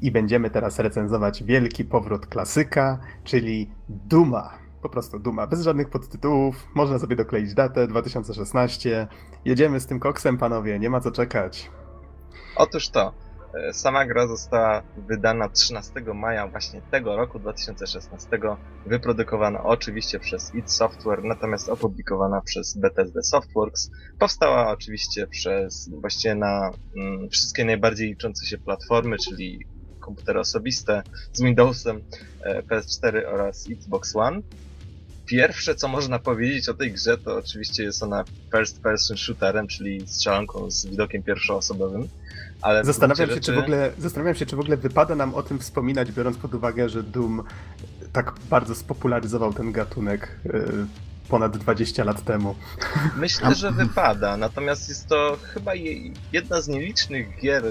i 0.01 0.11
będziemy 0.11 0.49
teraz 0.49 0.79
recenzować 0.79 1.43
wielki 1.43 1.85
powrót 1.85 2.27
klasyka, 2.27 2.99
czyli 3.23 3.71
Duma. 3.89 4.53
Po 4.81 4.89
prostu 4.89 5.19
Duma, 5.19 5.47
bez 5.47 5.61
żadnych 5.61 5.89
podtytułów, 5.89 6.55
można 6.75 6.99
sobie 6.99 7.15
dokleić 7.15 7.53
datę 7.53 7.87
2016. 7.87 9.07
Jedziemy 9.45 9.79
z 9.79 9.87
tym 9.87 9.99
koksem, 9.99 10.37
panowie, 10.37 10.79
nie 10.79 10.89
ma 10.89 10.99
co 10.99 11.11
czekać. 11.11 11.71
Otóż 12.55 12.89
to. 12.89 13.28
E, 13.53 13.73
sama 13.73 14.05
gra 14.05 14.27
została 14.27 14.83
wydana 14.97 15.49
13 15.49 15.91
maja 16.13 16.47
właśnie 16.47 16.81
tego 16.91 17.15
roku, 17.15 17.39
2016, 17.39 18.27
wyprodukowana 18.85 19.63
oczywiście 19.63 20.19
przez 20.19 20.55
id 20.55 20.71
Software, 20.71 21.23
natomiast 21.23 21.69
opublikowana 21.69 22.41
przez 22.41 22.77
Bethesda 22.77 23.21
Softworks. 23.21 23.89
Powstała 24.19 24.71
oczywiście 24.71 25.27
przez 25.27 25.89
właściwie 26.01 26.35
na 26.35 26.71
mm, 26.97 27.29
wszystkie 27.29 27.65
najbardziej 27.65 28.07
liczące 28.07 28.45
się 28.45 28.57
platformy, 28.57 29.17
czyli 29.17 29.65
komputery 29.99 30.39
osobiste 30.39 31.03
z 31.33 31.41
Windowsem, 31.41 32.01
e, 32.41 32.61
PS4 32.61 33.25
oraz 33.33 33.69
Xbox 33.71 34.15
One. 34.15 34.41
Pierwsze, 35.25 35.75
co 35.75 35.87
można 35.87 36.19
powiedzieć 36.19 36.69
o 36.69 36.73
tej 36.73 36.91
grze, 36.91 37.17
to 37.17 37.35
oczywiście 37.35 37.83
jest 37.83 38.03
ona 38.03 38.23
first 38.51 38.81
person 38.81 39.17
shooterem, 39.17 39.67
czyli 39.67 40.07
strzelanką 40.07 40.71
z 40.71 40.85
widokiem 40.85 41.23
pierwszoosobowym. 41.23 42.09
Ale 42.61 42.83
zastanawiam, 42.83 43.27
się, 43.27 43.33
rzeczy... 43.33 43.45
czy 43.45 43.55
w 43.55 43.59
ogóle, 43.59 43.91
zastanawiam 43.97 44.35
się, 44.35 44.45
czy 44.45 44.55
w 44.55 44.59
ogóle 44.59 44.77
wypada 44.77 45.15
nam 45.15 45.33
o 45.33 45.43
tym 45.43 45.59
wspominać, 45.59 46.11
biorąc 46.11 46.37
pod 46.37 46.53
uwagę, 46.53 46.89
że 46.89 47.03
Doom 47.03 47.43
tak 48.13 48.33
bardzo 48.49 48.75
spopularyzował 48.75 49.53
ten 49.53 49.71
gatunek 49.71 50.39
y, 50.45 50.85
ponad 51.29 51.57
20 51.57 52.03
lat 52.03 52.23
temu. 52.23 52.55
Myślę, 53.17 53.55
że 53.55 53.71
wypada, 53.71 54.37
natomiast 54.37 54.89
jest 54.89 55.07
to 55.07 55.37
chyba 55.53 55.71
jedna 56.31 56.61
z 56.61 56.67
nielicznych 56.67 57.39
gier, 57.41 57.63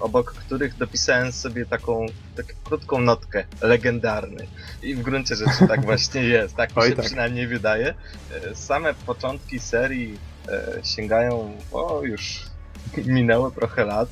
obok 0.00 0.32
których 0.34 0.76
dopisałem 0.76 1.32
sobie 1.32 1.66
taką, 1.66 2.06
taką 2.36 2.54
krótką 2.64 3.00
notkę, 3.00 3.44
legendarny. 3.62 4.46
I 4.82 4.94
w 4.94 5.02
gruncie 5.02 5.36
rzeczy 5.36 5.68
tak 5.68 5.84
właśnie 5.84 6.22
jest, 6.36 6.56
tak 6.56 6.76
mi 6.76 6.82
się 6.82 6.96
tak. 6.96 7.04
przynajmniej 7.04 7.46
wydaje. 7.46 7.94
E, 8.30 8.54
same 8.54 8.94
początki 8.94 9.58
serii 9.58 10.18
e, 10.48 10.80
sięgają, 10.84 11.56
o 11.72 12.02
już 12.04 12.49
minęło 13.06 13.50
trochę 13.50 13.84
lat, 13.84 14.08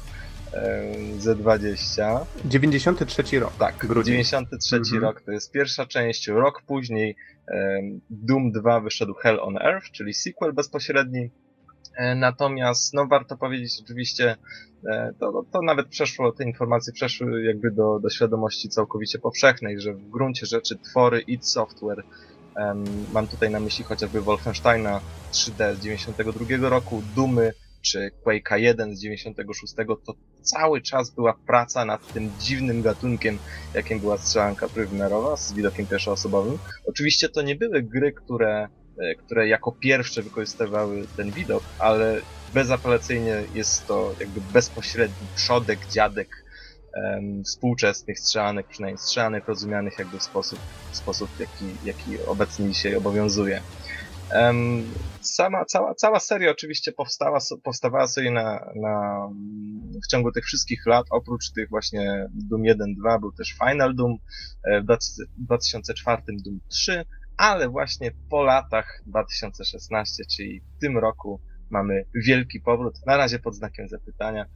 ze 1.18 1.34
20. 1.34 2.26
93 2.44 3.40
rok. 3.40 3.52
Tak, 3.58 3.76
grudzień. 3.86 4.12
93 4.12 4.76
mhm. 4.76 5.02
rok 5.02 5.20
to 5.20 5.32
jest 5.32 5.52
pierwsza 5.52 5.86
część. 5.86 6.28
Rok 6.28 6.62
później 6.62 7.16
Doom 8.10 8.52
2 8.52 8.80
wyszedł 8.80 9.14
Hell 9.14 9.40
on 9.40 9.56
Earth, 9.56 9.90
czyli 9.90 10.14
sequel 10.14 10.52
bezpośredni. 10.52 11.30
E, 11.98 12.14
natomiast, 12.14 12.94
no 12.94 13.06
warto 13.06 13.36
powiedzieć 13.36 13.80
oczywiście, 13.84 14.36
e, 14.90 15.12
to, 15.20 15.44
to 15.52 15.62
nawet 15.62 15.88
przeszło, 15.88 16.32
te 16.32 16.44
informacje 16.44 16.92
przeszły 16.92 17.44
jakby 17.44 17.70
do, 17.70 17.98
do 17.98 18.10
świadomości 18.10 18.68
całkowicie 18.68 19.18
powszechnej, 19.18 19.80
że 19.80 19.92
w 19.92 20.10
gruncie 20.10 20.46
rzeczy 20.46 20.78
twory 20.78 21.20
id 21.20 21.46
Software, 21.46 22.02
mam 23.12 23.26
tutaj 23.26 23.50
na 23.50 23.60
myśli 23.60 23.84
chociażby 23.84 24.20
Wolfensteina 24.20 25.00
3D 25.32 25.74
z 25.74 25.80
92 25.80 26.68
roku, 26.68 27.02
Dumy, 27.14 27.52
czy 27.82 28.10
Quake'a 28.24 28.56
1 28.56 28.96
z 28.96 29.00
96, 29.00 29.74
to 30.06 30.14
cały 30.42 30.80
czas 30.82 31.10
była 31.10 31.34
praca 31.46 31.84
nad 31.84 32.12
tym 32.12 32.30
dziwnym 32.40 32.82
gatunkiem, 32.82 33.38
jakim 33.74 34.00
była 34.00 34.18
strzelanka 34.18 34.68
trójwymiarowa 34.68 35.36
z 35.36 35.52
widokiem 35.52 35.86
pierwszoosobowym. 35.86 36.58
Oczywiście 36.86 37.28
to 37.28 37.42
nie 37.42 37.56
były 37.56 37.82
gry, 37.82 38.12
które, 38.12 38.68
e, 38.98 39.14
które 39.14 39.48
jako 39.48 39.72
pierwsze 39.72 40.22
wykorzystywały 40.22 41.06
ten 41.16 41.30
widok, 41.30 41.62
ale 41.78 42.20
bezapelacyjnie 42.54 43.42
jest 43.54 43.86
to 43.86 44.14
jakby 44.20 44.40
bezpośredni 44.52 45.26
przodek, 45.36 45.78
dziadek 45.86 46.28
współczesnych 47.44 48.18
strzelanek, 48.18 48.66
przynajmniej 48.66 48.98
strzelanek 48.98 49.48
rozumianych 49.48 49.98
jakby 49.98 50.18
w 50.18 50.22
sposób, 50.22 50.58
w 50.90 50.96
sposób 50.96 51.30
jaki, 51.40 51.64
jaki 51.84 52.24
obecnie 52.26 52.68
dzisiaj 52.68 52.96
obowiązuje. 52.96 53.60
Sama, 55.20 55.64
cała, 55.64 55.94
cała 55.94 56.20
seria 56.20 56.50
oczywiście 56.50 56.92
powstała, 56.92 57.38
powstawała 57.62 58.06
sobie 58.06 58.30
na, 58.30 58.72
na, 58.76 59.28
w 60.04 60.10
ciągu 60.10 60.32
tych 60.32 60.44
wszystkich 60.44 60.86
lat, 60.86 61.06
oprócz 61.10 61.50
tych 61.52 61.68
właśnie 61.68 62.26
Doom 62.34 62.62
1-2 62.62 63.20
był 63.20 63.32
też 63.32 63.56
Final 63.68 63.94
Doom, 63.94 64.16
e, 64.64 64.80
w 64.80 64.84
2004 65.36 66.22
Doom 66.44 66.60
3, 66.68 67.04
ale 67.36 67.68
właśnie 67.68 68.10
po 68.30 68.42
latach 68.42 69.02
2016, 69.06 70.24
czyli 70.36 70.60
w 70.60 70.80
tym 70.80 70.98
roku 70.98 71.40
mamy 71.70 72.04
wielki 72.14 72.60
powrót, 72.60 72.94
na 73.06 73.16
razie 73.16 73.38
pod 73.38 73.54
znakiem 73.54 73.88
zapytania, 73.88 74.46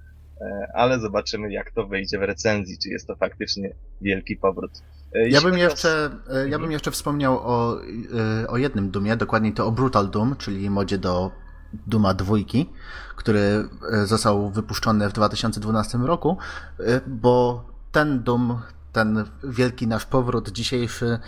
e, 0.41 0.67
ale 0.75 1.01
zobaczymy 1.01 1.53
jak 1.53 1.73
to 1.73 1.87
wyjdzie 1.87 2.19
w 2.19 2.23
recenzji, 2.23 2.79
czy 2.79 2.89
jest 2.89 3.07
to 3.07 3.17
faktycznie 3.17 3.75
wielki 4.01 4.37
powrót. 4.37 4.83
E, 5.15 5.29
ja 5.29 5.41
bym, 5.41 5.59
jeszcze, 5.59 6.11
e, 6.31 6.49
ja 6.49 6.59
bym 6.59 6.73
jeszcze 6.73 6.91
wspomniał 6.91 7.39
o, 7.39 7.81
e, 8.43 8.49
o 8.49 8.57
jednym 8.57 8.91
Dumie, 8.91 9.17
dokładnie 9.17 9.53
to 9.53 9.67
o 9.67 9.73
Brutal 9.73 10.11
Doom, 10.11 10.37
czyli 10.37 10.71
modzie 10.71 10.99
do 10.99 11.31
Duma 11.87 12.15
dwójki, 12.15 12.71
który 13.17 13.69
został 14.05 14.51
wypuszczony 14.51 15.09
w 15.09 15.13
2012 15.13 15.99
roku, 15.99 16.39
bo 17.07 17.65
ten 17.93 18.23
Doom, 18.23 18.61
ten 18.93 19.25
wielki 19.45 19.87
nasz 19.87 20.07
powrót 20.07 20.49
dzisiejszy, 20.49 21.19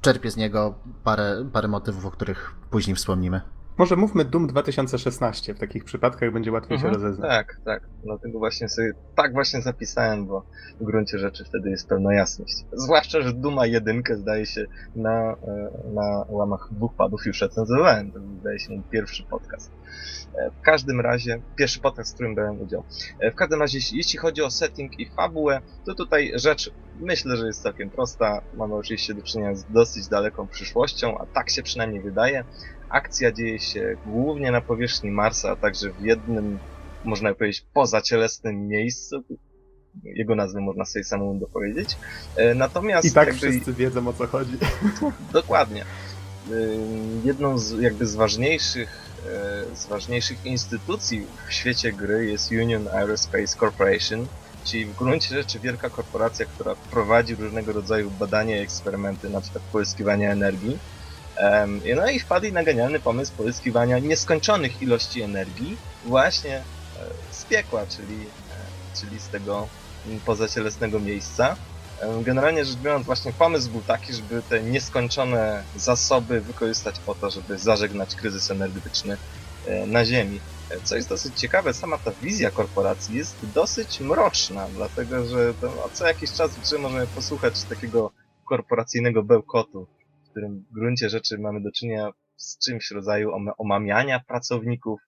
czerpie 0.00 0.30
z 0.30 0.36
niego 0.36 0.74
parę, 1.04 1.48
parę 1.52 1.68
motywów, 1.68 2.06
o 2.06 2.10
których 2.10 2.54
później 2.70 2.96
wspomnimy. 2.96 3.40
Może 3.78 3.96
mówmy 3.96 4.24
Doom 4.24 4.46
2016, 4.46 5.54
w 5.54 5.58
takich 5.58 5.84
przypadkach 5.84 6.32
będzie 6.32 6.52
łatwiej 6.52 6.74
mhm, 6.74 6.94
się 6.94 7.00
rozeznać. 7.00 7.30
Tak, 7.30 7.60
tak. 7.64 7.82
Dlatego 8.04 8.38
właśnie 8.38 8.68
sobie 8.68 8.92
tak 9.14 9.32
właśnie 9.32 9.62
zapisałem, 9.62 10.26
bo 10.26 10.42
w 10.80 10.84
gruncie 10.84 11.18
rzeczy 11.18 11.44
wtedy 11.44 11.70
jest 11.70 11.88
pełna 11.88 12.14
jasność. 12.14 12.64
Zwłaszcza, 12.72 13.22
że 13.22 13.32
Duma 13.32 13.66
1 13.66 14.02
zdaje 14.14 14.46
się 14.46 14.66
na, 14.96 15.32
e, 15.32 15.70
na 15.94 16.24
łamach 16.28 16.68
dwóch 16.72 16.94
padów 16.94 17.26
już 17.26 17.40
recenzowałem. 17.40 18.12
To 18.12 18.20
zdaje 18.40 18.58
się 18.58 18.70
mój 18.70 18.82
pierwszy 18.90 19.22
podcast. 19.22 19.70
E, 20.34 20.50
w 20.50 20.60
każdym 20.60 21.00
razie, 21.00 21.40
pierwszy 21.56 21.80
podcast, 21.80 22.10
w 22.10 22.14
którym 22.14 22.34
brałem 22.34 22.60
udział. 22.60 22.84
E, 23.20 23.30
w 23.30 23.34
każdym 23.34 23.60
razie, 23.60 23.78
jeśli 23.92 24.18
chodzi 24.18 24.42
o 24.42 24.50
setting 24.50 25.00
i 25.00 25.10
fabułę, 25.10 25.60
to 25.84 25.94
tutaj 25.94 26.32
rzecz 26.34 26.70
myślę, 27.00 27.36
że 27.36 27.46
jest 27.46 27.62
całkiem 27.62 27.90
prosta. 27.90 28.40
Mamy 28.54 28.74
oczywiście 28.74 29.14
do 29.14 29.22
czynienia 29.22 29.54
z 29.54 29.64
dosyć 29.64 30.08
daleką 30.08 30.46
przyszłością, 30.46 31.18
a 31.18 31.26
tak 31.26 31.50
się 31.50 31.62
przynajmniej 31.62 32.02
wydaje. 32.02 32.44
Akcja 32.88 33.32
dzieje 33.32 33.58
się 33.58 33.96
głównie 34.06 34.50
na 34.50 34.60
powierzchni 34.60 35.10
Marsa, 35.10 35.50
a 35.50 35.56
także 35.56 35.90
w 35.90 36.00
jednym 36.00 36.58
można 37.04 37.34
powiedzieć, 37.34 37.66
pozacielesnym 37.74 38.68
miejscu. 38.68 39.24
Jego 40.04 40.34
nazwę 40.34 40.60
można 40.60 40.84
sobie 40.84 41.04
samemu 41.04 41.34
dopowiedzieć. 41.34 41.96
E, 42.36 42.54
natomiast... 42.54 43.06
I 43.06 43.12
tak 43.12 43.28
jakby... 43.28 43.50
wszyscy 43.50 43.72
wiedzą 43.72 44.08
o 44.08 44.12
co 44.12 44.26
chodzi. 44.26 44.58
Dokładnie. 45.32 45.84
Jedną 47.24 47.58
z 47.58 47.80
jakby 47.80 48.06
z 48.06 48.14
ważniejszych 48.14 49.08
z 49.74 49.86
ważniejszych 49.86 50.46
instytucji 50.46 51.26
w 51.48 51.52
świecie 51.52 51.92
gry 51.92 52.26
jest 52.26 52.50
Union 52.52 52.88
Aerospace 52.88 53.58
Corporation, 53.58 54.26
czyli 54.70 54.86
w 54.86 54.96
gruncie 54.96 55.34
rzeczy 55.34 55.60
wielka 55.60 55.90
korporacja, 55.90 56.46
która 56.46 56.74
prowadzi 56.90 57.34
różnego 57.34 57.72
rodzaju 57.72 58.10
badania 58.10 58.56
i 58.56 58.60
eksperymenty, 58.60 59.28
na 59.30 59.40
przykład 59.40 59.64
pozyskiwania 59.72 60.32
energii. 60.32 60.78
No 61.96 62.10
i 62.10 62.20
wpadli 62.20 62.52
na 62.52 62.64
genialny 62.64 63.00
pomysł 63.00 63.32
pozyskiwania 63.36 63.98
nieskończonych 63.98 64.82
ilości 64.82 65.22
energii 65.22 65.76
właśnie 66.04 66.56
e, 66.56 66.62
z 67.30 67.44
piekła, 67.44 67.86
czyli, 67.86 68.14
e, 68.14 68.96
czyli 69.00 69.20
z 69.20 69.28
tego 69.28 69.68
pozacielesnego 70.26 71.00
miejsca. 71.00 71.56
Generalnie 72.22 72.64
rzecz 72.64 72.76
biorąc, 72.76 73.06
właśnie 73.06 73.32
pomysł 73.32 73.70
był 73.70 73.82
taki, 73.82 74.12
żeby 74.12 74.42
te 74.48 74.62
nieskończone 74.62 75.64
zasoby 75.76 76.40
wykorzystać 76.40 76.98
po 77.06 77.14
to, 77.14 77.30
żeby 77.30 77.58
zażegnać 77.58 78.14
kryzys 78.14 78.50
energetyczny 78.50 79.16
e, 79.66 79.86
na 79.86 80.04
Ziemi. 80.04 80.40
Co 80.84 80.96
jest 80.96 81.08
dosyć 81.08 81.40
ciekawe, 81.40 81.74
sama 81.74 81.98
ta 81.98 82.12
wizja 82.20 82.50
korporacji 82.50 83.16
jest 83.16 83.52
dosyć 83.52 84.00
mroczna, 84.00 84.68
dlatego 84.74 85.26
że 85.26 85.54
to, 85.54 85.90
co 85.92 86.06
jakiś 86.06 86.32
czas 86.32 86.58
w 86.58 86.78
możemy 86.78 87.08
posłuchać 87.08 87.66
takiego 87.68 88.12
korporacyjnego 88.48 89.22
bełkotu, 89.22 89.86
w 90.26 90.30
którym 90.30 90.64
w 90.70 90.74
gruncie 90.74 91.08
rzeczy 91.08 91.38
mamy 91.38 91.62
do 91.62 91.72
czynienia 91.72 92.10
z 92.36 92.58
czymś 92.58 92.88
w 92.88 92.94
rodzaju 92.94 93.30
omamiania 93.58 94.20
pracowników, 94.28 95.00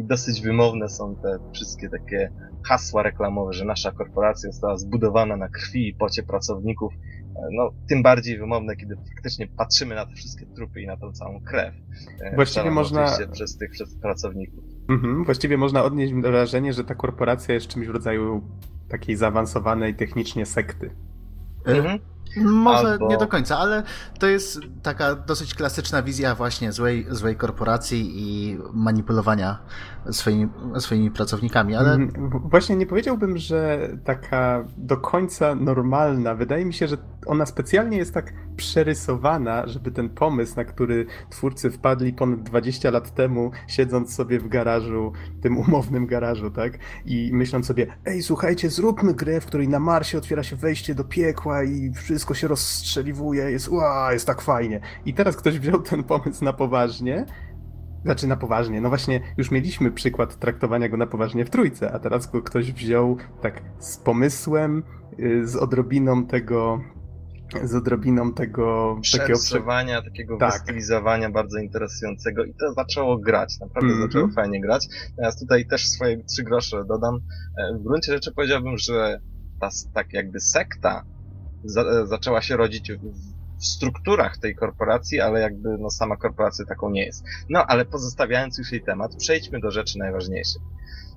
i 0.00 0.04
dosyć 0.04 0.42
wymowne 0.42 0.88
są 0.88 1.16
te 1.22 1.38
wszystkie 1.54 1.88
takie 1.88 2.32
hasła 2.68 3.02
reklamowe, 3.02 3.52
że 3.52 3.64
nasza 3.64 3.92
korporacja 3.92 4.50
została 4.50 4.76
zbudowana 4.76 5.36
na 5.36 5.48
krwi 5.48 5.88
i 5.88 5.94
pocie 5.94 6.22
pracowników. 6.22 6.92
E, 7.36 7.48
no, 7.52 7.70
tym 7.88 8.02
bardziej 8.02 8.38
wymowne, 8.38 8.76
kiedy 8.76 8.96
faktycznie 9.14 9.46
patrzymy 9.46 9.94
na 9.94 10.06
te 10.06 10.14
wszystkie 10.14 10.46
trupy 10.46 10.80
i 10.80 10.86
na 10.86 10.96
tą 10.96 11.12
całą 11.12 11.40
krew. 11.40 11.74
E, 12.20 12.34
Właściwie 12.34 12.70
można. 12.70 13.18
Przez 13.32 13.56
tych 13.56 13.70
przez 13.70 13.94
pracowników. 13.94 14.64
Mhm. 14.88 15.24
Właściwie 15.24 15.58
można 15.58 15.84
odnieść 15.84 16.14
wrażenie, 16.14 16.72
że 16.72 16.84
ta 16.84 16.94
korporacja 16.94 17.54
jest 17.54 17.66
czymś 17.66 17.86
w 17.86 17.90
rodzaju 17.90 18.42
takiej 18.88 19.16
zaawansowanej 19.16 19.94
technicznie 19.94 20.46
sekty. 20.46 20.90
Mhm. 21.66 21.98
Może 22.36 22.88
Albo... 22.88 23.08
nie 23.08 23.18
do 23.18 23.26
końca, 23.26 23.58
ale 23.58 23.82
to 24.18 24.26
jest 24.26 24.60
taka 24.82 25.14
dosyć 25.14 25.54
klasyczna 25.54 26.02
wizja 26.02 26.34
właśnie 26.34 26.72
złej, 26.72 27.06
złej 27.10 27.36
korporacji 27.36 28.12
i 28.14 28.58
manipulowania 28.72 29.58
swoimi, 30.10 30.48
swoimi 30.78 31.10
pracownikami, 31.10 31.74
ale... 31.74 31.92
Mhm. 31.92 32.40
Właśnie 32.50 32.76
nie 32.76 32.86
powiedziałbym, 32.86 33.38
że 33.38 33.88
taka 34.04 34.64
do 34.76 34.96
końca 34.96 35.54
normalna. 35.54 36.34
Wydaje 36.34 36.64
mi 36.64 36.74
się, 36.74 36.88
że 36.88 36.96
ona 37.26 37.46
specjalnie 37.46 37.96
jest 37.98 38.14
tak 38.14 38.32
przerysowana, 38.56 39.66
żeby 39.66 39.90
ten 39.90 40.08
pomysł, 40.08 40.56
na 40.56 40.64
który 40.64 41.06
twórcy 41.30 41.70
wpadli 41.70 42.12
ponad 42.12 42.42
20 42.42 42.90
lat 42.90 43.14
temu, 43.14 43.50
siedząc 43.68 44.14
sobie 44.14 44.40
w 44.40 44.48
garażu, 44.48 45.12
tym 45.42 45.58
umownym 45.58 46.06
garażu, 46.06 46.50
tak? 46.50 46.78
I 47.04 47.30
myśląc 47.32 47.66
sobie, 47.66 47.86
ej, 48.04 48.22
słuchajcie, 48.22 48.70
zróbmy 48.70 49.14
grę, 49.14 49.40
w 49.40 49.46
której 49.46 49.68
na 49.68 49.78
Marsie 49.78 50.18
otwiera 50.18 50.42
się 50.42 50.56
wejście 50.56 50.94
do 50.94 51.04
piekła 51.04 51.64
i 51.64 51.90
wszystko 52.16 52.34
się 52.34 52.48
rozstrzeliwuje, 52.48 53.50
jest, 53.50 53.68
ua, 53.68 54.12
jest 54.12 54.26
tak 54.26 54.42
fajnie. 54.42 54.80
I 55.04 55.14
teraz 55.14 55.36
ktoś 55.36 55.58
wziął 55.58 55.82
ten 55.82 56.04
pomysł 56.04 56.44
na 56.44 56.52
poważnie 56.52 57.26
znaczy 58.04 58.26
na 58.26 58.36
poważnie. 58.36 58.80
No 58.80 58.88
właśnie, 58.88 59.20
już 59.36 59.50
mieliśmy 59.50 59.90
przykład 59.92 60.38
traktowania 60.38 60.88
go 60.88 60.96
na 60.96 61.06
poważnie 61.06 61.44
w 61.44 61.50
trójce, 61.50 61.92
a 61.92 61.98
teraz 61.98 62.30
go 62.30 62.42
ktoś 62.42 62.72
wziął 62.72 63.16
tak 63.42 63.62
z 63.78 63.96
pomysłem, 63.96 64.82
y, 65.18 65.46
z 65.46 65.56
odrobiną 65.56 66.26
tego 66.26 66.80
z 67.64 67.74
odrobiną 67.74 68.32
tego 68.32 68.96
przerysowania, 69.00 69.96
takiego, 69.96 70.10
takiego 70.10 70.36
tak. 70.36 70.52
wystylizowania 70.52 71.30
bardzo 71.30 71.58
interesującego 71.58 72.44
i 72.44 72.54
to 72.54 72.72
zaczęło 72.72 73.18
grać, 73.18 73.60
naprawdę 73.60 73.88
mm 73.88 73.98
-hmm. 73.98 74.06
zaczęło 74.06 74.28
fajnie 74.28 74.60
grać. 74.60 74.88
Natomiast 75.10 75.40
tutaj 75.40 75.66
też 75.66 75.88
swoje 75.88 76.24
trzy 76.24 76.42
grosze 76.42 76.84
dodam. 76.84 77.14
E, 77.14 77.78
w 77.78 77.82
gruncie 77.82 78.12
rzeczy 78.12 78.32
powiedziałbym, 78.32 78.78
że 78.78 79.20
ta 79.60 79.68
tak 79.94 80.12
jakby 80.12 80.40
sekta 80.40 81.04
za, 81.66 81.82
e, 81.82 82.06
zaczęła 82.06 82.42
się 82.42 82.56
rodzić 82.56 82.92
w, 82.92 83.36
strukturach 83.58 84.38
tej 84.38 84.54
korporacji, 84.54 85.20
ale 85.20 85.40
jakby 85.40 85.78
no 85.78 85.90
sama 85.90 86.16
korporacja 86.16 86.64
taką 86.64 86.90
nie 86.90 87.04
jest. 87.04 87.24
No 87.48 87.66
ale 87.66 87.84
pozostawiając 87.84 88.58
już 88.58 88.72
jej 88.72 88.82
temat, 88.82 89.16
przejdźmy 89.16 89.60
do 89.60 89.70
rzeczy 89.70 89.98
najważniejszych. 89.98 90.62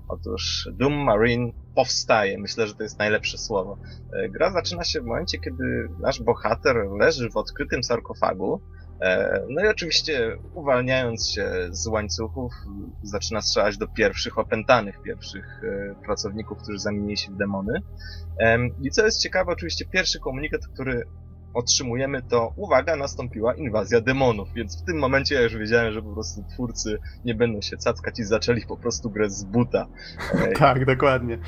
Otóż 0.08 0.70
Doom 0.74 0.93
Marine 0.93 1.52
powstaje. 1.76 2.38
Myślę, 2.38 2.68
że 2.68 2.76
to 2.76 2.84
jest 2.84 3.00
najlepsze 3.00 3.38
słowo. 3.38 3.78
E, 4.14 4.30
gra 4.30 4.52
zaczyna 4.52 4.84
się 4.84 5.02
w 5.02 5.06
momencie, 5.06 5.39
kiedy 5.39 5.89
nasz 6.00 6.22
bohater 6.22 6.76
leży 7.00 7.30
w 7.30 7.38
odkrytym 7.38 7.84
sarkofagu. 7.84 8.62
E, 9.02 9.41
no 9.50 9.66
i 9.66 9.68
oczywiście 9.68 10.38
uwalniając 10.54 11.30
się 11.30 11.52
z 11.70 11.88
łańcuchów, 11.88 12.54
zaczyna 13.04 13.41
strzelać 13.41 13.78
do 13.78 13.88
pierwszych 13.88 14.38
opętanych, 14.38 15.02
pierwszych 15.02 15.62
e, 15.64 15.95
pracowników, 16.06 16.58
którzy 16.64 16.80
zamienili 16.80 17.18
się 17.18 17.32
w 17.32 17.38
demony. 17.38 17.82
I 18.82 18.91
co 18.91 19.06
jest 19.06 19.22
ciekawe, 19.22 19.52
oczywiście 19.52 19.86
pierwszy 19.86 20.20
komunikat, 20.20 20.68
który 20.68 21.04
otrzymujemy, 21.54 22.22
to 22.22 22.54
uwaga, 22.56 22.95
nastąpiła 22.95 23.54
inwazja 23.54 24.02
demonów, 24.02 24.54
więc 24.54 24.82
w 24.82 24.86
tym 24.86 24.97
momencie 24.97 25.36
ja 25.36 25.41
już 25.41 25.58
wiedziałem, 25.58 25.93
że 25.93 26.02
po 26.02 26.14
prostu 26.14 26.43
twórcy 26.54 26.97
nie 27.26 27.36
będą 27.36 27.62
się 27.62 27.78
cackać 27.78 28.20
i 28.20 28.24
zaczęli 28.24 28.62
po 28.68 28.78
prostu 28.78 29.10
grę 29.10 29.30
z 29.30 29.43
buta. 29.43 29.88
tak, 30.60 30.86
dokładnie. 30.86 31.39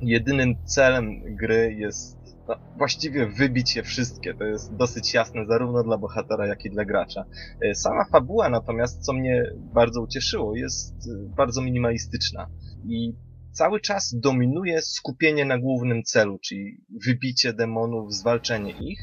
Jedynym 0.00 0.54
celem 0.64 1.36
gry 1.36 1.74
jest 1.78 2.17
no, 2.48 2.56
właściwie 2.76 3.26
wybić 3.26 3.76
je 3.76 3.82
wszystkie. 3.82 4.34
To 4.34 4.44
jest 4.44 4.76
dosyć 4.76 5.14
jasne 5.14 5.46
zarówno 5.46 5.82
dla 5.82 5.98
bohatera, 5.98 6.46
jak 6.46 6.64
i 6.64 6.70
dla 6.70 6.84
gracza. 6.84 7.24
E, 7.62 7.74
sama 7.74 8.04
fabuła 8.04 8.48
natomiast, 8.48 9.04
co 9.04 9.12
mnie 9.12 9.52
bardzo 9.74 10.02
ucieszyło, 10.02 10.56
jest 10.56 10.94
e, 10.94 11.34
bardzo 11.36 11.62
minimalistyczna. 11.62 12.48
I 12.84 13.14
cały 13.52 13.80
czas 13.80 14.14
dominuje 14.18 14.82
skupienie 14.82 15.44
na 15.44 15.58
głównym 15.58 16.02
celu, 16.02 16.38
czyli 16.38 16.84
wybicie 17.06 17.52
demonów, 17.52 18.14
zwalczenie 18.14 18.72
ich. 18.80 19.00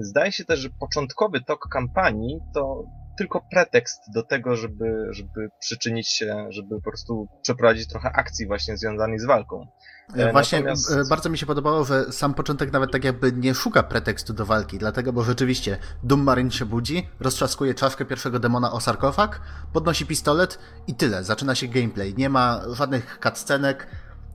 Zdaje 0.00 0.32
się 0.32 0.44
też, 0.44 0.60
że 0.60 0.68
początkowy 0.80 1.40
tok 1.40 1.68
kampanii 1.68 2.38
to 2.54 2.84
tylko 3.18 3.40
pretekst 3.50 4.00
do 4.14 4.22
tego, 4.22 4.56
żeby, 4.56 5.06
żeby 5.10 5.48
przyczynić 5.60 6.08
się, 6.08 6.46
żeby 6.50 6.76
po 6.76 6.90
prostu 6.90 7.28
przeprowadzić 7.42 7.88
trochę 7.88 8.08
akcji 8.08 8.46
właśnie 8.46 8.76
związanej 8.76 9.18
z 9.18 9.24
walką. 9.24 9.66
E, 10.14 10.32
właśnie 10.32 10.58
Natomiast... 10.58 10.92
E, 10.92 11.04
bardzo 11.08 11.30
mi 11.30 11.38
się 11.38 11.46
podobało, 11.46 11.84
że 11.84 12.12
sam 12.12 12.34
początek 12.34 12.72
nawet 12.72 12.92
tak 12.92 13.04
jakby 13.04 13.32
nie 13.32 13.54
szuka 13.54 13.82
pretekstu 13.82 14.32
do 14.32 14.46
walki, 14.46 14.78
dlatego, 14.78 15.12
bo 15.12 15.22
rzeczywiście 15.22 15.78
Doom 16.02 16.22
Marine 16.22 16.50
się 16.50 16.64
budzi, 16.64 17.08
roztrzaskuje 17.20 17.74
czaszkę 17.74 18.04
pierwszego 18.04 18.38
demona 18.38 18.72
o 18.72 18.80
sarkofag, 18.80 19.40
podnosi 19.72 20.06
pistolet 20.06 20.58
i 20.86 20.94
tyle, 20.94 21.24
zaczyna 21.24 21.54
się 21.54 21.68
gameplay. 21.68 22.14
Nie 22.14 22.28
ma 22.28 22.60
żadnych 22.72 23.18
cutscenek, 23.22 23.86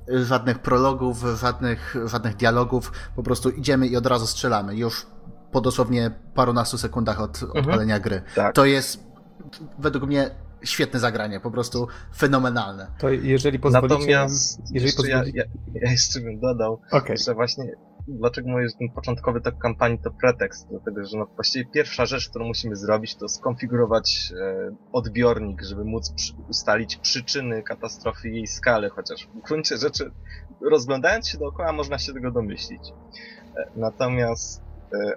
żadnych 0.08 0.60
prologów, 0.60 1.26
żadnych, 1.42 1.96
żadnych 2.06 2.36
dialogów, 2.36 2.92
po 3.16 3.24
prostu 3.24 3.50
idziemy 3.50 3.88
i 3.88 3.98
od 3.98 4.06
razu 4.06 4.28
strzelamy. 4.28 4.76
Już 4.76 5.06
po 5.52 5.62
dosłownie 5.62 6.12
parunastu 6.34 6.78
sekundach 6.78 7.22
od 7.22 7.44
mhm. 7.44 7.60
odpalenia 7.60 8.00
gry. 8.00 8.22
Tak. 8.36 8.56
To 8.56 8.66
jest 8.66 9.00
według 9.80 10.04
mnie 10.04 10.32
świetne 10.64 11.00
zagranie, 11.00 11.40
po 11.40 11.52
prostu 11.52 11.88
fenomenalne. 12.16 12.88
To 13.00 13.10
jeżeli 13.10 13.60
pozwolicie... 13.60 13.96
Natomiast 13.96 14.62
jeżeli 14.72 14.94
pozwolicie... 14.94 15.38
Ja, 15.38 15.44
ja, 15.44 15.82
ja, 15.82 15.92
jeszcze 15.92 16.20
bym 16.20 16.40
dodał, 16.40 16.82
okay. 16.92 17.18
że 17.18 17.34
właśnie 17.34 17.66
dlaczego 18.08 18.50
że 18.70 18.76
ten 18.80 18.90
początkowy 18.90 19.42
tok 19.42 19.58
kampanii 19.58 20.00
to 20.00 20.12
pretekst, 20.12 20.68
dlatego 20.70 21.06
że 21.06 21.18
no 21.18 21.26
właściwie 21.36 21.66
pierwsza 21.66 22.06
rzecz, 22.06 22.30
którą 22.30 22.46
musimy 22.46 22.76
zrobić, 22.76 23.16
to 23.16 23.30
skonfigurować 23.30 24.34
e, 24.42 24.76
odbiornik, 24.92 25.62
żeby 25.62 25.86
móc 25.86 26.14
przy, 26.14 26.34
ustalić 26.50 26.96
przyczyny 26.96 27.64
katastrofy 27.64 28.30
i 28.30 28.36
jej 28.36 28.48
skalę, 28.48 28.90
chociaż 28.90 29.28
w 29.28 29.48
gruncie 29.48 29.78
rzeczy 29.78 30.12
rozglądając 30.62 31.28
się 31.28 31.38
dookoła 31.38 31.74
można 31.74 32.00
się 32.00 32.14
tego 32.14 32.32
domyślić. 32.32 32.82
E, 33.58 33.70
natomiast 33.76 34.62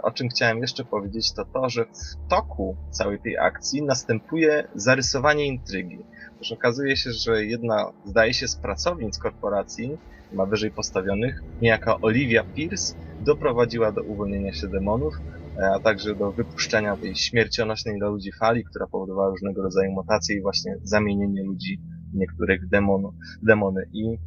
o 0.02 0.10
czym 0.10 0.28
chciałem 0.28 0.58
jeszcze 0.58 0.84
powiedzieć, 0.84 1.32
to 1.32 1.44
to, 1.44 1.68
że 1.68 1.84
w 1.84 2.28
toku 2.28 2.76
całej 2.90 3.18
tej 3.18 3.38
akcji 3.38 3.82
następuje 3.82 4.68
zarysowanie 4.74 5.46
intrygi. 5.46 5.98
Otóż 6.36 6.52
okazuje 6.52 6.96
się, 6.96 7.10
że 7.12 7.44
jedna, 7.44 7.92
zdaje 8.04 8.34
się, 8.34 8.48
z 8.48 8.56
pracownic 8.56 9.18
korporacji, 9.18 9.98
ma 10.32 10.46
wyżej 10.46 10.70
postawionych, 10.70 11.42
niejaka 11.60 12.00
Olivia 12.00 12.44
Pierce, 12.44 12.94
doprowadziła 13.20 13.92
do 13.92 14.02
uwolnienia 14.02 14.52
się 14.52 14.68
demonów, 14.68 15.14
e, 15.58 15.70
a 15.74 15.80
także 15.80 16.14
do 16.14 16.32
wypuszczenia 16.32 16.96
tej 16.96 17.16
śmiercionośnej 17.16 17.98
dla 17.98 18.08
ludzi 18.08 18.30
fali, 18.40 18.64
która 18.64 18.86
powodowała 18.86 19.28
różnego 19.30 19.62
rodzaju 19.62 19.92
mutacje 19.92 20.36
i 20.36 20.42
właśnie 20.42 20.76
zamienienie 20.82 21.42
ludzi 21.42 21.80
niektórych 22.14 22.68
demonu, 22.68 23.14
demony. 23.42 23.88
I 23.92 24.18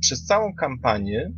przez 0.00 0.24
całą 0.24 0.54
kampanię 0.54 1.32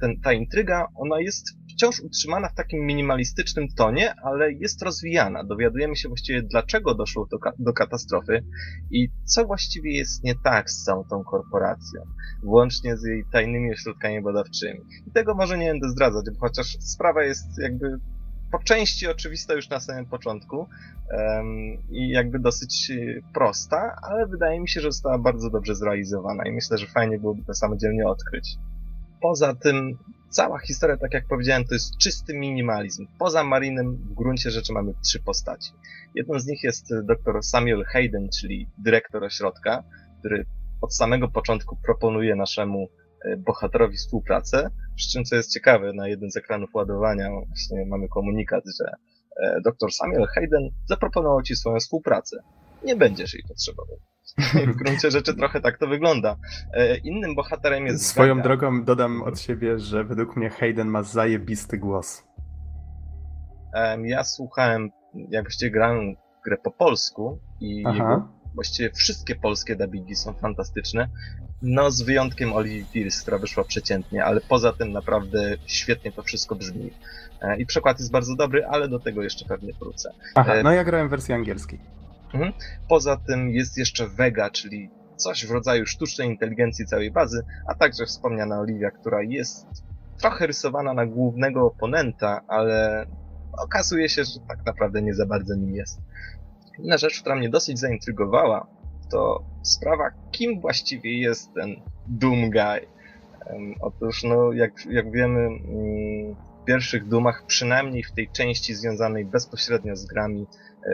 ten, 0.00 0.20
ta 0.20 0.32
intryga, 0.32 0.88
ona 0.94 1.20
jest 1.20 1.46
wciąż 1.76 2.00
utrzymana 2.00 2.48
w 2.48 2.54
takim 2.54 2.86
minimalistycznym 2.86 3.68
tonie, 3.68 4.14
ale 4.22 4.52
jest 4.52 4.82
rozwijana. 4.82 5.44
Dowiadujemy 5.44 5.96
się 5.96 6.08
właściwie, 6.08 6.42
dlaczego 6.42 6.94
doszło 6.94 7.26
do, 7.26 7.38
do 7.58 7.72
katastrofy 7.72 8.44
i 8.90 9.08
co 9.24 9.44
właściwie 9.44 9.96
jest 9.96 10.24
nie 10.24 10.34
tak 10.44 10.70
z 10.70 10.84
całą 10.84 11.04
tą 11.04 11.24
korporacją, 11.24 12.00
włącznie 12.42 12.96
z 12.96 13.04
jej 13.04 13.24
tajnymi 13.32 13.72
ośrodkami 13.72 14.22
badawczymi. 14.22 14.80
I 15.06 15.10
tego 15.10 15.34
może 15.34 15.58
nie 15.58 15.68
będę 15.68 15.88
zdradzać, 15.88 16.24
chociaż 16.40 16.66
sprawa 16.80 17.24
jest 17.24 17.46
jakby 17.58 17.98
po 18.52 18.58
części 18.58 19.06
oczywista 19.06 19.54
już 19.54 19.68
na 19.68 19.80
samym 19.80 20.06
początku 20.06 20.56
um, 20.58 21.48
i 21.90 22.08
jakby 22.08 22.38
dosyć 22.38 22.92
prosta, 23.34 23.96
ale 24.02 24.26
wydaje 24.26 24.60
mi 24.60 24.68
się, 24.68 24.80
że 24.80 24.92
została 24.92 25.18
bardzo 25.18 25.50
dobrze 25.50 25.74
zrealizowana 25.74 26.48
i 26.48 26.52
myślę, 26.52 26.78
że 26.78 26.86
fajnie 26.86 27.18
byłoby 27.18 27.44
to 27.44 27.54
samodzielnie 27.54 28.06
odkryć. 28.06 28.56
Poza 29.20 29.54
tym 29.54 29.98
cała 30.30 30.58
historia, 30.58 30.96
tak 30.96 31.14
jak 31.14 31.26
powiedziałem, 31.26 31.64
to 31.64 31.74
jest 31.74 31.96
czysty 31.96 32.34
minimalizm. 32.34 33.06
Poza 33.18 33.44
Marinem 33.44 33.96
w 33.96 34.14
gruncie 34.14 34.50
rzeczy 34.50 34.72
mamy 34.72 34.92
trzy 35.04 35.20
postaci. 35.20 35.70
Jedną 36.14 36.40
z 36.40 36.46
nich 36.46 36.62
jest 36.62 36.94
dr 37.04 37.42
Samuel 37.42 37.84
Hayden, 37.84 38.28
czyli 38.40 38.68
dyrektor 38.78 39.24
ośrodka, 39.24 39.84
który 40.18 40.46
od 40.80 40.94
samego 40.94 41.28
początku 41.28 41.76
proponuje 41.84 42.36
naszemu 42.36 42.88
e, 43.24 43.36
bohaterowi 43.36 43.96
współpracę. 43.96 44.70
Przy 44.96 45.10
czym, 45.10 45.24
co 45.24 45.36
jest 45.36 45.52
ciekawe, 45.52 45.92
na 45.92 46.08
jednym 46.08 46.30
z 46.30 46.36
ekranów 46.36 46.74
ładowania 46.74 47.30
właśnie 47.30 47.86
mamy 47.86 48.08
komunikat, 48.08 48.64
że 48.80 48.90
e, 49.42 49.60
dr 49.64 49.92
Samuel 49.92 50.26
Hayden 50.34 50.68
zaproponował 50.88 51.42
ci 51.42 51.56
swoją 51.56 51.78
współpracę. 51.78 52.36
Nie 52.84 52.96
będziesz 52.96 53.34
jej 53.34 53.42
potrzebował. 53.48 53.96
W 54.72 54.76
gruncie 54.76 55.10
rzeczy 55.10 55.34
trochę 55.34 55.60
tak 55.60 55.78
to 55.78 55.86
wygląda. 55.86 56.36
E, 56.72 56.96
innym 56.96 57.34
bohaterem 57.34 57.86
jest. 57.86 58.06
Swoją 58.06 58.34
Vega. 58.34 58.48
drogą 58.48 58.84
dodam 58.84 59.22
od 59.22 59.40
siebie, 59.40 59.78
że 59.78 60.04
według 60.04 60.36
mnie 60.36 60.50
Hayden 60.50 60.88
ma 60.88 61.02
zajebisty 61.02 61.78
głos. 61.78 62.24
Ja 64.04 64.24
słuchałem, 64.24 64.90
jak 65.30 65.44
właściwie 65.44 65.70
grałem 65.70 66.16
grę 66.44 66.56
po 66.64 66.70
polsku 66.70 67.38
i 67.60 67.76
jego, 67.76 68.28
właściwie 68.54 68.90
wszystkie 68.90 69.34
polskie 69.34 69.76
dubbingi 69.76 70.14
są 70.14 70.32
fantastyczne. 70.34 71.08
No, 71.62 71.90
z 71.90 72.02
wyjątkiem 72.02 72.52
Olivia 72.52 72.86
Pierce, 72.92 73.22
która 73.22 73.38
wyszła 73.38 73.64
przeciętnie, 73.64 74.24
ale 74.24 74.40
poza 74.40 74.72
tym 74.72 74.92
naprawdę 74.92 75.56
świetnie 75.66 76.12
to 76.12 76.22
wszystko 76.22 76.54
brzmi. 76.54 76.90
E, 77.40 77.56
I 77.56 77.66
przekład 77.66 77.98
jest 77.98 78.12
bardzo 78.12 78.36
dobry, 78.36 78.66
ale 78.66 78.88
do 78.88 78.98
tego 78.98 79.22
jeszcze 79.22 79.44
pewnie 79.44 79.72
wrócę. 79.72 80.10
Aha, 80.34 80.54
e, 80.54 80.62
no 80.62 80.72
ja 80.72 80.84
grałem 80.84 81.08
w 81.08 81.10
wersji 81.10 81.34
angielskiej. 81.34 81.78
Mhm. 82.34 82.52
Poza 82.88 83.16
tym 83.16 83.50
jest 83.50 83.78
jeszcze 83.78 84.08
Vega, 84.08 84.50
czyli 84.50 84.90
coś 85.16 85.46
w 85.46 85.50
rodzaju 85.50 85.86
sztucznej 85.86 86.28
inteligencji 86.28 86.86
całej 86.86 87.10
bazy, 87.10 87.44
a 87.68 87.74
także 87.74 88.06
wspomniana 88.06 88.60
Olivia, 88.60 88.90
która 88.90 89.22
jest 89.22 89.66
trochę 90.20 90.46
rysowana 90.46 90.94
na 90.94 91.06
głównego 91.06 91.66
oponenta, 91.66 92.40
ale 92.48 93.06
okazuje 93.58 94.08
się, 94.08 94.24
że 94.24 94.40
tak 94.48 94.66
naprawdę 94.66 95.02
nie 95.02 95.14
za 95.14 95.26
bardzo 95.26 95.54
nim 95.54 95.74
jest. 95.74 96.00
Inna 96.78 96.98
rzecz, 96.98 97.20
która 97.20 97.36
mnie 97.36 97.48
dosyć 97.48 97.78
zaintrygowała, 97.78 98.66
to 99.10 99.44
sprawa, 99.62 100.10
kim 100.30 100.60
właściwie 100.60 101.20
jest 101.20 101.54
ten 101.54 101.76
Doom 102.06 102.50
Guy. 102.50 102.86
Otóż, 103.80 104.24
no, 104.24 104.52
jak, 104.52 104.86
jak 104.86 105.12
wiemy, 105.12 105.40
mm, 105.40 106.34
w 106.34 106.64
pierwszych 106.64 107.08
Doomach, 107.08 107.46
przynajmniej 107.46 108.02
w 108.02 108.12
tej 108.12 108.28
części 108.28 108.74
związanej 108.74 109.24
bezpośrednio 109.24 109.96
z 109.96 110.06
grami, 110.06 110.46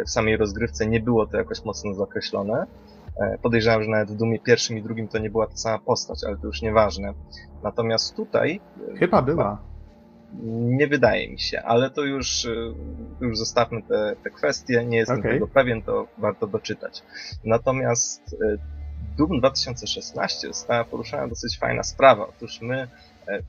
w 0.07 0.11
samej 0.11 0.37
rozgrywce 0.37 0.87
nie 0.87 1.01
było 1.01 1.27
to 1.27 1.37
jakoś 1.37 1.65
mocno 1.65 1.95
zakreślone. 1.95 2.67
E, 3.21 3.39
podejrzewam, 3.39 3.83
że 3.83 3.91
nawet 3.91 4.11
w 4.11 4.17
Dumie 4.17 4.39
pierwszym 4.39 4.79
i 4.79 4.83
drugim 4.83 5.09
to 5.09 5.19
nie 5.19 5.31
była 5.31 5.47
ta 5.47 5.57
sama 5.57 5.79
postać, 5.79 6.25
ale 6.27 6.37
to 6.37 6.47
już 6.47 6.63
nieważne. 6.63 7.15
Natomiast 7.63 8.17
tutaj... 8.17 8.61
E, 8.95 8.97
Chyba 8.97 9.23
była. 9.23 9.63
Nie 10.53 10.87
wydaje 10.87 11.31
mi 11.31 11.41
się, 11.41 11.63
ale 11.63 11.91
to 11.91 12.05
już, 12.05 12.47
e, 12.47 12.51
już 13.21 13.39
zostawmy 13.39 13.83
te, 13.83 14.17
te 14.25 14.31
kwestie, 14.31 14.85
nie 14.85 14.99
jestem 14.99 15.19
okay. 15.19 15.33
tego 15.33 15.49
pewien, 15.49 15.83
to 15.83 16.07
warto 16.19 16.47
doczytać. 16.47 17.03
Natomiast 17.45 18.37
Doom 19.19 19.39
2016 19.39 20.49
została 20.49 20.85
poruszona 20.85 21.29
dosyć 21.29 21.59
fajna 21.59 21.83
sprawa. 21.83 22.27
Otóż 22.29 22.61
my, 22.61 22.89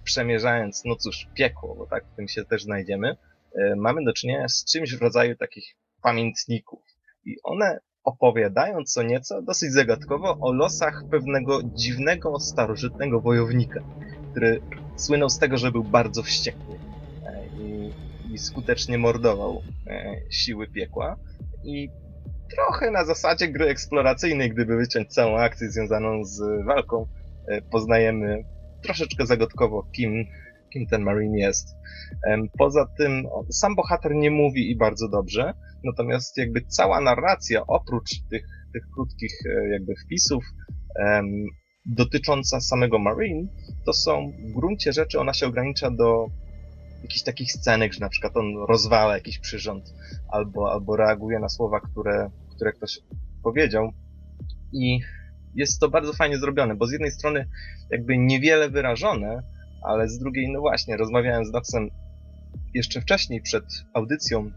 przemierzając, 0.04 0.86
no 0.86 0.96
cóż, 0.96 1.28
piekło, 1.34 1.76
bo 1.76 1.86
tak 1.86 2.04
w 2.06 2.16
tym 2.16 2.28
się 2.28 2.46
też 2.46 2.64
znajdziemy, 2.64 3.18
mamy 3.78 4.04
do 4.04 4.14
czynienia 4.14 4.48
z 4.50 4.66
czymś 4.66 4.96
w 4.96 5.02
rodzaju 5.02 5.36
takich 5.36 5.76
pamiętników. 6.04 6.80
I 7.26 7.36
one 7.44 7.80
opowiadają 8.04 8.84
co 8.84 9.04
nieco 9.04 9.42
dosyć 9.42 9.74
zagadkowo 9.74 10.38
o 10.42 10.54
losach 10.54 11.04
pewnego 11.12 11.64
dziwnego, 11.64 12.40
starożytnego 12.40 13.22
wojownika, 13.22 13.80
który 14.32 14.62
słynął 14.96 15.30
z 15.30 15.40
tego, 15.40 15.58
że 15.58 15.72
był 15.72 15.84
bardzo 15.84 16.24
wściekły 16.24 16.76
e, 17.26 17.46
i, 17.62 17.94
i 18.34 18.38
skutecznie 18.38 18.98
mordował 18.98 19.62
e, 19.88 20.16
siły 20.30 20.68
piekła. 20.68 21.16
I 21.64 21.90
trochę 22.56 22.92
na 22.92 23.06
zasadzie 23.06 23.48
gry 23.48 23.66
eksploracyjnej, 23.66 24.50
gdyby 24.50 24.78
wyciąć 24.78 25.14
całą 25.14 25.38
akcję 25.38 25.72
związaną 25.72 26.24
z 26.24 26.66
walką, 26.66 27.08
e, 27.48 27.62
poznajemy 27.62 28.44
troszeczkę 28.84 29.26
zagadkowo, 29.26 29.88
kim, 29.92 30.26
kim 30.74 30.88
ten 30.88 31.02
Marine 31.02 31.40
jest. 31.40 31.68
Poza 32.58 32.86
tym 32.98 33.28
sam 33.52 33.76
bohater 33.76 34.16
nie 34.16 34.32
mówi 34.32 34.72
i 34.72 34.78
bardzo 34.78 35.10
dobrze, 35.10 35.54
natomiast 35.84 36.38
jakby 36.38 36.62
cała 36.62 37.02
narracja, 37.02 37.68
oprócz 37.68 38.10
tych, 38.30 38.46
tych 38.74 38.84
krótkich 38.94 39.34
e, 39.46 39.70
jakby 39.70 39.94
wpisów 40.06 40.44
dotycząca 41.86 42.62
samego 42.62 43.00
Marine, 43.00 43.48
to 43.86 43.94
są 43.94 44.32
w 44.32 44.52
gruncie 44.52 44.94
rzeczy, 44.94 45.20
ona 45.20 45.34
się 45.34 45.48
ogranicza 45.48 45.92
do 45.92 46.28
jakichś 47.02 47.24
takich 47.24 47.52
scenek, 47.52 47.94
że 47.94 48.00
na 48.00 48.10
przykład 48.10 48.38
on 48.38 48.46
rozwala 48.70 49.14
jakiś 49.14 49.40
przyrząd 49.40 49.94
albo, 50.32 50.72
albo 50.72 50.96
reaguje 50.96 51.40
na 51.40 51.50
słowa, 51.50 51.80
które, 51.80 52.30
które 52.56 52.74
ktoś 52.74 53.00
powiedział 53.44 53.92
i 54.74 55.00
jest 55.56 55.80
to 55.80 55.90
bardzo 55.90 56.14
fajnie 56.14 56.38
zrobione, 56.38 56.76
bo 56.76 56.88
z 56.88 56.92
jednej 56.92 57.12
strony 57.12 57.50
jakby 57.90 58.18
niewiele 58.18 58.70
wyrażone, 58.70 59.44
ale 59.86 60.10
z 60.10 60.20
drugiej, 60.20 60.52
no 60.52 60.60
właśnie, 60.60 60.98
rozmawiałem 60.98 61.46
z 61.46 61.52
Noxem 61.52 61.90
jeszcze 62.74 63.02
wcześniej 63.02 63.42
przed 63.42 63.66
audycją 63.94 64.52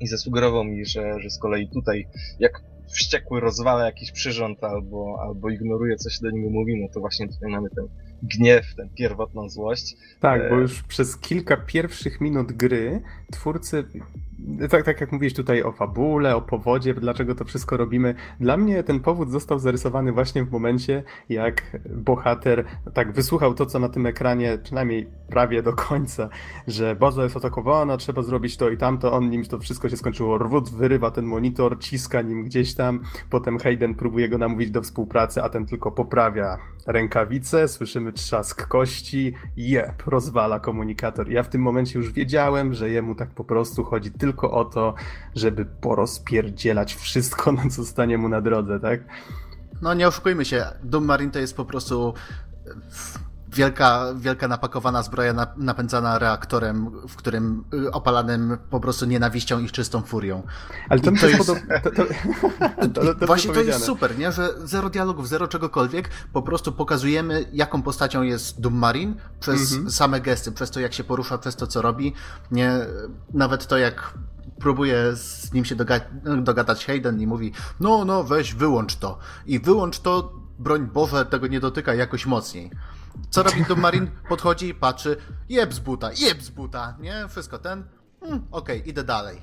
i 0.00 0.06
zasugerował 0.06 0.64
mi, 0.64 0.86
że, 0.86 1.20
że 1.20 1.30
z 1.30 1.38
kolei 1.38 1.68
tutaj 1.68 2.06
jak 2.38 2.62
wściekły 2.92 3.40
rozwala 3.40 3.86
jakiś 3.86 4.12
przyrząd 4.12 4.64
albo, 4.64 5.18
albo 5.22 5.50
ignoruje, 5.50 5.96
co 5.96 6.10
się 6.10 6.18
do 6.22 6.30
niego 6.30 6.50
mówi, 6.50 6.80
no 6.82 6.88
to 6.94 7.00
właśnie 7.00 7.28
tutaj 7.28 7.50
mamy 7.50 7.68
ten 7.70 7.88
gniew, 8.22 8.74
tę 8.74 8.88
pierwotną 8.96 9.48
złość. 9.48 9.96
Tak, 10.20 10.50
bo 10.50 10.56
e, 10.56 10.60
już 10.60 10.82
przez 10.82 11.16
kilka 11.16 11.56
pierwszych 11.56 12.20
minut 12.20 12.52
gry 12.52 13.02
twórcy 13.32 13.84
tak, 14.70 14.84
tak 14.84 15.00
jak 15.00 15.12
mówiłeś 15.12 15.34
tutaj 15.34 15.62
o 15.62 15.72
fabule, 15.72 16.36
o 16.36 16.42
powodzie, 16.42 16.94
dlaczego 16.94 17.34
to 17.34 17.44
wszystko 17.44 17.76
robimy. 17.76 18.14
Dla 18.40 18.56
mnie 18.56 18.82
ten 18.82 19.00
powód 19.00 19.30
został 19.30 19.58
zarysowany 19.58 20.12
właśnie 20.12 20.44
w 20.44 20.50
momencie, 20.50 21.02
jak 21.28 21.80
bohater 21.90 22.64
tak 22.94 23.12
wysłuchał 23.12 23.54
to, 23.54 23.66
co 23.66 23.78
na 23.78 23.88
tym 23.88 24.06
ekranie, 24.06 24.58
przynajmniej 24.62 25.08
prawie 25.28 25.62
do 25.62 25.72
końca, 25.72 26.28
że 26.66 26.96
baza 26.96 27.22
jest 27.22 27.36
atakowana, 27.36 27.96
trzeba 27.96 28.22
zrobić 28.22 28.56
to 28.56 28.70
i 28.70 28.76
tamto, 28.76 29.12
on 29.12 29.30
nim 29.30 29.44
to 29.44 29.58
wszystko 29.58 29.88
się 29.88 29.96
skończyło. 29.96 30.38
Rwut 30.38 30.70
wyrywa 30.70 31.10
ten 31.10 31.24
monitor, 31.24 31.78
ciska 31.78 32.22
nim 32.22 32.44
gdzieś 32.44 32.74
tam, 32.74 33.00
potem 33.30 33.58
Hayden 33.58 33.94
próbuje 33.94 34.28
go 34.28 34.38
namówić 34.38 34.70
do 34.70 34.82
współpracy, 34.82 35.42
a 35.42 35.48
ten 35.48 35.66
tylko 35.66 35.92
poprawia 35.92 36.58
rękawice, 36.86 37.68
słyszymy 37.68 38.12
trzask 38.12 38.66
kości, 38.66 39.34
jep, 39.56 40.06
rozwala 40.06 40.60
komunikator. 40.60 41.30
Ja 41.30 41.42
w 41.42 41.48
tym 41.48 41.62
momencie 41.62 41.98
już 41.98 42.12
wiedziałem, 42.12 42.74
że 42.74 42.90
jemu 42.90 43.14
tak 43.14 43.30
po 43.30 43.44
prostu 43.44 43.84
chodzi 43.84 44.10
tylko 44.10 44.31
o 44.40 44.64
to, 44.64 44.94
żeby 45.34 45.64
porozpierdzielać 45.64 46.94
wszystko, 46.94 47.52
na 47.52 47.70
co 47.70 47.84
stanie 47.84 48.18
mu 48.18 48.28
na 48.28 48.40
drodze, 48.40 48.80
tak? 48.80 49.00
No 49.82 49.94
nie 49.94 50.08
oszukujmy 50.08 50.44
się, 50.44 50.64
Doom 50.82 51.04
Marine 51.04 51.32
to 51.32 51.38
jest 51.38 51.56
po 51.56 51.64
prostu 51.64 52.14
wielka, 53.52 54.06
wielka 54.16 54.48
napakowana 54.48 55.02
zbroja 55.02 55.34
napędzana 55.56 56.18
reaktorem, 56.18 56.90
w 57.08 57.16
którym 57.16 57.64
y, 57.74 57.92
opalanym 57.92 58.58
po 58.70 58.80
prostu 58.80 59.06
nienawiścią 59.06 59.58
i 59.58 59.70
czystą 59.70 60.02
furią. 60.02 60.42
Ale 60.88 61.00
to, 61.00 61.12
to 61.20 61.26
jest... 61.28 61.52
To, 61.82 62.88
to, 62.88 63.14
to, 63.14 63.26
Właśnie 63.26 63.52
to 63.52 63.60
jest 63.60 63.84
super, 63.84 64.18
nie? 64.18 64.32
że 64.32 64.48
zero 64.64 64.90
dialogów, 64.90 65.28
zero 65.28 65.48
czegokolwiek, 65.48 66.10
po 66.32 66.42
prostu 66.42 66.72
pokazujemy, 66.72 67.44
jaką 67.52 67.82
postacią 67.82 68.22
jest 68.22 68.60
Doom 68.60 68.74
Marine 68.74 69.14
przez 69.40 69.72
mhm. 69.72 69.90
same 69.90 70.20
gesty, 70.20 70.52
przez 70.52 70.70
to, 70.70 70.80
jak 70.80 70.94
się 70.94 71.04
porusza, 71.04 71.38
przez 71.38 71.56
to, 71.56 71.66
co 71.66 71.82
robi. 71.82 72.14
Nie, 72.50 72.78
nawet 73.34 73.66
to, 73.66 73.78
jak 73.78 74.14
próbuje 74.58 75.16
z 75.16 75.52
nim 75.52 75.64
się 75.64 75.76
doga 75.76 76.00
dogadać 76.42 76.86
Hayden 76.86 77.20
i 77.20 77.26
mówi, 77.26 77.52
no, 77.80 78.04
no, 78.04 78.24
weź, 78.24 78.54
wyłącz 78.54 78.96
to. 78.96 79.18
I 79.46 79.60
wyłącz 79.60 79.98
to, 79.98 80.32
broń 80.58 80.86
Boże, 80.86 81.24
tego 81.24 81.46
nie 81.46 81.60
dotyka 81.60 81.94
jakoś 81.94 82.26
mocniej. 82.26 82.70
Co 83.30 83.42
robi 83.42 83.64
Doom 83.68 83.80
Marine? 83.80 84.06
Podchodzi, 84.28 84.74
patrzy, 84.74 85.16
jeb 85.48 85.74
z 85.74 85.78
buta, 85.78 86.10
jeb 86.12 86.42
z 86.42 86.50
buta, 86.50 86.96
nie? 87.00 87.28
Wszystko 87.28 87.58
ten, 87.58 87.84
hmm, 88.20 88.46
okej, 88.50 88.78
okay, 88.78 88.90
idę 88.90 89.04
dalej. 89.04 89.38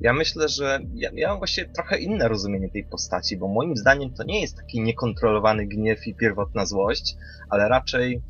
Ja 0.00 0.12
myślę, 0.12 0.48
że 0.48 0.80
ja, 0.94 1.10
ja 1.14 1.28
mam 1.28 1.38
właśnie 1.38 1.64
trochę 1.64 1.98
inne 1.98 2.28
rozumienie 2.28 2.70
tej 2.70 2.84
postaci, 2.84 3.36
bo 3.36 3.48
moim 3.48 3.76
zdaniem 3.76 4.14
to 4.14 4.24
nie 4.24 4.40
jest 4.40 4.56
taki 4.56 4.80
niekontrolowany 4.80 5.66
gniew 5.66 6.06
i 6.06 6.14
pierwotna 6.14 6.66
złość, 6.66 7.16
ale 7.50 7.68
raczej 7.68 8.22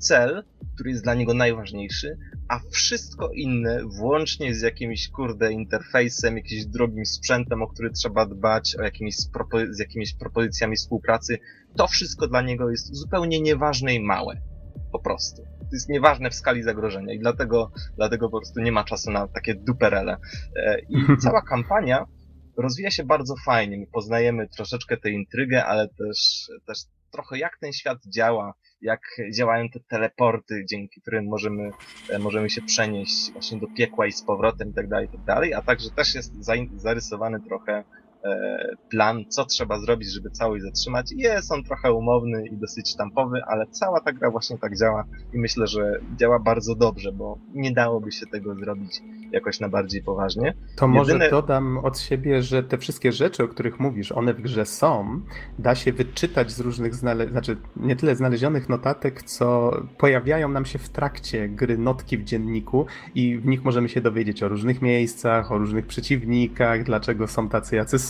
cel, 0.00 0.44
który 0.74 0.90
jest 0.90 1.04
dla 1.04 1.14
niego 1.14 1.34
najważniejszy, 1.34 2.16
a 2.48 2.60
wszystko 2.70 3.30
inne, 3.34 3.80
włącznie 3.98 4.54
z 4.54 4.62
jakimś, 4.62 5.08
kurde, 5.08 5.52
interfejsem, 5.52 6.36
jakimś 6.36 6.66
drogim 6.66 7.06
sprzętem, 7.06 7.62
o 7.62 7.68
który 7.68 7.90
trzeba 7.90 8.26
dbać, 8.26 8.76
o 8.78 8.82
jakimiś, 8.82 9.16
z 9.70 9.78
jakimiś 9.78 10.14
propozycjami 10.14 10.76
współpracy, 10.76 11.38
to 11.76 11.86
wszystko 11.86 12.28
dla 12.28 12.42
niego 12.42 12.70
jest 12.70 12.94
zupełnie 12.94 13.40
nieważne 13.40 13.94
i 13.94 14.02
małe. 14.02 14.40
Po 14.92 14.98
prostu. 14.98 15.42
To 15.42 15.76
jest 15.76 15.88
nieważne 15.88 16.30
w 16.30 16.34
skali 16.34 16.62
zagrożenia 16.62 17.14
i 17.14 17.18
dlatego, 17.18 17.72
dlatego 17.96 18.30
po 18.30 18.38
prostu 18.38 18.60
nie 18.60 18.72
ma 18.72 18.84
czasu 18.84 19.10
na 19.10 19.28
takie 19.28 19.54
duperele. 19.54 20.16
E, 20.56 20.80
I 20.80 20.96
cała 21.22 21.42
kampania 21.42 22.06
rozwija 22.56 22.90
się 22.90 23.04
bardzo 23.04 23.34
fajnie. 23.44 23.78
My 23.78 23.86
poznajemy 23.86 24.48
troszeczkę 24.48 24.96
tę 24.96 25.10
intrygę, 25.10 25.64
ale 25.64 25.88
też, 25.88 26.50
też 26.66 26.78
trochę 27.10 27.38
jak 27.38 27.58
ten 27.58 27.72
świat 27.72 27.98
działa, 28.06 28.54
jak 28.80 29.00
działają 29.34 29.68
te 29.68 29.80
teleporty, 29.80 30.64
dzięki 30.70 31.00
którym 31.00 31.24
możemy, 31.24 31.70
e, 32.08 32.18
możemy 32.18 32.50
się 32.50 32.62
przenieść 32.62 33.32
właśnie 33.32 33.60
do 33.60 33.66
piekła 33.66 34.06
i 34.06 34.12
z 34.12 34.22
powrotem 34.22 34.70
i 34.70 34.74
tak 34.74 34.88
dalej, 34.88 35.06
i 35.06 35.10
tak 35.10 35.24
dalej, 35.24 35.54
a 35.54 35.62
także 35.62 35.90
też 35.90 36.14
jest 36.14 36.32
zarysowany 36.76 37.40
trochę 37.40 37.84
plan, 38.90 39.24
co 39.28 39.44
trzeba 39.44 39.78
zrobić, 39.78 40.12
żeby 40.12 40.30
całość 40.30 40.64
zatrzymać. 40.64 41.12
Jest 41.16 41.52
on 41.52 41.64
trochę 41.64 41.92
umowny 41.92 42.46
i 42.46 42.56
dosyć 42.56 42.90
sztampowy, 42.90 43.42
ale 43.46 43.66
cała 43.66 44.00
ta 44.00 44.12
gra 44.12 44.30
właśnie 44.30 44.58
tak 44.58 44.78
działa 44.78 45.04
i 45.32 45.38
myślę, 45.38 45.66
że 45.66 46.00
działa 46.16 46.38
bardzo 46.38 46.74
dobrze, 46.74 47.12
bo 47.12 47.38
nie 47.54 47.72
dałoby 47.72 48.12
się 48.12 48.26
tego 48.26 48.54
zrobić 48.54 49.02
jakoś 49.32 49.60
na 49.60 49.68
bardziej 49.68 50.02
poważnie. 50.02 50.54
To 50.76 50.86
Jedyne... 50.86 50.98
może 50.98 51.30
dodam 51.30 51.78
od 51.78 51.98
siebie, 51.98 52.42
że 52.42 52.62
te 52.62 52.78
wszystkie 52.78 53.12
rzeczy, 53.12 53.44
o 53.44 53.48
których 53.48 53.80
mówisz, 53.80 54.12
one 54.12 54.34
w 54.34 54.40
grze 54.40 54.66
są, 54.66 55.20
da 55.58 55.74
się 55.74 55.92
wyczytać 55.92 56.50
z 56.50 56.60
różnych, 56.60 56.94
znale... 56.94 57.28
znaczy 57.28 57.56
nie 57.76 57.96
tyle 57.96 58.16
znalezionych 58.16 58.68
notatek, 58.68 59.22
co 59.22 59.72
pojawiają 59.98 60.48
nam 60.48 60.64
się 60.64 60.78
w 60.78 60.88
trakcie 60.88 61.48
gry 61.48 61.78
notki 61.78 62.18
w 62.18 62.24
dzienniku 62.24 62.86
i 63.14 63.38
w 63.38 63.46
nich 63.46 63.64
możemy 63.64 63.88
się 63.88 64.00
dowiedzieć 64.00 64.42
o 64.42 64.48
różnych 64.48 64.82
miejscach, 64.82 65.52
o 65.52 65.58
różnych 65.58 65.86
przeciwnikach, 65.86 66.84
dlaczego 66.84 67.26
są 67.26 67.48
tacy, 67.48 67.76
jacy 67.76 67.98
są. 67.98 68.09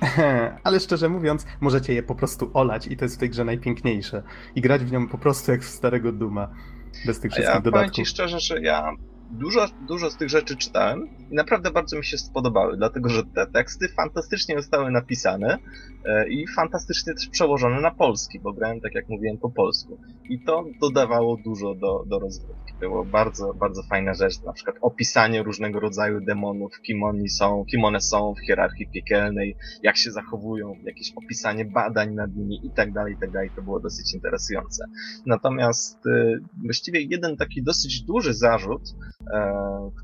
Ale 0.64 0.80
szczerze 0.80 1.08
mówiąc, 1.08 1.46
możecie 1.60 1.94
je 1.94 2.02
po 2.02 2.14
prostu 2.14 2.50
olać 2.54 2.86
i 2.86 2.96
to 2.96 3.04
jest 3.04 3.16
w 3.16 3.18
tej 3.18 3.30
grze 3.30 3.44
najpiękniejsze. 3.44 4.22
I 4.54 4.60
grać 4.60 4.84
w 4.84 4.92
nią 4.92 5.08
po 5.08 5.18
prostu 5.18 5.52
jak 5.52 5.60
w 5.60 5.68
starego 5.68 6.12
Duma. 6.12 6.48
Bez 7.06 7.20
tych 7.20 7.32
wszystkich 7.32 7.54
ja 7.54 7.60
dodatków. 7.60 7.94
Ci 7.94 8.06
szczerze, 8.06 8.40
że 8.40 8.60
ja 8.60 8.92
dużo, 9.30 9.66
dużo 9.88 10.10
z 10.10 10.16
tych 10.16 10.28
rzeczy 10.28 10.56
czytałem 10.56 11.08
i 11.30 11.34
naprawdę 11.34 11.70
bardzo 11.70 11.96
mi 11.96 12.04
się 12.04 12.18
spodobały, 12.18 12.76
dlatego 12.76 13.08
że 13.08 13.22
te 13.34 13.46
teksty 13.46 13.88
fantastycznie 13.88 14.56
zostały 14.56 14.90
napisane 14.90 15.58
e, 16.04 16.28
i 16.28 16.46
fantastycznie 16.46 17.14
też 17.14 17.28
przełożone 17.28 17.80
na 17.80 17.90
polski, 17.90 18.40
bo 18.40 18.52
grałem, 18.52 18.80
tak 18.80 18.94
jak 18.94 19.08
mówiłem, 19.08 19.38
po 19.38 19.50
polsku. 19.50 19.98
I 20.28 20.44
to 20.44 20.64
dodawało 20.80 21.36
dużo 21.44 21.74
do, 21.74 22.04
do 22.06 22.18
rozgrywki. 22.18 22.74
Było 22.80 23.04
bardzo, 23.04 23.54
bardzo 23.54 23.82
fajna 23.82 24.14
rzecz, 24.14 24.42
na 24.42 24.52
przykład 24.52 24.76
opisanie 24.80 25.42
różnego 25.42 25.80
rodzaju 25.80 26.20
demonów, 26.20 26.80
kim 26.80 27.02
oni 27.02 27.28
są, 27.28 27.64
kim 27.70 27.84
one 27.84 28.00
są 28.00 28.34
w 28.34 28.46
hierarchii 28.46 28.88
piekielnej, 28.94 29.56
jak 29.82 29.96
się 29.96 30.10
zachowują, 30.10 30.74
jakieś 30.84 31.12
opisanie 31.16 31.64
badań 31.64 32.14
nad 32.14 32.36
nimi 32.36 32.66
i 32.66 32.70
tak 32.70 32.92
dalej, 32.92 33.14
i 33.14 33.16
tak 33.16 33.30
dalej. 33.30 33.50
To 33.56 33.62
było 33.62 33.80
dosyć 33.80 34.14
interesujące. 34.14 34.84
Natomiast 35.26 36.06
e, 36.06 36.38
właściwie 36.64 37.00
jeden 37.00 37.36
taki 37.36 37.62
dosyć 37.62 38.02
duży 38.02 38.34
zarzut, 38.34 38.82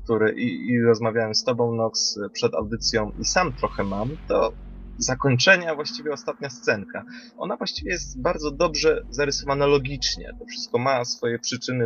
który 0.03 0.31
i, 0.31 0.67
i 0.67 0.81
rozmawiałem 0.81 1.35
z 1.35 1.43
tobą, 1.43 1.75
Nox, 1.75 2.19
przed 2.33 2.55
audycją 2.55 3.11
i 3.19 3.25
sam 3.25 3.53
trochę 3.53 3.83
mam, 3.83 4.09
to 4.27 4.53
zakończenia 4.97 5.75
właściwie 5.75 6.13
ostatnia 6.13 6.49
scenka. 6.49 7.05
Ona 7.37 7.57
właściwie 7.57 7.91
jest 7.91 8.21
bardzo 8.21 8.51
dobrze 8.51 9.03
zarysowana 9.09 9.65
logicznie. 9.65 10.31
To 10.39 10.45
wszystko 10.45 10.77
ma 10.77 11.05
swoje 11.05 11.39
przyczyny 11.39 11.85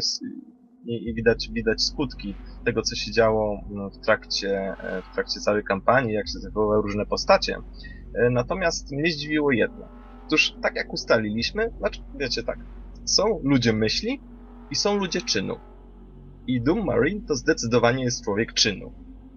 i, 0.86 1.09
i 1.09 1.13
widać, 1.13 1.49
widać 1.51 1.84
skutki 1.84 2.36
tego, 2.65 2.82
co 2.82 2.95
się 2.95 3.11
działo 3.11 3.61
no, 3.69 3.89
w 3.89 3.97
trakcie, 3.97 4.75
e, 4.79 5.01
w 5.11 5.13
trakcie 5.13 5.39
całej 5.39 5.63
kampanii, 5.63 6.13
jak 6.13 6.27
się 6.27 6.39
zachowywały 6.39 6.82
różne 6.82 7.05
postacie. 7.05 7.57
E, 8.15 8.29
natomiast 8.29 8.91
mnie 8.91 9.11
zdziwiło 9.11 9.51
jedno. 9.51 9.88
Otóż, 10.27 10.53
tak 10.61 10.75
jak 10.75 10.93
ustaliliśmy, 10.93 11.71
znaczy, 11.79 12.01
wiecie 12.15 12.43
tak, 12.43 12.57
są 13.05 13.39
ludzie 13.43 13.73
myśli 13.73 14.21
i 14.71 14.75
są 14.75 14.97
ludzie 14.97 15.21
czynu. 15.21 15.70
I 16.47 16.61
Doom 16.61 16.85
Marine 16.85 17.21
to 17.27 17.35
zdecydowanie 17.35 18.03
jest 18.03 18.23
człowiek 18.23 18.53
czynu. 18.53 18.91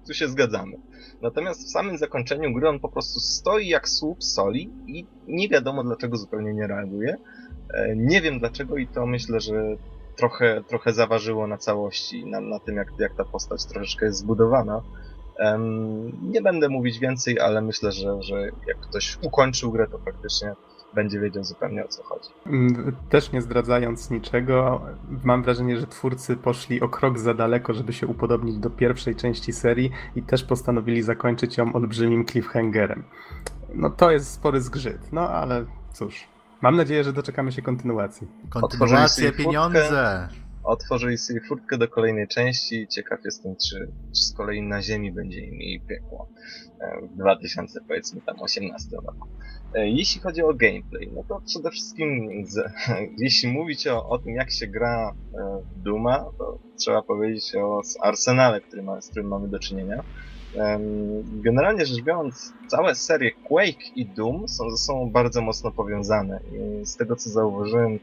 Tu 0.06 0.14
się 0.14 0.28
zgadzamy. 0.28 0.76
Natomiast 1.22 1.66
w 1.66 1.70
samym 1.70 1.98
zakończeniu 1.98 2.54
gry 2.54 2.68
on 2.68 2.80
po 2.80 2.88
prostu 2.88 3.20
stoi 3.20 3.68
jak 3.68 3.88
słup 3.88 4.24
soli 4.24 4.70
i 4.86 5.06
nie 5.28 5.48
wiadomo 5.48 5.84
dlaczego 5.84 6.16
zupełnie 6.16 6.54
nie 6.54 6.66
reaguje. 6.66 7.16
E, 7.74 7.96
nie 7.96 8.20
wiem 8.20 8.38
dlaczego 8.38 8.76
i 8.76 8.86
to 8.86 9.06
myślę, 9.06 9.40
że 9.40 9.76
trochę, 10.16 10.62
trochę 10.68 10.92
zaważyło 10.92 11.46
na 11.46 11.58
całości, 11.58 12.26
na, 12.26 12.40
na 12.40 12.58
tym 12.58 12.76
jak, 12.76 12.88
jak 12.98 13.16
ta 13.16 13.24
postać 13.24 13.66
troszeczkę 13.66 14.06
jest 14.06 14.18
zbudowana. 14.18 14.82
nie 16.22 16.42
będę 16.42 16.68
mówić 16.68 16.98
więcej, 16.98 17.40
ale 17.40 17.60
myślę, 17.60 17.92
że, 17.92 18.22
że 18.22 18.40
jak 18.66 18.80
ktoś 18.80 19.18
ukończył 19.22 19.72
grę, 19.72 19.86
to 19.90 19.98
faktycznie 19.98 20.52
będzie 20.94 21.20
wiedział 21.20 21.44
zupełnie 21.44 21.84
o 21.84 21.88
co 21.88 22.02
chodzi. 22.02 22.28
Mm, 22.46 22.96
też 23.08 23.32
nie 23.32 23.42
zdradzając 23.42 24.10
niczego, 24.10 24.80
mam 25.24 25.42
wrażenie, 25.42 25.80
że 25.80 25.86
twórcy 25.86 26.36
poszli 26.36 26.80
o 26.80 26.88
krok 26.88 27.18
za 27.18 27.34
daleko, 27.34 27.74
żeby 27.74 27.92
się 27.92 28.06
upodobnić 28.06 28.58
do 28.58 28.70
pierwszej 28.70 29.16
części 29.16 29.52
serii 29.52 29.90
i 30.16 30.22
też 30.22 30.44
postanowili 30.44 31.02
zakończyć 31.02 31.58
ją 31.58 31.72
olbrzymim 31.72 32.26
cliffhangerem. 32.26 33.04
No 33.74 33.90
to 33.90 34.10
jest 34.10 34.32
spory 34.32 34.60
zgrzyt, 34.60 35.12
no 35.12 35.28
ale 35.28 35.64
cóż. 35.92 36.28
Mam 36.62 36.76
nadzieję, 36.76 37.04
że 37.04 37.12
doczekamy 37.12 37.52
się 37.52 37.62
kontynuacji. 37.62 38.26
Kontynuacje, 38.50 39.32
pieniądze! 39.32 40.28
Otworzyli 40.64 41.18
sobie 41.18 41.40
furtkę 41.40 41.78
do 41.78 41.88
kolejnej 41.88 42.28
części. 42.28 42.86
Ciekaw 42.88 43.24
jestem, 43.24 43.56
czy, 43.56 43.92
czy 44.16 44.22
z 44.22 44.32
kolei 44.32 44.62
na 44.62 44.82
Ziemi 44.82 45.12
będzie 45.12 45.40
im 45.40 45.60
jej 45.60 45.80
piekło 45.80 46.28
e, 46.80 47.00
w 47.06 47.16
2018 47.16 48.96
roku. 48.96 49.28
E, 49.74 49.88
jeśli 49.88 50.20
chodzi 50.20 50.42
o 50.42 50.54
gameplay, 50.54 51.10
no 51.14 51.24
to 51.28 51.40
przede 51.46 51.70
wszystkim, 51.70 52.30
z, 52.46 52.72
jeśli 53.24 53.52
mówić 53.52 53.86
o, 53.86 54.08
o 54.08 54.18
tym, 54.18 54.34
jak 54.34 54.50
się 54.50 54.66
gra 54.66 55.14
e, 55.34 55.62
w 55.76 55.82
Duma, 55.82 56.24
to 56.38 56.58
trzeba 56.78 57.02
powiedzieć 57.02 57.56
o 57.56 57.80
arsenale, 58.00 58.60
który 58.60 58.82
ma, 58.82 59.00
z 59.00 59.10
którym 59.10 59.28
mamy 59.28 59.48
do 59.48 59.58
czynienia. 59.58 60.04
Generalnie 61.24 61.86
rzecz 61.86 62.02
biorąc, 62.02 62.52
całe 62.68 62.94
serie 62.94 63.30
Quake 63.32 63.84
i 63.96 64.06
Doom 64.06 64.48
są 64.48 64.70
ze 64.70 64.76
sobą 64.76 65.10
bardzo 65.10 65.42
mocno 65.42 65.70
powiązane. 65.70 66.40
I 66.52 66.86
z 66.86 66.96
tego 66.96 67.16
co 67.16 67.30
zauważyłem, 67.30 67.98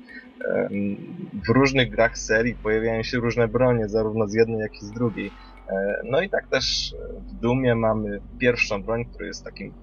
w 1.48 1.50
różnych 1.50 1.90
grach 1.90 2.18
serii 2.18 2.56
pojawiają 2.56 3.04
się 3.04 3.18
różne 3.18 3.48
bronie, 3.48 3.90
zarówno 3.90 4.28
z 4.28 4.34
jednej, 4.34 4.60
jak 4.60 4.74
i 4.74 4.86
z 4.86 4.92
drugiej. 4.92 5.32
E, 5.70 6.02
no 6.04 6.22
i 6.22 6.30
tak 6.30 6.48
też 6.48 6.96
w 7.28 7.40
Doomie 7.40 7.76
mamy 7.76 8.22
pierwszą 8.40 8.84
broń, 8.84 9.06
która 9.06 9.28
jest 9.28 9.44
takim 9.44 9.74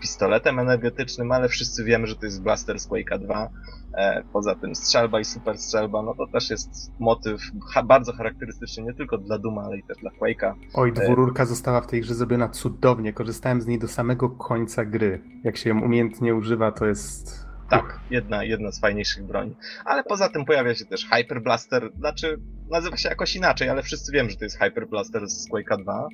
pistoletem 0.00 0.58
energetycznym, 0.58 1.32
ale 1.32 1.48
wszyscy 1.48 1.84
wiemy, 1.84 2.06
że 2.06 2.16
to 2.16 2.24
jest 2.24 2.42
blaster 2.42 2.78
z 2.78 2.88
Quake'a 2.88 3.18
2. 3.18 3.50
E, 3.94 4.22
poza 4.32 4.54
tym 4.54 4.74
strzelba 4.74 5.20
i 5.20 5.24
super 5.24 5.58
strzelba, 5.58 6.02
no 6.02 6.14
to 6.14 6.26
też 6.26 6.50
jest 6.50 6.92
motyw 6.98 7.40
bardzo 7.84 8.12
charakterystyczny 8.12 8.84
nie 8.84 8.94
tylko 8.94 9.18
dla 9.18 9.38
Duma, 9.38 9.62
ale 9.62 9.78
i 9.78 9.82
też 9.82 9.98
dla 9.98 10.10
Quake'a. 10.10 10.54
Oj, 10.74 10.88
e, 10.88 10.92
dwururka 10.92 11.46
została 11.46 11.80
w 11.80 11.86
tej 11.86 12.00
grze 12.00 12.14
zrobiona 12.14 12.48
cudownie. 12.48 13.12
Korzystałem 13.12 13.62
z 13.62 13.66
niej 13.66 13.78
do 13.78 13.88
samego 13.88 14.30
końca 14.30 14.84
gry. 14.84 15.22
Jak 15.44 15.56
się 15.56 15.70
ją 15.70 15.80
umiejętnie 15.80 16.34
używa, 16.34 16.72
to 16.72 16.86
jest 16.86 17.48
tak, 17.70 18.00
jedna, 18.10 18.44
jedna 18.44 18.72
z 18.72 18.80
fajniejszych 18.80 19.24
broni. 19.24 19.54
Ale 19.84 20.04
poza 20.04 20.28
tym 20.28 20.44
pojawia 20.44 20.74
się 20.74 20.84
też 20.84 21.06
Hyper 21.06 21.42
Blaster, 21.42 21.92
znaczy 21.98 22.40
nazywa 22.70 22.96
się 22.96 23.08
jakoś 23.08 23.36
inaczej, 23.36 23.68
ale 23.68 23.82
wszyscy 23.82 24.12
wiemy, 24.12 24.30
że 24.30 24.36
to 24.36 24.44
jest 24.44 24.58
Hyper 24.58 24.88
Blaster 24.88 25.28
z 25.28 25.50
Quake'a 25.50 25.82
2 25.82 26.08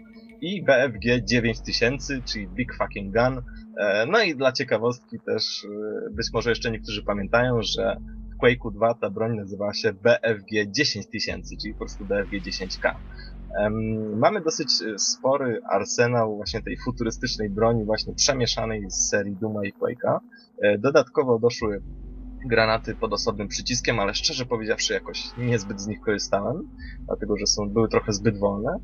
i 0.44 0.62
BFG 0.62 1.24
9000, 1.24 2.22
czyli 2.22 2.48
Big 2.48 2.74
Fucking 2.74 3.14
Gun. 3.14 3.42
E, 3.78 4.06
no 4.06 4.22
i 4.22 4.36
dla 4.36 4.52
ciekawostki 4.52 5.20
też, 5.20 5.64
e, 5.64 6.10
być 6.10 6.26
może 6.32 6.50
jeszcze 6.50 6.70
niektórzy 6.70 7.02
pamiętają, 7.02 7.62
że 7.62 7.96
w 8.34 8.44
Quake'u 8.44 8.72
2 8.72 8.94
ta 8.94 9.10
broń 9.10 9.36
nazywała 9.36 9.74
się 9.74 9.92
BFG 9.92 10.66
10000, 10.66 11.56
czyli 11.62 11.74
po 11.74 11.78
prostu 11.78 12.04
BFG 12.04 12.40
10K. 12.40 12.94
Mamy 14.16 14.40
dosyć 14.40 14.68
e, 14.68 14.98
spory 14.98 15.60
arsenał 15.70 16.36
właśnie 16.36 16.62
tej 16.62 16.76
futurystycznej 16.84 17.50
broni, 17.50 17.84
właśnie 17.84 18.14
przemieszanej 18.14 18.90
z 18.90 19.08
serii 19.08 19.36
Duma 19.36 19.64
i 19.64 19.72
Quake'a. 19.72 20.18
Dodatkowo 20.78 21.38
doszły 21.38 21.82
granaty 22.46 22.94
pod 22.94 23.12
osobnym 23.12 23.48
przyciskiem, 23.48 24.00
ale 24.00 24.14
szczerze 24.14 24.46
powiedziawszy 24.46 24.92
jakoś 24.92 25.24
niezbyt 25.38 25.80
z 25.80 25.86
nich 25.86 26.00
korzystałem, 26.00 26.68
dlatego 27.06 27.36
że 27.36 27.46
są, 27.46 27.68
były 27.68 27.88
trochę 27.88 28.12
zbyt 28.12 28.38
wolne. 28.38 28.78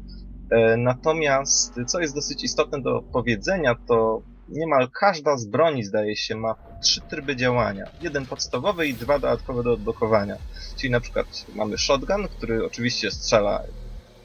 E, 0.50 0.76
natomiast, 0.76 1.74
co 1.86 2.00
jest 2.00 2.14
dosyć 2.14 2.44
istotne 2.44 2.82
do 2.82 3.02
powiedzenia, 3.12 3.74
to 3.88 4.22
niemal 4.48 4.88
każda 5.00 5.36
z 5.36 5.44
broni, 5.44 5.84
zdaje 5.84 6.16
się, 6.16 6.36
ma 6.36 6.54
trzy 6.82 7.00
tryby 7.00 7.36
działania. 7.36 7.84
Jeden 8.02 8.26
podstawowy 8.26 8.86
i 8.86 8.94
dwa 8.94 9.18
dodatkowe 9.18 9.62
do 9.62 9.72
odblokowania. 9.72 10.36
Czyli 10.76 10.90
na 10.90 11.00
przykład 11.00 11.46
mamy 11.54 11.78
shotgun, 11.78 12.28
który 12.28 12.66
oczywiście 12.66 13.10
strzela 13.10 13.62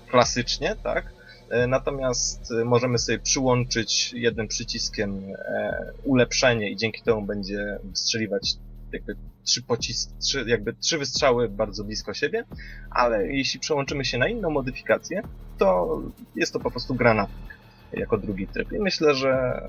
klasycznie, 0.08 0.76
tak? 0.84 1.14
E, 1.50 1.68
natomiast 1.68 2.54
możemy 2.66 2.98
sobie 2.98 3.20
przyłączyć 3.20 4.14
jednym 4.14 4.48
przyciskiem 4.48 5.24
e, 5.36 5.92
ulepszenie 6.04 6.70
i 6.70 6.76
dzięki 6.76 7.02
temu 7.02 7.22
będzie 7.22 7.80
wystrzeliwać 7.84 8.56
jakby 8.96 9.16
trzy 9.44 9.64
pociski, 9.64 10.14
trzy, 10.20 10.46
jakby 10.48 10.74
trzy 10.74 10.98
wystrzały 10.98 11.50
bardzo 11.50 11.84
blisko 11.84 12.14
siebie, 12.14 12.44
ale 12.92 13.28
jeśli 13.28 13.60
przełączymy 13.60 14.06
się 14.06 14.18
na 14.18 14.28
inną 14.28 14.50
modyfikację, 14.50 15.22
to 15.58 16.02
jest 16.36 16.54
to 16.54 16.60
po 16.60 16.72
prostu 16.72 16.96
granatnik 16.96 17.56
jako 17.94 18.18
drugi 18.18 18.48
tryb. 18.48 18.72
I 18.72 18.80
myślę, 18.80 19.16
że 19.16 19.62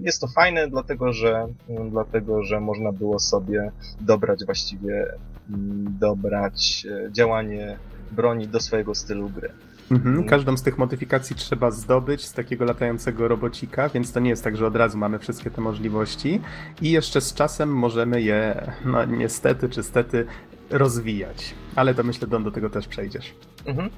jest 0.00 0.20
to 0.20 0.28
fajne, 0.28 0.68
dlatego 0.68 1.12
że, 1.12 1.46
dlatego, 1.90 2.42
że 2.42 2.60
można 2.60 2.92
było 2.92 3.18
sobie 3.18 3.72
dobrać 4.00 4.44
właściwie 4.44 5.06
mm, 5.50 5.96
dobrać 6.00 6.86
e, 6.90 7.12
działanie 7.12 7.78
broni 8.10 8.48
do 8.48 8.60
swojego 8.60 8.94
stylu 8.94 9.30
gry. 9.30 9.50
Mhm. 9.90 10.08
mhm. 10.10 10.28
Każdą 10.28 10.56
z 10.56 10.62
tych 10.62 10.78
modyfikacji 10.78 11.36
trzeba 11.36 11.70
zdobyć 11.70 12.24
z 12.24 12.32
takiego 12.32 12.64
latającego 12.64 13.28
robocika, 13.28 13.88
więc 13.88 14.12
to 14.12 14.20
nie 14.20 14.30
jest 14.30 14.44
tak, 14.44 14.56
że 14.56 14.66
od 14.66 14.76
razu 14.76 14.98
mamy 14.98 15.18
wszystkie 15.18 15.50
te 15.50 15.60
możliwości 15.60 16.40
i 16.82 16.90
jeszcze 16.90 17.20
z 17.20 17.34
czasem 17.34 17.72
możemy 17.72 18.22
je, 18.22 18.72
no 18.84 19.04
niestety 19.04 19.68
czy 19.68 19.82
stety, 19.82 20.26
rozwijać. 20.70 21.54
Ale 21.76 21.94
to 21.94 22.02
myślę, 22.02 22.28
Don, 22.28 22.44
do 22.44 22.50
tego 22.50 22.70
też 22.70 22.88
przejdziesz. 22.88 23.34
Mhm. 23.66 23.90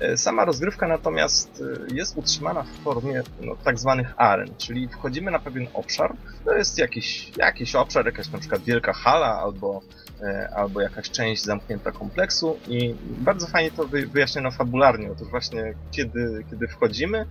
E, 0.00 0.16
sama 0.16 0.44
rozgrywka 0.44 0.88
natomiast 0.88 1.62
e, 1.90 1.94
jest 1.94 2.16
utrzymana 2.16 2.62
w 2.62 2.82
formie 2.84 3.22
no, 3.40 3.56
tak 3.64 3.78
zwanych 3.78 4.14
aren, 4.16 4.48
czyli 4.58 4.88
wchodzimy 4.88 5.30
na 5.30 5.38
pewien 5.38 5.66
obszar, 5.74 6.14
to 6.44 6.54
jest 6.54 6.78
jakiś, 6.78 7.32
jakiś 7.36 7.74
obszar, 7.74 8.06
jakaś 8.06 8.30
na 8.30 8.38
przykład 8.38 8.62
wielka 8.62 8.92
hala 8.92 9.40
albo 9.40 9.82
E, 10.22 10.48
albo 10.56 10.80
jakaś 10.80 11.10
część 11.10 11.44
zamknięta 11.44 11.92
kompleksu 11.92 12.56
i 12.68 12.94
bardzo 13.18 13.46
fajnie 13.46 13.70
to 13.70 13.86
wyjaśniono 13.86 14.50
fabularnie. 14.50 15.12
Otóż 15.12 15.28
właśnie 15.28 15.74
kiedy, 15.90 16.44
kiedy 16.50 16.68
wchodzimy, 16.68 17.26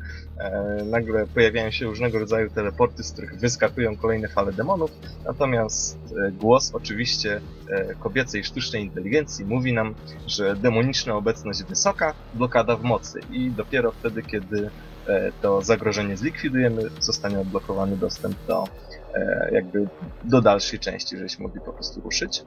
nagle 0.86 1.28
pojawiają 1.28 1.72
się 1.72 1.86
różnego 1.86 2.20
rodzaju 2.20 2.50
teleporty, 2.50 3.04
z 3.04 3.12
których 3.12 3.40
wyskakują 3.40 3.98
kolejne 3.98 4.28
fale 4.28 4.54
demonów, 4.54 4.92
natomiast 5.26 5.98
głos 6.32 6.72
oczywiście 6.74 7.42
kobiecej 8.00 8.44
sztucznej 8.44 8.83
inteligencji 8.84 9.46
mówi 9.46 9.74
nam, 9.74 9.96
że 10.28 10.56
demoniczna 10.56 11.16
obecność 11.16 11.64
wysoka, 11.64 12.14
blokada 12.34 12.76
w 12.76 12.84
mocy 12.84 13.20
i 13.32 13.52
dopiero 13.52 13.92
wtedy, 13.92 14.24
kiedy 14.24 14.70
to 15.42 15.62
zagrożenie 15.62 16.18
zlikwidujemy, 16.18 16.82
zostanie 17.00 17.40
odblokowany 17.40 17.98
dostęp 17.98 18.36
do 18.48 18.64
jakby 19.52 19.88
do 20.24 20.42
dalszej 20.42 20.80
części, 20.80 21.18
żebyśmy 21.18 21.44
mogli 21.44 21.62
po 21.62 21.74
prostu 21.74 22.02
ruszyć. 22.02 22.44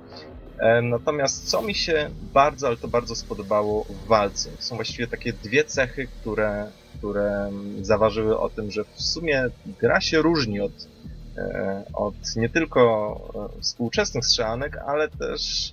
E, 0.59 0.83
natomiast 0.83 1.51
co 1.51 1.63
mi 1.63 1.75
się 1.75 2.11
bardzo, 2.33 2.67
ale 2.67 2.77
to 2.77 2.89
bardzo 2.89 3.17
spodobało 3.17 3.85
w 3.85 4.07
walce, 4.07 4.51
są 4.59 4.77
właściwie 4.77 5.07
takie 5.07 5.33
dwie 5.33 5.65
cechy, 5.65 6.09
które, 6.21 6.71
które 6.99 7.51
zaważyły 7.81 8.39
o 8.39 8.49
tym, 8.49 8.71
że 8.71 8.85
w 8.85 9.03
sumie 9.03 9.47
gra 9.81 10.01
się 10.01 10.23
różni 10.23 10.61
od, 10.61 10.89
e, 11.37 11.85
od 11.93 12.37
nie 12.37 12.49
tylko 12.49 13.51
e, 13.57 13.63
współczesnych 13.63 14.27
strzelanek, 14.27 14.77
ale 14.87 15.09
też, 15.09 15.73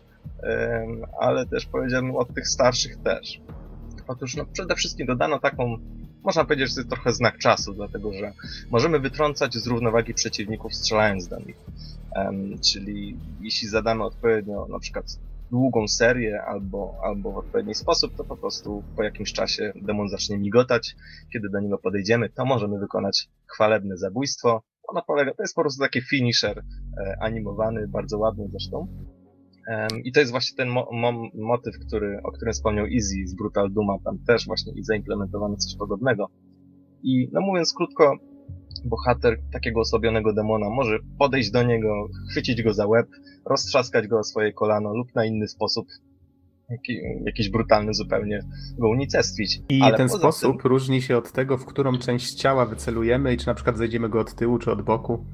ale 1.19 1.45
też 1.45 1.65
powiedziałbym 1.65 2.15
od 2.15 2.33
tych 2.33 2.47
starszych 2.47 2.97
też. 2.97 3.41
Otóż 4.07 4.35
no, 4.35 4.45
przede 4.45 4.75
wszystkim 4.75 5.07
dodano 5.07 5.39
taką, 5.39 5.77
można 6.23 6.45
powiedzieć, 6.45 6.69
że 6.69 6.75
to 6.75 6.81
jest 6.81 6.89
trochę 6.89 7.13
znak 7.13 7.37
czasu, 7.37 7.73
dlatego 7.73 8.13
że 8.13 8.33
możemy 8.71 8.99
wytrącać 8.99 9.53
z 9.53 9.67
równowagi 9.67 10.13
przeciwników 10.13 10.75
strzelając 10.75 11.27
do 11.27 11.39
nich. 11.39 11.57
Czyli 12.61 13.17
jeśli 13.41 13.67
zadamy 13.67 14.03
odpowiednio 14.03 14.67
na 14.69 14.79
przykład 14.79 15.05
długą 15.51 15.87
serię 15.87 16.43
albo, 16.43 16.95
albo 17.03 17.31
w 17.31 17.37
odpowiedni 17.37 17.75
sposób, 17.75 18.15
to 18.15 18.23
po 18.23 18.37
prostu 18.37 18.83
po 18.95 19.03
jakimś 19.03 19.33
czasie 19.33 19.73
demon 19.75 20.09
zacznie 20.09 20.37
migotać. 20.37 20.95
Kiedy 21.33 21.49
do 21.49 21.59
niego 21.59 21.77
podejdziemy, 21.77 22.29
to 22.29 22.45
możemy 22.45 22.79
wykonać 22.79 23.29
chwalebne 23.53 23.97
zabójstwo. 23.97 24.63
Ono 24.87 25.01
polega, 25.07 25.33
to 25.33 25.43
jest 25.43 25.55
po 25.55 25.61
prostu 25.61 25.81
taki 25.81 26.01
finisher 26.01 26.63
e, 26.97 27.17
animowany, 27.21 27.87
bardzo 27.87 28.17
ładny 28.17 28.47
zresztą. 28.51 28.87
I 30.03 30.11
to 30.11 30.19
jest 30.19 30.31
właśnie 30.31 30.57
ten 30.57 30.69
mo 30.69 30.89
mo 30.91 31.11
motyw, 31.33 31.73
który, 31.87 32.19
o 32.23 32.31
którym 32.31 32.53
wspomniał 32.53 32.85
Easy 32.85 33.27
z 33.27 33.35
Brutal 33.35 33.71
Duma, 33.71 33.93
tam 34.05 34.19
też 34.27 34.45
właśnie 34.45 34.73
i 34.73 34.83
zaimplementowano 34.83 35.57
coś 35.57 35.75
podobnego. 35.75 36.29
I 37.03 37.29
no 37.31 37.41
mówiąc 37.41 37.73
krótko, 37.73 38.17
bohater 38.85 39.37
takiego 39.51 39.79
osłabionego 39.79 40.33
demona 40.33 40.69
może 40.69 40.99
podejść 41.19 41.51
do 41.51 41.63
niego, 41.63 42.07
chwycić 42.31 42.63
go 42.63 42.73
za 42.73 42.87
łeb, 42.87 43.07
roztrzaskać 43.45 44.07
go 44.07 44.19
o 44.19 44.23
swoje 44.23 44.53
kolano 44.53 44.93
lub 44.93 45.15
na 45.15 45.25
inny 45.25 45.47
sposób 45.47 45.87
jaki, 46.69 46.99
jakiś 47.25 47.49
brutalny 47.49 47.93
zupełnie 47.93 48.39
go 48.77 48.89
unicestwić. 48.89 49.61
I 49.69 49.81
Ale 49.81 49.97
ten 49.97 50.09
sposób 50.09 50.61
tym... 50.61 50.71
różni 50.71 51.01
się 51.01 51.17
od 51.17 51.31
tego, 51.31 51.57
w 51.57 51.65
którą 51.65 51.97
część 51.97 52.33
ciała 52.33 52.65
wycelujemy 52.65 53.33
i 53.33 53.37
czy 53.37 53.47
na 53.47 53.53
przykład 53.53 53.77
zejdziemy 53.77 54.09
go 54.09 54.19
od 54.19 54.35
tyłu 54.35 54.59
czy 54.59 54.71
od 54.71 54.81
boku. 54.81 55.25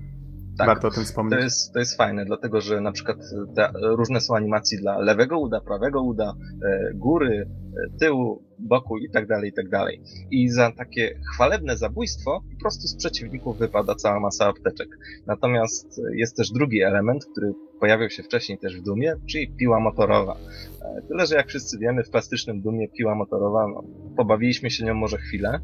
Tak, 0.60 0.68
Warto 0.68 0.88
o 0.88 0.91
tym 0.91 1.03
wspomnieć. 1.03 1.39
To 1.39 1.43
jest, 1.43 1.74
to 1.74 1.80
jest 1.80 1.97
fajne, 1.97 2.26
dlatego 2.26 2.62
że 2.62 2.82
na 2.82 2.91
przykład 2.91 3.18
te 3.55 3.72
różne 3.82 4.22
są 4.22 4.36
animacje 4.36 4.78
dla 4.80 4.97
lewego 4.97 5.39
uda, 5.39 5.62
prawego 5.62 6.03
uda, 6.03 6.34
e, 6.66 6.93
góry, 6.93 7.49
e, 7.49 7.99
tyłu, 7.99 8.43
boku 8.60 8.97
i 8.97 9.12
tak 9.12 9.28
dalej, 9.28 9.49
i 9.49 9.53
tak 9.53 9.70
dalej. 9.70 10.01
I 10.32 10.49
za 10.49 10.72
takie 10.72 11.20
chwalebne 11.34 11.78
zabójstwo 11.78 12.41
po 12.53 12.62
prostu 12.62 12.88
z 12.88 12.95
przeciwników 12.95 13.57
wypada 13.57 13.95
cała 13.95 14.20
masa 14.20 14.47
apteczek. 14.47 14.88
Natomiast 15.28 16.01
jest 16.14 16.38
też 16.38 16.51
drugi 16.51 16.82
element, 16.82 17.26
który 17.32 17.53
pojawiał 17.80 18.10
się 18.10 18.24
wcześniej 18.24 18.57
też 18.57 18.80
w 18.80 18.84
Dumie, 18.84 19.16
czyli 19.30 19.55
piła 19.55 19.80
motorowa. 19.80 20.36
E, 20.82 21.01
tyle, 21.07 21.26
że 21.26 21.36
jak 21.36 21.47
wszyscy 21.47 21.78
wiemy, 21.78 22.03
w 22.03 22.10
plastycznym 22.10 22.62
Dumie 22.62 22.88
piła 22.88 23.16
motorowa, 23.16 23.68
no, 23.68 23.84
pobawiliśmy 24.18 24.70
się 24.70 24.86
nią 24.86 24.93
może 24.93 25.18
chwilę, 25.18 25.60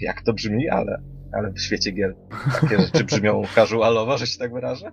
jak 0.00 0.22
to 0.22 0.32
brzmi, 0.32 0.68
ale 0.68 1.02
ale 1.32 1.52
w 1.52 1.60
świecie 1.60 1.92
gier 1.92 2.14
takie 2.60 2.78
rzeczy 2.78 3.04
brzmią 3.04 3.42
casualowo, 3.54 4.18
że 4.18 4.26
się 4.26 4.38
tak 4.38 4.52
wyrażę, 4.52 4.90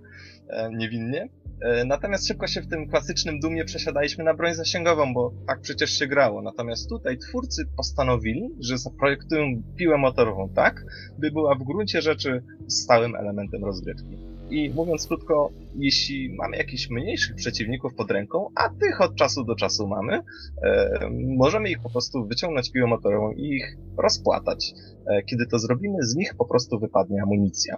e, 0.48 0.70
niewinnie. 0.76 1.28
E, 1.60 1.84
natomiast 1.84 2.28
szybko 2.28 2.46
się 2.46 2.62
w 2.62 2.68
tym 2.68 2.88
klasycznym 2.88 3.40
dumie 3.40 3.64
przesiadaliśmy 3.64 4.24
na 4.24 4.34
broń 4.34 4.54
zasięgową, 4.54 5.14
bo 5.14 5.32
tak 5.46 5.60
przecież 5.60 5.90
się 5.90 6.06
grało. 6.06 6.42
Natomiast 6.42 6.88
tutaj 6.88 7.18
twórcy 7.18 7.66
postanowili, 7.76 8.48
że 8.60 8.78
zaprojektują 8.78 9.62
piłę 9.76 9.98
motorową 9.98 10.48
tak, 10.54 10.84
by 11.18 11.30
była 11.30 11.54
w 11.54 11.64
gruncie 11.64 12.02
rzeczy 12.02 12.42
stałym 12.68 13.14
elementem 13.16 13.64
rozgrywki. 13.64 14.16
I 14.50 14.70
mówiąc 14.70 15.06
krótko, 15.06 15.50
jeśli 15.78 16.34
mamy 16.34 16.56
jakichś 16.56 16.90
mniejszych 16.90 17.36
przeciwników 17.36 17.94
pod 17.94 18.10
ręką, 18.10 18.48
a 18.54 18.68
tych 18.68 19.00
od 19.00 19.16
czasu 19.16 19.44
do 19.44 19.54
czasu 19.54 19.86
mamy, 19.86 20.20
e, 20.62 21.10
możemy 21.36 21.70
ich 21.70 21.82
po 21.82 21.90
prostu 21.90 22.26
wyciągnąć 22.26 22.72
piłą 22.72 22.86
motorową 22.86 23.32
i 23.32 23.48
ich 23.48 23.76
rozpłatać. 23.98 24.72
E, 25.06 25.22
kiedy 25.22 25.46
to 25.46 25.58
zrobimy, 25.58 25.98
z 26.02 26.14
nich 26.14 26.34
po 26.38 26.44
prostu 26.44 26.78
wypadnie 26.78 27.22
amunicja. 27.22 27.76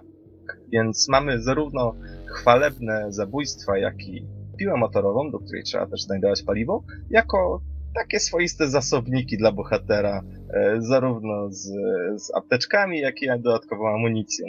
Więc 0.71 1.09
mamy 1.09 1.41
zarówno 1.41 1.95
chwalebne 2.25 3.05
zabójstwa, 3.09 3.77
jak 3.77 4.07
i 4.07 4.25
piłę 4.57 4.77
motorową, 4.77 5.31
do 5.31 5.39
której 5.39 5.63
trzeba 5.63 5.87
też 5.87 6.01
znajdować 6.01 6.43
paliwo, 6.43 6.83
jako 7.09 7.61
takie 7.95 8.19
swoiste 8.19 8.69
zasobniki 8.69 9.37
dla 9.37 9.51
bohatera, 9.51 10.21
e, 10.53 10.81
zarówno 10.81 11.49
z, 11.49 11.69
z 12.17 12.35
apteczkami, 12.35 12.99
jak 12.99 13.21
i 13.21 13.27
dodatkową 13.27 13.95
amunicją. 13.95 14.47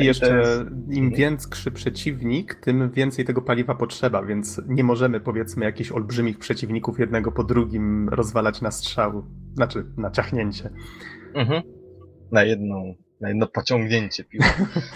I 0.00 0.04
jeszcze 0.04 0.38
jest... 0.38 0.60
im 0.90 1.10
większy 1.10 1.70
przeciwnik, 1.70 2.54
tym 2.54 2.90
więcej 2.90 3.24
tego 3.24 3.42
paliwa 3.42 3.74
potrzeba, 3.74 4.22
więc 4.22 4.60
nie 4.68 4.84
możemy 4.84 5.20
powiedzmy 5.20 5.64
jakichś 5.64 5.92
olbrzymich 5.92 6.38
przeciwników 6.38 6.98
jednego 6.98 7.32
po 7.32 7.44
drugim 7.44 8.08
rozwalać 8.08 8.60
na 8.60 8.70
strzał, 8.70 9.24
znaczy 9.54 9.84
na 9.96 10.10
ciachnięcie. 10.10 10.70
Mhm. 11.34 11.62
Na 12.32 12.44
jedną 12.44 12.94
na 13.22 13.28
jedno 13.28 13.46
pociągnięcie 13.46 14.24
piła. 14.24 14.44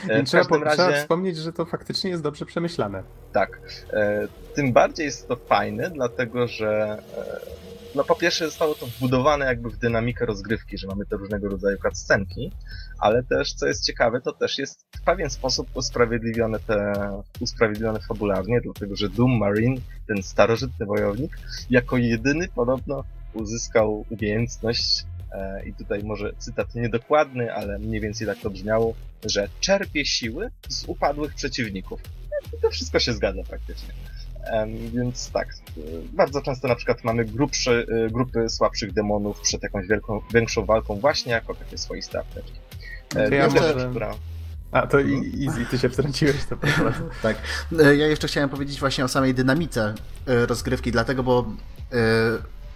E, 0.09 0.23
trzeba, 0.23 0.44
po, 0.44 0.59
razie... 0.59 0.77
trzeba 0.77 0.93
wspomnieć, 0.93 1.36
że 1.36 1.52
to 1.52 1.65
faktycznie 1.65 2.10
jest 2.10 2.23
dobrze 2.23 2.47
przemyślane. 2.47 3.02
Tak. 3.32 3.60
E, 3.93 4.28
tym 4.55 4.73
bardziej 4.73 5.06
jest 5.06 5.28
to 5.28 5.36
fajne, 5.36 5.90
dlatego 5.90 6.47
że 6.47 7.02
e, 7.19 7.65
no 7.97 8.05
po 8.05 8.14
pierwsze 8.14 8.47
zostało 8.47 8.74
to 8.74 8.86
wbudowane 8.86 9.47
jakby 9.47 9.70
w 9.70 9.77
dynamikę 9.77 10.27
rozgrywki, 10.27 10.78
że 10.78 10.86
mamy 10.86 11.06
te 11.06 11.16
różnego 11.16 11.48
rodzaju 11.48 11.78
cutscenki, 11.78 12.52
ale 12.98 13.23
też, 13.23 13.52
co 13.52 13.66
jest 13.66 13.86
ciekawe, 13.86 14.20
to 14.20 14.32
też 14.32 14.59
jest 14.59 14.86
w 14.97 15.05
pewien 15.05 15.31
sposób 15.31 15.68
usprawiedliwione 15.74 16.60
te, 16.60 16.93
usprawiedliwione 17.40 18.01
fabularnie, 18.01 18.60
dlatego 18.60 18.97
że 18.97 19.09
Doom 19.09 19.39
Marine, 19.39 19.77
ten 20.09 20.23
starożytny 20.23 20.86
wojownik, 20.86 21.39
jako 21.70 21.97
jedyny 21.97 22.48
podobno 22.48 23.05
uzyskał 23.35 24.05
umiejętność 24.10 25.05
e, 25.32 25.68
i 25.68 25.73
tutaj 25.73 26.05
może 26.05 26.32
cytat 26.39 26.74
niedokładny, 26.74 27.55
ale 27.55 27.78
mniej 27.78 28.01
więcej 28.01 28.27
tak 28.27 28.39
to 28.39 28.51
brzmiało, 28.51 28.94
że 29.24 29.48
czerpie 29.60 30.05
siły 30.05 30.51
z 30.68 30.85
upadłych 30.85 31.35
przeciwników. 31.35 32.01
I 32.59 32.60
to 32.60 32.70
wszystko 32.70 32.98
się 32.98 33.12
zgadza 33.12 33.43
praktycznie. 33.43 33.94
Więc 34.93 35.31
tak, 35.31 35.48
bardzo 36.12 36.43
często 36.43 36.68
na 36.68 36.74
przykład 36.74 37.05
mamy 37.05 37.24
grubszy, 37.24 37.86
y, 38.06 38.10
grupy 38.10 38.48
słabszych 38.48 38.93
demonów 38.93 39.40
przed 39.40 39.62
jakąś 39.62 39.86
wielką, 39.86 40.20
większą 40.35 40.64
walką 40.64 40.97
właśnie 40.97 41.32
jako 41.32 41.55
takie 41.55 41.78
swoiste 41.78 42.20
apteczki. 42.20 42.59
E, 43.16 43.28
to 43.28 43.35
ja 43.35 43.48
może... 43.48 43.62
rzecz, 43.62 43.90
która... 43.90 44.14
A, 44.73 44.86
to 44.86 45.01
easy, 45.01 45.66
ty 45.70 45.78
się 45.78 45.89
wtrąciłeś, 45.89 46.44
to 46.48 46.56
proszę 46.56 46.93
Tak. 47.23 47.36
E, 47.78 47.97
ja 47.97 48.06
jeszcze 48.06 48.28
chciałem 48.28 48.48
powiedzieć 48.48 48.81
właśnie 48.81 49.05
o 49.05 49.09
samej 49.09 49.35
dynamice 49.35 49.94
e, 50.27 50.47
rozgrywki, 50.47 50.93
dlatego, 50.93 51.23
bo 51.23 51.47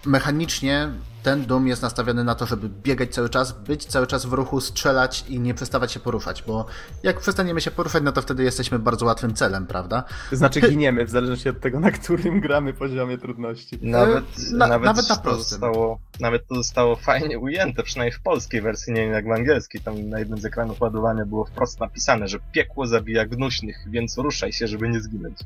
mechanicznie 0.05 0.89
ten 1.23 1.45
dom 1.45 1.67
jest 1.67 1.81
nastawiony 1.81 2.23
na 2.23 2.35
to, 2.35 2.45
żeby 2.45 2.69
biegać 2.83 3.09
cały 3.13 3.29
czas, 3.29 3.51
być 3.51 3.85
cały 3.85 4.07
czas 4.07 4.25
w 4.25 4.33
ruchu, 4.33 4.61
strzelać 4.61 5.25
i 5.29 5.39
nie 5.39 5.53
przestawać 5.53 5.91
się 5.91 5.99
poruszać, 5.99 6.43
bo 6.47 6.65
jak 7.03 7.19
przestaniemy 7.19 7.61
się 7.61 7.71
poruszać, 7.71 8.03
no 8.03 8.11
to 8.11 8.21
wtedy 8.21 8.43
jesteśmy 8.43 8.79
bardzo 8.79 9.05
łatwym 9.05 9.33
celem, 9.33 9.67
prawda? 9.67 10.03
Znaczy 10.31 10.61
giniemy, 10.61 11.05
w 11.05 11.09
zależności 11.09 11.49
od 11.49 11.59
tego, 11.59 11.79
na 11.79 11.91
którym 11.91 12.39
gramy 12.39 12.73
poziomie 12.73 13.17
trudności. 13.17 13.79
Nawet, 13.81 14.23
Na- 14.51 14.67
nawet, 14.67 14.85
nawet 14.85 15.09
na 15.09 15.15
to 15.15 15.21
prostym. 15.21 15.43
zostało, 15.49 15.99
nawet 16.19 16.47
to 16.47 16.55
zostało 16.55 16.95
fajnie 16.95 17.39
ujęte, 17.39 17.83
przynajmniej 17.83 18.19
w 18.19 18.21
polskiej 18.21 18.61
wersji, 18.61 18.93
nie 18.93 19.01
wiem 19.01 19.11
jak 19.11 19.27
w 19.27 19.31
angielskiej. 19.31 19.81
Tam 19.81 20.09
na 20.09 20.19
jednym 20.19 20.39
z 20.39 20.45
ekranów 20.45 20.81
ładowania 20.81 21.25
było 21.25 21.45
wprost 21.45 21.79
napisane, 21.79 22.27
że 22.27 22.39
piekło 22.51 22.87
zabija 22.87 23.25
gnuśnych, 23.25 23.77
więc 23.89 24.17
ruszaj 24.17 24.51
się, 24.53 24.67
żeby 24.67 24.89
nie 24.89 25.01
zginąć. 25.01 25.37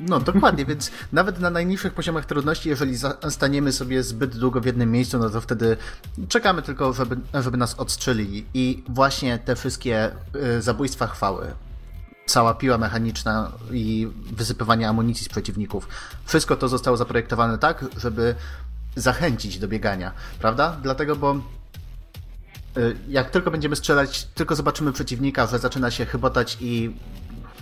No 0.00 0.20
dokładnie, 0.20 0.66
więc 0.66 0.90
nawet 1.12 1.40
na 1.40 1.50
najniższych 1.50 1.94
poziomach 1.94 2.26
trudności, 2.26 2.68
jeżeli 2.68 2.94
staniemy 3.28 3.72
sobie 3.72 4.02
zbyt 4.02 4.36
długo 4.36 4.60
w 4.60 4.66
jednym 4.66 4.92
miejscu, 4.92 5.18
no 5.18 5.30
to 5.30 5.40
wtedy 5.40 5.76
czekamy 6.28 6.62
tylko, 6.62 6.92
żeby, 6.92 7.16
żeby 7.34 7.56
nas 7.56 7.74
odstrzelili. 7.74 8.46
I 8.54 8.84
właśnie 8.88 9.38
te 9.38 9.56
wszystkie 9.56 10.10
y, 10.36 10.62
zabójstwa 10.62 11.06
chwały, 11.06 11.46
cała 12.26 12.54
piła 12.54 12.78
mechaniczna 12.78 13.52
i 13.72 14.08
wysypywanie 14.32 14.88
amunicji 14.88 15.24
z 15.24 15.28
przeciwników, 15.28 15.88
wszystko 16.24 16.56
to 16.56 16.68
zostało 16.68 16.96
zaprojektowane 16.96 17.58
tak, 17.58 17.84
żeby 17.96 18.34
zachęcić 18.96 19.58
do 19.58 19.68
biegania, 19.68 20.12
prawda? 20.38 20.76
Dlatego, 20.82 21.16
bo 21.16 21.34
y, 22.76 22.96
jak 23.08 23.30
tylko 23.30 23.50
będziemy 23.50 23.76
strzelać, 23.76 24.24
tylko 24.24 24.56
zobaczymy 24.56 24.92
przeciwnika, 24.92 25.46
że 25.46 25.58
zaczyna 25.58 25.90
się 25.90 26.06
chybotać 26.06 26.58
i 26.60 26.96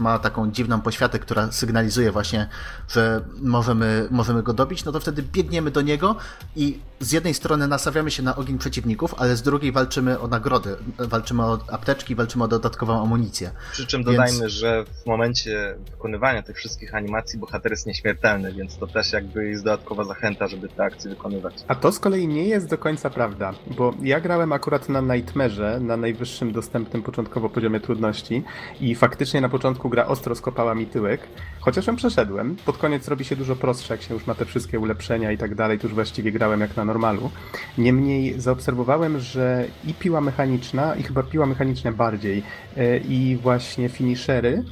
ma 0.00 0.18
taką 0.18 0.50
dziwną 0.50 0.80
poświatę, 0.80 1.18
która 1.18 1.52
sygnalizuje 1.52 2.12
właśnie, 2.12 2.48
że 2.88 3.24
możemy, 3.40 4.08
możemy 4.10 4.42
go 4.42 4.52
dobić, 4.52 4.84
no 4.84 4.92
to 4.92 5.00
wtedy 5.00 5.22
biegniemy 5.22 5.70
do 5.70 5.80
niego 5.80 6.16
i 6.56 6.78
z 7.00 7.12
jednej 7.12 7.34
strony 7.34 7.68
nastawiamy 7.68 8.10
się 8.10 8.22
na 8.22 8.36
ogień 8.36 8.58
przeciwników, 8.58 9.14
ale 9.18 9.36
z 9.36 9.42
drugiej 9.42 9.72
walczymy 9.72 10.20
o 10.20 10.28
nagrody, 10.28 10.76
walczymy 10.98 11.42
o 11.44 11.58
apteczki, 11.72 12.14
walczymy 12.14 12.44
o 12.44 12.48
dodatkową 12.48 13.02
amunicję. 13.02 13.50
Przy 13.72 13.86
czym 13.86 14.04
Więc- 14.04 14.16
dodajmy, 14.16 14.48
że 14.50 14.84
w 14.84 15.06
momencie 15.06 15.74
wykonywania 15.90 16.42
tych 16.42 16.56
wszystkich 16.56 16.94
animacji 16.94 17.38
bohater 17.38 17.72
jest 17.72 17.86
nieśmiertelny, 17.86 18.52
więc 18.52 18.78
to 18.78 18.86
też 18.86 19.12
jakby 19.12 19.48
jest 19.48 19.64
dodatkowa 19.64 20.04
zachęta, 20.04 20.48
żeby 20.48 20.68
te 20.68 20.84
akcje 20.84 21.10
wykonywać. 21.10 21.54
A 21.68 21.74
to 21.74 21.92
z 21.92 21.98
kolei 21.98 22.28
nie 22.28 22.44
jest 22.44 22.68
do 22.70 22.78
końca 22.78 23.10
prawda, 23.10 23.54
bo 23.76 23.94
ja 24.02 24.20
grałem 24.20 24.52
akurat 24.52 24.88
na 24.88 25.02
Nightmare'ze, 25.02 25.80
na 25.80 25.96
najwyższym 25.96 26.52
dostępnym 26.52 27.02
początkowo 27.02 27.48
poziomie 27.48 27.80
trudności 27.80 28.44
i 28.80 28.94
faktycznie 28.94 29.40
na 29.40 29.48
początku 29.48 29.88
gra 29.88 30.06
ostro 30.06 30.34
skopała 30.34 30.74
mi 30.74 30.86
tyłek, 30.86 31.20
chociaż 31.68 31.86
ją 31.86 31.96
przeszedłem. 31.96 32.56
Pod 32.66 32.78
koniec 32.78 33.08
robi 33.08 33.24
się 33.24 33.36
dużo 33.36 33.56
prostsze, 33.56 33.94
jak 33.94 34.02
się 34.02 34.14
już 34.14 34.26
ma 34.26 34.34
te 34.34 34.44
wszystkie 34.44 34.80
ulepszenia 34.80 35.32
i 35.32 35.38
tak 35.38 35.54
dalej, 35.54 35.78
to 35.78 35.86
już 35.86 35.94
właściwie 35.94 36.32
grałem 36.32 36.60
jak 36.60 36.76
na 36.76 36.84
normalu. 36.84 37.30
Niemniej 37.78 38.40
zaobserwowałem, 38.40 39.18
że 39.20 39.64
i 39.86 39.94
piła 39.94 40.20
mechaniczna, 40.20 40.94
i 40.94 41.02
chyba 41.02 41.22
piła 41.22 41.46
mechaniczne 41.46 41.92
bardziej, 41.92 42.42
e, 42.76 42.98
i 42.98 43.36
właśnie 43.36 43.88
finishery, 43.88 44.64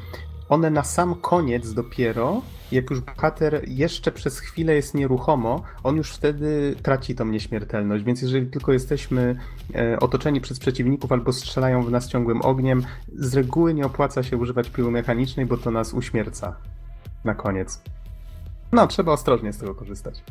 one 0.48 0.70
na 0.70 0.84
sam 0.84 1.14
koniec 1.14 1.72
dopiero, 1.72 2.42
jak 2.72 2.90
już 2.90 3.00
bohater 3.00 3.62
jeszcze 3.68 4.12
przez 4.12 4.40
chwilę 4.40 4.74
jest 4.74 4.94
nieruchomo, 4.94 5.62
on 5.82 5.96
już 5.96 6.12
wtedy 6.12 6.76
traci 6.82 7.14
tą 7.14 7.24
nieśmiertelność. 7.24 8.04
Więc 8.04 8.22
jeżeli 8.22 8.46
tylko 8.46 8.72
jesteśmy 8.72 9.36
e, 9.74 10.00
otoczeni 10.00 10.40
przez 10.40 10.58
przeciwników 10.58 11.12
albo 11.12 11.32
strzelają 11.32 11.82
w 11.82 11.90
nas 11.90 12.08
ciągłym 12.08 12.42
ogniem, 12.42 12.82
z 13.14 13.34
reguły 13.34 13.74
nie 13.74 13.86
opłaca 13.86 14.22
się 14.22 14.36
używać 14.36 14.70
piły 14.70 14.90
mechanicznej, 14.90 15.46
bo 15.46 15.56
to 15.56 15.70
nas 15.70 15.94
uśmierca 15.94 16.56
na 17.26 17.34
koniec. 17.34 17.82
No, 18.72 18.86
trzeba 18.86 19.12
ostrożnie 19.12 19.52
z 19.52 19.58
tego 19.58 19.74
korzystać. 19.74 20.22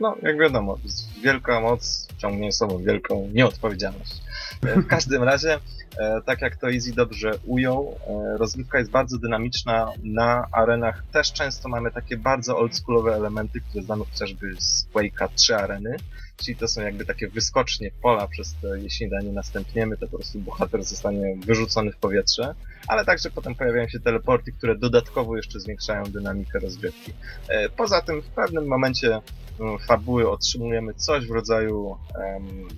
No, 0.00 0.16
jak 0.22 0.38
wiadomo, 0.38 0.78
wielka 1.22 1.60
moc 1.60 2.08
ciągnie 2.18 2.52
sobą 2.52 2.78
wielką 2.78 3.28
nieodpowiedzialność. 3.32 4.22
W 4.62 4.86
każdym 4.94 5.22
razie, 5.22 5.58
e, 5.98 6.20
tak 6.26 6.42
jak 6.42 6.56
to 6.56 6.70
Easy 6.70 6.92
dobrze 6.92 7.32
ujął, 7.44 7.98
e, 8.06 8.38
rozgrywka 8.38 8.78
jest 8.78 8.90
bardzo 8.90 9.18
dynamiczna. 9.18 9.92
Na 10.02 10.46
arenach 10.52 11.02
też 11.12 11.32
często 11.32 11.68
mamy 11.68 11.90
takie 11.90 12.16
bardzo 12.16 12.58
oldschoolowe 12.58 13.14
elementy, 13.14 13.60
które 13.60 13.84
znamy 13.84 14.04
chociażby 14.04 14.54
z 14.58 14.86
Quake'a 14.94 15.28
3 15.34 15.56
areny, 15.56 15.96
czyli 16.36 16.56
to 16.56 16.68
są 16.68 16.82
jakby 16.82 17.04
takie 17.04 17.28
wyskocznie 17.28 17.90
pola, 18.02 18.28
przez 18.28 18.54
te 18.54 18.80
jeśli 18.80 19.08
na 19.08 19.20
nie 19.20 19.32
następniemy, 19.32 19.96
to 19.96 20.06
po 20.06 20.16
prostu 20.16 20.38
bohater 20.38 20.84
zostanie 20.84 21.36
wyrzucony 21.46 21.92
w 21.92 21.96
powietrze, 21.96 22.54
ale 22.88 23.04
także 23.04 23.30
potem 23.30 23.54
pojawiają 23.54 23.88
się 23.88 24.00
teleporty, 24.00 24.52
które 24.52 24.78
dodatkowo 24.78 25.36
jeszcze 25.36 25.60
zwiększają 25.60 26.04
dynamikę 26.04 26.58
rozgrywki. 26.58 27.12
E, 27.48 27.68
Poza 27.68 28.00
tym 28.00 28.22
w 28.22 28.26
pewnym 28.28 28.66
momencie 28.66 29.20
mm, 29.60 29.78
fabuły 29.78 30.30
otrzymujemy 30.30 30.94
coś 30.94 31.26
w 31.26 31.30
rodzaju 31.30 31.96
em, 32.14 32.68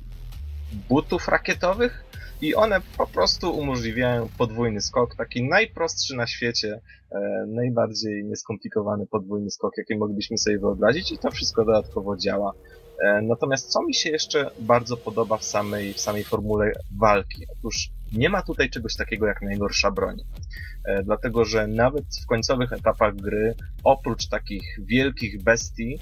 butów 0.89 1.29
rakietowych 1.29 2.05
i 2.41 2.55
one 2.55 2.81
po 2.97 3.07
prostu 3.07 3.59
umożliwiają 3.59 4.29
podwójny 4.39 4.81
skok, 4.81 5.15
taki 5.17 5.49
najprostszy 5.49 6.17
na 6.17 6.27
świecie, 6.27 6.81
e, 7.13 7.45
najbardziej 7.47 8.25
nieskomplikowany 8.25 9.07
podwójny 9.07 9.51
skok, 9.51 9.73
jaki 9.79 9.97
moglibyśmy 9.97 10.39
sobie 10.39 10.59
wyobrazić 10.59 11.13
i 11.13 11.19
to 11.19 11.31
wszystko 11.31 11.65
dodatkowo 11.65 12.17
działa. 12.17 12.53
E, 13.05 13.23
Natomiast 13.23 13.69
co 13.71 13.83
mi 13.83 13.95
się 13.95 14.11
jeszcze 14.11 14.51
bardzo 14.61 14.97
podoba 14.97 15.37
w 15.37 15.45
samej, 15.45 15.93
w 15.95 16.01
samej 16.01 16.25
formule 16.25 16.73
walki? 16.99 17.47
Otóż 17.59 17.89
nie 18.13 18.29
ma 18.29 18.43
tutaj 18.43 18.71
czegoś 18.71 18.97
takiego 18.97 19.27
jak 19.27 19.43
najgorsza 19.43 19.91
broń. 19.91 20.17
E, 20.85 21.03
Dlatego, 21.03 21.45
że 21.45 21.67
nawet 21.67 22.05
w 22.25 22.27
końcowych 22.27 22.73
etapach 22.73 23.17
gry, 23.17 23.55
oprócz 23.85 24.29
takich 24.29 24.79
wielkich 24.87 25.43
bestii, 25.43 25.99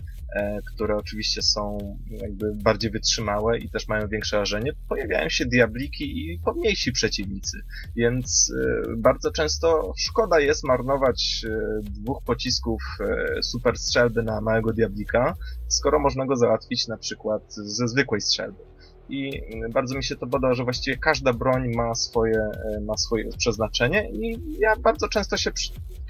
które 0.74 0.96
oczywiście 0.96 1.42
są 1.42 1.78
jakby 2.10 2.54
bardziej 2.54 2.90
wytrzymałe 2.90 3.58
i 3.58 3.70
też 3.70 3.88
mają 3.88 4.08
większe 4.08 4.36
rażenie, 4.36 4.72
pojawiają 4.88 5.28
się 5.28 5.46
diabliki 5.46 6.04
i 6.04 6.40
pomniejsi 6.44 6.92
przeciwnicy. 6.92 7.58
Więc 7.96 8.52
e, 8.56 8.96
bardzo 8.96 9.30
często 9.30 9.92
szkoda 9.96 10.40
jest 10.40 10.64
marnować 10.64 11.44
e, 11.48 11.80
dwóch 11.82 12.22
pocisków 12.24 12.82
e, 13.00 13.42
super 13.42 13.78
strzelby 13.78 14.22
na 14.22 14.40
małego 14.40 14.72
diablika, 14.72 15.34
skoro 15.68 15.98
można 15.98 16.26
go 16.26 16.36
załatwić 16.36 16.88
na 16.88 16.96
przykład 16.96 17.54
ze 17.54 17.88
zwykłej 17.88 18.20
strzelby. 18.20 18.76
I 19.08 19.42
bardzo 19.72 19.96
mi 19.96 20.04
się 20.04 20.16
to 20.16 20.26
podoba, 20.26 20.54
że 20.54 20.64
właściwie 20.64 20.96
każda 20.96 21.32
broń 21.32 21.74
ma 21.74 21.94
swoje, 21.94 22.38
e, 22.38 22.80
ma 22.80 22.96
swoje 22.96 23.28
przeznaczenie 23.38 24.10
i 24.10 24.38
ja 24.58 24.76
bardzo 24.76 25.08
często 25.08 25.36
się 25.36 25.50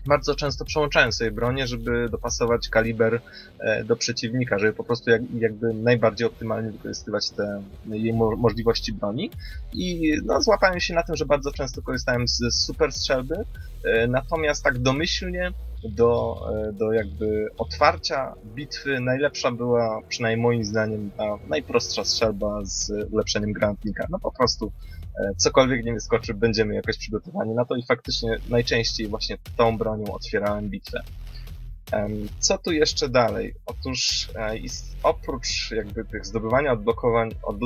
bardzo 0.07 0.35
często 0.35 0.65
przełączałem 0.65 1.13
sobie 1.13 1.31
bronię, 1.31 1.67
żeby 1.67 2.09
dopasować 2.09 2.69
kaliber 2.69 3.21
e, 3.59 3.85
do 3.85 3.97
przeciwnika, 3.97 4.59
żeby 4.59 4.73
po 4.73 4.85
prostu 4.85 5.11
jak, 5.11 5.23
jakby 5.39 5.75
najbardziej 5.75 6.27
optymalnie 6.27 6.71
wykorzystywać 6.71 7.31
te 7.31 7.63
jej 7.87 8.13
mo- 8.13 8.37
możliwości 8.37 8.93
broni. 8.93 9.31
I 9.73 10.13
no, 10.25 10.43
złapałem 10.43 10.81
się 10.81 10.95
na 10.95 11.03
tym, 11.03 11.17
że 11.17 11.27
bardzo 11.27 11.53
często 11.53 11.83
korzystałem 11.83 12.29
z 12.29 12.65
super 12.65 12.93
strzelby, 12.93 13.35
e, 13.85 14.07
natomiast 14.07 14.65
tak 14.65 14.79
domyślnie 14.79 15.53
do, 15.85 16.41
e, 16.69 16.73
do 16.73 16.93
jakby 16.93 17.49
otwarcia 17.59 18.35
bitwy 18.55 19.01
najlepsza 19.01 19.51
była, 19.51 20.01
przynajmniej 20.09 20.43
moim 20.43 20.65
zdaniem, 20.65 21.11
ta 21.17 21.25
najprostsza 21.49 22.05
strzelba 22.05 22.61
z 22.65 22.93
ulepszeniem 23.11 23.53
granatnika. 23.53 24.07
No 24.11 24.19
po 24.19 24.33
prostu 24.33 24.73
cokolwiek 25.37 25.85
nie 25.85 25.95
wyskoczy, 25.95 26.35
będziemy 26.35 26.75
jakoś 26.75 26.99
przygotowani 26.99 27.55
na 27.55 27.65
to 27.65 27.77
i 27.77 27.87
faktycznie 27.87 28.37
najczęściej 28.49 29.09
właśnie 29.09 29.39
tą 29.57 29.79
bronią 29.79 30.13
otwierałem 30.13 30.71
bitwę. 30.71 31.03
Co 32.39 32.59
tu 32.59 32.73
jeszcze 32.73 33.09
dalej? 33.09 33.55
Otóż 33.67 34.29
e, 34.35 34.55
oprócz 35.03 35.71
jakby 35.71 36.05
tych 36.05 36.27
zdobywania 36.27 36.73
odblokowań, 36.73 37.31
od, 37.43 37.59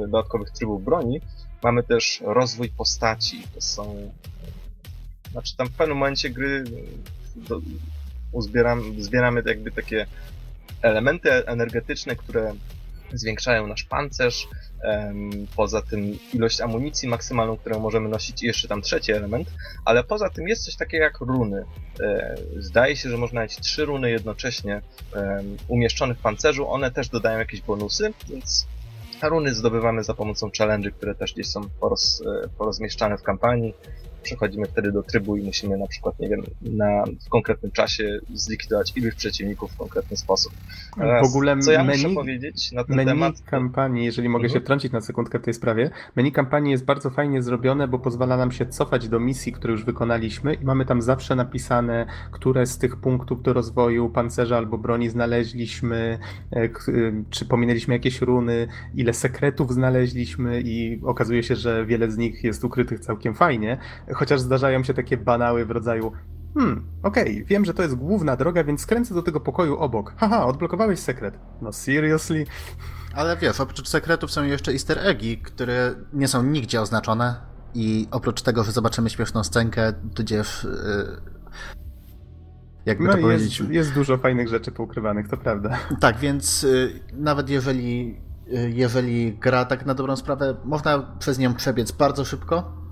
dodatkowych 0.00 0.50
trybów 0.50 0.84
broni, 0.84 1.20
mamy 1.62 1.82
też 1.82 2.22
rozwój 2.24 2.68
postaci. 2.68 3.42
To 3.54 3.60
są 3.60 4.12
znaczy 5.32 5.56
tam 5.56 5.66
w 5.66 5.72
pewnym 5.72 5.96
momencie 5.96 6.30
gry 6.30 6.64
do, 7.36 7.60
uzbieram, 8.32 9.02
zbieramy 9.02 9.42
jakby 9.46 9.72
takie 9.72 10.06
elementy 10.82 11.30
energetyczne, 11.30 12.16
które 12.16 12.54
zwiększają 13.12 13.66
nasz 13.66 13.84
pancerz, 13.84 14.48
poza 15.56 15.82
tym 15.82 16.18
ilość 16.32 16.60
amunicji 16.60 17.08
maksymalną, 17.08 17.56
którą 17.56 17.78
możemy 17.80 18.08
nosić 18.08 18.42
i 18.42 18.46
jeszcze 18.46 18.68
tam 18.68 18.82
trzeci 18.82 19.12
element, 19.12 19.48
ale 19.84 20.04
poza 20.04 20.30
tym 20.30 20.48
jest 20.48 20.64
coś 20.64 20.76
takiego 20.76 21.04
jak 21.04 21.20
runy. 21.20 21.64
E, 22.00 22.36
Zdaje 22.58 22.96
się, 22.96 23.10
że 23.10 23.16
można 23.16 23.42
mieć 23.42 23.56
trzy 23.56 23.84
runy 23.84 24.10
jednocześnie 24.10 24.82
umieszczone 25.68 26.14
w 26.14 26.18
pancerzu, 26.18 26.68
one 26.68 26.90
też 26.90 27.08
dodają 27.08 27.38
jakieś 27.38 27.60
bonusy, 27.60 28.12
więc 28.28 28.66
runy 29.22 29.54
zdobywamy 29.54 30.04
za 30.04 30.14
pomocą 30.14 30.50
challenge, 30.58 30.90
które 30.90 31.14
też 31.14 31.32
gdzieś 31.32 31.48
są 31.48 31.68
poroz, 31.80 32.22
e, 32.44 32.48
porozmieszczane 32.48 33.18
w 33.18 33.22
kampanii 33.22 33.74
przechodzimy 34.26 34.66
wtedy 34.66 34.92
do 34.92 35.02
trybu 35.02 35.36
i 35.36 35.42
musimy 35.42 35.76
na 35.78 35.86
przykład, 35.86 36.18
nie 36.20 36.28
wiem, 36.28 36.42
na, 36.62 37.04
w 37.26 37.28
konkretnym 37.28 37.72
czasie 37.72 38.18
zlikwidować 38.34 38.92
iluś 38.96 39.14
przeciwników 39.14 39.72
w 39.72 39.76
konkretny 39.76 40.16
sposób. 40.16 40.52
w 41.22 41.26
ogóle 41.26 41.58
co 41.58 41.72
ja 41.72 41.84
menu, 41.84 42.02
muszę 42.02 42.14
powiedzieć 42.14 42.72
na 42.72 42.84
ten 42.84 42.96
menu 42.96 43.08
temat? 43.10 43.40
kampanii, 43.42 44.04
jeżeli 44.04 44.28
mogę 44.28 44.44
Mhm. 44.44 44.60
się 44.60 44.64
wtrącić 44.64 44.92
na 44.92 45.00
sekundkę 45.00 45.38
w 45.38 45.42
tej 45.42 45.54
sprawie, 45.54 45.90
menu 46.16 46.32
kampanii 46.32 46.72
jest 46.72 46.84
bardzo 46.84 47.10
fajnie 47.10 47.42
zrobione, 47.42 47.88
bo 47.88 47.98
pozwala 47.98 48.36
nam 48.36 48.52
się 48.52 48.66
cofać 48.66 49.08
do 49.08 49.20
misji, 49.20 49.52
które 49.52 49.72
już 49.72 49.84
wykonaliśmy 49.84 50.54
i 50.54 50.64
mamy 50.64 50.84
tam 50.86 51.02
zawsze 51.02 51.36
napisane, 51.36 52.06
które 52.32 52.66
z 52.66 52.78
tych 52.78 52.96
punktów 52.96 53.42
do 53.42 53.52
rozwoju 53.52 54.10
pancerza 54.10 54.56
albo 54.56 54.78
broni 54.78 55.08
znaleźliśmy, 55.08 56.18
e, 56.52 56.64
y, 56.88 57.24
czy 57.30 57.44
pominęliśmy 57.46 57.94
jakieś 57.94 58.20
runy, 58.20 58.68
ile 58.94 59.12
sekretów 59.14 59.72
znaleźliśmy 59.72 60.60
i 60.60 61.00
okazuje 61.04 61.42
się, 61.42 61.56
że 61.56 61.86
wiele 61.86 62.10
z 62.10 62.16
nich 62.16 62.44
jest 62.44 62.64
ukrytych 62.64 63.00
całkiem 63.00 63.34
fajnie, 63.34 63.78
chociaż 64.16 64.40
zdarzają 64.40 64.84
się 64.84 64.94
takie 64.94 65.16
banały 65.16 65.64
w 65.64 65.70
rodzaju 65.70 66.12
Hmm, 66.58 66.84
okej, 67.02 67.44
wiem, 67.44 67.64
że 67.64 67.74
to 67.74 67.82
jest 67.82 67.94
główna 67.94 68.36
droga, 68.36 68.64
więc 68.64 68.80
skręcę 68.80 69.14
do 69.14 69.22
tego 69.22 69.40
pokoju 69.40 69.76
obok. 69.76 70.12
Haha, 70.16 70.46
odblokowałeś 70.46 70.98
sekret. 70.98 71.38
No 71.60 71.72
seriously? 71.72 72.46
Ale 73.14 73.36
wiesz, 73.36 73.60
oprócz 73.60 73.88
sekretów 73.88 74.30
są 74.30 74.44
jeszcze 74.44 74.72
easter 74.72 74.98
eggi, 74.98 75.38
które 75.38 75.94
nie 76.12 76.28
są 76.28 76.42
nigdzie 76.42 76.80
oznaczone 76.80 77.36
i 77.74 78.08
oprócz 78.10 78.42
tego, 78.42 78.64
że 78.64 78.72
zobaczymy 78.72 79.10
śmieszną 79.10 79.44
scenkę, 79.44 79.92
tudzież 80.14 80.64
yy, 80.64 81.20
jakby 82.86 83.04
No 83.04 83.12
to 83.12 83.18
powiedzieć... 83.18 83.60
jest, 83.60 83.72
jest 83.72 83.94
dużo 83.94 84.18
fajnych 84.18 84.48
rzeczy 84.48 84.72
poukrywanych, 84.72 85.28
to 85.28 85.36
prawda. 85.36 85.78
Tak, 86.00 86.18
więc 86.18 86.64
y, 86.64 87.00
nawet 87.12 87.50
jeżeli, 87.50 88.20
y, 88.52 88.70
jeżeli 88.70 89.38
gra 89.38 89.64
tak 89.64 89.86
na 89.86 89.94
dobrą 89.94 90.16
sprawę, 90.16 90.56
można 90.64 91.16
przez 91.18 91.38
nią 91.38 91.54
przebiec 91.54 91.92
bardzo 91.92 92.24
szybko, 92.24 92.85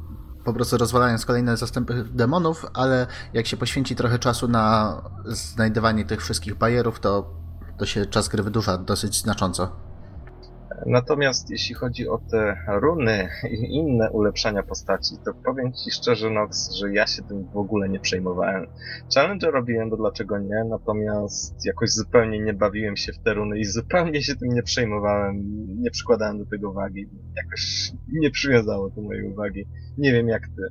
po 0.45 0.53
prostu 0.53 0.77
rozwalając 0.77 1.27
kolejne 1.27 1.57
zastępy 1.57 2.05
demonów, 2.05 2.67
ale 2.75 3.07
jak 3.33 3.47
się 3.47 3.57
poświęci 3.57 3.97
trochę 3.97 4.19
czasu 4.19 4.49
na 4.49 4.97
znajdywanie 5.25 6.05
tych 6.05 6.21
wszystkich 6.21 6.55
bajerów, 6.55 7.01
to, 7.01 7.31
to 7.79 7.87
się 7.87 8.07
czas 8.07 8.29
gry 8.29 8.43
wydłuża 8.43 8.79
dosyć 8.79 9.21
znacząco. 9.21 9.94
Natomiast 10.87 11.51
jeśli 11.51 11.75
chodzi 11.75 12.09
o 12.09 12.19
te 12.31 12.57
runy 12.67 13.29
i 13.51 13.75
inne 13.75 14.11
ulepszania 14.11 14.63
postaci, 14.63 15.15
to 15.25 15.33
powiem 15.45 15.73
Ci 15.73 15.91
szczerze, 15.91 16.31
Nox, 16.31 16.75
że 16.75 16.93
ja 16.93 17.07
się 17.07 17.23
tym 17.23 17.45
w 17.53 17.57
ogóle 17.57 17.89
nie 17.89 18.01
przejmowałem. 18.01 18.67
Challenge 19.15 19.51
robiłem, 19.51 19.91
bo 19.91 19.97
dlaczego 19.97 20.39
nie, 20.39 20.65
natomiast 20.69 21.55
jakoś 21.65 21.91
zupełnie 21.91 22.41
nie 22.41 22.55
bawiłem 22.55 22.97
się 22.97 23.13
w 23.13 23.19
te 23.19 23.35
runy 23.35 23.59
i 23.59 23.65
zupełnie 23.65 24.23
się 24.23 24.37
tym 24.37 24.49
nie 24.55 24.63
przejmowałem, 24.63 25.37
nie 25.83 25.91
przykładałem 25.91 26.39
do 26.39 26.47
tego 26.47 26.73
wagi. 26.73 27.07
Jakoś 27.37 27.93
nie 28.13 28.31
przywiązało 28.31 28.91
to 28.91 29.01
mojej 29.01 29.33
uwagi. 29.33 29.65
Nie 29.99 30.13
wiem 30.13 30.29
jak 30.29 30.43
Ty. 30.43 30.63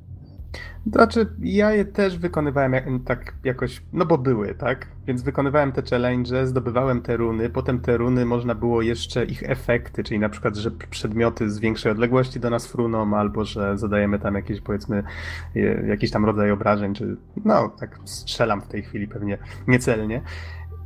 Znaczy, 0.92 1.26
ja 1.42 1.72
je 1.72 1.84
też 1.84 2.18
wykonywałem 2.18 2.72
jak, 2.72 2.84
tak 3.04 3.34
jakoś, 3.44 3.82
no 3.92 4.06
bo 4.06 4.18
były, 4.18 4.54
tak? 4.54 4.86
Więc 5.06 5.22
wykonywałem 5.22 5.72
te 5.72 5.82
challenge, 5.90 6.46
zdobywałem 6.46 7.02
te 7.02 7.16
runy, 7.16 7.50
potem 7.50 7.80
te 7.80 7.96
runy 7.96 8.24
można 8.24 8.54
było 8.54 8.82
jeszcze 8.82 9.24
ich 9.24 9.42
efekty, 9.42 10.04
czyli 10.04 10.20
na 10.20 10.28
przykład, 10.28 10.56
że 10.56 10.70
przedmioty 10.70 11.50
z 11.50 11.58
większej 11.58 11.92
odległości 11.92 12.40
do 12.40 12.50
nas 12.50 12.66
fruną, 12.66 13.16
albo 13.16 13.44
że 13.44 13.78
zadajemy 13.78 14.18
tam 14.18 14.34
jakieś, 14.34 14.60
powiedzmy, 14.60 15.02
jakiś 15.86 16.10
tam 16.10 16.24
rodzaj 16.24 16.50
obrażeń, 16.50 16.94
czy 16.94 17.16
no, 17.44 17.68
tak 17.68 17.98
strzelam 18.04 18.62
w 18.62 18.66
tej 18.66 18.82
chwili 18.82 19.08
pewnie 19.08 19.38
niecelnie. 19.68 20.22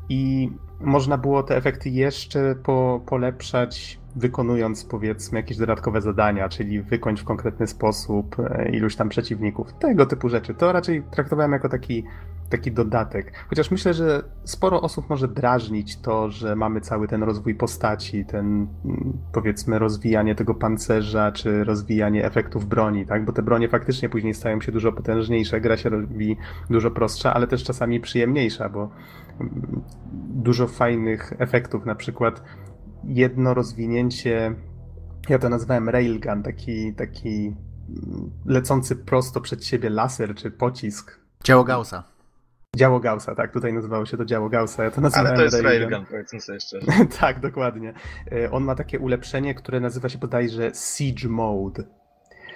I 0.09 0.51
można 0.81 1.19
było 1.19 1.43
te 1.43 1.57
efekty 1.57 1.89
jeszcze 1.89 2.55
po, 2.63 3.01
polepszać, 3.07 3.99
wykonując 4.17 4.85
powiedzmy 4.85 5.39
jakieś 5.39 5.57
dodatkowe 5.57 6.01
zadania, 6.01 6.49
czyli 6.49 6.83
wykończ 6.83 7.21
w 7.21 7.25
konkretny 7.25 7.67
sposób 7.67 8.37
e, 8.39 8.71
iluś 8.73 8.97
tam 8.97 9.09
przeciwników. 9.09 9.73
Tego 9.73 10.07
typu 10.07 10.29
rzeczy. 10.29 10.55
To 10.55 10.73
raczej 10.73 11.03
traktowałem 11.11 11.53
jako 11.53 11.69
taki, 11.69 12.05
taki 12.51 12.73
dodatek. 12.73 13.33
Chociaż 13.49 13.71
myślę, 13.71 13.95
że 13.95 14.23
sporo 14.45 14.81
osób 14.81 15.11
może 15.11 15.29
drażnić 15.29 16.01
to, 16.01 16.31
że 16.31 16.57
mamy 16.57 16.81
cały 16.81 17.09
ten 17.09 17.23
rozwój 17.23 17.55
postaci, 17.55 18.25
ten 18.25 18.47
mm, 18.85 19.13
powiedzmy 19.33 19.79
rozwijanie 19.79 20.35
tego 20.35 20.55
pancerza, 20.55 21.33
czy 21.33 21.65
rozwijanie 21.65 22.25
efektów 22.25 22.67
broni, 22.67 23.07
tak? 23.07 23.25
Bo 23.25 23.33
te 23.33 23.43
bronie 23.43 23.69
faktycznie 23.69 24.09
później 24.09 24.35
stają 24.35 24.61
się 24.61 24.73
dużo 24.73 24.93
potężniejsze, 24.93 25.61
gra 25.61 25.77
się 25.77 25.89
robi 25.89 26.37
dużo 26.71 26.91
prostsza, 26.91 27.35
ale 27.35 27.47
też 27.47 27.65
czasami 27.65 28.01
przyjemniejsza, 28.01 28.69
bo 28.69 28.91
dużo 30.35 30.67
fajnych 30.67 31.33
efektów, 31.39 31.87
na 31.87 31.95
przykład 31.95 32.43
jedno 33.05 33.55
rozwinięcie, 33.55 34.55
ja 35.29 35.39
to 35.39 35.49
nazwałem 35.49 35.89
railgun, 35.89 36.43
taki, 36.43 36.95
taki 36.95 37.57
lecący 38.47 38.97
prosto 38.97 39.41
przed 39.41 39.65
siebie 39.65 39.91
laser 39.91 40.35
czy 40.35 40.51
pocisk. 40.51 41.21
Dzieło 41.45 41.65
Gaussa. 41.65 42.05
Działo 42.77 43.01
Gaussa, 43.01 43.35
tak, 43.35 43.53
tutaj 43.53 43.73
nazywało 43.73 44.07
się 44.07 44.17
to 44.17 44.25
działo 44.25 44.49
Gaussa, 44.49 44.85
ja 44.85 44.91
to 44.91 45.01
nazywałem 45.01 45.27
Ale 45.27 45.37
to 45.37 45.43
jest 45.43 45.63
railgun. 45.63 45.91
Railgun, 45.91 46.07
powiedzmy 46.11 46.41
sobie 46.41 46.61
szczerze. 46.61 46.87
tak, 47.21 47.41
dokładnie. 47.41 47.95
E, 48.33 48.51
On 48.51 48.65
ma 48.65 48.75
takie 48.75 48.99
ulepszenie, 48.99 49.55
które 49.55 49.81
nazywa 49.81 50.09
się 50.09 50.19
bodajże 50.19 50.71
Siege 50.75 51.29
Mode. 51.29 51.83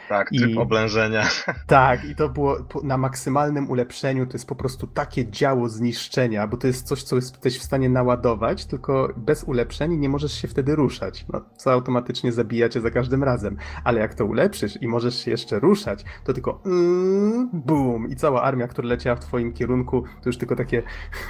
Tak, 0.08 0.28
tryb 0.30 0.50
I- 0.50 0.58
oblężenia. 0.58 1.22
Tak, 1.66 2.04
i 2.04 2.14
to 2.14 2.28
było 2.28 2.56
na 2.82 2.96
maksymalnym 2.98 3.70
ulepszeniu. 3.70 4.26
To 4.26 4.32
jest 4.32 4.46
po 4.46 4.54
prostu 4.54 4.86
takie 4.86 5.30
działo 5.30 5.68
zniszczenia, 5.68 6.46
bo 6.46 6.56
to 6.56 6.66
jest 6.66 6.86
coś, 6.86 7.02
co 7.02 7.16
jesteś 7.16 7.58
w 7.58 7.62
stanie 7.62 7.88
naładować, 7.88 8.66
tylko 8.66 9.08
bez 9.16 9.44
ulepszeń 9.44 9.96
nie 9.96 10.08
możesz 10.08 10.32
się 10.32 10.48
wtedy 10.48 10.76
ruszać. 10.76 11.26
No, 11.32 11.40
co 11.56 11.72
automatycznie 11.72 12.32
zabija 12.32 12.68
cię 12.68 12.80
za 12.80 12.90
każdym 12.90 13.24
razem. 13.24 13.56
Ale 13.84 14.00
jak 14.00 14.14
to 14.14 14.26
ulepszysz 14.26 14.82
i 14.82 14.88
możesz 14.88 15.24
się 15.24 15.30
jeszcze 15.30 15.58
ruszać, 15.58 16.04
to 16.24 16.32
tylko 16.32 16.60
mm, 16.66 17.50
boom 17.52 18.08
i 18.08 18.16
cała 18.16 18.42
armia, 18.42 18.68
która 18.68 18.88
leciała 18.88 19.16
w 19.16 19.20
twoim 19.20 19.52
kierunku, 19.52 20.02
to 20.02 20.28
już 20.28 20.38
tylko 20.38 20.56
takie 20.56 20.82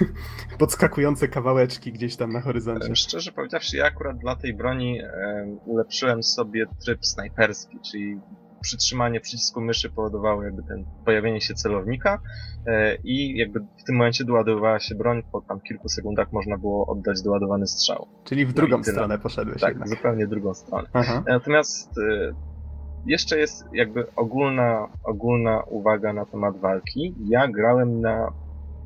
podskakujące 0.58 1.28
kawałeczki 1.28 1.92
gdzieś 1.92 2.16
tam 2.16 2.32
na 2.32 2.40
horyzoncie. 2.40 2.96
Szczerze 2.96 3.32
powiedziawszy, 3.32 3.76
ja 3.76 3.86
akurat 3.86 4.18
dla 4.18 4.36
tej 4.36 4.54
broni 4.54 5.00
em, 5.00 5.58
ulepszyłem 5.66 6.22
sobie 6.22 6.66
tryb 6.84 7.06
snajperski, 7.06 7.78
czyli 7.90 8.20
przytrzymanie 8.62 9.20
przycisku 9.20 9.60
myszy 9.60 9.90
powodowało 9.90 10.42
jakby 10.42 10.62
ten 10.62 10.84
pojawienie 11.04 11.40
się 11.40 11.54
celownika 11.54 12.18
e, 12.66 12.96
i 13.04 13.36
jakby 13.38 13.60
w 13.60 13.84
tym 13.86 13.96
momencie 13.96 14.24
doładowywała 14.24 14.80
się 14.80 14.94
broń, 14.94 15.22
po 15.32 15.40
tam 15.40 15.60
kilku 15.60 15.88
sekundach 15.88 16.32
można 16.32 16.58
było 16.58 16.86
oddać 16.86 17.22
doładowany 17.22 17.66
strzał. 17.66 18.06
Czyli 18.24 18.46
w 18.46 18.48
no 18.48 18.54
drugą 18.54 18.82
tyle. 18.82 18.92
stronę 18.94 19.18
poszedłeś 19.18 19.60
Tak, 19.60 19.70
jednak. 19.70 19.88
zupełnie 19.88 20.26
drugą 20.26 20.54
stronę. 20.54 20.88
Aha. 20.92 21.22
Natomiast 21.26 21.98
e, 21.98 22.34
jeszcze 23.06 23.38
jest 23.38 23.64
jakby 23.72 24.06
ogólna, 24.16 24.88
ogólna 25.04 25.62
uwaga 25.62 26.12
na 26.12 26.26
temat 26.26 26.56
walki. 26.60 27.14
Ja 27.28 27.48
grałem 27.48 28.00
na 28.00 28.32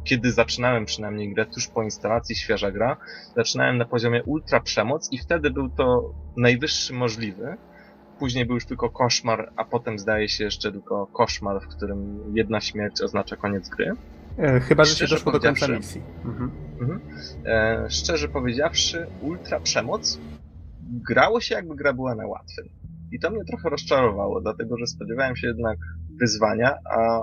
kiedy 0.05 0.33
zaczynałem 0.33 0.85
przynajmniej 0.85 1.35
grę 1.35 1.47
tuż 1.47 1.69
po 1.69 1.83
instalacji 1.83 2.37
świeża 2.37 2.71
gra, 2.71 2.97
zaczynałem 3.37 3.79
na 3.79 3.85
poziomie 3.85 4.23
ultra 4.25 4.61
przemoc 4.61 5.13
i 5.13 5.19
wtedy 5.19 5.51
był 5.51 5.69
to 5.69 6.15
najwyższy 6.37 6.95
możliwy. 6.95 7.57
Później 8.19 8.47
był 8.47 8.55
już 8.55 8.67
tylko 8.67 8.91
koszmar, 8.91 9.53
a 9.57 9.65
potem 9.65 9.99
zdaje 9.99 10.29
się 10.29 10.45
jeszcze 10.45 10.73
tylko 10.73 11.07
koszmar, 11.07 11.63
w 11.63 11.69
którym 11.69 12.23
jedna 12.35 12.61
śmierć 12.61 13.01
oznacza 13.03 13.37
koniec 13.37 13.69
gry. 13.69 13.93
E, 14.39 14.61
Chyba, 14.61 14.85
że 14.85 14.95
się 14.95 15.07
doszło 15.07 15.33
do 15.33 15.41
końca 15.41 15.69
misji. 15.69 16.03
Mhm. 16.25 16.51
Mhm. 16.81 17.01
E, 17.45 17.87
szczerze 17.91 18.29
powiedziawszy, 18.29 19.07
ultra 19.23 19.61
przemoc 19.61 20.19
grało 20.89 21.41
się 21.41 21.55
jakby 21.55 21.77
gra 21.77 21.93
była 21.93 22.15
na 22.15 22.27
łatwym. 22.27 22.69
I 23.13 23.19
to 23.21 23.31
mnie 23.31 23.45
trochę 23.45 23.69
rozczarowało, 23.69 24.41
dlatego 24.41 24.79
że 24.79 24.87
spodziewałem 24.87 25.37
się 25.37 25.47
jednak 25.47 25.79
wyzwania, 26.21 26.77
a 26.91 27.23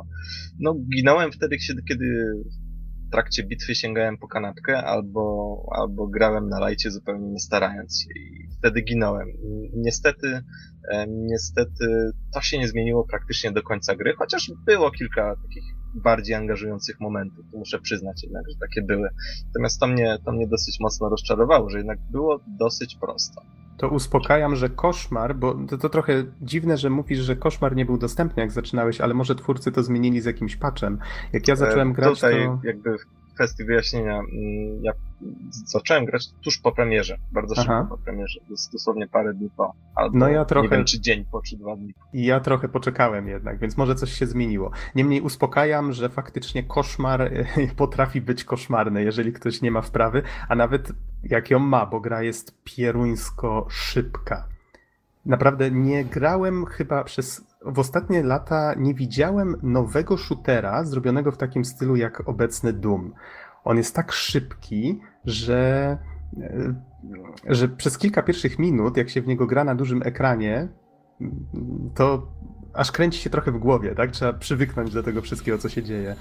no 0.60 0.76
ginąłem 0.96 1.32
wtedy, 1.32 1.58
kiedy 1.88 2.34
w 3.08 3.12
trakcie 3.12 3.44
bitwy 3.44 3.76
sięgałem 3.76 4.18
po 4.18 4.28
kanapkę 4.28 4.84
albo, 4.84 5.56
albo 5.72 6.08
grałem 6.08 6.50
na 6.50 6.60
lajcie 6.60 6.92
zupełnie 6.92 7.28
nie 7.28 7.40
starając 7.40 8.02
się 8.02 8.10
i 8.20 8.43
wtedy 8.64 8.82
ginąłem. 8.82 9.28
Niestety, 9.74 10.42
e, 10.92 11.06
niestety 11.08 12.12
to 12.34 12.42
się 12.42 12.60
nie 12.60 12.68
zmieniło 12.68 13.08
praktycznie 13.08 13.52
do 13.52 13.64
końca 13.64 13.96
gry, 13.96 14.14
chociaż 14.18 14.52
było 14.66 14.92
kilka 14.92 15.36
takich 15.36 15.64
bardziej 15.96 16.36
angażujących 16.36 17.00
momentów, 17.00 17.46
to 17.52 17.58
muszę 17.58 17.80
przyznać 17.80 18.24
jednak, 18.24 18.44
że 18.50 18.60
takie 18.60 18.82
były. 18.82 19.10
Natomiast 19.48 19.80
to 19.80 19.88
mnie, 19.88 20.18
to 20.26 20.32
mnie 20.32 20.48
dosyć 20.48 20.80
mocno 20.80 21.10
rozczarowało, 21.10 21.70
że 21.70 21.78
jednak 21.78 22.00
było 22.12 22.40
dosyć 22.60 22.98
prosto. 23.02 23.42
To 23.78 23.90
uspokajam, 23.90 24.56
że 24.56 24.70
koszmar, 24.70 25.36
bo 25.36 25.54
to, 25.70 25.78
to 25.78 25.90
trochę 25.90 26.26
dziwne, 26.42 26.78
że 26.78 26.90
mówisz, 26.90 27.20
że 27.20 27.36
koszmar 27.36 27.76
nie 27.76 27.86
był 27.86 27.98
dostępny, 27.98 28.42
jak 28.42 28.52
zaczynałeś, 28.52 29.02
ale 29.02 29.14
może 29.14 29.36
twórcy 29.36 29.72
to 29.72 29.84
zmienili 29.84 30.22
z 30.22 30.26
jakimś 30.26 30.56
patchem. 30.56 31.00
Jak 31.34 31.48
ja 31.48 31.56
zacząłem 31.56 31.90
E, 31.90 31.94
grać, 31.94 32.16
Tutaj 32.16 32.46
to. 32.46 32.60
jakby 32.64 32.98
kwestii 33.34 33.64
wyjaśnienia, 33.64 34.20
mm, 34.20 34.84
ja 34.84 34.92
zacząłem 35.66 36.06
grać 36.06 36.24
tuż 36.44 36.58
po 36.58 36.72
premierze, 36.72 37.18
bardzo 37.32 37.56
szybko 37.56 37.74
Aha. 37.74 37.88
po 37.90 37.98
premierze, 37.98 38.40
dos- 38.50 38.70
dosłownie 38.74 39.08
parę 39.08 39.34
dni 39.34 39.50
po, 39.58 39.74
albo 39.96 40.18
No 40.18 40.28
ja 40.30 40.46
trochę- 40.46 40.68
nie 40.68 40.76
wiem 40.78 40.86
czy 40.86 41.00
dzień 41.02 41.26
po, 41.32 41.42
czy 41.42 41.58
dwa 41.58 41.76
dni 41.76 41.94
po. 41.94 42.00
I 42.14 42.26
ja 42.26 42.40
trochę 42.40 42.70
poczekałem 42.70 43.28
jednak, 43.28 43.60
więc 43.60 43.78
może 43.78 43.96
coś 43.96 44.12
się 44.14 44.28
zmieniło. 44.28 44.72
Niemniej 44.96 45.22
uspokajam, 45.22 45.94
że 45.94 46.10
faktycznie 46.10 46.64
koszmar 46.64 47.32
potrafi 47.78 48.22
być 48.22 48.44
koszmarny, 48.44 49.04
jeżeli 49.04 49.34
ktoś 49.34 49.62
nie 49.62 49.72
ma 49.72 49.82
wprawy, 49.82 50.22
a 50.50 50.56
nawet 50.56 50.92
jak 51.24 51.50
ją 51.52 51.60
ma, 51.60 51.86
bo 51.86 52.00
gra 52.00 52.24
jest 52.24 52.64
pieruńsko 52.64 53.68
szybka. 53.70 54.48
Naprawdę 55.26 55.72
nie 55.72 56.06
grałem 56.06 56.66
chyba 56.66 57.04
przez 57.04 57.53
w 57.66 57.80
ostatnie 57.80 58.24
lata 58.24 58.74
nie 58.78 58.94
widziałem 58.94 59.56
nowego 59.64 60.18
shootera 60.18 60.84
zrobionego 60.84 61.32
w 61.32 61.38
takim 61.38 61.66
stylu 61.66 61.96
jak 61.96 62.28
obecny 62.28 62.74
Doom. 62.74 63.14
On 63.64 63.78
jest 63.78 63.96
tak 63.96 64.12
szybki, 64.12 65.02
że, 65.26 65.98
e, 66.42 66.74
że 67.46 67.68
przez 67.68 67.98
kilka 67.98 68.24
pierwszych 68.24 68.60
minut, 68.60 68.98
jak 68.98 69.10
się 69.10 69.22
w 69.22 69.28
niego 69.28 69.48
gra 69.48 69.64
na 69.64 69.76
dużym 69.76 70.02
ekranie, 70.06 70.68
to 71.96 72.28
aż 72.74 72.92
kręci 72.92 73.20
się 73.20 73.30
trochę 73.30 73.52
w 73.52 73.58
głowie, 73.58 73.96
tak? 73.96 74.12
Trzeba 74.12 74.34
przywyknąć 74.34 74.94
do 74.94 75.04
tego 75.04 75.22
wszystkiego, 75.22 75.58
co 75.58 75.70
się 75.70 75.84
dzieje. 75.84 76.16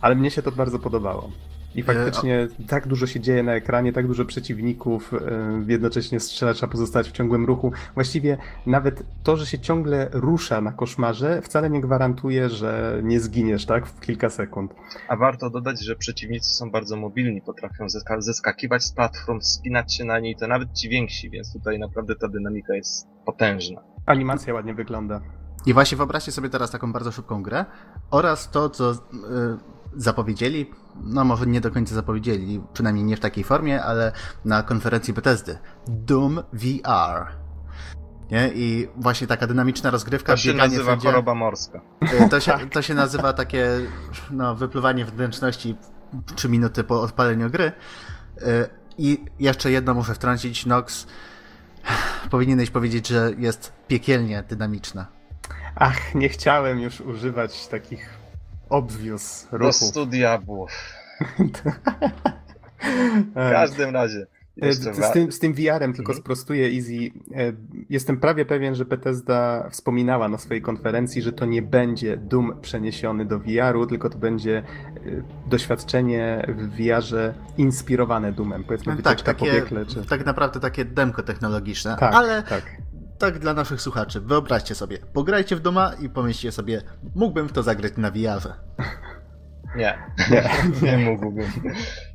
Ale 0.00 0.14
mnie 0.14 0.30
się 0.30 0.42
to 0.42 0.52
bardzo 0.52 0.78
podobało. 0.78 1.30
I 1.76 1.82
faktycznie 1.82 2.48
tak 2.68 2.86
dużo 2.86 3.06
się 3.06 3.20
dzieje 3.20 3.42
na 3.42 3.54
ekranie, 3.54 3.92
tak 3.92 4.06
dużo 4.06 4.24
przeciwników, 4.24 5.14
e, 5.14 5.18
jednocześnie 5.66 6.20
strzela, 6.20 6.54
trzeba 6.54 6.72
pozostać 6.72 7.08
w 7.08 7.12
ciągłym 7.12 7.44
ruchu. 7.44 7.72
Właściwie 7.94 8.38
nawet 8.66 9.02
to, 9.22 9.36
że 9.36 9.46
się 9.46 9.58
ciągle 9.58 10.08
rusza 10.12 10.60
na 10.60 10.72
koszmarze, 10.72 11.42
wcale 11.42 11.70
nie 11.70 11.80
gwarantuje, 11.80 12.48
że 12.48 13.00
nie 13.04 13.20
zginiesz, 13.20 13.66
tak, 13.66 13.86
w 13.86 14.00
kilka 14.00 14.30
sekund. 14.30 14.74
A 15.08 15.16
warto 15.16 15.50
dodać, 15.50 15.84
że 15.84 15.96
przeciwnicy 15.96 16.54
są 16.54 16.70
bardzo 16.70 16.96
mobilni, 16.96 17.42
potrafią 17.42 17.88
zeskakiwać 18.18 18.84
z 18.84 18.92
platform, 18.92 19.40
spinać 19.40 19.94
się 19.94 20.04
na 20.04 20.18
niej, 20.18 20.36
to 20.36 20.46
nawet 20.46 20.72
ci 20.72 20.88
więksi, 20.88 21.30
więc 21.30 21.52
tutaj 21.52 21.78
naprawdę 21.78 22.16
ta 22.16 22.28
dynamika 22.28 22.74
jest 22.74 23.08
potężna. 23.26 23.80
Animacja 24.06 24.54
ładnie 24.54 24.74
wygląda. 24.74 25.20
I 25.66 25.74
właśnie 25.74 25.96
wyobraźcie 25.96 26.32
sobie 26.32 26.48
teraz 26.48 26.70
taką 26.70 26.92
bardzo 26.92 27.12
szybką 27.12 27.42
grę 27.42 27.64
oraz 28.10 28.50
to, 28.50 28.70
co 28.70 28.92
y, 28.92 28.96
zapowiedzieli, 29.96 30.70
no 31.04 31.24
może 31.24 31.46
nie 31.46 31.60
do 31.60 31.70
końca 31.70 31.94
zapowiedzieli, 31.94 32.62
przynajmniej 32.72 33.04
nie 33.04 33.16
w 33.16 33.20
takiej 33.20 33.44
formie, 33.44 33.82
ale 33.82 34.12
na 34.44 34.62
konferencji 34.62 35.14
Bethesdy. 35.14 35.58
Doom 35.86 36.42
VR. 36.52 37.26
Nie? 38.30 38.50
I 38.54 38.88
właśnie 38.96 39.26
taka 39.26 39.46
dynamiczna 39.46 39.90
rozgrywka. 39.90 40.32
To 40.32 40.36
się 40.36 40.54
nazywa 40.54 40.96
choroba 40.96 41.34
morska. 41.34 41.80
Y, 42.02 42.28
to 42.28 42.40
się, 42.40 42.52
to 42.72 42.82
się 42.82 42.94
nazywa 42.94 43.32
takie 43.32 43.68
no, 44.30 44.54
wypluwanie 44.54 45.04
wnętrzności 45.04 45.76
3 46.34 46.48
minuty 46.48 46.84
po 46.84 47.02
odpaleniu 47.02 47.50
gry. 47.50 47.72
Y, 48.38 48.42
I 48.98 49.24
jeszcze 49.38 49.70
jedno 49.70 49.94
muszę 49.94 50.14
wtrącić, 50.14 50.66
Nox. 50.66 51.06
Powinieneś 52.30 52.70
powiedzieć, 52.70 53.08
że 53.08 53.32
jest 53.38 53.72
piekielnie 53.88 54.42
dynamiczna. 54.42 55.06
Ach, 55.74 56.14
nie 56.14 56.28
chciałem 56.28 56.80
już 56.80 57.00
używać 57.00 57.66
takich 57.66 58.25
obvious 58.68 59.48
ruchów. 59.52 59.80
Do 59.80 59.86
stu 59.86 60.06
diabłów. 60.06 60.70
w 63.30 63.34
każdym 63.34 63.90
razie. 63.90 64.26
E, 64.62 64.72
z 64.72 65.12
tym, 65.12 65.32
z 65.32 65.38
tym 65.38 65.54
VR-em 65.54 65.92
tylko 65.92 66.12
mhm. 66.12 66.18
sprostuję 66.18 66.66
Easy. 66.66 66.92
E, 67.34 67.52
jestem 67.90 68.16
prawie 68.16 68.44
pewien, 68.44 68.74
że 68.74 68.84
Bethesda 68.84 69.68
wspominała 69.70 70.28
na 70.28 70.38
swojej 70.38 70.62
konferencji, 70.62 71.22
że 71.22 71.32
to 71.32 71.44
nie 71.44 71.62
będzie 71.62 72.16
Doom 72.16 72.60
przeniesiony 72.62 73.24
do 73.24 73.38
VR-u, 73.38 73.86
tylko 73.86 74.10
to 74.10 74.18
będzie 74.18 74.58
e, 74.58 74.62
doświadczenie 75.46 76.46
w 76.48 76.76
VR-ze 76.76 77.34
inspirowane 77.58 78.32
Doomem. 78.32 78.64
Powiedzmy 78.64 78.94
no, 78.94 79.02
tak, 79.02 79.22
takie, 79.22 79.46
powiekle, 79.46 79.86
czy... 79.86 80.04
tak 80.04 80.26
naprawdę 80.26 80.60
takie 80.60 80.84
demko 80.84 81.22
technologiczne. 81.22 81.96
Tak, 82.00 82.14
ale 82.14 82.42
tak 82.42 82.62
tak 83.18 83.38
dla 83.38 83.54
naszych 83.54 83.80
słuchaczy. 83.80 84.20
Wyobraźcie 84.20 84.74
sobie, 84.74 84.98
pograjcie 85.12 85.56
w 85.56 85.60
doma 85.60 85.92
i 86.02 86.08
pomyślcie 86.08 86.52
sobie, 86.52 86.82
mógłbym 87.14 87.48
w 87.48 87.52
to 87.52 87.62
zagrać 87.62 87.92
na 87.96 88.10
VR. 88.10 88.52
Nie, 89.76 89.98
nie, 90.30 90.42
nie 90.90 90.98
mógłbym. 90.98 91.46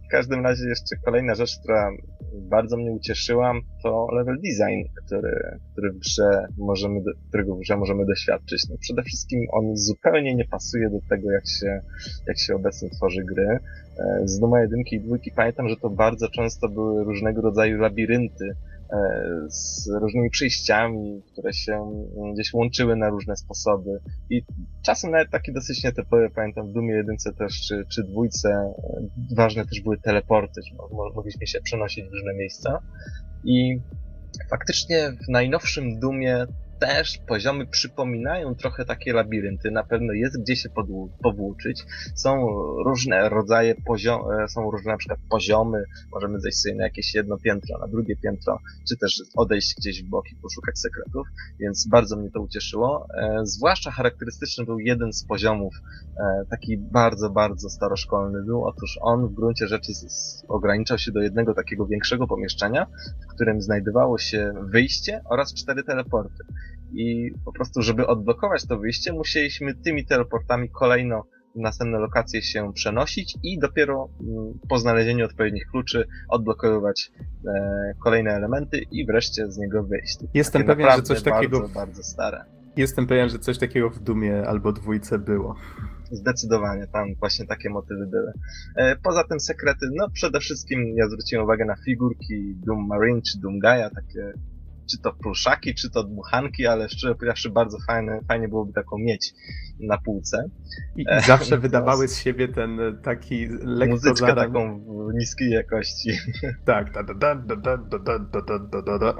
W 0.07 0.11
każdym 0.11 0.43
razie 0.43 0.69
jeszcze 0.69 0.95
kolejna 1.05 1.35
rzecz, 1.35 1.59
która 1.59 1.91
bardzo 2.33 2.77
mnie 2.77 2.91
ucieszyła, 2.91 3.53
to 3.83 4.07
level 4.15 4.35
design, 4.35 4.89
który, 5.05 5.59
który 5.71 5.91
w 5.91 5.99
grze 5.99 6.47
możemy, 6.57 7.01
którego 7.29 7.55
w 7.55 7.59
grze 7.59 7.77
możemy 7.77 8.05
doświadczyć. 8.05 8.69
No 8.69 8.75
przede 8.79 9.03
wszystkim 9.03 9.39
on 9.51 9.77
zupełnie 9.77 10.35
nie 10.35 10.45
pasuje 10.45 10.89
do 10.89 10.99
tego, 11.09 11.31
jak 11.31 11.47
się, 11.47 11.81
jak 12.27 12.39
się 12.39 12.55
obecnie 12.55 12.89
tworzy 12.89 13.23
gry. 13.23 13.47
E, 13.99 14.27
z 14.27 14.39
Duma 14.39 14.61
1 14.61 14.79
i 14.91 14.99
2 14.99 15.15
pamiętam, 15.35 15.69
że 15.69 15.75
to 15.77 15.89
bardzo 15.89 16.29
często 16.29 16.69
były 16.69 17.03
różnego 17.03 17.41
rodzaju 17.41 17.77
labirynty, 17.77 18.55
z 19.47 19.89
różnymi 20.01 20.29
przejściami, 20.29 21.21
które 21.31 21.53
się 21.53 22.03
gdzieś 22.33 22.53
łączyły 22.53 22.95
na 22.95 23.09
różne 23.09 23.35
sposoby. 23.35 23.99
I 24.29 24.41
czasem 24.85 25.11
nawet 25.11 25.29
takie 25.31 25.51
dosyć 25.51 25.83
nietypowe, 25.83 26.29
pamiętam 26.35 26.67
w 26.67 26.73
Dumie 26.73 26.93
jedynce 26.93 27.33
też, 27.33 27.61
czy, 27.67 27.85
czy 27.91 28.03
dwójce, 28.03 28.49
e, 28.49 28.73
ważne 29.35 29.65
też 29.65 29.81
były 29.81 29.97
teleporty, 29.97 30.61
że 30.69 30.75
mogliśmy 31.15 31.47
się 31.47 31.61
przenosić 31.61 32.05
w 32.05 32.13
różne 32.13 32.33
miejsca. 32.33 32.79
I 33.43 33.79
faktycznie 34.49 35.11
w 35.27 35.31
najnowszym 35.31 35.99
Dumie 35.99 36.45
też 36.81 37.17
poziomy 37.27 37.67
przypominają 37.67 38.55
trochę 38.55 38.85
takie 38.85 39.13
labirynty. 39.13 39.71
Na 39.71 39.83
pewno 39.83 40.13
jest 40.13 40.41
gdzie 40.41 40.55
się 40.55 40.69
powłóczyć. 41.23 41.83
Są 42.15 42.47
różne 42.85 43.29
rodzaje 43.29 43.75
poziomy, 43.85 44.49
są 44.49 44.71
różne 44.71 44.91
na 44.91 44.97
przykład 44.97 45.19
poziomy. 45.29 45.83
Możemy 46.11 46.39
zejść 46.39 46.57
sobie 46.57 46.75
na 46.75 46.83
jakieś 46.83 47.13
jedno 47.15 47.37
piętro, 47.37 47.77
na 47.77 47.87
drugie 47.87 48.15
piętro, 48.15 48.59
czy 48.89 48.97
też 48.97 49.23
odejść 49.35 49.75
gdzieś 49.77 50.03
w 50.03 50.09
bok 50.09 50.25
i 50.31 50.35
poszukać 50.35 50.79
sekretów. 50.79 51.27
Więc 51.59 51.87
bardzo 51.87 52.17
mnie 52.17 52.31
to 52.31 52.41
ucieszyło. 52.41 53.07
E, 53.17 53.39
zwłaszcza 53.43 53.91
charakterystyczny 53.91 54.65
był 54.65 54.79
jeden 54.79 55.13
z 55.13 55.25
poziomów, 55.25 55.73
e, 56.17 56.45
taki 56.49 56.77
bardzo, 56.77 57.29
bardzo 57.29 57.69
staroszkolny 57.69 58.43
był. 58.43 58.65
Otóż 58.65 58.99
on 59.01 59.27
w 59.27 59.33
gruncie 59.33 59.67
rzeczy 59.67 59.91
ograniczał 60.47 60.97
się 60.97 61.11
do 61.11 61.21
jednego 61.21 61.53
takiego 61.53 61.85
większego 61.85 62.27
pomieszczenia, 62.27 62.87
w 63.23 63.33
którym 63.33 63.61
znajdowało 63.61 64.17
się 64.17 64.53
wyjście 64.71 65.21
oraz 65.29 65.53
cztery 65.53 65.83
teleporty 65.83 66.43
i 66.93 67.31
po 67.45 67.51
prostu, 67.53 67.81
żeby 67.81 68.07
odblokować 68.07 68.67
to 68.67 68.79
wyjście, 68.79 69.13
musieliśmy 69.13 69.75
tymi 69.75 70.05
teleportami 70.05 70.69
kolejno 70.69 71.23
w 71.55 71.59
następne 71.59 71.99
lokacje 71.99 72.41
się 72.41 72.73
przenosić 72.73 73.37
i 73.43 73.59
dopiero 73.59 74.09
mm, 74.21 74.59
po 74.69 74.79
znalezieniu 74.79 75.25
odpowiednich 75.25 75.67
kluczy 75.71 76.07
odblokowywać 76.29 77.11
e, 77.47 77.93
kolejne 78.03 78.31
elementy 78.31 78.81
i 78.91 79.05
wreszcie 79.05 79.51
z 79.51 79.57
niego 79.57 79.83
wyjść. 79.83 80.17
Jestem 80.33 80.61
Takie 80.61 80.75
pewien, 80.75 80.95
że 80.95 81.01
coś 81.01 81.21
takiego. 81.21 81.59
Bardzo, 81.59 81.73
bardzo 81.73 82.03
stare. 82.03 82.45
Jestem 82.77 83.07
pewien, 83.07 83.29
że 83.29 83.39
coś 83.39 83.57
takiego 83.57 83.89
w 83.89 83.99
Dumie 83.99 84.47
albo 84.47 84.71
dwójce 84.71 85.19
było. 85.19 85.55
Zdecydowanie, 86.11 86.87
tam 86.87 87.15
właśnie 87.19 87.45
takie 87.45 87.69
motywy 87.69 88.07
były. 88.07 88.31
E, 88.75 88.95
poza 88.95 89.23
tym 89.23 89.39
sekrety, 89.39 89.85
no 89.95 90.09
przede 90.09 90.39
wszystkim 90.39 90.93
ja 90.95 91.07
zwróciłem 91.07 91.43
uwagę 91.43 91.65
na 91.65 91.75
figurki 91.75 92.55
Doom 92.65 92.87
Marine 92.87 93.21
czy 93.21 93.39
Doom 93.39 93.59
Gaia, 93.59 93.89
takie 93.89 94.33
czy 94.91 94.99
to 94.99 95.13
pluszaki, 95.13 95.75
czy 95.75 95.89
to 95.89 96.03
dmuchanki, 96.03 96.67
ale 96.67 96.89
szczerze 96.89 97.15
powiedziawszy 97.15 97.49
bardzo 97.49 97.77
fajne, 97.87 98.19
fajnie 98.27 98.47
byłoby 98.47 98.73
taką 98.73 98.97
mieć 98.97 99.33
na 99.79 99.97
półce. 99.97 100.49
I, 100.95 101.01
i 101.01 101.21
zawsze 101.25 101.57
wydawały 101.57 102.07
z 102.07 102.17
siebie 102.17 102.47
ten 102.47 102.79
taki 103.03 103.47
lekko 103.63 103.95
Muzyczkę 103.95 104.35
taką 104.35 104.79
w 104.79 105.13
niskiej 105.13 105.49
jakości. 105.49 106.11
Tak, 106.65 106.93
da 106.93 107.03
da 107.03 107.13
da 107.13 107.35
da 107.35 107.57
da 107.57 107.77
da 107.77 108.19
da 108.19 108.59
da 108.59 108.81
da 108.81 108.99
da 108.99 109.13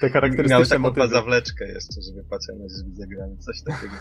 Te 0.00 0.10
charakterystyczne 0.10 0.58
Miał 0.58 0.64
taką 0.66 0.82
motywy. 0.82 1.08
zawleczkę 1.08 1.66
jeszcze, 1.68 2.02
żeby 2.02 2.28
patrzeć 2.30 2.56
na 2.58 2.66
drzwi 2.66 3.36
coś 3.38 3.62
takiego. 3.62 3.94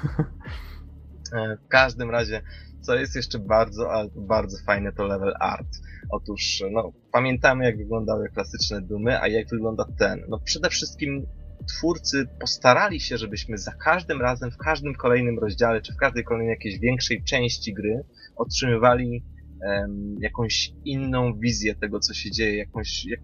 W 1.65 1.67
każdym 1.67 2.09
razie, 2.09 2.41
co 2.81 2.95
jest 2.95 3.15
jeszcze 3.15 3.39
bardzo, 3.39 3.89
bardzo 4.15 4.57
fajne, 4.65 4.91
to 4.91 5.03
level 5.03 5.34
art. 5.39 5.67
Otóż, 6.10 6.64
no, 6.72 6.91
pamiętamy 7.11 7.65
jak 7.65 7.77
wyglądały 7.77 8.30
klasyczne 8.30 8.82
Dumy, 8.82 9.22
a 9.22 9.27
jak 9.27 9.49
wygląda 9.49 9.86
ten. 9.99 10.23
No, 10.30 10.40
przede 10.40 10.69
wszystkim 10.69 11.26
twórcy 11.68 12.27
postarali 12.40 12.99
się, 12.99 13.18
żebyśmy 13.18 13.57
za 13.57 13.72
każdym 13.72 14.22
razem, 14.22 14.52
w 14.52 14.57
każdym 14.57 14.95
kolejnym 14.95 15.40
rozdziale, 15.40 15.82
czy 15.82 15.94
w 15.94 15.98
każdej 15.98 16.23
kolejnej 16.23 16.53
jakiejś 16.53 16.80
większej 16.80 17.23
części 17.23 17.73
gry 17.73 18.03
otrzymywali 18.36 19.23
jakąś 20.19 20.73
inną 20.86 21.40
wizję 21.40 21.76
tego, 21.76 21.99
co 21.99 22.14
się 22.14 22.32
dzieje, 22.32 22.57
jakąś, 22.57 23.06
jak, 23.06 23.19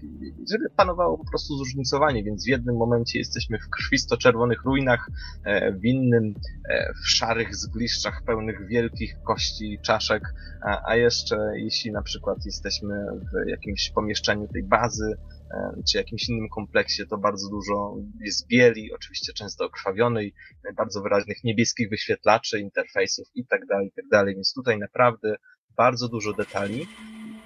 żeby 0.52 0.70
panowało 0.78 1.18
po 1.18 1.30
prostu 1.30 1.58
zróżnicowanie, 1.58 2.24
więc 2.24 2.46
w 2.46 2.48
jednym 2.48 2.76
momencie 2.76 3.20
jesteśmy 3.20 3.60
w 3.60 3.70
krwisto-czerwonych 3.70 4.64
ruinach, 4.66 5.10
e, 5.46 5.72
w 5.72 5.86
innym 5.86 6.34
e, 6.70 6.94
w 6.94 7.10
szarych 7.10 7.56
zgliszczach 7.56 8.24
pełnych 8.26 8.68
wielkich 8.68 9.16
kości 9.24 9.80
czaszek, 9.84 10.24
a, 10.66 10.92
a 10.92 10.96
jeszcze 10.96 11.38
jeśli 11.56 11.92
na 11.92 12.02
przykład 12.02 12.38
jesteśmy 12.46 12.96
w 13.16 13.50
jakimś 13.50 13.92
pomieszczeniu 13.92 14.48
tej 14.48 14.64
bazy, 14.64 15.18
e, 15.52 15.82
czy 15.92 15.98
jakimś 15.98 16.30
innym 16.30 16.50
kompleksie, 16.50 17.08
to 17.08 17.18
bardzo 17.18 17.50
dużo 17.50 17.96
jest 18.20 18.48
bieli, 18.48 18.94
oczywiście 18.94 19.34
często 19.34 19.66
okrwawionej, 19.66 20.34
bardzo 20.76 21.02
wyraźnych 21.02 21.44
niebieskich 21.44 21.90
wyświetlaczy, 21.90 22.60
interfejsów 22.60 23.28
i 23.36 23.46
tak 23.46 23.66
dalej, 23.66 23.88
i 23.88 23.92
tak 23.92 24.06
dalej, 24.12 24.36
więc 24.36 24.54
tutaj 24.54 24.80
naprawdę 24.80 25.36
bardzo 25.78 26.08
dużo 26.08 26.34
detali 26.34 26.88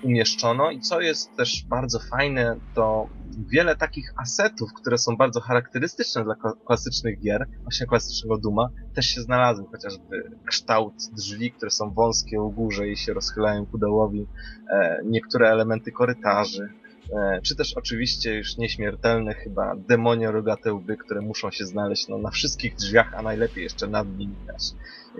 umieszczono 0.03 0.71
i 0.71 0.79
co 0.79 1.01
jest 1.01 1.35
też 1.35 1.65
bardzo 1.69 1.99
fajne, 1.99 2.55
to 2.75 3.09
wiele 3.47 3.75
takich 3.75 4.13
asetów, 4.17 4.73
które 4.73 4.97
są 4.97 5.17
bardzo 5.17 5.41
charakterystyczne 5.41 6.23
dla 6.23 6.35
klasycznych 6.67 7.19
gier, 7.19 7.47
właśnie 7.61 7.87
klasycznego 7.87 8.37
Duma, 8.37 8.69
też 8.93 9.05
się 9.05 9.21
znalazły, 9.21 9.65
chociażby 9.71 10.31
kształt 10.45 10.93
drzwi, 11.17 11.51
które 11.51 11.71
są 11.71 11.93
wąskie 11.93 12.41
u 12.41 12.51
górze 12.51 12.89
i 12.89 12.97
się 12.97 13.13
rozchylają 13.13 13.65
ku 13.65 13.77
dołowi, 13.77 14.27
e, 14.69 15.01
niektóre 15.05 15.49
elementy 15.49 15.91
korytarzy, 15.91 16.69
e, 17.13 17.41
czy 17.41 17.55
też 17.55 17.77
oczywiście 17.77 18.35
już 18.35 18.57
nieśmiertelne 18.57 19.33
chyba 19.33 19.75
demonie 19.75 20.31
rogate 20.31 20.73
łby, 20.73 20.97
które 20.97 21.21
muszą 21.21 21.51
się 21.51 21.65
znaleźć 21.65 22.07
no, 22.07 22.17
na 22.17 22.29
wszystkich 22.29 22.75
drzwiach, 22.75 23.13
a 23.13 23.21
najlepiej 23.21 23.63
jeszcze 23.63 23.87
nad 23.87 24.17
nimi 24.17 24.35
też. 24.47 24.63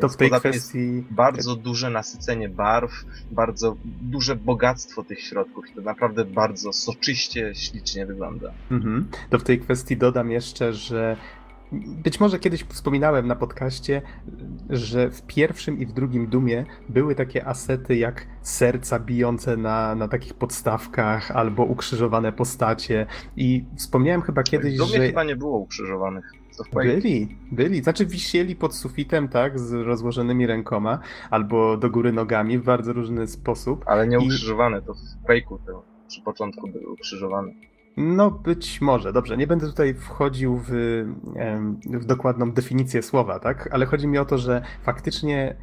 To 0.01 0.09
w 0.09 0.17
tej 0.17 0.31
kwestii... 0.31 1.03
bardzo 1.11 1.55
duże 1.55 1.89
nasycenie 1.89 2.49
barw, 2.49 3.05
bardzo 3.31 3.75
duże 4.01 4.35
bogactwo 4.35 5.03
tych 5.03 5.21
środków. 5.21 5.65
To 5.75 5.81
naprawdę 5.81 6.25
bardzo 6.25 6.73
soczyście, 6.73 7.55
ślicznie 7.55 8.05
wygląda. 8.05 8.51
Mhm. 8.71 9.07
To 9.29 9.39
w 9.39 9.43
tej 9.43 9.59
kwestii 9.59 9.97
dodam 9.97 10.31
jeszcze, 10.31 10.73
że 10.73 11.17
być 11.71 12.19
może 12.19 12.39
kiedyś 12.39 12.63
wspominałem 12.63 13.27
na 13.27 13.35
podcaście, 13.35 14.01
że 14.69 15.09
w 15.09 15.21
pierwszym 15.21 15.79
i 15.79 15.85
w 15.85 15.93
drugim 15.93 16.27
Dumie 16.27 16.65
były 16.89 17.15
takie 17.15 17.47
asety 17.47 17.95
jak 17.95 18.27
serca 18.41 18.99
bijące 18.99 19.57
na, 19.57 19.95
na 19.95 20.07
takich 20.07 20.33
podstawkach 20.33 21.31
albo 21.31 21.63
ukrzyżowane 21.63 22.31
postacie 22.31 23.05
i 23.37 23.65
wspomniałem 23.77 24.21
chyba 24.21 24.43
kiedyś, 24.43 24.75
w 24.75 24.77
Dumie 24.77 24.97
że... 24.97 25.07
chyba 25.07 25.23
nie 25.23 25.35
było 25.35 25.57
ukrzyżowanych. 25.57 26.31
Byli, 26.73 27.37
byli. 27.51 27.83
Znaczy 27.83 28.05
wisieli 28.05 28.55
pod 28.55 28.75
sufitem, 28.75 29.27
tak, 29.27 29.59
z 29.59 29.73
rozłożonymi 29.73 30.47
rękoma, 30.47 30.99
albo 31.29 31.77
do 31.77 31.89
góry 31.89 32.11
nogami 32.11 32.57
w 32.59 32.63
bardzo 32.63 32.93
różny 32.93 33.27
sposób. 33.27 33.83
Ale 33.87 34.07
nie 34.07 34.19
ukrzyżowane, 34.19 34.79
I... 34.79 34.81
to 34.81 34.93
w 34.93 35.27
Quake'u 35.27 35.57
to 35.65 35.83
przy 36.07 36.21
początku 36.21 36.67
były 36.67 36.87
ukrzyżowane. 36.93 37.51
No, 37.97 38.31
być 38.31 38.81
może. 38.81 39.13
Dobrze, 39.13 39.37
nie 39.37 39.47
będę 39.47 39.67
tutaj 39.67 39.93
wchodził 39.93 40.57
w, 40.57 40.71
w 41.85 42.05
dokładną 42.05 42.51
definicję 42.51 43.01
słowa, 43.01 43.39
tak? 43.39 43.69
Ale 43.71 43.85
chodzi 43.85 44.07
mi 44.07 44.17
o 44.17 44.25
to, 44.25 44.37
że 44.37 44.61
faktycznie 44.83 45.55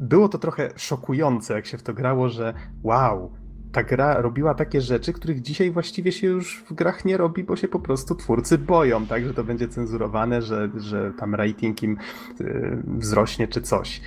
było 0.00 0.28
to 0.28 0.38
trochę 0.38 0.70
szokujące, 0.76 1.54
jak 1.54 1.66
się 1.66 1.78
w 1.78 1.82
to 1.82 1.94
grało, 1.94 2.28
że 2.28 2.54
wow, 2.82 3.32
ta 3.72 3.82
gra 3.82 4.20
robiła 4.20 4.54
takie 4.54 4.80
rzeczy, 4.80 5.12
których 5.12 5.40
dzisiaj 5.40 5.70
właściwie 5.70 6.12
się 6.12 6.26
już 6.26 6.64
w 6.68 6.72
grach 6.74 7.04
nie 7.04 7.16
robi, 7.16 7.44
bo 7.44 7.56
się 7.56 7.68
po 7.68 7.80
prostu 7.80 8.14
twórcy 8.14 8.58
boją, 8.58 9.06
tak, 9.06 9.24
że 9.24 9.34
to 9.34 9.44
będzie 9.44 9.68
cenzurowane, 9.68 10.42
że, 10.42 10.70
że 10.76 11.12
tam 11.18 11.34
rating 11.34 11.82
im 11.82 11.96
y, 12.40 12.82
wzrośnie 12.84 13.48
czy 13.48 13.62
coś. 13.62 14.00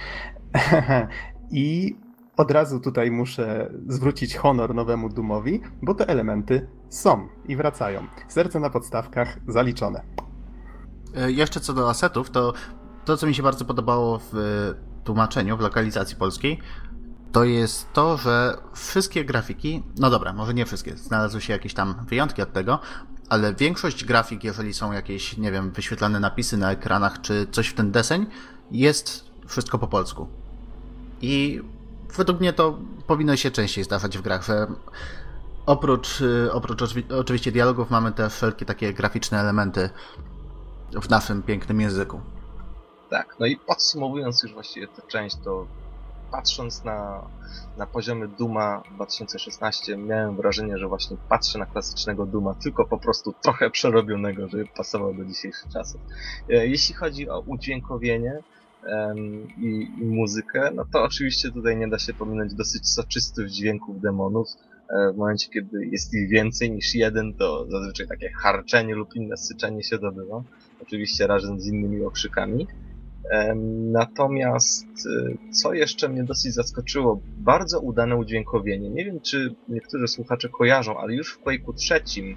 I 1.52 1.96
od 2.40 2.52
razu 2.52 2.80
tutaj 2.80 3.12
muszę 3.12 3.72
zwrócić 3.88 4.38
honor 4.38 4.76
nowemu 4.76 5.10
Dumowi, 5.10 5.62
bo 5.82 5.94
te 5.94 6.08
elementy 6.08 6.68
są 6.90 7.28
i 7.46 7.56
wracają. 7.56 8.08
Serce 8.28 8.60
na 8.60 8.70
podstawkach 8.70 9.40
zaliczone. 9.48 10.02
E, 11.16 11.32
jeszcze 11.32 11.60
co 11.60 11.74
do 11.74 11.90
asetów, 11.90 12.30
to 12.30 12.54
to, 13.06 13.18
co 13.18 13.28
mi 13.28 13.36
się 13.36 13.44
bardzo 13.44 13.66
podobało 13.66 14.20
w 14.32 14.34
tłumaczeniu, 15.04 15.58
w 15.58 15.60
lokalizacji 15.60 16.16
polskiej, 16.16 16.60
to 17.32 17.44
jest 17.44 17.94
to, 17.94 18.18
że 18.18 18.58
wszystkie 18.74 19.26
grafiki, 19.26 19.84
no 19.98 20.10
dobra, 20.10 20.34
może 20.34 20.54
nie 20.54 20.66
wszystkie, 20.66 20.98
znalazły 20.98 21.42
się 21.42 21.54
jakieś 21.54 21.74
tam 21.74 21.96
wyjątki 22.08 22.42
od 22.42 22.54
tego, 22.54 22.80
ale 23.30 23.54
większość 23.54 24.06
grafik, 24.06 24.44
jeżeli 24.44 24.74
są 24.74 24.92
jakieś, 24.92 25.38
nie 25.38 25.52
wiem, 25.52 25.72
wyświetlane 25.72 26.20
napisy 26.20 26.58
na 26.58 26.72
ekranach, 26.72 27.22
czy 27.22 27.48
coś 27.52 27.68
w 27.68 27.74
ten 27.74 27.92
deseń, 27.92 28.26
jest 28.72 29.26
wszystko 29.48 29.80
po 29.80 29.88
polsku. 29.88 30.28
I 31.22 31.62
według 32.18 32.40
mnie 32.40 32.54
to 32.54 32.78
powinno 33.08 33.36
się 33.36 33.52
częściej 33.52 33.84
zdarzać 33.84 34.18
w 34.18 34.22
grach, 34.22 34.44
że 34.46 34.68
oprócz, 35.66 36.22
y, 36.22 36.52
oprócz 36.52 36.82
oczywiście 37.20 37.52
dialogów 37.52 37.90
mamy 37.90 38.12
też 38.12 38.34
wszelkie 38.34 38.66
takie 38.66 38.94
graficzne 38.94 39.40
elementy 39.40 39.90
w 41.02 41.10
naszym 41.10 41.44
pięknym 41.44 41.82
języku. 41.82 42.22
Tak, 43.10 43.36
no 43.40 43.46
i 43.46 43.58
podsumowując 43.58 44.44
już 44.44 44.54
właściwie 44.54 44.88
tę 44.88 45.02
część, 45.08 45.36
to 45.44 45.68
patrząc 46.32 46.84
na, 46.84 47.22
na 47.78 47.86
poziomy 47.86 48.28
Duma 48.28 48.84
2016 48.92 49.98
miałem 49.98 50.36
wrażenie, 50.36 50.78
że 50.78 50.88
właśnie 50.88 51.18
patrzę 51.30 51.60
na 51.60 51.66
klasycznego 51.66 52.26
Duma, 52.26 52.54
tylko 52.54 52.86
po 52.86 52.98
prostu 52.98 53.34
trochę 53.42 53.70
przerobionego, 53.70 54.48
żeby 54.48 54.66
pasował 54.78 55.14
do 55.14 55.26
dzisiejszych 55.26 55.68
czasów. 55.74 56.02
E, 56.50 56.68
jeśli 56.68 56.96
chodzi 56.96 57.30
o 57.30 57.40
udźwiękowienie, 57.40 58.40
i, 59.58 59.88
i, 60.02 60.06
muzykę, 60.06 60.72
no 60.76 60.86
to 60.94 61.04
oczywiście 61.04 61.52
tutaj 61.52 61.78
nie 61.78 61.88
da 61.88 62.00
się 62.00 62.14
pominąć 62.14 62.54
dosyć 62.54 62.88
soczystych 62.88 63.50
dźwięków 63.50 64.02
demonów. 64.02 64.48
E, 64.90 65.14
w 65.14 65.18
momencie, 65.18 65.50
kiedy 65.50 65.86
jest 65.86 66.14
ich 66.14 66.30
więcej 66.30 66.72
niż 66.72 66.96
jeden, 66.96 67.34
to 67.34 67.68
zazwyczaj 67.70 68.08
takie 68.08 68.30
harczenie 68.30 68.96
lub 68.96 69.16
inne 69.16 69.38
syczenie 69.38 69.84
się 69.84 69.98
dobywa. 69.98 70.44
Oczywiście 70.82 71.28
razem 71.28 71.60
z 71.60 71.68
innymi 71.68 72.06
okrzykami. 72.06 72.68
Natomiast 73.92 74.88
e, 74.88 75.52
co 75.52 75.74
jeszcze 75.74 76.10
mnie 76.10 76.24
dosyć 76.24 76.54
zaskoczyło, 76.54 77.22
bardzo 77.38 77.80
udane 77.80 78.16
udźwiękowienie. 78.16 78.90
Nie 78.90 79.06
wiem, 79.06 79.20
czy 79.20 79.56
niektórzy 79.68 80.08
słuchacze 80.08 80.50
kojarzą, 80.50 80.98
ale 80.98 81.14
już 81.14 81.34
w 81.34 81.44
Quake'u 81.44 81.74
trzecim 81.76 82.36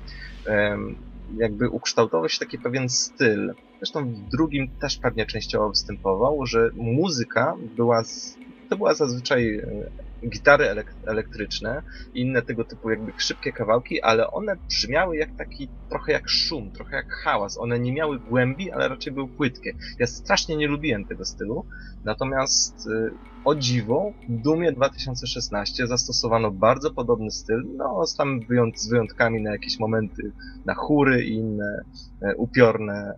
jakby 1.37 1.69
ukształtował 1.69 2.29
się 2.29 2.39
taki 2.39 2.59
pewien 2.59 2.89
styl. 2.89 3.55
Zresztą 3.79 4.13
w 4.13 4.29
drugim 4.37 4.69
też 4.81 4.99
pewnie 4.99 5.27
częściowo 5.27 5.69
występował, 5.69 6.47
że 6.47 6.71
muzyka 6.75 7.55
była 7.77 8.05
z, 8.05 8.37
to 8.69 8.77
była 8.77 8.95
zazwyczaj 8.95 9.57
e, 9.57 9.91
gitary 10.29 10.85
elektryczne 11.07 11.83
i 12.15 12.21
inne 12.21 12.43
tego 12.43 12.65
typu 12.65 12.91
jakby 12.91 13.13
szybkie 13.17 13.53
kawałki, 13.53 14.03
ale 14.03 14.31
one 14.31 14.57
brzmiały 14.57 15.17
jak 15.17 15.37
taki, 15.37 15.69
trochę 15.89 16.13
jak 16.13 16.29
szum, 16.29 16.71
trochę 16.71 16.97
jak 16.97 17.13
hałas. 17.13 17.59
One 17.59 17.79
nie 17.79 17.93
miały 17.93 18.19
głębi, 18.19 18.73
ale 18.73 18.89
raczej 18.89 19.13
były 19.13 19.29
płytkie. 19.29 19.75
Ja 19.99 20.07
strasznie 20.07 20.57
nie 20.57 20.69
lubiłem 20.69 21.05
tego 21.05 21.25
stylu, 21.25 21.67
natomiast 22.05 22.87
y, 22.87 23.11
o 23.45 23.55
dziwo, 23.55 24.13
w 24.29 24.43
Dumie 24.43 24.73
2016 24.73 25.87
zastosowano 25.87 26.51
bardzo 26.51 26.91
podobny 26.91 27.31
styl, 27.31 27.63
no 27.77 28.07
z 28.07 28.17
tam 28.17 28.41
wyjąt 28.41 28.81
z 28.81 28.89
wyjątkami 28.89 29.43
na 29.43 29.53
jakieś 29.53 29.79
momenty, 29.79 30.33
na 30.65 30.75
chóry 30.75 31.25
i 31.25 31.35
inne 31.35 31.85
e, 32.23 32.37
upiorne 32.37 33.15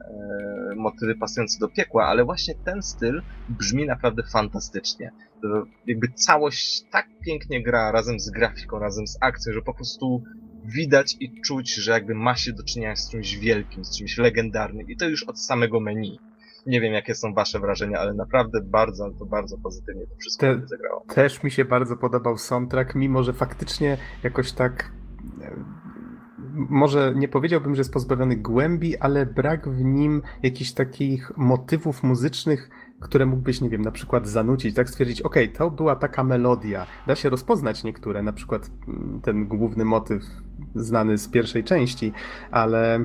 e, 0.72 0.74
motywy 0.76 1.14
pasujące 1.14 1.58
do 1.58 1.68
piekła, 1.68 2.06
ale 2.06 2.24
właśnie 2.24 2.54
ten 2.64 2.82
styl 2.82 3.22
brzmi 3.48 3.86
naprawdę 3.86 4.22
fantastycznie. 4.32 5.10
To 5.48 5.64
jakby 5.86 6.08
całość 6.08 6.82
tak 6.90 7.06
pięknie 7.26 7.62
gra 7.62 7.92
razem 7.92 8.20
z 8.20 8.30
grafiką, 8.30 8.78
razem 8.78 9.06
z 9.06 9.18
akcją, 9.20 9.52
że 9.52 9.62
po 9.62 9.74
prostu 9.74 10.22
widać 10.64 11.16
i 11.20 11.40
czuć, 11.40 11.74
że 11.74 11.92
jakby 11.92 12.14
ma 12.14 12.36
się 12.36 12.52
do 12.52 12.62
czynienia 12.62 12.96
z 12.96 13.10
czymś 13.10 13.36
wielkim, 13.36 13.84
z 13.84 13.98
czymś 13.98 14.18
legendarnym 14.18 14.88
i 14.88 14.96
to 14.96 15.08
już 15.08 15.22
od 15.22 15.40
samego 15.40 15.80
menu. 15.80 16.18
Nie 16.66 16.80
wiem, 16.80 16.92
jakie 16.92 17.14
są 17.14 17.34
wasze 17.34 17.60
wrażenia, 17.60 17.98
ale 17.98 18.14
naprawdę 18.14 18.60
bardzo, 18.60 19.10
to 19.18 19.26
bardzo 19.26 19.58
pozytywnie 19.58 20.06
to 20.06 20.16
wszystko 20.16 20.46
Te, 20.46 20.66
zagrało. 20.66 21.04
Też 21.14 21.42
mi 21.42 21.50
się 21.50 21.64
bardzo 21.64 21.96
podobał 21.96 22.38
soundtrack, 22.38 22.94
mimo 22.94 23.22
że 23.22 23.32
faktycznie 23.32 23.98
jakoś 24.22 24.52
tak 24.52 24.92
e, 25.42 25.64
może 26.54 27.12
nie 27.16 27.28
powiedziałbym, 27.28 27.74
że 27.74 27.80
jest 27.80 27.92
pozbawiony 27.92 28.36
głębi, 28.36 28.98
ale 28.98 29.26
brak 29.26 29.68
w 29.68 29.84
nim 29.84 30.22
jakichś 30.42 30.72
takich 30.72 31.36
motywów 31.36 32.02
muzycznych, 32.02 32.70
które 33.04 33.26
mógłbyś, 33.26 33.60
nie 33.60 33.70
wiem, 33.70 33.82
na 33.82 33.90
przykład 33.90 34.28
zanucić, 34.28 34.76
tak 34.76 34.90
stwierdzić, 34.90 35.22
ok, 35.22 35.36
to 35.58 35.70
była 35.70 35.96
taka 35.96 36.24
melodia. 36.24 36.86
Da 37.06 37.14
się 37.14 37.30
rozpoznać 37.30 37.84
niektóre, 37.84 38.22
na 38.22 38.32
przykład 38.32 38.70
mm, 38.88 39.20
ten 39.20 39.46
główny 39.46 39.84
motyw 39.84 40.22
znany 40.74 41.18
z 41.18 41.28
pierwszej 41.28 41.64
części, 41.64 42.12
ale 42.50 43.04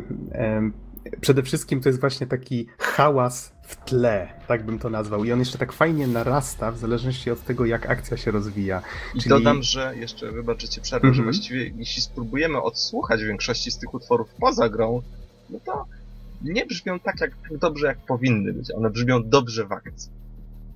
przede 1.21 1.43
wszystkim 1.43 1.81
to 1.81 1.89
jest 1.89 1.99
właśnie 1.99 2.27
taki 2.27 2.67
hałas 2.77 3.53
w 3.63 3.75
tle, 3.75 4.29
tak 4.47 4.65
bym 4.65 4.79
to 4.79 4.89
nazwał. 4.89 5.23
I 5.23 5.31
on 5.31 5.39
jeszcze 5.39 5.57
tak 5.57 5.71
fajnie 5.71 6.07
narasta 6.07 6.71
w 6.71 6.77
zależności 6.77 7.31
od 7.31 7.43
tego, 7.43 7.65
jak 7.65 7.89
akcja 7.89 8.17
się 8.17 8.31
rozwija. 8.31 8.81
I 9.15 9.19
Czyli... 9.19 9.29
dodam, 9.29 9.63
że 9.63 9.93
jeszcze 9.95 10.31
wybaczycie 10.31 10.81
przerwę, 10.81 11.07
mm 11.07 11.13
-hmm. 11.13 11.17
że 11.17 11.21
mhm. 11.21 11.35
właściwie 11.35 11.71
jeśli 11.77 12.01
spróbujemy 12.01 12.61
odsłuchać 12.61 13.23
większości 13.23 13.71
z 13.71 13.77
tych 13.77 13.93
utworów 13.93 14.29
poza 14.39 14.69
grą, 14.69 15.01
no 15.49 15.59
to 15.65 15.85
nie 16.41 16.65
brzmią 16.65 16.99
tak, 16.99 17.21
jak, 17.21 17.31
tak 17.49 17.57
dobrze, 17.57 17.87
jak 17.87 17.97
powinny 17.97 18.53
być. 18.53 18.71
One 18.71 18.89
brzmią 18.89 19.23
dobrze 19.23 19.65
w 19.65 19.71
akcji. 19.71 20.11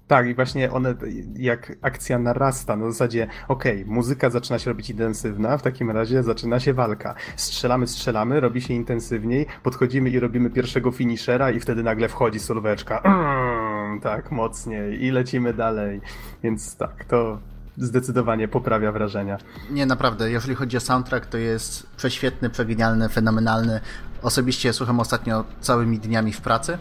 Tak, 0.08 0.28
i 0.28 0.36
właśnie 0.36 0.72
one, 0.72 0.96
jak 1.36 1.76
akcja 1.82 2.20
narasta, 2.20 2.76
na 2.76 2.92
zasadzie, 2.92 3.28
okej, 3.48 3.82
okay, 3.82 3.94
muzyka 3.94 4.30
zaczyna 4.30 4.60
się 4.60 4.70
robić 4.72 4.90
intensywna, 4.90 5.58
w 5.58 5.62
takim 5.62 5.92
razie 5.92 6.24
zaczyna 6.24 6.60
się 6.60 6.74
walka. 6.74 7.16
Strzelamy, 7.36 7.88
strzelamy, 7.88 8.40
robi 8.40 8.62
się 8.62 8.74
intensywniej, 8.74 9.46
podchodzimy 9.64 10.10
i 10.10 10.20
robimy 10.20 10.50
pierwszego 10.50 10.92
finishera 10.92 11.52
i 11.52 11.60
wtedy 11.60 11.84
nagle 11.84 12.10
wchodzi 12.10 12.40
solweczka. 12.40 13.02
Mm, 13.02 14.00
tak, 14.10 14.32
mocniej 14.32 15.04
i 15.04 15.12
lecimy 15.12 15.54
dalej. 15.54 16.02
Więc 16.44 16.76
tak, 16.78 17.06
to 17.06 17.40
zdecydowanie 17.78 18.48
poprawia 18.48 18.92
wrażenia. 18.92 19.38
Nie, 19.70 19.86
naprawdę, 19.86 20.32
jeżeli 20.32 20.56
chodzi 20.56 20.78
o 20.78 20.80
soundtrack, 20.80 21.26
to 21.26 21.38
jest 21.38 21.88
prześwietny, 21.98 22.50
przegenialny, 22.50 23.10
fenomenalny. 23.10 23.80
Osobiście 24.22 24.74
słucham 24.74 25.00
ostatnio 25.00 25.46
całymi 25.62 26.00
dniami 26.00 26.34
w 26.34 26.42
pracy 26.42 26.78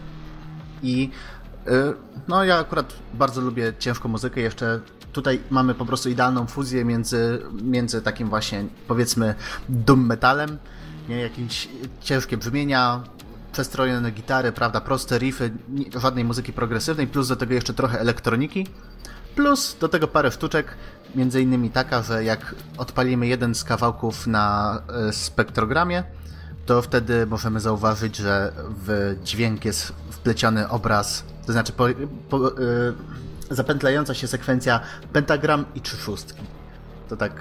i 0.83 1.09
y, 1.67 1.71
no 2.27 2.43
ja 2.43 2.59
akurat 2.59 2.93
bardzo 3.13 3.41
lubię 3.41 3.73
ciężką 3.79 4.09
muzykę, 4.09 4.41
jeszcze 4.41 4.79
tutaj 5.13 5.39
mamy 5.49 5.75
po 5.75 5.85
prostu 5.85 6.09
idealną 6.09 6.47
fuzję 6.47 6.85
między, 6.85 7.41
między 7.63 8.01
takim 8.01 8.29
właśnie 8.29 8.65
powiedzmy 8.87 9.35
doom 9.69 10.05
metalem, 10.05 10.57
nie, 11.09 11.21
jakieś 11.21 11.69
ciężkie 12.01 12.37
brzmienia, 12.37 13.03
przestrojone 13.51 14.11
gitary, 14.11 14.51
prawda, 14.51 14.81
proste 14.81 15.17
riffy, 15.17 15.51
żadnej 16.01 16.25
muzyki 16.25 16.53
progresywnej, 16.53 17.07
plus 17.07 17.27
do 17.27 17.35
tego 17.35 17.53
jeszcze 17.53 17.73
trochę 17.73 17.99
elektroniki 17.99 18.67
Plus 19.35 19.77
do 19.79 19.89
tego 19.89 20.07
parę 20.07 20.31
sztuczek, 20.31 20.75
między 21.15 21.41
innymi 21.41 21.69
taka, 21.69 22.01
że 22.01 22.23
jak 22.23 22.55
odpalimy 22.77 23.27
jeden 23.27 23.55
z 23.55 23.63
kawałków 23.63 24.27
na 24.27 24.81
e, 25.09 25.13
spektrogramie, 25.13 26.03
to 26.65 26.81
wtedy 26.81 27.25
możemy 27.25 27.59
zauważyć, 27.59 28.15
że 28.15 28.53
w 28.85 29.15
dźwięk 29.23 29.65
jest 29.65 29.93
wpleciony 30.09 30.69
obraz, 30.69 31.23
to 31.45 31.51
znaczy 31.51 31.73
po, 31.73 31.85
po, 32.29 32.37
yy, 32.37 32.93
zapętlająca 33.49 34.13
się 34.13 34.27
sekwencja 34.27 34.79
pentagram 35.13 35.65
i 35.75 35.81
trzy 35.81 35.97
szóstki. 35.97 36.41
To 37.09 37.17
tak. 37.17 37.31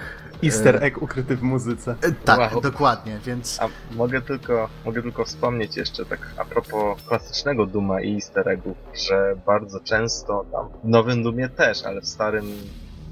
Easter 0.44 0.84
egg 0.84 1.02
ukryty 1.02 1.36
w 1.36 1.42
muzyce. 1.42 1.94
Tak, 2.24 2.52
wow. 2.52 2.60
dokładnie, 2.60 3.18
więc. 3.26 3.60
A 3.60 3.68
mogę 3.94 4.22
tylko, 4.22 4.68
mogę 4.84 5.02
tylko 5.02 5.24
wspomnieć 5.24 5.76
jeszcze 5.76 6.04
tak 6.04 6.20
a 6.36 6.44
propos 6.44 7.02
klasycznego 7.02 7.66
Duma 7.66 8.00
i 8.00 8.14
easter 8.14 8.48
eggów, 8.48 8.76
że 8.94 9.36
bardzo 9.46 9.80
często 9.80 10.44
tam 10.52 10.68
w 10.84 10.88
nowym 10.88 11.22
Dumie 11.22 11.48
też, 11.48 11.82
ale 11.84 12.00
w 12.00 12.08
starym, 12.08 12.46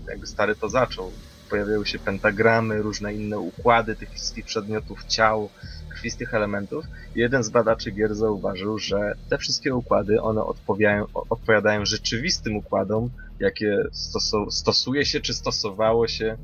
jakby 0.08 0.26
stary 0.26 0.56
to 0.56 0.68
zaczął, 0.68 1.12
pojawiały 1.50 1.86
się 1.86 1.98
pentagramy, 1.98 2.82
różne 2.82 3.14
inne 3.14 3.38
układy 3.38 3.96
tych 3.96 4.10
wszystkich 4.10 4.44
przedmiotów 4.44 5.04
ciał, 5.04 5.48
krwistych 5.90 6.34
elementów. 6.34 6.84
Jeden 7.14 7.44
z 7.44 7.50
badaczy 7.50 7.90
gier 7.90 8.14
zauważył, 8.14 8.78
że 8.78 9.14
te 9.28 9.38
wszystkie 9.38 9.74
układy, 9.74 10.22
one 10.22 10.44
odpowiadają, 10.44 11.06
odpowiadają 11.14 11.84
rzeczywistym 11.84 12.56
układom, 12.56 13.10
jakie 13.40 13.84
stosu 13.92 14.50
stosuje 14.50 15.06
się, 15.06 15.20
czy 15.20 15.34
stosowało 15.34 16.08
się 16.08 16.26
e, 16.26 16.38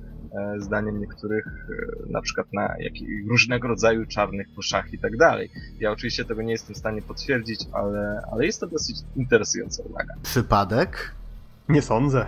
zdaniem 0.58 1.00
niektórych 1.00 1.46
e, 1.46 2.12
na 2.12 2.20
przykład 2.22 2.46
na 2.52 2.74
jakich, 2.78 3.28
różnego 3.28 3.68
rodzaju 3.68 4.06
czarnych 4.06 4.46
kuszach 4.54 4.92
i 4.92 4.98
tak 4.98 5.16
dalej. 5.16 5.50
Ja 5.80 5.90
oczywiście 5.90 6.24
tego 6.24 6.42
nie 6.42 6.52
jestem 6.52 6.74
w 6.74 6.78
stanie 6.78 7.02
potwierdzić, 7.02 7.60
ale, 7.72 8.22
ale 8.32 8.46
jest 8.46 8.60
to 8.60 8.66
dosyć 8.66 8.96
interesująca 9.16 9.82
uwaga. 9.82 10.14
Przypadek? 10.22 11.14
Nie 11.68 11.82
sądzę. 11.82 12.26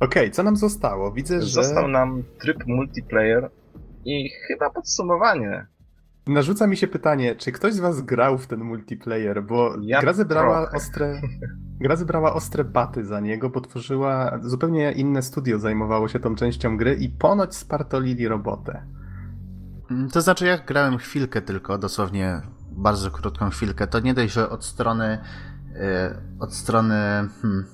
Okej, 0.00 0.22
okay, 0.22 0.30
co 0.30 0.42
nam 0.42 0.56
zostało? 0.56 1.12
Widzę, 1.12 1.42
że... 1.42 1.46
Został 1.46 1.88
nam 1.88 2.22
tryb 2.40 2.66
multiplayer 2.66 3.50
i 4.04 4.30
chyba 4.48 4.70
podsumowanie. 4.70 5.66
Narzuca 6.26 6.66
mi 6.66 6.76
się 6.76 6.86
pytanie, 6.86 7.36
czy 7.36 7.52
ktoś 7.52 7.74
z 7.74 7.80
was 7.80 8.00
grał 8.00 8.38
w 8.38 8.46
ten 8.46 8.60
multiplayer, 8.60 9.44
bo 9.44 9.74
ja 9.80 10.00
gra 10.00 10.12
zebrała 10.12 10.62
trochę. 10.62 10.76
ostre. 10.76 11.20
Gra 11.80 11.96
zebrała 11.96 12.34
ostre 12.34 12.64
baty 12.64 13.04
za 13.04 13.20
niego, 13.20 13.50
bo 13.50 13.60
tworzyła 13.60 14.38
zupełnie 14.42 14.92
inne 14.92 15.22
studio, 15.22 15.58
zajmowało 15.58 16.08
się 16.08 16.20
tą 16.20 16.34
częścią 16.34 16.76
gry 16.76 16.94
i 16.94 17.08
ponoć 17.08 17.56
spartolili 17.56 18.28
robotę. 18.28 18.86
Mm, 19.90 20.10
to 20.10 20.20
znaczy, 20.20 20.46
jak 20.46 20.66
grałem 20.66 20.98
chwilkę 20.98 21.42
tylko, 21.42 21.78
dosłownie 21.78 22.40
bardzo 22.70 23.10
krótką 23.10 23.50
chwilkę, 23.50 23.86
to 23.86 24.00
nie 24.00 24.14
dość, 24.14 24.32
że 24.32 24.50
od 24.50 24.64
strony. 24.64 25.18
Yy, 25.72 25.80
od 26.40 26.54
strony. 26.54 26.94
Hmm, 27.42 27.64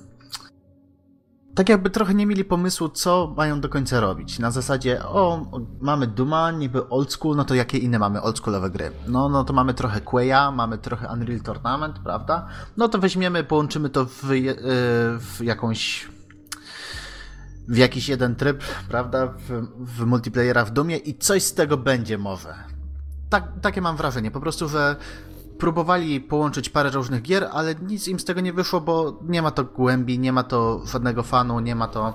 tak 1.55 1.69
jakby 1.69 1.89
trochę 1.89 2.13
nie 2.13 2.25
mieli 2.25 2.45
pomysłu, 2.45 2.89
co 2.89 3.33
mają 3.37 3.61
do 3.61 3.69
końca 3.69 3.99
robić. 3.99 4.39
Na 4.39 4.51
zasadzie, 4.51 5.03
o, 5.03 5.45
mamy 5.81 6.07
Duma, 6.07 6.51
niby 6.51 6.89
old 6.89 7.13
school, 7.13 7.35
no 7.35 7.45
to 7.45 7.55
jakie 7.55 7.77
inne 7.77 7.99
mamy 7.99 8.21
oldschoolowe 8.21 8.69
gry? 8.69 8.91
No, 9.07 9.29
no 9.29 9.43
to 9.43 9.53
mamy 9.53 9.73
trochę 9.73 10.01
Quaya, 10.01 10.51
mamy 10.53 10.77
trochę 10.77 11.07
Unreal 11.13 11.41
Tournament, 11.41 11.99
prawda? 11.99 12.47
No 12.77 12.87
to 12.87 12.99
weźmiemy, 12.99 13.43
połączymy 13.43 13.89
to 13.89 14.05
w, 14.05 14.23
e, 14.23 14.35
w 15.19 15.39
jakąś 15.43 16.09
w 17.67 17.77
jakiś 17.77 18.09
jeden 18.09 18.35
tryb, 18.35 18.63
prawda, 18.89 19.27
w, 19.27 19.67
w 19.79 20.05
multiplayera 20.05 20.65
w 20.65 20.71
Dumie 20.71 20.97
i 20.97 21.17
coś 21.17 21.43
z 21.43 21.53
tego 21.53 21.77
będzie 21.77 22.17
może. 22.17 22.53
Tak, 23.29 23.43
takie 23.61 23.81
mam 23.81 23.97
wrażenie, 23.97 24.31
po 24.31 24.39
prostu, 24.39 24.69
że 24.69 24.95
próbowali 25.61 26.21
połączyć 26.21 26.69
parę 26.69 26.89
różnych 26.89 27.21
gier, 27.21 27.47
ale 27.51 27.75
nic 27.75 28.07
im 28.07 28.19
z 28.19 28.25
tego 28.25 28.41
nie 28.41 28.53
wyszło, 28.53 28.81
bo 28.81 29.19
nie 29.27 29.41
ma 29.41 29.51
to 29.51 29.63
głębi, 29.63 30.19
nie 30.19 30.31
ma 30.31 30.43
to 30.43 30.81
żadnego 30.85 31.23
fanu, 31.23 31.59
nie 31.59 31.75
ma 31.75 31.87
to. 31.87 32.13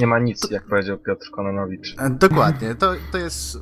Nie 0.00 0.06
ma 0.06 0.18
nic, 0.18 0.40
to... 0.40 0.54
jak 0.54 0.66
powiedział 0.66 0.98
Piotr 0.98 1.30
Kononowicz. 1.30 1.96
E, 1.98 2.10
dokładnie. 2.10 2.74
To, 2.74 2.92
to 3.12 3.18
jest. 3.18 3.58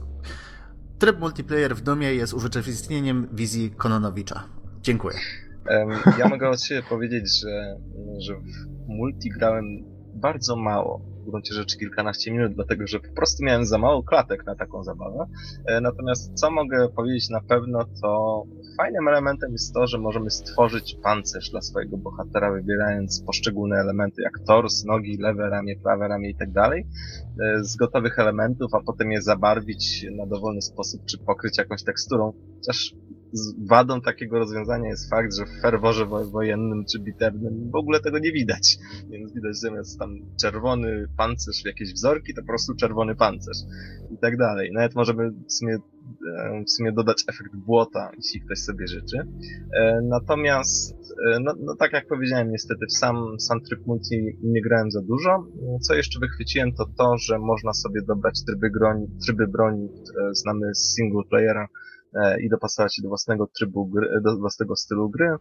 Tryb 0.99 1.21
multiplayer 1.21 1.77
w 1.77 1.81
Dumie 1.81 2.15
jest 2.15 2.35
urzeczywistnieniem 2.35 3.29
wizji 3.33 3.71
Kononowicza. 3.71 4.45
Dziękuję. 4.83 5.19
Ja 6.19 6.29
mogę 6.29 6.49
od 6.49 6.63
siebie 6.63 6.83
powiedzieć, 6.89 7.41
że, 7.41 7.77
że 8.19 8.35
w 8.35 8.89
multi 8.89 9.31
grałem 9.31 9.65
bardzo 10.15 10.57
mało 10.57 11.16
w 11.27 11.31
gruncie 11.31 11.55
rzeczy 11.55 11.79
kilkanaście 11.79 12.33
minut, 12.33 12.53
dlatego 12.55 12.87
że 12.87 13.01
po 13.01 13.15
prostu 13.15 13.45
miałem 13.45 13.67
za 13.67 13.79
mało 13.79 14.03
klatek 14.03 14.47
na 14.47 14.55
taką 14.55 14.85
zabawę. 14.85 15.27
E, 15.67 15.81
natomiast 15.81 16.35
co 16.35 16.51
mogę 16.51 16.89
powiedzieć 16.97 17.31
na 17.31 17.41
pewno, 17.41 17.85
to 18.03 18.43
fajnym 18.77 19.09
elementem 19.09 19.53
jest 19.53 19.75
to, 19.75 19.87
że 19.87 19.99
możemy 19.99 20.31
stworzyć 20.31 20.97
pancerz 21.03 21.51
dla 21.51 21.61
swojego 21.61 21.97
bohatera, 21.97 22.53
wybierając 22.53 23.23
poszczególne 23.27 23.77
elementy, 23.77 24.23
jak 24.23 24.33
tors, 24.47 24.85
nogi, 24.85 25.17
lewe 25.21 25.51
ramię, 25.51 25.77
prawe 25.83 26.09
ramię 26.09 26.31
i 26.31 26.37
tak 26.37 26.53
dalej, 26.53 26.87
e, 27.43 27.65
z 27.65 27.77
gotowych 27.77 28.19
elementów, 28.19 28.75
a 28.75 28.81
potem 28.87 29.13
je 29.13 29.23
zabarwić 29.23 30.07
na 30.17 30.27
dowolny 30.27 30.63
sposób, 30.63 31.01
czy 31.05 31.19
pokryć 31.19 31.59
jakąś 31.59 31.85
teksturą. 31.85 32.33
Chociaż 32.57 32.95
wadą 33.69 34.01
takiego 34.01 34.39
rozwiązania 34.39 34.89
jest 34.89 35.11
fakt, 35.11 35.35
że 35.35 35.45
w 35.45 35.63
ferworze 35.63 36.07
wojennym 36.07 36.85
czy 36.93 36.99
bitewnym 36.99 37.71
w 37.71 37.77
ogóle 37.77 38.01
tego 38.01 38.19
nie 38.19 38.33
widać. 38.33 38.79
Więc 39.11 39.35
widać 39.35 39.57
zamiast 39.57 39.99
tam 39.99 40.11
czerwony 40.41 41.07
pancerz, 41.17 41.65
jakieś 41.65 41.93
wzorki, 41.93 42.35
to 42.35 42.43
po 42.43 42.47
prostu 42.47 42.75
czerwony 42.75 43.17
pancerz 43.17 43.59
i 44.11 44.19
tak 44.19 44.37
dalej. 44.37 44.71
Nawet 44.73 44.95
możemy 44.95 45.31
w 45.31 45.53
sumie, 45.53 45.75
e, 45.75 46.63
w 46.67 46.71
sumie 46.71 46.93
dodać 46.93 47.25
efekt 47.29 47.57
błota, 47.57 48.11
jeśli 48.17 48.41
ktoś 48.41 48.59
sobie 48.59 48.87
życzy. 48.87 49.19
E, 49.81 50.01
natomiast, 50.03 50.95
e, 51.27 51.41
no, 51.41 51.55
no 51.61 51.77
tak 51.77 51.93
jak 51.93 52.07
powiedziałem, 52.07 52.51
niestety 52.51 52.87
w 52.87 52.93
sam, 52.93 53.41
sam 53.41 53.61
tryb 53.61 53.87
multi 53.87 54.39
nie 54.43 54.63
grałem 54.63 54.91
za 54.91 55.03
dużo. 55.03 55.47
Co 55.81 55.95
jeszcze 55.95 56.21
wychwyciłem, 56.21 56.73
to 56.73 56.87
to, 56.99 57.19
że 57.19 57.39
można 57.39 57.73
sobie 57.73 58.01
dobrać 58.03 58.45
tryby 58.47 58.71
broni, 58.71 59.07
tryby 59.27 59.47
broni 59.49 59.89
które 59.89 60.35
znamy 60.35 60.75
z 60.75 60.95
single 60.95 61.23
playera, 61.31 61.69
i 62.41 62.49
dopasować 62.49 62.97
się 62.97 63.03
do 63.03 63.09
własnego 63.09 63.47
trybu 63.47 63.87
gry, 63.87 64.21
do 64.21 64.37
własnego 64.37 64.77
stylu 64.77 65.09
gry. 65.09 65.37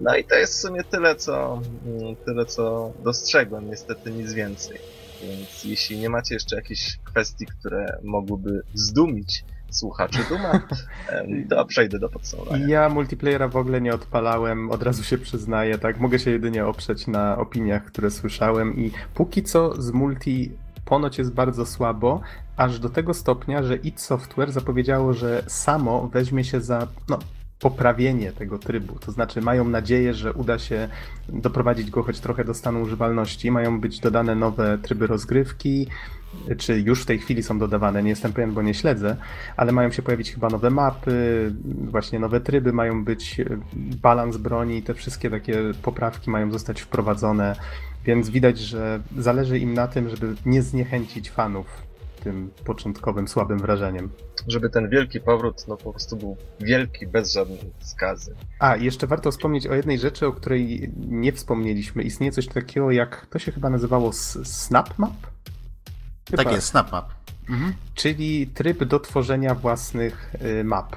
No 0.00 0.16
i 0.16 0.24
to 0.24 0.34
jest 0.34 0.54
w 0.54 0.60
sumie 0.60 0.84
tyle, 0.84 1.16
co, 1.16 1.62
mm, 1.86 2.16
tyle, 2.16 2.46
co 2.46 2.92
dostrzegłem, 3.04 3.70
niestety 3.70 4.10
nic 4.10 4.32
więcej. 4.32 4.78
Więc 5.22 5.64
jeśli 5.64 5.98
nie 5.98 6.10
macie 6.10 6.34
jeszcze 6.34 6.56
jakichś 6.56 6.98
kwestii, 7.04 7.46
które 7.46 7.98
mogłyby 8.02 8.62
zdumić 8.74 9.44
słuchaczy 9.70 10.18
Duma, 10.28 10.60
to 11.50 11.64
przejdę 11.64 11.98
do 11.98 12.08
podsumowania. 12.08 12.66
Ja 12.68 12.88
multiplayera 12.88 13.48
w 13.48 13.56
ogóle 13.56 13.80
nie 13.80 13.94
odpalałem, 13.94 14.70
od 14.70 14.82
razu 14.82 15.02
się 15.02 15.18
przyznaję, 15.18 15.78
tak? 15.78 16.00
Mogę 16.00 16.18
się 16.18 16.30
jedynie 16.30 16.66
oprzeć 16.66 17.06
na 17.06 17.38
opiniach, 17.38 17.84
które 17.84 18.10
słyszałem 18.10 18.76
i 18.76 18.90
póki 19.14 19.42
co 19.42 19.82
z 19.82 19.90
multi 19.90 20.52
ponoć 20.84 21.18
jest 21.18 21.32
bardzo 21.32 21.66
słabo, 21.66 22.20
aż 22.56 22.78
do 22.78 22.88
tego 22.88 23.14
stopnia, 23.14 23.62
że 23.62 23.76
id 23.76 24.00
Software 24.00 24.52
zapowiedziało, 24.52 25.12
że 25.12 25.44
samo 25.46 26.08
weźmie 26.08 26.44
się 26.44 26.60
za 26.60 26.86
no, 27.08 27.18
poprawienie 27.60 28.32
tego 28.32 28.58
trybu. 28.58 28.98
To 28.98 29.12
znaczy 29.12 29.40
mają 29.40 29.68
nadzieję, 29.68 30.14
że 30.14 30.32
uda 30.32 30.58
się 30.58 30.88
doprowadzić 31.28 31.90
go 31.90 32.02
choć 32.02 32.20
trochę 32.20 32.44
do 32.44 32.54
stanu 32.54 32.82
używalności. 32.82 33.50
Mają 33.50 33.80
być 33.80 34.00
dodane 34.00 34.34
nowe 34.34 34.78
tryby 34.78 35.06
rozgrywki, 35.06 35.86
czy 36.58 36.80
już 36.80 37.02
w 37.02 37.06
tej 37.06 37.18
chwili 37.18 37.42
są 37.42 37.58
dodawane, 37.58 38.02
nie 38.02 38.10
jestem 38.10 38.32
pewien, 38.32 38.52
bo 38.52 38.62
nie 38.62 38.74
śledzę, 38.74 39.16
ale 39.56 39.72
mają 39.72 39.90
się 39.90 40.02
pojawić 40.02 40.32
chyba 40.32 40.48
nowe 40.48 40.70
mapy, 40.70 41.52
właśnie 41.64 42.18
nowe 42.18 42.40
tryby, 42.40 42.72
mają 42.72 43.04
być 43.04 43.40
balans 43.76 44.36
broni, 44.36 44.82
te 44.82 44.94
wszystkie 44.94 45.30
takie 45.30 45.62
poprawki 45.82 46.30
mają 46.30 46.52
zostać 46.52 46.80
wprowadzone, 46.80 47.56
więc 48.04 48.30
widać, 48.30 48.58
że 48.58 49.00
zależy 49.18 49.58
im 49.58 49.74
na 49.74 49.88
tym, 49.88 50.08
żeby 50.08 50.34
nie 50.46 50.62
zniechęcić 50.62 51.30
fanów 51.30 51.83
tym 52.24 52.50
początkowym 52.64 53.28
słabym 53.28 53.58
wrażeniem. 53.58 54.10
Żeby 54.48 54.70
ten 54.70 54.88
wielki 54.88 55.20
powrót 55.20 55.68
no 55.68 55.76
po 55.76 55.90
prostu 55.90 56.16
był 56.16 56.36
wielki, 56.60 57.06
bez 57.06 57.32
żadnej 57.32 57.58
skazy. 57.80 58.34
A, 58.58 58.76
jeszcze 58.76 59.06
warto 59.06 59.30
wspomnieć 59.30 59.66
o 59.66 59.74
jednej 59.74 59.98
rzeczy, 59.98 60.26
o 60.26 60.32
której 60.32 60.92
nie 60.96 61.32
wspomnieliśmy. 61.32 62.02
Istnieje 62.02 62.32
coś 62.32 62.48
takiego 62.48 62.90
jak, 62.90 63.26
to 63.26 63.38
się 63.38 63.52
chyba 63.52 63.70
nazywało 63.70 64.12
Snap 64.12 64.98
Map? 64.98 65.16
Chyba. 66.30 66.44
Tak 66.44 66.52
jest, 66.52 66.66
Snap 66.66 66.92
Map. 66.92 67.10
Mhm. 67.48 67.72
Czyli 67.94 68.46
tryb 68.46 68.84
do 68.84 69.00
tworzenia 69.00 69.54
własnych 69.54 70.34
y, 70.60 70.64
map. 70.64 70.96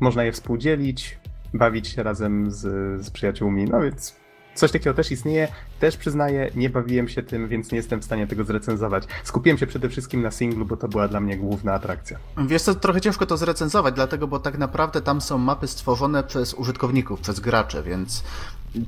Można 0.00 0.24
je 0.24 0.32
współdzielić, 0.32 1.18
bawić 1.54 1.88
się 1.88 2.02
razem 2.02 2.50
z, 2.50 2.60
z 3.04 3.10
przyjaciółmi, 3.10 3.64
no 3.64 3.80
więc 3.80 4.17
Coś 4.58 4.72
takiego 4.72 4.94
też 4.94 5.10
istnieje. 5.10 5.48
Też 5.80 5.96
przyznaję, 5.96 6.50
nie 6.54 6.70
bawiłem 6.70 7.08
się 7.08 7.22
tym, 7.22 7.48
więc 7.48 7.72
nie 7.72 7.76
jestem 7.76 8.00
w 8.00 8.04
stanie 8.04 8.26
tego 8.26 8.44
zrecenzować. 8.44 9.04
Skupiłem 9.24 9.58
się 9.58 9.66
przede 9.66 9.88
wszystkim 9.88 10.22
na 10.22 10.30
singlu, 10.30 10.64
bo 10.64 10.76
to 10.76 10.88
była 10.88 11.08
dla 11.08 11.20
mnie 11.20 11.36
główna 11.36 11.72
atrakcja. 11.72 12.18
Wiesz 12.46 12.62
co, 12.62 12.74
trochę 12.74 13.00
ciężko 13.00 13.26
to 13.26 13.36
zrecenzować, 13.36 13.94
dlatego, 13.94 14.26
bo 14.26 14.38
tak 14.38 14.58
naprawdę 14.58 15.02
tam 15.02 15.20
są 15.20 15.38
mapy 15.38 15.66
stworzone 15.66 16.22
przez 16.22 16.54
użytkowników, 16.54 17.20
przez 17.20 17.40
gracze, 17.40 17.82
więc 17.82 18.24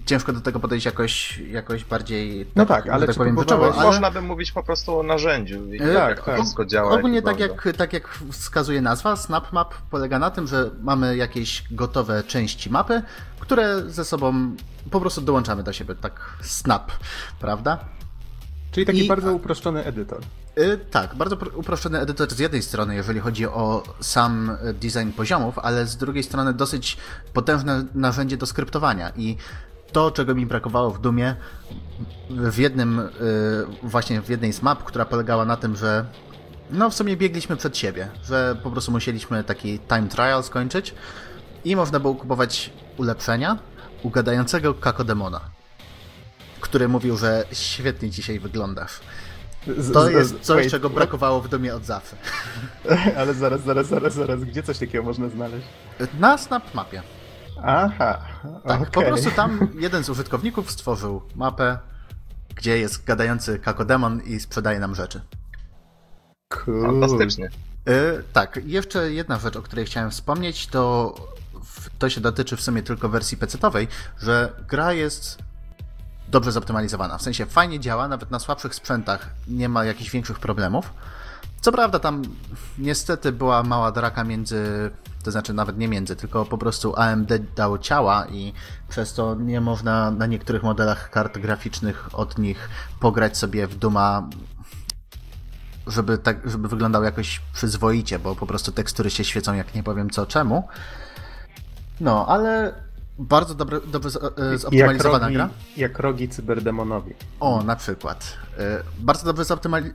ciężko 0.07 0.33
do 0.33 0.41
tego 0.41 0.61
podejść 0.61 0.87
jakoś, 0.87 1.39
jakoś 1.39 1.85
bardziej. 1.85 2.47
Tak, 2.47 2.57
no 2.57 2.67
tak, 2.67 2.89
ale 2.89 3.07
tak 3.07 3.17
powiem, 3.17 3.39
ale... 3.51 3.73
Można 3.73 4.11
by 4.11 4.23
mówić 4.23 4.53
po 4.53 4.63
prostu 4.63 4.99
o 4.99 5.03
narzędziu. 5.03 5.75
I 5.75 5.79
tak, 5.79 5.89
jak 5.89 6.25
tak. 6.25 6.35
wszystko 6.35 6.65
działa. 6.65 6.91
Ogólnie 6.91 7.23
tak 7.23 7.41
jak, 7.41 7.69
tak 7.77 7.93
jak 7.93 8.19
wskazuje 8.33 8.81
nazwa, 8.81 9.17
SnapMap 9.17 9.75
polega 9.91 10.19
na 10.19 10.31
tym, 10.31 10.47
że 10.47 10.71
mamy 10.83 11.17
jakieś 11.17 11.65
gotowe 11.71 12.23
części 12.23 12.71
mapy, 12.71 13.03
które 13.41 13.83
ze 13.91 14.05
sobą 14.05 14.57
po 14.91 15.01
prostu 15.01 15.21
dołączamy 15.21 15.63
do 15.63 15.73
siebie, 15.73 15.95
tak 15.95 16.21
snap 16.43 16.93
prawda? 17.41 17.79
Czyli 18.73 18.87
taki 18.87 19.05
I... 19.05 19.09
bardzo 19.09 19.33
uproszczony 19.33 19.85
edytor. 19.85 20.21
Yy, 20.57 20.79
tak, 20.91 21.15
bardzo 21.15 21.37
uproszczony 21.55 22.01
edytor 22.01 22.31
z 22.31 22.39
jednej 22.39 22.63
strony, 22.63 22.95
jeżeli 22.95 23.21
chodzi 23.21 23.47
o 23.47 23.83
sam 24.01 24.57
design 24.75 25.11
poziomów, 25.17 25.59
ale 25.59 25.87
z 25.87 25.97
drugiej 25.97 26.23
strony 26.23 26.55
dosyć 26.55 26.97
potężne 27.33 27.85
narzędzie 27.95 28.37
do 28.37 28.47
skryptowania 28.47 29.13
i 29.17 29.37
to, 29.93 30.11
czego 30.11 30.35
mi 30.35 30.47
brakowało 30.47 30.91
w 30.91 31.01
Dumie, 31.01 31.37
w 32.31 32.59
jednym, 32.59 33.09
yy, 33.83 33.89
właśnie 33.89 34.23
w 34.23 34.29
jednej 34.29 34.53
z 34.53 34.63
map, 34.63 34.85
która 34.85 35.05
polegała 35.05 35.45
na 35.45 35.57
tym, 35.57 35.77
że 35.77 36.07
no 36.71 36.91
w 36.91 36.95
sumie 36.95 37.17
biegliśmy 37.17 37.57
przed 37.57 37.77
siebie, 37.77 38.09
że 38.25 38.57
po 38.63 38.71
prostu 38.71 38.93
musieliśmy 38.93 39.45
taki 39.45 39.79
time 39.79 40.09
trial 40.09 40.43
skończyć 40.43 40.95
i 41.65 41.77
można 41.77 42.01
było 42.01 42.15
kupować 42.15 42.71
ulepszenia 42.97 43.59
u 44.03 44.11
gadającego 44.11 44.75
kakodemona, 44.75 45.41
który 46.61 46.89
mówił, 46.89 47.17
że 47.17 47.45
świetnie 47.53 48.11
dzisiaj 48.11 48.41
wyglądasz. 48.41 49.01
To 49.93 50.11
jest 50.11 50.41
coś, 50.41 50.57
wait, 50.57 50.71
czego 50.71 50.91
brakowało 50.91 51.41
w 51.41 51.49
domie 51.49 51.75
od 51.75 51.85
zawsze. 51.85 52.17
Ale 53.19 53.35
zaraz, 53.35 53.61
zaraz, 53.63 53.87
zaraz, 53.87 54.15
zaraz. 54.15 54.45
Gdzie 54.45 54.63
coś 54.63 54.79
takiego 54.79 55.05
można 55.05 55.29
znaleźć? 55.29 55.67
Na 56.19 56.39
Snap 56.39 56.75
mapie. 56.75 57.03
Aha. 57.63 58.19
Tak, 58.65 58.81
okay. 58.81 58.91
po 58.93 59.03
prostu 59.03 59.31
tam 59.31 59.69
jeden 59.81 60.05
z 60.05 60.11
użytkowników 60.11 60.71
stworzył 60.71 61.23
mapę, 61.35 61.79
gdzie 62.55 62.79
jest 62.79 63.05
gadający 63.05 63.59
kakodemon 63.59 64.21
i 64.23 64.41
sprzedaje 64.41 64.81
nam 64.81 64.95
rzeczy. 64.95 65.21
Cool. 66.49 66.87
Fantastycznie. 66.87 67.51
Y, 67.89 68.23
tak, 68.33 68.61
jeszcze 68.65 69.13
jedna 69.13 69.39
rzecz, 69.39 69.57
o 69.57 69.63
której 69.63 69.87
chciałem 69.87 70.11
wspomnieć, 70.11 70.67
to 70.67 71.15
to 72.01 72.11
się 72.11 72.21
dotyczy 72.21 72.57
w 72.57 72.61
sumie 72.61 72.83
tylko 72.83 73.09
wersji 73.09 73.37
PC-owej, 73.37 73.89
że 74.19 74.53
gra 74.69 74.93
jest 74.93 75.39
dobrze 76.29 76.53
zoptymalizowana. 76.53 77.19
W 77.19 77.23
sensie 77.23 77.47
fajnie 77.47 77.81
działa, 77.81 78.09
nawet 78.09 78.31
na 78.31 78.39
słabszych 78.39 78.75
sprzętach 78.75 79.31
nie 79.49 79.69
ma 79.69 79.85
jakichś 79.85 80.11
większych 80.11 80.39
problemów. 80.39 80.93
Co 81.61 81.73
prawda 81.73 81.99
tam 81.99 82.23
niestety 82.79 83.33
była 83.33 83.63
mała 83.63 83.93
draka 83.93 84.25
między, 84.25 84.91
to 85.23 85.31
znaczy 85.31 85.53
nawet 85.53 85.79
nie 85.79 85.89
między, 85.89 86.17
tylko 86.17 86.45
po 86.45 86.59
prostu 86.59 86.97
AMD 86.97 87.33
dało 87.57 87.79
ciała 87.79 88.27
i 88.27 88.53
przez 88.89 89.15
to 89.15 89.35
nie 89.35 89.61
można 89.61 90.11
na 90.11 90.27
niektórych 90.27 90.63
modelach 90.63 91.11
kart 91.11 91.39
graficznych 91.39 92.09
od 92.13 92.39
nich 92.39 92.69
pograć 93.01 93.37
sobie 93.37 93.67
w 93.67 93.75
Duma 93.75 94.29
żeby, 95.87 96.19
tak, 96.19 96.51
żeby 96.51 96.69
wyglądał 96.69 97.05
jakoś 97.05 97.41
przyzwoicie, 97.53 98.19
bo 98.19 98.37
po 98.37 98.47
prostu 98.47 98.73
tekstury 98.73 99.11
się 99.11 99.25
świecą 99.25 99.55
jak 99.55 99.75
nie 99.75 99.83
powiem 99.83 100.11
co 100.11 100.27
czemu. 100.27 100.69
No, 102.01 102.27
ale 102.27 102.75
bardzo 103.19 103.55
dobre, 103.55 103.81
dobrze 103.87 104.19
e, 104.53 104.59
zoptymalizowana 104.59 105.15
jak 105.15 105.23
rogi, 105.23 105.35
gra. 105.35 105.49
Jak 105.77 105.99
rogi 105.99 106.29
cyberdemonowi. 106.29 107.15
O, 107.41 107.63
na 107.63 107.77
przykład. 107.77 108.37
E, 108.59 108.83
bardzo 108.99 109.33
dobrze 109.33 109.45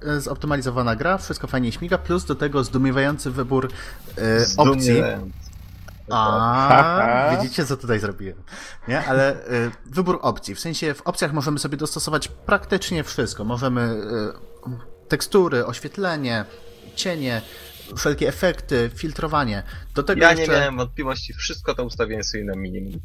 e, 0.02 0.22
zoptymalizowana 0.22 0.96
gra, 0.96 1.18
wszystko 1.18 1.48
fajnie 1.48 1.72
śmiga, 1.72 1.98
plus 1.98 2.26
do 2.26 2.36
tego 2.36 2.64
zdumiewający 2.64 3.32
wybór 3.32 3.72
opcji. 4.58 5.04
A, 6.10 7.38
widzicie 7.42 7.66
co 7.66 7.78
tutaj 7.78 8.00
zrobiłem. 8.00 8.38
Nie, 8.88 9.06
ale 9.06 9.36
wybór 9.86 10.20
opcji. 10.22 10.56
W 10.56 10.60
sensie 10.60 10.94
w 10.94 11.02
opcjach 11.02 11.34
możemy 11.34 11.60
sobie 11.60 11.78
dostosować 11.78 12.28
praktycznie 12.28 13.04
wszystko. 13.04 13.44
Możemy 13.44 14.02
tekstury, 15.08 15.66
oświetlenie, 15.66 16.46
cienie, 16.96 17.42
wszelkie 17.98 18.28
efekty, 18.28 18.92
filtrowanie. 18.96 19.64
Do 19.96 20.04
tego 20.04 20.22
ja 20.22 20.32
jeszcze... 20.32 20.48
nie 20.48 20.60
miałem 20.60 20.78
wątpliwości, 20.78 21.34
wszystko 21.34 21.76
to 21.76 21.84
ustawiłem 21.84 22.24
sobie 22.24 22.44
na 22.44 22.56
minimum. 22.56 23.00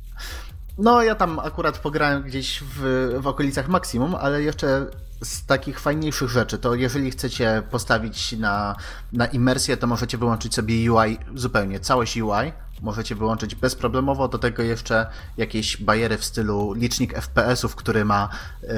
No, 0.79 1.03
ja 1.03 1.15
tam 1.15 1.39
akurat 1.39 1.79
pograłem 1.79 2.23
gdzieś 2.23 2.61
w, 2.61 3.17
w 3.21 3.27
okolicach 3.27 3.69
maksimum, 3.69 4.15
ale 4.15 4.43
jeszcze 4.43 4.87
z 5.25 5.47
takich 5.47 5.81
fajniejszych 5.81 6.31
rzeczy, 6.31 6.59
to 6.59 6.75
jeżeli 6.75 7.11
chcecie 7.11 7.63
postawić 7.71 8.33
na, 8.33 8.77
na 9.13 9.27
imersję, 9.27 9.77
to 9.77 9.87
możecie 9.87 10.19
wyłączyć 10.19 10.55
sobie 10.55 10.93
UI 10.93 11.19
zupełnie, 11.35 11.81
całość 11.81 12.17
UI, 12.17 12.53
możecie 12.83 13.15
wyłączyć 13.15 13.55
bezproblemowo, 13.55 14.29
do 14.29 14.39
tego 14.39 14.63
jeszcze 14.63 15.07
jakieś 15.37 15.77
bariery 15.77 16.19
w 16.19 16.25
stylu 16.25 16.73
licznik 16.73 17.15
FPS-ów, 17.15 17.77
który 17.77 18.05
ma 18.05 18.29
y, 18.63 18.69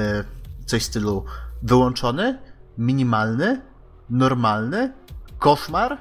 coś 0.65 0.81
w 0.81 0.85
stylu 0.85 1.25
wyłączony, 1.61 2.39
minimalny, 2.77 3.61
normalny, 4.09 4.93
koszmar, 5.43 5.97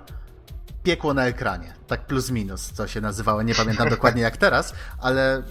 piekło 0.82 1.14
na 1.14 1.27
ekranie. 1.27 1.74
Tak 1.86 2.06
plus 2.06 2.31
minus, 2.31 2.73
co 2.73 2.86
się 2.86 3.01
nazywało. 3.01 3.43
Nie 3.43 3.55
pamiętam 3.55 3.89
dokładnie 3.97 4.23
jak 4.23 4.36
teraz, 4.36 4.74
ale 5.01 5.43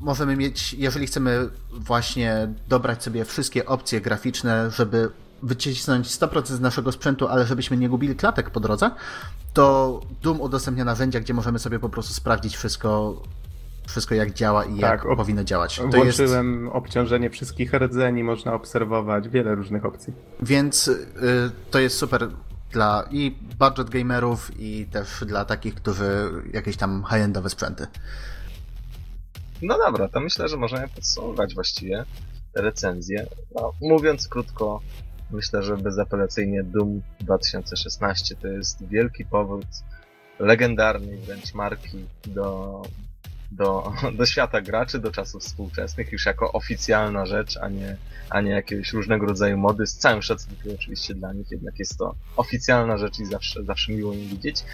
możemy 0.00 0.36
mieć, 0.36 0.72
jeżeli 0.74 1.06
chcemy 1.06 1.48
właśnie 1.72 2.48
dobrać 2.68 3.02
sobie 3.02 3.24
wszystkie 3.24 3.66
opcje 3.66 4.00
graficzne, 4.00 4.70
żeby 4.70 5.10
wycisnąć 5.42 6.06
100% 6.06 6.46
z 6.46 6.60
naszego 6.60 6.92
sprzętu, 6.92 7.28
ale 7.28 7.46
żebyśmy 7.46 7.76
nie 7.76 7.88
gubili 7.88 8.16
klatek 8.16 8.50
po 8.50 8.60
drodze, 8.60 8.90
to 9.52 10.00
Doom 10.22 10.40
udostępnia 10.40 10.84
narzędzia, 10.84 11.20
gdzie 11.20 11.34
możemy 11.34 11.58
sobie 11.58 11.78
po 11.78 11.88
prostu 11.88 12.14
sprawdzić 12.14 12.56
wszystko 12.56 13.22
wszystko 13.86 14.14
jak 14.14 14.32
działa 14.32 14.64
i 14.64 14.80
tak, 14.80 15.04
jak 15.04 15.16
powinno 15.16 15.44
działać. 15.44 15.76
To 15.76 15.88
włączyłem 15.88 16.62
jest... 16.64 16.74
obciążenie 16.74 17.30
wszystkich 17.30 17.74
rdzeni, 17.74 18.24
można 18.24 18.54
obserwować 18.54 19.28
wiele 19.28 19.54
różnych 19.54 19.84
opcji. 19.84 20.12
Więc 20.42 20.88
y, 20.88 21.06
to 21.70 21.78
jest 21.78 21.98
super 21.98 22.28
dla 22.76 23.04
i 23.10 23.30
budget 23.58 23.90
gamerów 23.90 24.60
i 24.60 24.86
też 24.86 25.24
dla 25.26 25.44
takich, 25.44 25.74
którzy 25.74 26.30
jakieś 26.52 26.76
tam 26.76 27.04
high-endowe 27.10 27.50
sprzęty. 27.50 27.86
No 29.62 29.78
dobra, 29.78 30.08
to 30.08 30.20
myślę, 30.20 30.48
że 30.48 30.56
możemy 30.56 30.88
podsumować 30.88 31.54
właściwie 31.54 32.04
recenzję. 32.54 33.26
No, 33.54 33.72
mówiąc 33.80 34.28
krótko, 34.28 34.80
myślę, 35.30 35.62
że 35.62 35.76
bezapelacyjnie 35.76 36.64
Doom 36.64 37.02
2016 37.20 38.36
to 38.36 38.48
jest 38.48 38.88
wielki 38.88 39.24
powód 39.24 39.66
legendarnej 40.38 41.18
wręcz 41.18 41.54
marki 41.54 42.04
do 42.26 42.82
do, 43.50 43.92
do 44.18 44.26
świata 44.26 44.60
graczy, 44.60 44.98
do 44.98 45.10
czasów 45.10 45.42
współczesnych, 45.42 46.12
już 46.12 46.26
jako 46.26 46.52
oficjalna 46.52 47.26
rzecz, 47.26 47.56
a 47.56 47.68
nie, 47.68 47.96
a 48.30 48.40
nie 48.40 48.50
jakiegoś 48.50 48.92
różnego 48.92 49.26
rodzaju 49.26 49.58
mody. 49.58 49.86
Z 49.86 49.96
całym 49.96 50.22
szacunkiem 50.22 50.74
oczywiście 50.74 51.14
dla 51.14 51.32
nich, 51.32 51.50
jednak 51.50 51.78
jest 51.78 51.98
to 51.98 52.14
oficjalna 52.36 52.98
rzecz 52.98 53.18
i 53.18 53.26
zawsze, 53.26 53.64
zawsze 53.64 53.92
miło 53.92 54.12
im 54.12 54.28
widzieć. 54.28 54.64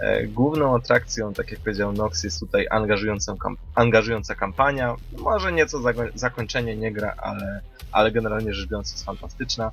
E, 0.00 0.26
główną 0.26 0.76
atrakcją, 0.76 1.34
tak 1.34 1.50
jak 1.50 1.60
powiedział 1.60 1.92
Nox, 1.92 2.24
jest 2.24 2.40
tutaj 2.40 2.66
angażująca, 2.70 3.34
angażująca 3.74 4.34
kampania. 4.34 4.94
Może 5.18 5.52
nieco 5.52 5.80
zakończenie 6.14 6.76
nie 6.76 6.92
gra, 6.92 7.14
ale, 7.16 7.60
ale 7.92 8.12
generalnie 8.12 8.54
rzecz 8.54 8.68
biorąc 8.68 8.92
jest 8.92 9.04
fantastyczna. 9.04 9.72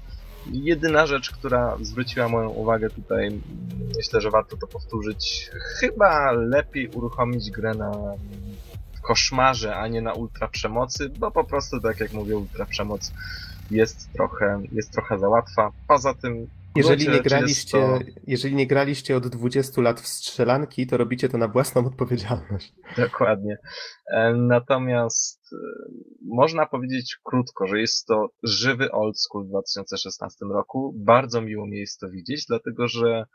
Jedyna 0.51 1.05
rzecz, 1.05 1.31
która 1.31 1.77
zwróciła 1.81 2.29
moją 2.29 2.49
uwagę 2.49 2.89
tutaj, 2.89 3.41
myślę, 3.97 4.21
że 4.21 4.31
warto 4.31 4.57
to 4.57 4.67
powtórzyć, 4.67 5.49
chyba 5.79 6.31
lepiej 6.31 6.87
uruchomić 6.87 7.51
grę 7.51 7.73
na 7.73 7.91
koszmarze, 9.01 9.75
a 9.75 9.87
nie 9.87 10.01
na 10.01 10.13
ultra 10.13 10.47
przemocy, 10.47 11.09
bo 11.09 11.31
po 11.31 11.43
prostu, 11.43 11.81
tak 11.81 11.99
jak 11.99 12.13
mówię, 12.13 12.37
ultra 12.37 12.65
przemoc 12.65 13.13
jest 13.71 14.13
trochę, 14.13 14.61
jest 14.71 14.91
trochę 14.91 15.19
za 15.19 15.29
łatwa. 15.29 15.71
Poza 15.87 16.13
tym 16.13 16.47
jeżeli 16.75 17.09
nie, 17.09 17.21
graliście, 17.21 17.99
jeżeli 18.27 18.55
nie 18.55 18.67
graliście 18.67 19.17
od 19.17 19.27
20 19.27 19.81
lat 19.81 20.01
w 20.01 20.07
strzelanki, 20.07 20.87
to 20.87 20.97
robicie 20.97 21.29
to 21.29 21.37
na 21.37 21.47
własną 21.47 21.85
odpowiedzialność. 21.85 22.73
Dokładnie. 22.97 23.57
E, 24.11 24.33
natomiast 24.33 25.41
e, 25.53 25.57
można 26.27 26.65
powiedzieć 26.65 27.17
krótko, 27.23 27.67
że 27.67 27.79
jest 27.79 28.07
to 28.07 28.29
żywy 28.43 28.91
old 28.91 29.19
school 29.19 29.45
w 29.45 29.49
2016 29.49 30.45
roku. 30.53 30.93
Bardzo 30.97 31.41
miło 31.41 31.67
mi 31.67 31.77
jest 31.77 31.99
to 31.99 32.09
widzieć, 32.09 32.45
dlatego 32.47 32.87
że 32.87 33.25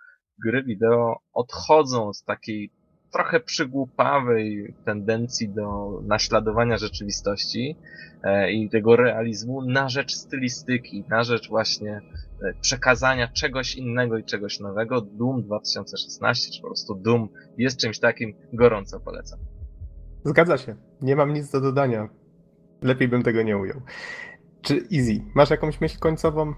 gry 0.44 0.62
wideo 0.64 1.16
odchodzą 1.32 2.08
od 2.08 2.22
takiej 2.26 2.72
trochę 3.12 3.40
przygłupawej 3.40 4.74
tendencji 4.84 5.48
do 5.48 5.90
naśladowania 6.06 6.78
rzeczywistości 6.78 7.76
e, 8.22 8.52
i 8.52 8.70
tego 8.70 8.96
realizmu 8.96 9.64
na 9.64 9.88
rzecz 9.88 10.14
stylistyki, 10.14 11.04
na 11.08 11.24
rzecz 11.24 11.48
właśnie 11.48 12.00
e, 12.42 12.52
przekazania 12.60 13.28
czegoś 13.28 13.74
innego 13.74 14.18
i 14.18 14.24
czegoś 14.24 14.60
nowego. 14.60 15.00
Doom 15.00 15.42
2016, 15.42 16.52
czy 16.52 16.60
po 16.60 16.66
prostu 16.66 16.94
Doom 16.94 17.28
jest 17.58 17.80
czymś 17.80 17.98
takim, 17.98 18.34
gorąco 18.52 19.00
polecam. 19.00 19.38
Zgadza 20.24 20.58
się. 20.58 20.76
Nie 21.02 21.16
mam 21.16 21.32
nic 21.32 21.50
do 21.50 21.60
dodania. 21.60 22.08
Lepiej 22.82 23.08
bym 23.08 23.22
tego 23.22 23.42
nie 23.42 23.56
ujął. 23.58 23.80
Czy 24.62 24.74
Easy, 24.74 25.20
masz 25.34 25.50
jakąś 25.50 25.80
myśl 25.80 25.98
końcową? 25.98 26.54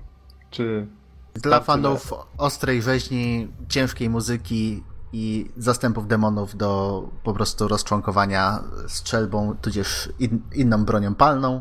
Czy 0.51 0.87
dla 1.35 1.61
fanów 1.61 2.13
ostrej 2.39 2.83
rzeźni, 2.83 3.49
ciężkiej 3.69 4.11
muzyki 4.11 4.83
i 5.13 5.51
zastępów 5.57 6.09
demonów 6.09 6.57
do 6.57 7.03
po 7.23 7.33
prostu 7.33 7.69
rozczłonkowania 7.69 8.63
strzelbą, 8.89 9.57
tudzież 9.63 10.09
in, 10.19 10.43
inną 10.55 10.85
bronią 10.85 11.15
palną. 11.15 11.61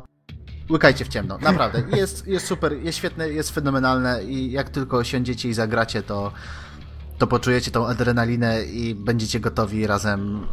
Łykajcie 0.70 1.06
w 1.06 1.08
ciemno, 1.08 1.38
naprawdę. 1.38 1.84
Jest, 1.98 2.28
jest 2.28 2.48
super, 2.48 2.74
jest 2.74 2.98
świetne, 2.98 3.30
jest 3.30 3.52
fenomenalne 3.52 4.24
i 4.24 4.52
jak 4.52 4.70
tylko 4.70 5.04
siądziecie 5.04 5.50
i 5.50 5.54
zagracie, 5.54 6.04
to, 6.04 6.32
to 7.18 7.28
poczujecie 7.28 7.72
tą 7.72 7.88
adrenalinę 7.88 8.64
i 8.64 8.96
będziecie 8.96 9.40
gotowi 9.40 9.88
razem 9.88 10.48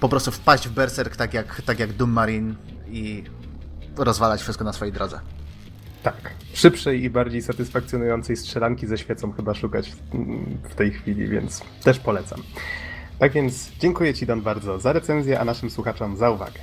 po 0.00 0.08
prostu 0.08 0.30
wpaść 0.30 0.68
w 0.68 0.72
berserk, 0.72 1.16
tak 1.16 1.34
jak, 1.34 1.62
tak 1.62 1.78
jak 1.78 1.92
Doom 1.92 2.10
Marine 2.10 2.54
i 2.86 3.24
rozwalać 3.96 4.42
wszystko 4.42 4.64
na 4.64 4.72
swojej 4.72 4.92
drodze. 4.92 5.20
Tak. 6.04 6.34
Szybszej 6.54 7.04
i 7.04 7.10
bardziej 7.10 7.42
satysfakcjonującej 7.42 8.36
strzelanki 8.36 8.86
ze 8.86 8.98
świecą 8.98 9.32
chyba 9.32 9.54
szukać 9.54 9.92
w 10.62 10.74
tej 10.74 10.90
chwili, 10.90 11.28
więc 11.28 11.62
też 11.84 11.98
polecam. 11.98 12.42
Tak 13.18 13.32
więc 13.32 13.72
dziękuję 13.78 14.14
Ci 14.14 14.26
Don 14.26 14.42
bardzo 14.42 14.80
za 14.80 14.92
recenzję, 14.92 15.40
a 15.40 15.44
naszym 15.44 15.70
słuchaczom 15.70 16.16
za 16.16 16.30
uwagę. 16.30 16.60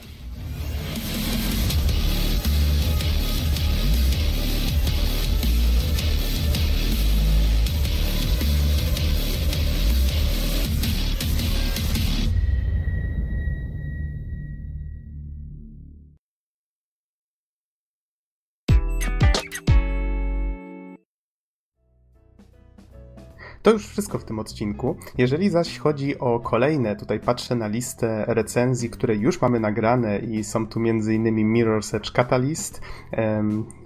To 23.61 23.71
już 23.71 23.87
wszystko 23.87 24.19
w 24.19 24.23
tym 24.23 24.39
odcinku. 24.39 24.95
Jeżeli 25.17 25.49
zaś 25.49 25.79
chodzi 25.79 26.19
o 26.19 26.39
kolejne, 26.39 26.95
tutaj 26.95 27.19
patrzę 27.19 27.55
na 27.55 27.67
listę 27.67 28.25
recenzji, 28.27 28.89
które 28.89 29.15
już 29.15 29.41
mamy 29.41 29.59
nagrane 29.59 30.19
i 30.19 30.43
są 30.43 30.67
tu 30.67 30.79
m.in. 30.79 31.53
Mirror's 31.53 31.95
Edge 31.95 32.11
Catalyst, 32.11 32.81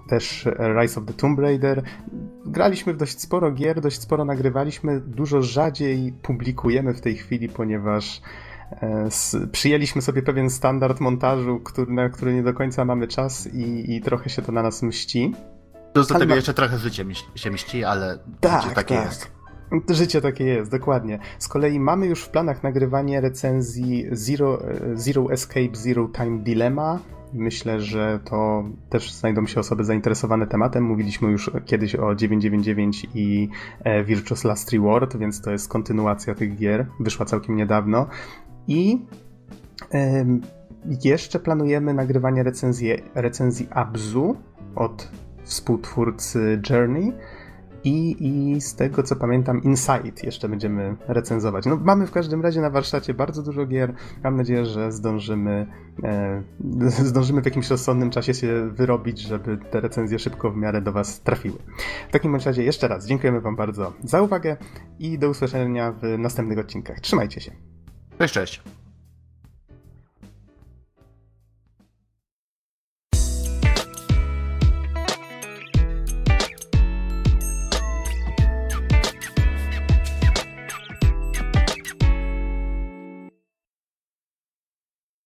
też 0.07 0.47
Rise 0.81 0.99
of 0.99 1.06
the 1.06 1.14
Tomb 1.14 1.39
Raider. 1.39 1.84
Graliśmy 2.45 2.93
w 2.93 2.97
dość 2.97 3.22
sporo 3.22 3.52
gier, 3.52 3.81
dość 3.81 4.02
sporo 4.02 4.26
nagrywaliśmy, 4.26 4.99
dużo 4.99 5.41
rzadziej 5.41 6.14
publikujemy 6.22 6.93
w 6.93 7.02
tej 7.02 7.15
chwili, 7.15 7.49
ponieważ 7.49 8.22
e, 8.72 9.10
przyjęliśmy 9.52 10.02
sobie 10.02 10.22
pewien 10.22 10.49
standard 10.49 10.99
montażu, 10.99 11.60
który, 11.60 11.93
na 11.93 12.10
który 12.10 12.34
nie 12.34 12.43
do 12.43 12.53
końca 12.53 12.85
mamy 12.85 13.07
czas 13.07 13.47
i, 13.53 13.95
i 13.95 14.02
trochę 14.02 14.30
się 14.30 14.41
to 14.41 14.52
na 14.52 14.61
nas 14.61 14.84
mści. 14.84 15.34
Do 15.93 16.06
tego 16.06 16.26
ma... 16.26 16.35
jeszcze 16.35 16.53
trochę 16.53 16.77
życie 16.77 17.06
się 17.35 17.52
mści, 17.52 17.84
ale 17.84 18.19
tak, 18.39 18.73
takie 18.73 18.95
tak. 18.95 19.06
jest. 19.06 19.35
Życie 19.89 20.22
takie 20.22 20.43
jest, 20.43 20.72
dokładnie. 20.72 21.19
Z 21.39 21.47
kolei 21.47 21.80
mamy 21.80 22.07
już 22.07 22.23
w 22.23 22.30
planach 22.30 22.64
nagrywanie 22.64 23.22
recenzji 23.22 24.06
Zero, 24.11 24.60
Zero 24.93 25.31
Escape, 25.31 25.69
Zero 25.76 26.07
Time 26.07 26.39
Dilemma. 26.39 26.99
Myślę, 27.34 27.81
że 27.81 28.19
to 28.26 28.64
też 28.89 29.14
znajdą 29.14 29.45
się 29.45 29.60
osoby 29.60 29.84
zainteresowane 29.84 30.47
tematem. 30.47 30.84
Mówiliśmy 30.84 31.31
już 31.31 31.52
kiedyś 31.65 31.95
o 31.95 32.15
999 32.15 33.07
i 33.14 33.49
e, 33.84 34.03
Virtuous 34.03 34.43
Last 34.43 34.72
Reward, 34.72 35.18
więc 35.18 35.41
to 35.41 35.52
jest 35.52 35.69
kontynuacja 35.69 36.35
tych 36.35 36.56
gier. 36.57 36.88
Wyszła 36.99 37.26
całkiem 37.26 37.56
niedawno. 37.56 38.07
I 38.68 39.06
jeszcze 41.03 41.39
planujemy 41.39 41.93
nagrywanie 41.93 42.43
recenzji, 42.43 42.89
recenzji 43.15 43.68
Abzu 43.72 44.35
od 44.76 45.11
współtwórcy 45.43 46.61
Journey 46.69 47.14
i, 47.86 48.16
I 48.20 48.62
z 48.62 48.76
tego 48.76 49.03
co 49.03 49.16
pamiętam, 49.16 49.64
Insight 49.64 50.24
jeszcze 50.24 50.49
będziemy 50.49 50.95
recenzować. 51.07 51.66
No, 51.66 51.78
mamy 51.84 52.07
w 52.07 52.12
każdym 52.12 52.41
razie 52.41 52.62
na 52.62 52.70
warsztacie 52.70 53.14
bardzo 53.14 53.44
dużo 53.44 53.66
gier. 53.66 53.94
Mam 54.24 54.38
nadzieję, 54.38 54.66
że 54.66 54.91
zdążymy, 54.91 55.68
e, 56.03 56.44
zdążymy 57.12 57.41
w 57.41 57.45
jakimś 57.45 57.70
rozsądnym 57.70 58.10
czasie 58.10 58.34
się 58.34 58.70
wyrobić, 58.70 59.20
żeby 59.20 59.57
te 59.57 59.82
recenzje 59.82 60.20
szybko 60.20 60.52
w 60.52 60.57
miarę 60.57 60.82
do 60.82 60.91
Was 60.91 61.22
trafiły. 61.22 61.57
W 62.10 62.12
takim 62.12 62.36
razie 62.36 62.64
jeszcze 62.64 62.88
raz 62.88 63.07
dziękujemy 63.07 63.41
Wam 63.41 63.56
bardzo 63.56 63.94
za 64.03 64.22
uwagę 64.22 64.57
i 64.99 65.20
do 65.20 65.30
usłyszenia 65.30 65.91
w 65.91 66.18
następnych 66.18 66.60
odcinkach. 66.60 66.99
Trzymajcie 66.99 67.41
się. 67.41 67.52
Cześć, 68.20 68.34
cześć. 68.34 68.64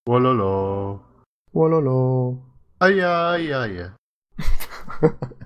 Wololo. 0.10 1.06
Wololo. 1.54 2.42
Eieiei. 2.82 3.92